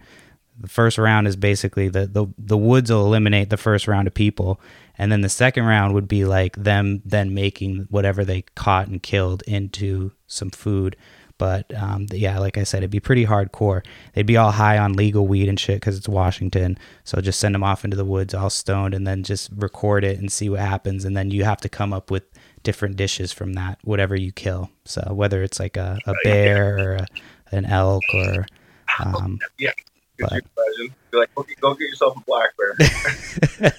The 0.60 0.68
first 0.68 0.98
round 0.98 1.28
is 1.28 1.36
basically 1.36 1.90
the, 1.90 2.08
the 2.08 2.28
the 2.38 2.58
woods 2.58 2.90
will 2.90 3.06
eliminate 3.06 3.50
the 3.50 3.58
first 3.58 3.90
round 3.90 4.08
of 4.08 4.14
people 4.14 4.62
and 4.98 5.12
then 5.12 5.20
the 5.20 5.28
second 5.30 5.66
round 5.66 5.94
would 5.94 6.08
be 6.08 6.24
like 6.24 6.56
them 6.56 7.02
then 7.04 7.34
making 7.34 7.88
whatever 7.90 8.24
they 8.24 8.44
caught 8.56 8.88
and 8.88 9.04
killed 9.04 9.44
into 9.44 10.14
some 10.28 10.50
food 10.50 10.96
but 11.38 11.74
um, 11.76 12.06
yeah 12.12 12.40
like 12.40 12.58
i 12.58 12.64
said 12.64 12.80
it'd 12.80 12.92
be 12.92 13.00
pretty 13.00 13.26
hardcore 13.26 13.86
they'd 14.14 14.26
be 14.26 14.38
all 14.38 14.52
high 14.52 14.78
on 14.78 14.94
legal 14.94 15.28
weed 15.28 15.50
and 15.50 15.60
shit 15.60 15.78
because 15.78 15.98
it's 15.98 16.08
washington 16.08 16.78
so 17.04 17.20
just 17.22 17.40
send 17.40 17.54
them 17.56 17.64
off 17.64 17.84
into 17.84 17.98
the 17.98 18.06
woods 18.06 18.34
all 18.34 18.50
stoned 18.50 18.94
and 18.94 19.06
then 19.06 19.24
just 19.24 19.50
record 19.56 20.04
it 20.04 20.20
and 20.20 20.32
see 20.32 20.50
what 20.50 20.60
happens 20.60 21.06
and 21.06 21.16
then 21.16 21.32
you 21.32 21.44
have 21.44 21.60
to 21.60 21.70
come 21.70 21.94
up 21.94 22.10
with 22.10 22.24
different 22.64 22.96
dishes 22.96 23.32
from 23.32 23.54
that 23.54 23.78
whatever 23.84 24.16
you 24.16 24.32
kill 24.32 24.70
so 24.86 25.02
whether 25.14 25.44
it's 25.44 25.60
like 25.60 25.78
a, 25.78 26.00
a 26.08 26.14
bear 26.24 26.78
or 26.78 26.96
a, 26.96 27.08
an 27.52 27.66
elk 27.66 28.04
or 28.14 28.46
um, 29.04 29.40
yeah. 29.58 29.72
But- 30.20 30.32
you 30.32 30.42
imagine? 30.58 30.96
Be 31.12 31.18
like, 31.18 31.30
okay, 31.38 31.54
go 31.60 31.74
get 31.74 31.90
yourself 31.90 32.18
a 32.18 32.22
black 32.22 32.50
bear. 32.58 33.74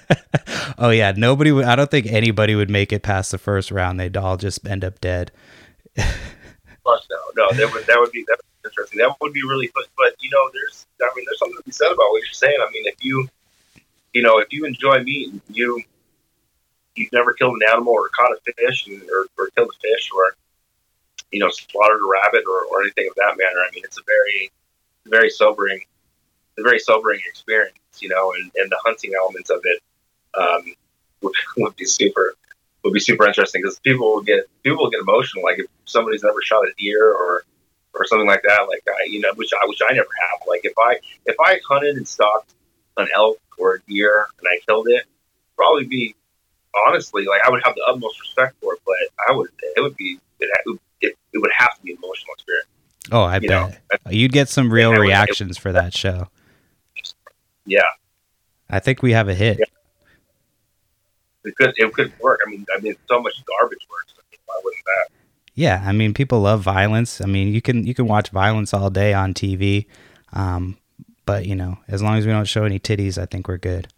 oh 0.79 0.91
yeah, 0.91 1.13
nobody 1.17 1.53
would. 1.53 1.65
I 1.65 1.77
don't 1.77 1.91
think 1.91 2.07
anybody 2.07 2.55
would 2.55 2.71
make 2.71 2.93
it 2.93 3.03
past 3.03 3.31
the 3.31 3.39
first 3.39 3.71
round. 3.71 3.99
They'd 3.99 4.17
all 4.17 4.37
just 4.37 4.67
end 4.67 4.85
up 4.85 5.01
dead. 5.01 5.33
Plus, 6.87 7.05
no, 7.11 7.19
no, 7.35 7.53
that 7.53 7.73
would 7.75 7.85
that 7.87 7.99
would 7.99 8.13
be 8.13 8.25
that 8.29 8.39
would 8.39 8.63
be 8.63 8.69
interesting. 8.69 8.99
That 9.01 9.17
would 9.21 9.33
be 9.33 9.43
really 9.43 9.67
fun. 9.67 9.83
But 9.97 10.15
you 10.21 10.31
know, 10.31 10.49
there's 10.53 10.87
I 11.03 11.11
mean, 11.17 11.25
there's 11.27 11.41
something 11.41 11.57
to 11.57 11.65
be 11.65 11.73
said 11.73 11.89
about 11.91 12.11
what 12.11 12.23
you're 12.23 12.33
saying. 12.33 12.59
I 12.63 12.71
mean, 12.71 12.85
if 12.87 13.05
you 13.05 13.29
you 14.15 14.23
know, 14.23 14.39
if 14.39 14.53
you 14.53 14.67
enjoy 14.67 15.03
meat 15.03 15.33
and 15.33 15.41
you 15.49 15.83
you've 16.95 17.13
never 17.13 17.33
killed 17.33 17.61
an 17.61 17.69
animal 17.69 17.93
or 17.93 18.09
caught 18.11 18.31
a 18.31 18.53
fish 18.53 18.87
and, 18.87 19.03
or, 19.11 19.27
or 19.37 19.49
killed 19.57 19.73
a 19.77 19.81
fish 19.81 20.11
or 20.15 20.37
you 21.33 21.41
know 21.41 21.49
slaughtered 21.49 21.99
a 21.99 22.09
rabbit 22.09 22.45
or, 22.47 22.67
or 22.71 22.83
anything 22.83 23.09
of 23.11 23.17
that 23.17 23.35
manner, 23.37 23.67
I 23.67 23.75
mean, 23.75 23.83
it's 23.83 23.99
a 23.99 24.05
very 24.07 24.53
very 25.07 25.29
sobering, 25.29 25.81
a 26.57 26.63
very 26.63 26.79
sobering 26.79 27.21
experience. 27.27 27.75
You 27.99 28.11
know, 28.11 28.33
and, 28.33 28.53
and 28.55 28.71
the 28.71 28.79
hunting 28.85 29.11
elements 29.21 29.51
of 29.51 29.59
it 29.65 29.83
um, 30.39 30.73
would, 31.21 31.35
would 31.57 31.75
be 31.75 31.85
super 31.85 32.37
would 32.87 32.95
be 32.95 33.01
super 33.01 33.27
interesting 33.27 33.63
because 33.63 33.79
people 33.81 34.07
will 34.15 34.23
get 34.23 34.45
people 34.63 34.79
will 34.85 34.91
get 34.91 35.01
emotional 35.01 35.43
like 35.45 35.59
if 35.59 35.67
somebody's 35.85 36.23
never 36.23 36.41
shot 36.43 36.63
a 36.65 36.73
deer 36.79 37.13
or 37.13 37.45
or 37.95 38.07
something 38.07 38.27
like 38.29 38.43
that 38.43 38.67
like 38.69 38.83
I 38.89 39.07
you 39.09 39.21
know 39.21 39.33
which 39.35 39.51
I 39.53 39.67
which 39.67 39.81
I 39.89 39.93
never 39.93 40.09
have 40.31 40.41
like 40.49 40.61
if 40.65 40.73
I 40.79 40.99
if 41.27 41.37
I 41.41 41.61
hunted 41.69 41.97
and 41.97 42.07
stalked 42.07 42.53
an 42.97 43.09
elk 43.15 43.39
or 43.59 43.75
a 43.77 43.81
deer 43.91 44.27
and 44.39 44.47
I 44.49 44.61
killed 44.67 44.87
it 44.89 45.05
probably 45.57 45.85
be 45.85 46.15
honestly 46.89 47.25
like 47.25 47.41
I 47.47 47.51
would 47.51 47.63
have 47.65 47.75
the 47.75 47.83
utmost 47.89 48.21
respect 48.21 48.57
for 48.61 48.75
it 48.75 48.81
but 48.87 48.95
I 49.29 49.33
would 49.37 49.51
it 49.77 49.81
would 49.81 49.97
be 49.97 50.19
it, 50.41 50.51
it, 51.01 51.15
it 51.33 51.39
would 51.39 51.51
have 51.57 51.75
to 51.77 51.83
be 51.83 51.93
an 51.93 51.99
emotional 51.99 52.35
experience 52.35 52.69
Oh, 53.13 53.23
I 53.23 53.37
You 53.37 53.49
bet 53.49 53.81
know, 54.05 54.11
you'd 54.11 54.33
get 54.33 54.49
some 54.49 54.73
real 54.73 54.91
would- 54.91 54.99
reactions 54.99 55.57
for 55.57 55.71
that 55.73 55.95
show. 55.95 56.29
yeah 57.65 57.83
I 58.69 58.81
think 58.81 59.01
we 59.01 59.13
have 59.13 59.29
a 59.29 59.35
hit. 59.35 59.59
Yeah. 59.61 59.65
It 61.47 61.57
could 61.57 61.73
it 61.77 61.93
could 61.95 62.13
work 62.21 62.41
I 62.47 62.51
mean 62.51 62.67
I 62.77 62.81
mean 62.81 62.95
so 63.09 63.21
much 63.21 63.35
garbage 63.47 63.87
works 63.91 64.15
I 64.19 64.23
mean, 64.31 64.41
why 64.47 64.61
wouldn't 64.65 64.85
that 64.85 65.07
Yeah, 65.55 65.83
I 65.87 65.93
mean, 65.93 66.13
people 66.15 66.41
love 66.41 66.61
violence. 66.61 67.21
I 67.21 67.27
mean, 67.27 67.49
you 67.55 67.63
can 67.63 67.87
you 67.87 67.95
can 67.95 68.07
watch 68.07 68.29
violence 68.31 68.75
all 68.75 68.91
day 68.91 69.15
on 69.15 69.33
TV, 69.35 69.87
um, 70.33 70.77
but 71.25 71.47
you 71.47 71.55
know, 71.57 71.79
as 71.89 72.03
long 72.03 72.17
as 72.19 72.27
we 72.27 72.33
don't 72.33 72.45
show 72.47 72.65
any 72.65 72.79
titties, 72.79 73.17
I 73.17 73.27
think 73.27 73.49
we're 73.49 73.57
good. 73.59 73.89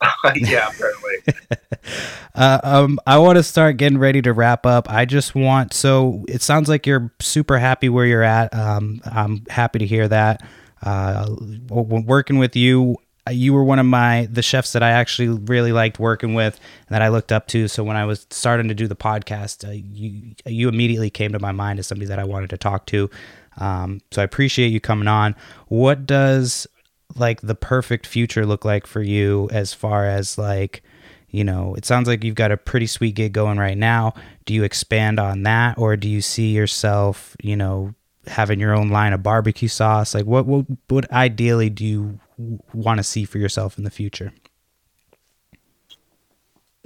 yeah 0.36 0.68
apparently 0.68 1.34
Uh, 2.34 2.60
um, 2.64 2.98
I 3.06 3.16
want 3.16 3.36
to 3.38 3.42
start 3.42 3.78
getting 3.78 3.96
ready 3.96 4.20
to 4.20 4.34
wrap 4.34 4.66
up. 4.66 4.90
I 4.90 5.06
just 5.06 5.34
want 5.34 5.72
so 5.72 6.22
it 6.28 6.42
sounds 6.42 6.68
like 6.68 6.86
you're 6.86 7.10
super 7.18 7.58
happy 7.58 7.88
where 7.88 8.04
you're 8.04 8.22
at. 8.22 8.52
Um, 8.54 9.00
I'm 9.06 9.46
happy 9.48 9.78
to 9.78 9.86
hear 9.86 10.06
that. 10.06 10.42
Uh, 10.82 11.24
w- 11.24 12.04
working 12.04 12.36
with 12.38 12.54
you, 12.54 12.98
you 13.30 13.52
were 13.52 13.64
one 13.64 13.78
of 13.78 13.86
my 13.86 14.28
the 14.30 14.42
chefs 14.42 14.72
that 14.72 14.82
I 14.82 14.90
actually 14.90 15.28
really 15.28 15.72
liked 15.72 15.98
working 15.98 16.34
with 16.34 16.58
and 16.88 16.94
that 16.94 17.02
I 17.02 17.08
looked 17.08 17.32
up 17.32 17.46
to. 17.48 17.68
So 17.68 17.82
when 17.82 17.96
I 17.96 18.04
was 18.04 18.26
starting 18.30 18.68
to 18.68 18.74
do 18.74 18.86
the 18.86 18.96
podcast, 18.96 19.66
uh, 19.66 19.72
you 19.72 20.34
you 20.44 20.68
immediately 20.68 21.10
came 21.10 21.32
to 21.32 21.38
my 21.38 21.52
mind 21.52 21.78
as 21.78 21.86
somebody 21.86 22.06
that 22.06 22.18
I 22.18 22.24
wanted 22.24 22.50
to 22.50 22.56
talk 22.56 22.86
to. 22.86 23.10
Um, 23.58 24.00
so 24.10 24.20
I 24.20 24.24
appreciate 24.24 24.68
you 24.68 24.80
coming 24.80 25.08
on. 25.08 25.34
What 25.68 26.06
does 26.06 26.66
like 27.14 27.40
the 27.40 27.54
perfect 27.54 28.06
future 28.06 28.44
look 28.44 28.64
like 28.64 28.86
for 28.86 29.02
you 29.02 29.48
as 29.52 29.72
far 29.72 30.06
as 30.06 30.36
like 30.36 30.82
you 31.30 31.44
know 31.44 31.74
it 31.74 31.84
sounds 31.84 32.08
like 32.08 32.24
you've 32.24 32.34
got 32.34 32.52
a 32.52 32.56
pretty 32.56 32.86
sweet 32.86 33.14
gig 33.14 33.32
going 33.32 33.58
right 33.58 33.78
now 33.78 34.12
do 34.44 34.52
you 34.52 34.64
expand 34.64 35.18
on 35.18 35.42
that 35.44 35.78
or 35.78 35.96
do 35.96 36.08
you 36.08 36.20
see 36.20 36.50
yourself 36.50 37.36
you 37.42 37.56
know 37.56 37.94
having 38.26 38.58
your 38.58 38.74
own 38.74 38.88
line 38.88 39.12
of 39.12 39.22
barbecue 39.22 39.68
sauce 39.68 40.14
like 40.14 40.26
what 40.26 40.46
what, 40.46 40.66
what 40.88 41.10
ideally 41.12 41.70
do 41.70 41.84
you 41.84 42.20
want 42.38 42.98
to 42.98 43.02
see 43.04 43.24
for 43.24 43.38
yourself 43.38 43.78
in 43.78 43.84
the 43.84 43.90
future 43.90 44.32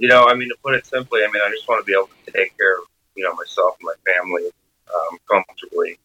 you 0.01 0.07
know, 0.07 0.25
I 0.27 0.33
mean, 0.33 0.49
to 0.49 0.55
put 0.63 0.73
it 0.73 0.87
simply, 0.87 1.21
I 1.23 1.27
mean, 1.31 1.43
I 1.45 1.49
just 1.51 1.67
want 1.67 1.79
to 1.79 1.85
be 1.85 1.93
able 1.93 2.09
to 2.25 2.31
take 2.31 2.57
care 2.57 2.79
of, 2.79 2.85
you 3.15 3.23
know, 3.23 3.35
myself 3.35 3.77
and 3.79 3.85
my 3.85 4.11
family 4.11 4.49
um, 4.91 5.19
comfortably. 5.29 5.99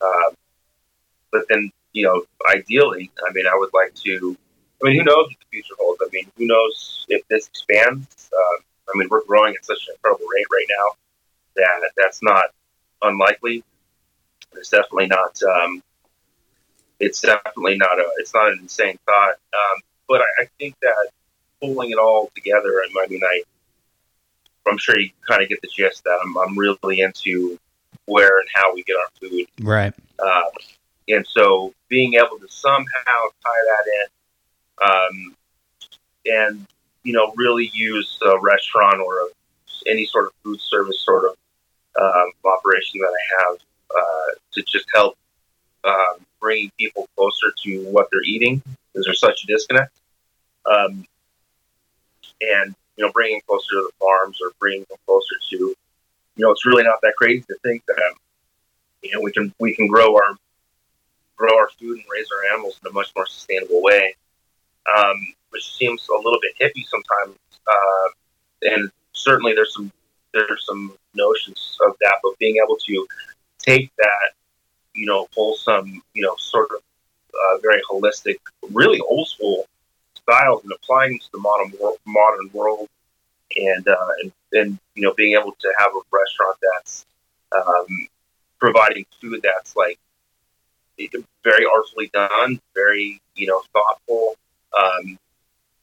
Um, 0.00 0.34
but 1.30 1.44
then, 1.48 1.70
you 1.92 2.06
know, 2.06 2.24
ideally, 2.52 3.08
I 3.24 3.32
mean, 3.32 3.46
I 3.46 3.54
would 3.54 3.70
like 3.72 3.94
to. 3.94 4.36
I 4.82 4.88
mean, 4.88 4.98
who 4.98 5.04
knows 5.04 5.28
what 5.28 5.36
the 5.38 5.46
future 5.48 5.74
holds? 5.78 6.02
I 6.02 6.08
mean, 6.12 6.26
who 6.36 6.48
knows 6.48 7.06
if 7.08 7.26
this 7.28 7.46
expands? 7.46 8.30
Uh, 8.32 8.62
I 8.92 8.98
mean, 8.98 9.06
we're 9.08 9.24
growing 9.24 9.54
at 9.54 9.64
such 9.64 9.78
an 9.88 9.94
incredible 9.94 10.26
rate 10.26 10.46
right 10.52 10.66
now 10.68 10.96
that 11.54 11.90
that's 11.96 12.24
not 12.24 12.46
unlikely. 13.02 13.62
It's 14.54 14.70
definitely 14.70 15.06
not. 15.06 15.40
Um, 15.44 15.84
it's 17.00 17.20
definitely 17.20 17.76
not 17.76 17.98
a. 17.98 18.04
It's 18.18 18.34
not 18.34 18.52
an 18.52 18.58
insane 18.60 18.98
thought. 19.06 19.34
Um, 19.52 19.80
but 20.08 20.20
I, 20.20 20.42
I 20.42 20.48
think 20.58 20.76
that 20.82 21.08
pulling 21.60 21.90
it 21.90 21.98
all 21.98 22.30
together. 22.34 22.82
I 22.82 23.06
mean, 23.08 23.20
I, 23.22 23.42
I'm 24.68 24.78
sure 24.78 24.98
you 24.98 25.10
kind 25.28 25.42
of 25.42 25.48
get 25.48 25.60
the 25.62 25.68
gist 25.68 26.04
that 26.04 26.18
I'm, 26.22 26.36
I'm 26.38 26.58
really 26.58 27.00
into 27.00 27.58
where 28.06 28.38
and 28.38 28.48
how 28.54 28.74
we 28.74 28.82
get 28.82 28.96
our 28.96 29.08
food. 29.20 29.46
right 29.60 29.94
Uh, 30.18 30.42
and 31.08 31.26
so 31.26 31.72
being 31.88 32.14
able 32.14 32.38
to 32.38 32.48
somehow 32.48 33.20
tie 33.44 33.64
that 33.66 33.84
in 34.00 34.06
um, 34.90 35.36
and, 36.26 36.66
you 37.02 37.12
know, 37.12 37.32
really 37.36 37.70
use 37.72 38.18
a 38.26 38.38
restaurant 38.40 39.00
or 39.00 39.14
a, 39.20 39.26
any 39.86 40.06
sort 40.06 40.26
of 40.26 40.32
food 40.42 40.60
service 40.60 41.00
sort 41.04 41.24
of 41.24 41.36
um, 42.00 42.32
operation 42.44 43.00
that 43.00 43.12
I 43.12 43.42
have 43.42 43.58
uh, 43.90 44.38
to 44.52 44.62
just 44.62 44.86
help 44.94 45.16
um, 45.84 46.26
bringing 46.40 46.70
people 46.78 47.08
closer 47.16 47.52
to 47.64 47.84
what 47.90 48.08
they're 48.10 48.22
eating 48.24 48.62
because 48.92 49.04
there's 49.04 49.20
such 49.20 49.44
a 49.44 49.46
disconnect. 49.46 49.92
Um, 50.70 51.06
and, 52.40 52.74
you 52.96 53.04
know, 53.04 53.12
bringing 53.12 53.40
closer 53.46 53.70
to 53.70 53.90
the 53.90 53.92
farms 53.98 54.38
or 54.42 54.52
bringing 54.58 54.84
them 54.88 54.98
closer 55.06 55.36
to, 55.50 55.56
you 55.56 55.76
know, 56.36 56.50
it's 56.50 56.66
really 56.66 56.84
not 56.84 56.98
that 57.02 57.14
crazy 57.16 57.44
to 57.48 57.56
think 57.62 57.84
that, 57.86 57.98
um, 57.98 58.16
you 59.02 59.12
know, 59.12 59.20
we 59.20 59.32
can, 59.32 59.54
we 59.58 59.74
can 59.74 59.86
grow 59.86 60.14
our, 60.14 60.36
grow 61.36 61.56
our 61.56 61.68
food 61.78 61.96
and 61.96 62.04
raise 62.12 62.28
our 62.36 62.52
animals 62.52 62.78
in 62.82 62.90
a 62.90 62.92
much 62.92 63.10
more 63.16 63.26
sustainable 63.26 63.82
way, 63.82 64.14
um, 64.96 65.16
which 65.50 65.66
seems 65.74 66.06
a 66.08 66.16
little 66.16 66.38
bit 66.40 66.54
hippie 66.60 66.84
sometimes. 66.86 67.38
Uh, 67.66 68.08
and 68.62 68.90
certainly 69.12 69.54
there's 69.54 69.74
some, 69.74 69.90
there's 70.32 70.64
some 70.66 70.94
notions 71.14 71.78
of 71.86 71.94
that, 72.00 72.14
but 72.22 72.38
being 72.38 72.56
able 72.62 72.76
to 72.76 73.06
take 73.58 73.90
that, 73.98 74.32
you 74.94 75.06
know, 75.06 75.28
wholesome, 75.34 76.02
you 76.14 76.22
know, 76.22 76.34
sort 76.38 76.68
of 76.70 76.82
uh, 77.34 77.58
very 77.62 77.80
holistic, 77.90 78.36
really 78.70 79.00
old 79.00 79.28
school 79.28 79.66
styles 80.16 80.62
and 80.64 80.72
applying 80.72 81.18
to 81.18 81.26
the 81.32 81.38
modern 81.38 81.72
wor- 81.80 81.96
modern 82.06 82.50
world, 82.52 82.88
and 83.56 83.86
uh, 83.86 84.08
and 84.22 84.32
and 84.52 84.78
you 84.94 85.02
know 85.02 85.14
being 85.14 85.36
able 85.38 85.52
to 85.60 85.72
have 85.78 85.90
a 85.92 86.00
restaurant 86.12 86.56
that's 86.74 87.06
um, 87.56 88.08
providing 88.58 89.06
food 89.20 89.40
that's 89.42 89.76
like 89.76 89.98
very 91.44 91.64
artfully 91.74 92.10
done, 92.12 92.60
very 92.74 93.20
you 93.34 93.46
know 93.46 93.62
thoughtful, 93.72 94.34
um, 94.78 95.18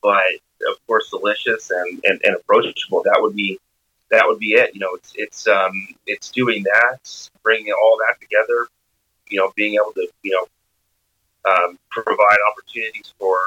but 0.01 0.21
of 0.69 0.87
course 0.87 1.09
delicious 1.09 1.71
and, 1.71 2.01
and, 2.05 2.19
and 2.23 2.35
approachable. 2.35 3.03
That 3.03 3.17
would 3.21 3.35
be 3.35 3.59
that 4.11 4.23
would 4.25 4.39
be 4.39 4.51
it. 4.53 4.73
You 4.73 4.79
know, 4.79 4.95
it's 4.95 5.13
it's 5.15 5.47
um, 5.47 5.87
it's 6.05 6.31
doing 6.31 6.63
that, 6.63 7.29
bringing 7.43 7.73
all 7.73 7.97
that 8.07 8.19
together. 8.21 8.67
You 9.29 9.39
know, 9.39 9.51
being 9.55 9.75
able 9.75 9.93
to 9.93 10.07
you 10.23 10.31
know 10.31 10.47
um, 11.51 11.79
provide 11.89 12.37
opportunities 12.51 13.13
for 13.19 13.37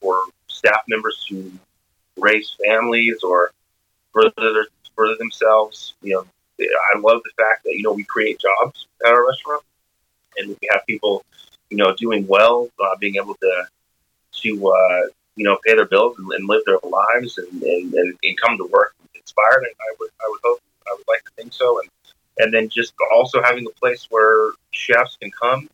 for 0.00 0.24
staff 0.48 0.82
members 0.88 1.24
to 1.28 1.52
raise 2.16 2.56
families 2.64 3.22
or 3.22 3.52
further 4.12 4.66
further 4.96 5.16
themselves. 5.16 5.94
You 6.02 6.14
know, 6.14 6.66
I 6.94 6.98
love 6.98 7.20
the 7.24 7.30
fact 7.42 7.64
that 7.64 7.74
you 7.74 7.82
know 7.82 7.92
we 7.92 8.04
create 8.04 8.40
jobs 8.40 8.86
at 9.04 9.12
our 9.12 9.26
restaurant, 9.26 9.62
and 10.38 10.48
we 10.48 10.68
have 10.70 10.86
people 10.86 11.24
you 11.70 11.76
know 11.76 11.94
doing 11.96 12.26
well, 12.26 12.68
uh, 12.82 12.96
being 12.98 13.16
able 13.16 13.34
to 13.34 13.66
to 14.42 14.68
uh, 14.68 15.02
you 15.36 15.44
know 15.44 15.58
pay 15.64 15.74
their 15.74 15.86
bills 15.86 16.18
and, 16.18 16.30
and 16.32 16.48
live 16.48 16.62
their 16.66 16.78
lives 16.82 17.38
and, 17.38 17.62
and, 17.62 17.94
and, 17.94 18.40
come 18.40 18.56
to 18.56 18.64
work 18.66 18.94
inspired. 19.14 19.64
And 19.64 19.74
I 19.80 19.94
would 19.98 20.10
I 20.20 20.28
would 20.28 20.40
hope 20.44 20.60
I 20.86 20.94
would 20.96 21.08
like 21.08 21.24
to 21.24 21.30
think 21.36 21.52
so, 21.52 21.80
and 21.80 21.90
and 22.38 22.52
then 22.52 22.68
just 22.68 22.94
also 23.14 23.42
having 23.42 23.66
a 23.66 23.78
place 23.78 24.06
where 24.10 24.50
chefs 24.70 25.16
can 25.16 25.30
come, 25.30 25.68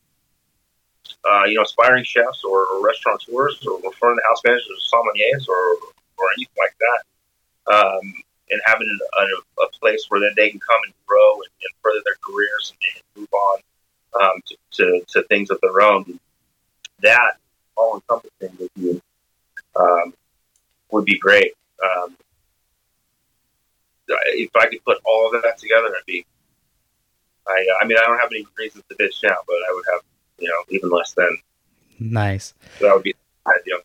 uh, 1.30 1.44
you 1.44 1.54
know, 1.54 1.62
aspiring 1.62 2.04
chefs 2.04 2.44
or, 2.44 2.66
or 2.66 2.84
restaurateurs 2.84 3.66
or, 3.66 3.76
of 3.76 3.82
the 3.82 4.22
house 4.28 4.40
managers 4.44 4.68
or 4.70 4.98
sommeliers 4.98 5.48
or 5.48 5.88
or 6.18 6.26
anything 6.36 6.54
like 6.58 6.76
that, 6.78 7.74
um, 7.74 8.14
and 8.50 8.60
having 8.64 8.88
a, 9.18 9.22
a, 9.62 9.68
place 9.80 10.04
where 10.08 10.20
then 10.20 10.32
they 10.36 10.48
can 10.48 10.60
come 10.60 10.78
and 10.84 10.94
grow 11.06 11.34
and, 11.34 11.50
and 11.60 11.74
further 11.82 12.00
their 12.04 12.14
careers 12.22 12.72
and, 12.72 12.94
and 12.94 13.20
move 13.20 13.32
on 13.32 13.58
um, 14.22 14.40
to, 14.46 14.56
to, 14.70 15.04
to, 15.08 15.22
things 15.24 15.50
of 15.50 15.58
their 15.60 15.80
own. 15.80 16.20
That 17.00 17.32
all 17.76 17.96
encompassing 17.96 18.56
would 18.60 18.70
be 18.76 19.02
um, 19.74 20.14
would 20.92 21.04
be 21.04 21.18
great. 21.18 21.54
Um, 21.82 22.16
if 24.06 24.54
I 24.54 24.66
could 24.66 24.84
put 24.84 24.98
all 25.04 25.34
of 25.34 25.42
that 25.42 25.58
together, 25.58 25.88
I'd 25.88 26.06
be. 26.06 26.24
I, 27.48 27.66
I 27.80 27.86
mean, 27.86 27.98
I 27.98 28.06
don't 28.06 28.18
have 28.18 28.30
any 28.30 28.46
reasons 28.58 28.84
to 28.88 28.94
bitch 28.96 29.22
now, 29.22 29.36
but 29.46 29.54
I 29.54 29.72
would 29.74 29.84
have, 29.92 30.02
you 30.38 30.48
know, 30.48 30.54
even 30.70 30.90
less 30.90 31.12
than. 31.12 31.38
Nice. 31.98 32.54
So 32.78 32.86
that 32.86 32.94
would 32.94 33.02
be 33.02 33.14
ideal. 33.46 33.78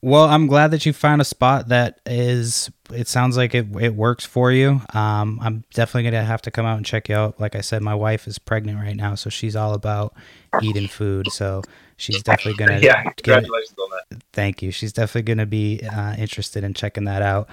Well, 0.00 0.26
I'm 0.26 0.46
glad 0.46 0.70
that 0.70 0.86
you 0.86 0.92
found 0.92 1.20
a 1.20 1.24
spot 1.24 1.68
that 1.68 2.00
is. 2.06 2.70
It 2.92 3.08
sounds 3.08 3.36
like 3.36 3.54
it 3.54 3.66
it 3.80 3.94
works 3.96 4.24
for 4.24 4.52
you. 4.52 4.80
Um, 4.94 5.40
I'm 5.42 5.64
definitely 5.74 6.08
gonna 6.08 6.24
have 6.24 6.42
to 6.42 6.52
come 6.52 6.64
out 6.64 6.76
and 6.76 6.86
check 6.86 7.08
you 7.08 7.16
out. 7.16 7.40
Like 7.40 7.56
I 7.56 7.62
said, 7.62 7.82
my 7.82 7.96
wife 7.96 8.28
is 8.28 8.38
pregnant 8.38 8.78
right 8.78 8.94
now, 8.94 9.16
so 9.16 9.28
she's 9.28 9.56
all 9.56 9.74
about 9.74 10.14
eating 10.62 10.86
food. 10.86 11.32
So 11.32 11.62
she's 11.96 12.22
definitely 12.22 12.64
gonna. 12.64 12.78
yeah, 12.78 13.02
congratulations 13.16 13.76
on 13.76 13.90
that. 13.90 14.22
Thank 14.32 14.62
you. 14.62 14.70
She's 14.70 14.92
definitely 14.92 15.22
gonna 15.22 15.46
be 15.46 15.80
uh, 15.80 16.14
interested 16.14 16.62
in 16.62 16.74
checking 16.74 17.04
that 17.04 17.22
out. 17.22 17.48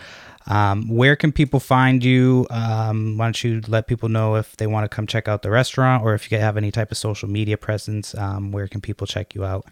Um, 0.47 0.87
where 0.87 1.15
can 1.15 1.31
people 1.31 1.59
find 1.59 2.03
you? 2.03 2.45
Um, 2.49 3.17
why 3.17 3.25
don't 3.25 3.43
you 3.43 3.61
let 3.67 3.87
people 3.87 4.09
know 4.09 4.35
if 4.35 4.55
they 4.57 4.67
want 4.67 4.89
to 4.89 4.95
come 4.95 5.07
check 5.07 5.27
out 5.27 5.41
the 5.41 5.49
restaurant 5.49 6.03
or 6.03 6.13
if 6.13 6.31
you 6.31 6.37
have 6.37 6.55
any 6.57 6.71
type 6.71 6.91
of 6.91 6.97
social 6.97 7.29
media 7.29 7.57
presence? 7.57 8.15
Um, 8.15 8.51
where 8.51 8.67
can 8.67 8.81
people 8.81 9.07
check 9.07 9.33
you 9.33 9.43
out? 9.43 9.65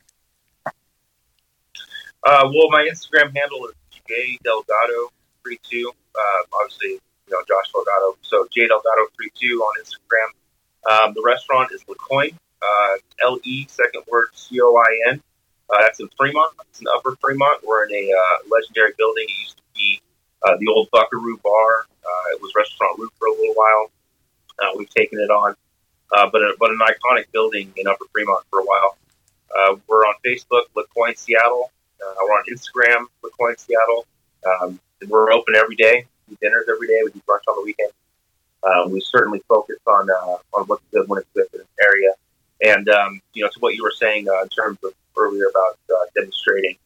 Uh, 0.65 0.71
well, 2.43 2.69
my 2.69 2.87
Instagram 2.89 3.35
handle 3.35 3.67
is 3.67 3.73
J 4.07 4.37
Delgado 4.43 5.11
three 5.43 5.59
two. 5.69 5.91
Uh, 6.15 6.43
obviously, 6.61 6.89
you 6.89 7.01
know 7.29 7.39
Josh 7.47 7.71
Delgado. 7.71 8.17
So 8.21 8.47
J 8.51 8.67
Delgado 8.67 9.07
three 9.15 9.31
two 9.39 9.61
on 9.61 9.83
Instagram. 9.83 10.29
Um, 10.89 11.13
the 11.13 11.21
restaurant 11.25 11.71
is 11.71 11.83
Le 11.87 11.95
Coin. 11.95 12.31
Uh, 12.61 12.95
L 13.25 13.39
E 13.43 13.65
second 13.67 14.03
word 14.09 14.29
C 14.33 14.59
O 14.61 14.75
I 14.77 15.11
N. 15.11 15.21
Uh, 15.69 15.81
that's 15.81 15.99
in 15.99 16.09
Fremont. 16.17 16.53
It's 16.69 16.81
in 16.81 16.87
Upper 16.87 17.15
Fremont. 17.21 17.61
We're 17.65 17.85
in 17.85 17.93
a 17.93 18.11
uh, 18.11 18.49
legendary 18.49 18.93
building. 18.97 19.25
It 19.27 19.41
used 19.41 19.57
to 19.57 19.62
uh, 20.45 20.57
the 20.59 20.67
old 20.67 20.89
Buckaroo 20.91 21.39
Bar. 21.43 21.85
it 22.33 22.41
was 22.41 22.51
Restaurant 22.55 22.97
Roux 22.99 23.11
for 23.19 23.27
a 23.27 23.31
little 23.31 23.55
while. 23.55 23.91
we've 24.77 24.89
taken 24.89 25.19
it 25.19 25.29
on, 25.29 25.55
but 26.11 26.41
a, 26.41 26.55
but 26.59 26.71
an 26.71 26.79
iconic 26.79 27.31
building 27.31 27.71
in 27.77 27.87
Upper 27.87 28.05
Fremont 28.11 28.43
for 28.49 28.59
a 28.59 28.63
while. 28.63 28.97
we're 29.87 30.05
on 30.05 30.15
Facebook, 30.25 30.63
LeCoin 30.75 31.17
Seattle. 31.17 31.71
Uh, 32.01 32.13
we're 32.23 32.35
on 32.35 32.43
Instagram, 32.51 33.05
LeCoin 33.23 33.59
Seattle. 33.59 34.05
Um, 34.45 34.79
we're 35.07 35.31
open 35.31 35.55
every 35.55 35.75
day. 35.75 36.05
We 36.27 36.35
do 36.35 36.37
dinners 36.41 36.65
every 36.69 36.87
day. 36.87 37.01
We 37.03 37.11
do 37.11 37.21
brunch 37.27 37.47
on 37.47 37.55
the 37.57 37.63
weekend. 37.63 37.91
Um, 38.63 38.91
we 38.91 39.01
certainly 39.01 39.41
focus 39.47 39.77
on 39.87 40.09
uh, 40.09 40.37
on 40.53 40.65
what's 40.67 40.83
good 40.91 41.07
when 41.07 41.19
it's 41.19 41.29
good 41.33 41.47
in 41.53 41.59
the 41.59 41.83
area. 41.83 42.11
And 42.61 42.87
um, 42.89 43.21
you 43.33 43.43
know, 43.43 43.49
to 43.49 43.59
what 43.59 43.75
you 43.75 43.83
were 43.83 43.93
saying 43.95 44.27
uh, 44.29 44.43
in 44.43 44.49
terms 44.49 44.79
of 44.83 44.93
earlier 45.17 45.45
about 45.49 45.77
uh, 45.89 46.05
demonstrating, 46.15 46.77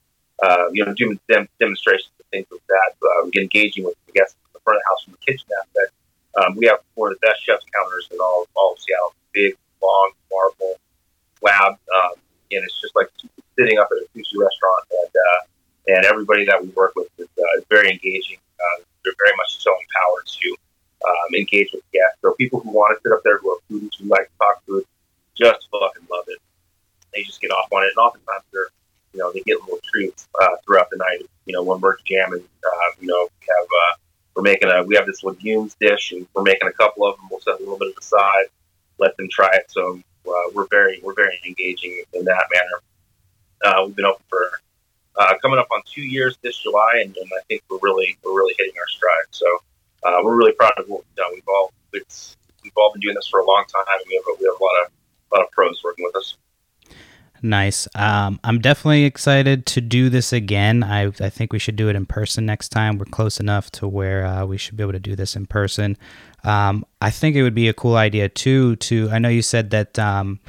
uh, 0.41 0.69
you 0.71 0.85
know, 0.85 0.93
doing 0.93 1.19
dem- 1.29 1.49
demonstrations 1.59 2.11
things 2.31 2.47
like 2.51 2.65
that, 2.67 3.31
get 3.31 3.43
engaging 3.43 3.85
with 3.85 3.95
the 4.05 4.13
guests 4.13 4.35
in 4.35 4.51
the 4.53 4.59
front 4.61 4.77
of 4.77 4.81
the 4.83 4.89
house 4.89 5.03
from 5.03 5.13
the 5.13 5.23
kitchen 5.25 5.47
aspect. 5.59 5.91
Um, 6.37 6.55
we 6.55 6.67
have 6.67 6.79
one 6.95 7.11
of 7.11 7.17
the 7.19 7.27
best 7.27 7.43
chefs 7.43 7.65
counters 7.73 8.07
in 8.11 8.19
all, 8.19 8.45
all 8.55 8.73
of 8.73 8.79
Seattle. 8.79 9.13
Big, 9.33 9.55
long, 9.81 10.11
marble 10.31 10.77
slab, 11.39 11.73
um, 11.73 12.15
and 12.51 12.63
it's 12.63 12.79
just 12.81 12.95
like 12.95 13.09
sitting 13.57 13.77
up 13.79 13.89
at 13.91 13.97
a 13.97 14.05
sushi 14.13 14.37
restaurant, 14.37 14.83
and 14.91 15.13
uh, 15.13 15.41
and 15.87 16.05
everybody 16.05 16.45
that 16.45 16.61
we 16.61 16.69
work 16.69 16.93
with 16.95 17.07
is, 17.17 17.27
uh, 17.37 17.57
is 17.57 17.65
very 17.69 17.89
engaging. 17.89 18.37
Uh, 18.59 18.83
they're 19.03 19.17
very 19.17 19.35
much 19.37 19.57
so 19.57 19.71
empowered 19.71 20.25
to 20.25 20.55
um, 21.05 21.35
engage 21.35 21.69
with 21.73 21.83
guests. 21.91 22.17
So 22.21 22.33
people 22.33 22.59
who 22.59 22.71
want 22.71 22.97
to 22.97 23.01
sit 23.01 23.13
up 23.13 23.21
there 23.23 23.37
who 23.39 23.51
are 23.51 23.59
foodies 23.69 23.95
who 23.99 24.05
like 24.05 24.29
to 24.29 24.37
talk 24.37 24.63
food, 24.65 24.85
just 25.35 25.67
fucking 25.71 26.07
love 26.09 26.25
it. 26.27 26.39
They 27.13 27.23
just 27.23 27.41
get 27.41 27.51
off 27.51 27.71
on 27.71 27.83
it, 27.83 27.93
and 27.95 27.97
oftentimes 27.97 28.43
they're 28.51 28.69
you 29.13 29.19
know 29.19 29.31
they 29.31 29.41
get 29.41 29.59
little 29.61 29.79
treats 29.83 30.27
uh, 30.41 30.55
throughout 30.65 30.89
the 30.89 30.97
night. 30.97 31.27
You 31.45 31.53
know 31.53 31.63
when 31.63 31.79
we're 31.81 31.97
jamming, 32.05 32.43
uh, 32.43 32.89
you 32.99 33.07
know 33.07 33.27
we 33.39 33.47
have 33.57 33.65
uh, 33.65 33.97
we're 34.35 34.43
making 34.43 34.69
a 34.69 34.83
we 34.83 34.95
have 34.95 35.05
this 35.05 35.23
legumes 35.23 35.75
dish, 35.79 36.11
and 36.11 36.27
we're 36.33 36.43
making 36.43 36.67
a 36.67 36.73
couple 36.73 37.05
of 37.07 37.17
them. 37.17 37.27
We'll 37.29 37.39
set 37.39 37.55
a 37.55 37.59
little 37.59 37.77
bit 37.77 37.93
aside, 37.99 38.45
let 38.99 39.15
them 39.17 39.27
try 39.31 39.49
it. 39.53 39.65
So 39.69 39.99
uh, 40.27 40.49
we're 40.53 40.67
very 40.69 40.99
we're 41.03 41.15
very 41.15 41.39
engaging 41.45 42.03
in 42.13 42.25
that 42.25 42.45
manner. 42.53 42.81
Uh, 43.65 43.85
we've 43.85 43.95
been 43.95 44.05
open 44.05 44.23
for 44.29 44.51
uh, 45.17 45.33
coming 45.41 45.57
up 45.59 45.67
on 45.71 45.81
two 45.85 46.03
years 46.03 46.37
this 46.43 46.57
July, 46.57 47.01
and, 47.01 47.15
and, 47.17 47.29
I 47.35 47.41
think 47.47 47.63
we're 47.69 47.79
really 47.81 48.17
we're 48.23 48.35
really 48.35 48.53
hitting 48.57 48.75
our 48.77 48.87
stride. 48.87 49.27
So 49.31 49.45
uh, 50.03 50.17
we're 50.23 50.35
really 50.35 50.51
proud 50.51 50.73
of 50.77 50.87
what 50.87 51.03
we've 51.03 51.15
done. 51.15 51.31
We've 51.33 51.47
all 51.47 51.73
it's, 51.93 52.37
we've 52.63 52.73
all 52.77 52.91
been 52.93 53.01
doing 53.01 53.15
this 53.15 53.27
for 53.27 53.39
a 53.39 53.45
long 53.45 53.65
time, 53.67 53.85
and 53.89 54.05
we 54.07 54.15
have 54.15 54.23
a, 54.27 54.37
we 54.39 54.45
have 54.45 54.59
a 54.59 54.63
lot 54.63 54.85
of 54.85 54.91
a 55.31 55.35
lot 55.35 55.45
of 55.45 55.51
pros 55.51 55.81
working 55.83 56.05
with 56.05 56.15
us. 56.15 56.37
Nice. 57.41 57.87
Um, 57.95 58.39
I'm 58.43 58.59
definitely 58.59 59.03
excited 59.03 59.65
to 59.67 59.81
do 59.81 60.09
this 60.09 60.33
again. 60.33 60.83
I, 60.83 61.07
I 61.19 61.29
think 61.29 61.53
we 61.53 61.59
should 61.59 61.75
do 61.75 61.89
it 61.89 61.95
in 61.95 62.05
person 62.05 62.45
next 62.45 62.69
time. 62.69 62.97
We're 62.97 63.05
close 63.05 63.39
enough 63.39 63.69
to 63.71 63.87
where 63.87 64.25
uh, 64.25 64.45
we 64.45 64.57
should 64.57 64.75
be 64.75 64.83
able 64.83 64.93
to 64.93 64.99
do 64.99 65.15
this 65.15 65.35
in 65.35 65.45
person. 65.45 65.97
Um, 66.43 66.85
I 67.01 67.11
think 67.11 67.35
it 67.35 67.43
would 67.43 67.55
be 67.55 67.67
a 67.67 67.73
cool 67.73 67.95
idea 67.95 68.29
too. 68.29 68.75
To 68.77 69.09
I 69.11 69.19
know 69.19 69.29
you 69.29 69.41
said 69.41 69.69
that 69.71 69.99
um, 69.99 70.39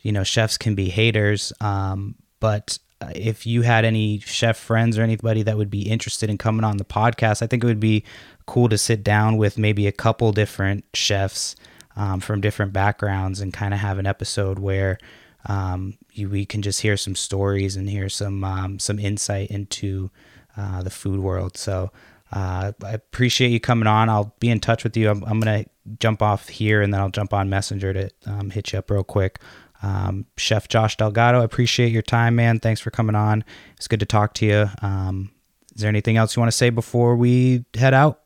you 0.00 0.12
know 0.12 0.24
chefs 0.24 0.56
can 0.56 0.74
be 0.74 0.88
haters, 0.88 1.52
um, 1.60 2.14
but 2.38 2.78
uh, 3.00 3.10
if 3.14 3.46
you 3.46 3.62
had 3.62 3.84
any 3.84 4.20
chef 4.20 4.56
friends 4.56 4.96
or 4.96 5.02
anybody 5.02 5.42
that 5.42 5.56
would 5.56 5.70
be 5.70 5.82
interested 5.82 6.30
in 6.30 6.38
coming 6.38 6.64
on 6.64 6.78
the 6.78 6.84
podcast, 6.84 7.42
I 7.42 7.46
think 7.46 7.64
it 7.64 7.66
would 7.66 7.80
be 7.80 8.04
cool 8.46 8.68
to 8.68 8.78
sit 8.78 9.04
down 9.04 9.36
with 9.36 9.58
maybe 9.58 9.86
a 9.86 9.92
couple 9.92 10.32
different 10.32 10.84
chefs 10.94 11.54
um, 11.96 12.20
from 12.20 12.40
different 12.40 12.72
backgrounds 12.72 13.40
and 13.40 13.52
kind 13.52 13.74
of 13.74 13.80
have 13.80 13.98
an 13.98 14.06
episode 14.06 14.58
where 14.58 14.98
um, 15.46 15.96
you, 16.12 16.28
we 16.28 16.44
can 16.44 16.62
just 16.62 16.80
hear 16.82 16.96
some 16.96 17.14
stories 17.14 17.76
and 17.76 17.88
hear 17.88 18.08
some 18.08 18.44
um, 18.44 18.78
some 18.78 18.98
insight 18.98 19.50
into 19.50 20.10
uh, 20.56 20.82
the 20.82 20.90
food 20.90 21.20
world. 21.20 21.56
So 21.56 21.90
uh, 22.32 22.72
I 22.84 22.92
appreciate 22.92 23.48
you 23.48 23.60
coming 23.60 23.86
on. 23.86 24.08
I'll 24.08 24.34
be 24.38 24.50
in 24.50 24.60
touch 24.60 24.84
with 24.84 24.96
you. 24.96 25.10
I'm, 25.10 25.24
I'm 25.24 25.40
gonna 25.40 25.64
jump 25.98 26.22
off 26.22 26.48
here 26.48 26.82
and 26.82 26.92
then 26.92 27.00
I'll 27.00 27.10
jump 27.10 27.32
on 27.32 27.48
Messenger 27.48 27.92
to 27.94 28.10
um, 28.26 28.50
hit 28.50 28.72
you 28.72 28.78
up 28.78 28.90
real 28.90 29.04
quick. 29.04 29.40
Um, 29.82 30.26
Chef 30.36 30.68
Josh 30.68 30.96
Delgado, 30.96 31.40
I 31.40 31.44
appreciate 31.44 31.90
your 31.90 32.02
time, 32.02 32.36
man. 32.36 32.60
Thanks 32.60 32.80
for 32.80 32.90
coming 32.90 33.16
on. 33.16 33.44
It's 33.76 33.88
good 33.88 34.00
to 34.00 34.06
talk 34.06 34.34
to 34.34 34.46
you. 34.46 34.68
Um, 34.82 35.30
is 35.74 35.80
there 35.80 35.88
anything 35.88 36.18
else 36.18 36.36
you 36.36 36.40
want 36.40 36.52
to 36.52 36.56
say 36.56 36.68
before 36.70 37.16
we 37.16 37.64
head 37.74 37.94
out? 37.94 38.19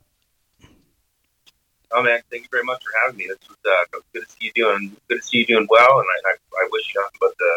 Oh 1.95 2.03
man, 2.03 2.19
thank 2.29 2.43
you 2.43 2.49
very 2.51 2.67
much 2.67 2.83
for 2.83 2.91
having 2.99 3.15
me. 3.15 3.31
This 3.31 3.39
was 3.47 3.55
uh, 3.63 3.99
good 4.11 4.27
to 4.27 4.29
see 4.29 4.51
you 4.51 4.51
doing 4.51 4.91
good 5.07 5.21
to 5.21 5.23
see 5.23 5.37
you 5.39 5.45
doing 5.45 5.65
well, 5.71 6.03
and 6.03 6.07
I, 6.11 6.17
I, 6.27 6.33
I 6.35 6.67
wish 6.69 6.91
you 6.91 6.99
nothing 6.99 7.19
but 7.23 7.31
the 7.39 7.53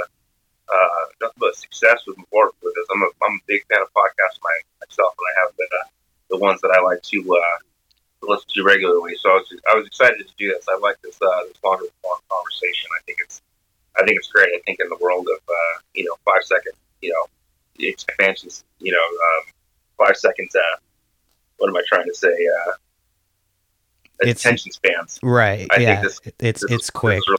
uh, 0.70 1.04
nothing 1.26 1.42
but 1.42 1.56
success 1.56 2.06
with 2.06 2.22
forward 2.30 2.54
with 2.62 2.72
this. 2.78 2.86
I'm 2.94 3.02
a 3.02 3.10
I'm 3.26 3.34
a 3.34 3.44
big 3.50 3.66
fan 3.66 3.82
of 3.82 3.90
podcasts 3.90 4.38
my, 4.38 4.54
myself, 4.78 5.18
and 5.18 5.26
I 5.26 5.34
have 5.42 5.50
the 5.58 5.66
uh, 5.66 5.86
the 6.30 6.36
ones 6.38 6.60
that 6.62 6.70
I 6.70 6.78
like 6.86 7.02
to 7.02 7.18
uh, 7.18 7.58
listen 8.22 8.46
to 8.54 8.62
regularly. 8.62 9.18
So 9.18 9.30
I 9.30 9.42
was 9.42 9.48
I 9.72 9.74
was 9.74 9.88
excited 9.88 10.22
to 10.22 10.34
do 10.38 10.54
this. 10.54 10.66
I 10.70 10.78
like 10.78 11.02
this 11.02 11.18
uh, 11.20 11.42
this 11.50 11.58
longer 11.64 11.90
long 12.06 12.22
conversation. 12.30 12.94
I 12.94 13.02
think 13.10 13.18
it's 13.18 13.42
I 13.98 14.06
think 14.06 14.18
it's 14.22 14.30
great. 14.30 14.54
I 14.54 14.62
think 14.62 14.78
in 14.78 14.88
the 14.88 15.02
world 15.02 15.26
of 15.26 15.42
uh, 15.50 15.74
you 15.94 16.04
know 16.04 16.14
five 16.24 16.46
second, 16.46 16.78
you 17.02 17.10
know, 17.10 17.26
expansions, 17.82 18.62
you 18.78 18.92
know, 18.94 19.02
um, 19.02 19.44
five 19.98 20.16
seconds. 20.16 20.54
Uh, 20.54 20.78
what 21.56 21.70
am 21.70 21.76
I 21.76 21.82
trying 21.90 22.06
to 22.06 22.14
say? 22.14 22.30
Uh, 22.30 22.78
It's- 24.22 24.40
attention 24.40 24.72
spans. 24.72 25.18
Right. 25.22 25.66
I 25.72 25.78
yeah. 25.80 26.02
this- 26.02 26.20
it's 26.38 26.62
This 26.62 26.70
it's 26.70 26.90
quick. 26.90 27.20
really- 27.28 27.38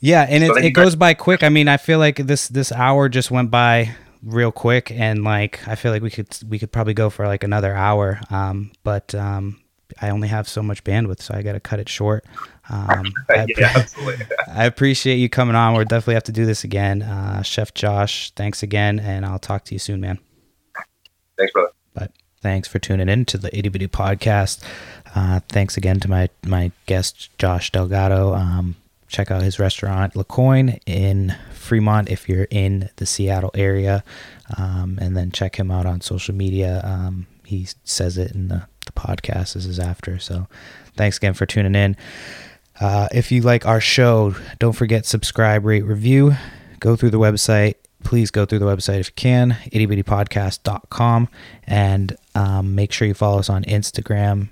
Yeah, 0.00 0.26
and 0.28 0.44
So 0.44 0.56
it, 0.58 0.66
it 0.66 0.70
goes 0.72 0.96
by 0.96 1.14
quick. 1.14 1.42
I 1.42 1.48
mean, 1.48 1.66
I 1.66 1.78
feel 1.78 1.98
like 1.98 2.16
this 2.16 2.48
this 2.48 2.70
hour 2.72 3.08
just 3.08 3.30
went 3.30 3.50
by 3.50 3.94
real 4.22 4.52
quick, 4.52 4.90
and 4.90 5.24
like 5.24 5.66
I 5.66 5.76
feel 5.76 5.92
like 5.92 6.02
we 6.02 6.10
could 6.10 6.28
we 6.46 6.58
could 6.58 6.70
probably 6.70 6.92
go 6.92 7.08
for 7.08 7.26
like 7.26 7.42
another 7.42 7.74
hour. 7.74 8.20
Um, 8.28 8.72
but 8.82 9.14
um, 9.14 9.62
I 10.02 10.10
only 10.10 10.28
have 10.28 10.46
so 10.46 10.62
much 10.62 10.84
bandwidth, 10.84 11.22
so 11.22 11.32
I 11.32 11.40
got 11.40 11.52
to 11.52 11.60
cut 11.60 11.78
it 11.80 11.88
short. 11.88 12.26
Um, 12.68 13.14
I, 13.30 13.46
yeah, 13.56 13.72
absolutely. 13.76 14.26
I 14.54 14.66
appreciate 14.66 15.16
you 15.16 15.30
coming 15.30 15.56
on. 15.56 15.72
We'll 15.72 15.86
definitely 15.86 16.14
have 16.14 16.24
to 16.24 16.32
do 16.32 16.44
this 16.44 16.64
again. 16.64 17.00
Uh, 17.00 17.40
Chef 17.42 17.72
Josh, 17.72 18.30
thanks 18.32 18.62
again, 18.62 19.00
and 19.00 19.24
I'll 19.24 19.38
talk 19.38 19.64
to 19.66 19.74
you 19.74 19.78
soon, 19.78 20.02
man. 20.02 20.18
Thanks, 21.38 21.52
brother. 21.54 21.70
Thanks 22.44 22.68
for 22.68 22.78
tuning 22.78 23.08
in 23.08 23.24
to 23.24 23.38
the 23.38 23.56
Itty 23.56 23.70
Bitty 23.70 23.88
Podcast. 23.88 24.62
Uh, 25.14 25.40
thanks 25.48 25.78
again 25.78 25.98
to 26.00 26.10
my 26.10 26.28
my 26.44 26.72
guest 26.84 27.30
Josh 27.38 27.72
Delgado. 27.72 28.34
Um, 28.34 28.76
check 29.08 29.30
out 29.30 29.40
his 29.40 29.58
restaurant 29.58 30.14
Le 30.14 30.24
Coin 30.24 30.78
in 30.84 31.34
Fremont 31.54 32.10
if 32.10 32.28
you're 32.28 32.46
in 32.50 32.90
the 32.96 33.06
Seattle 33.06 33.50
area, 33.54 34.04
um, 34.58 34.98
and 35.00 35.16
then 35.16 35.30
check 35.30 35.56
him 35.56 35.70
out 35.70 35.86
on 35.86 36.02
social 36.02 36.34
media. 36.34 36.82
Um, 36.84 37.26
he 37.46 37.66
says 37.82 38.18
it 38.18 38.32
in 38.32 38.48
the, 38.48 38.66
the 38.84 38.92
podcast. 38.92 39.54
This 39.54 39.64
is 39.64 39.80
after. 39.80 40.18
So 40.18 40.46
thanks 40.98 41.16
again 41.16 41.32
for 41.32 41.46
tuning 41.46 41.74
in. 41.74 41.96
Uh, 42.78 43.08
if 43.10 43.32
you 43.32 43.40
like 43.40 43.64
our 43.64 43.80
show, 43.80 44.34
don't 44.58 44.74
forget 44.74 45.06
subscribe, 45.06 45.64
rate, 45.64 45.86
review. 45.86 46.36
Go 46.78 46.94
through 46.94 47.10
the 47.10 47.18
website. 47.18 47.76
Please 48.04 48.30
go 48.30 48.44
through 48.44 48.60
the 48.60 48.66
website 48.66 49.00
if 49.00 49.08
you 49.08 49.14
can, 49.14 49.56
ittybittypodcast.com, 49.72 51.28
and 51.66 52.16
um, 52.34 52.74
make 52.74 52.92
sure 52.92 53.08
you 53.08 53.14
follow 53.14 53.38
us 53.38 53.48
on 53.50 53.64
Instagram, 53.64 54.50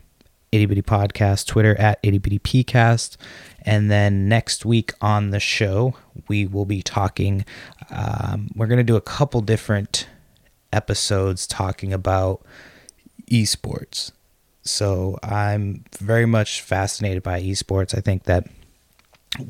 Itty 0.51 0.67
Bitty 0.67 0.83
Podcast, 0.83 1.47
Twitter 1.47 1.79
at 1.79 1.99
Itty 2.03 2.19
Bitty 2.19 2.39
PCast. 2.39 3.17
And 3.63 3.91
then 3.91 4.29
next 4.29 4.65
week 4.65 4.93
on 5.01 5.31
the 5.31 5.41
show, 5.41 5.95
we 6.29 6.47
will 6.47 6.65
be 6.65 6.83
talking. 6.83 7.45
Um, 7.91 8.51
we're 8.55 8.67
going 8.67 8.79
to 8.79 8.85
do 8.85 8.97
a 8.97 9.01
couple 9.01 9.41
different 9.41 10.09
episodes 10.73 11.47
talking 11.47 11.93
about 11.93 12.43
esports. 13.31 14.13
So 14.63 15.19
I'm 15.23 15.85
very 15.99 16.27
much 16.27 16.61
fascinated 16.61 17.23
by 17.23 17.41
esports. 17.41 17.97
I 17.97 18.01
think 18.01 18.25
that 18.25 18.47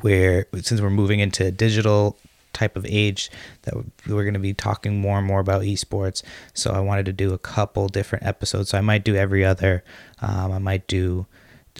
we're 0.01 0.47
since 0.61 0.79
we're 0.79 0.89
moving 0.89 1.19
into 1.19 1.51
digital 1.51 2.17
type 2.53 2.75
of 2.75 2.85
age 2.87 3.31
that 3.63 3.73
we're 4.07 4.23
going 4.23 4.33
to 4.33 4.39
be 4.39 4.53
talking 4.53 4.99
more 4.99 5.17
and 5.17 5.27
more 5.27 5.39
about 5.39 5.63
esports. 5.63 6.23
So 6.53 6.71
I 6.71 6.79
wanted 6.79 7.05
to 7.07 7.13
do 7.13 7.33
a 7.33 7.37
couple 7.37 7.87
different 7.87 8.25
episodes. 8.25 8.69
So 8.69 8.77
I 8.77 8.81
might 8.81 9.03
do 9.03 9.15
every 9.15 9.43
other. 9.43 9.83
Um, 10.21 10.51
I 10.51 10.59
might 10.59 10.87
do 10.87 11.25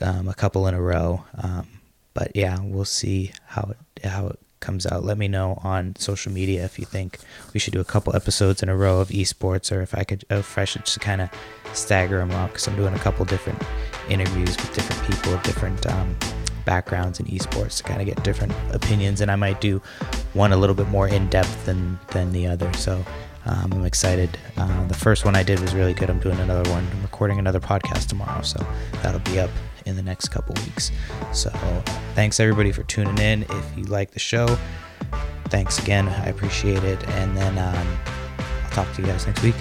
um, 0.02 0.28
a 0.28 0.34
couple 0.34 0.68
in 0.68 0.74
a 0.74 0.82
row. 0.82 1.24
Um, 1.42 1.68
but 2.14 2.36
yeah, 2.36 2.60
we'll 2.62 2.86
see 2.86 3.32
how 3.46 3.72
it 3.72 4.06
how 4.06 4.28
it 4.28 4.40
comes 4.64 4.86
out. 4.86 5.04
Let 5.04 5.18
me 5.18 5.28
know 5.28 5.60
on 5.62 5.96
social 5.98 6.32
media 6.32 6.64
if 6.64 6.80
you 6.80 6.86
think 6.86 7.20
we 7.54 7.60
should 7.60 7.74
do 7.74 7.82
a 7.82 7.86
couple 7.86 8.16
episodes 8.16 8.64
in 8.64 8.70
a 8.70 8.76
row 8.76 9.00
of 9.02 9.10
esports, 9.10 9.72
or 9.72 9.82
if 9.82 9.94
I 9.94 10.04
could, 10.04 10.24
if 10.30 10.58
I 10.58 10.66
should 10.66 10.86
just 10.86 11.02
kind 11.02 11.22
of 11.22 11.30
stagger 11.74 12.18
them 12.18 12.32
out 12.32 12.50
because 12.50 12.68
I'm 12.68 12.76
doing 12.76 12.94
a 12.94 13.00
couple 13.00 13.26
different 13.26 13.62
interviews 14.10 14.56
with 14.58 14.74
different 14.74 15.04
people 15.10 15.34
of 15.34 15.44
different 15.44 15.86
um, 15.88 16.16
backgrounds 16.66 17.20
in 17.20 17.26
esports 17.28 17.78
to 17.78 17.84
kind 17.84 18.02
of 18.02 18.08
get 18.08 18.24
different 18.24 18.54
opinions, 18.72 19.22
and 19.22 19.32
I 19.32 19.36
might 19.36 19.62
do 19.62 19.82
one 20.34 20.54
a 20.54 20.58
little 20.58 20.76
bit 20.76 20.88
more 20.90 21.08
in 21.08 21.28
depth 21.30 21.66
than 21.66 22.00
than 22.12 22.32
the 22.32 22.48
other. 22.48 22.72
So. 22.74 23.04
Um, 23.46 23.74
I'm 23.74 23.84
excited. 23.84 24.38
Uh, 24.56 24.88
the 24.88 24.94
first 24.94 25.26
one 25.26 25.36
I 25.36 25.44
did 25.44 25.60
was 25.60 25.76
really 25.76 25.94
good. 25.94 26.10
I'm 26.10 26.20
doing 26.20 26.40
another 26.40 26.70
one. 26.72 26.88
I'm 26.90 27.02
recording 27.02 27.40
another 27.40 27.60
podcast 27.60 28.08
tomorrow, 28.08 28.42
so 28.42 28.66
that'll 29.02 29.20
be 29.20 29.38
up 29.38 29.50
in 29.86 29.98
the 29.98 30.02
next 30.02 30.30
couple 30.30 30.56
weeks. 30.64 30.92
So, 31.34 31.50
thanks 32.16 32.40
everybody 32.40 32.72
for 32.72 32.84
tuning 32.84 33.18
in. 33.18 33.44
If 33.44 33.78
you 33.78 33.84
like 33.84 34.12
the 34.12 34.20
show, 34.20 34.58
thanks 35.50 35.78
again. 35.80 36.08
I 36.08 36.28
appreciate 36.28 36.84
it. 36.84 37.06
And 37.10 37.36
then 37.36 37.58
um, 37.58 38.00
I'll 38.64 38.72
talk 38.72 38.92
to 38.94 39.02
you 39.02 39.08
guys 39.08 39.28
next 39.28 39.44
week. 39.44 39.56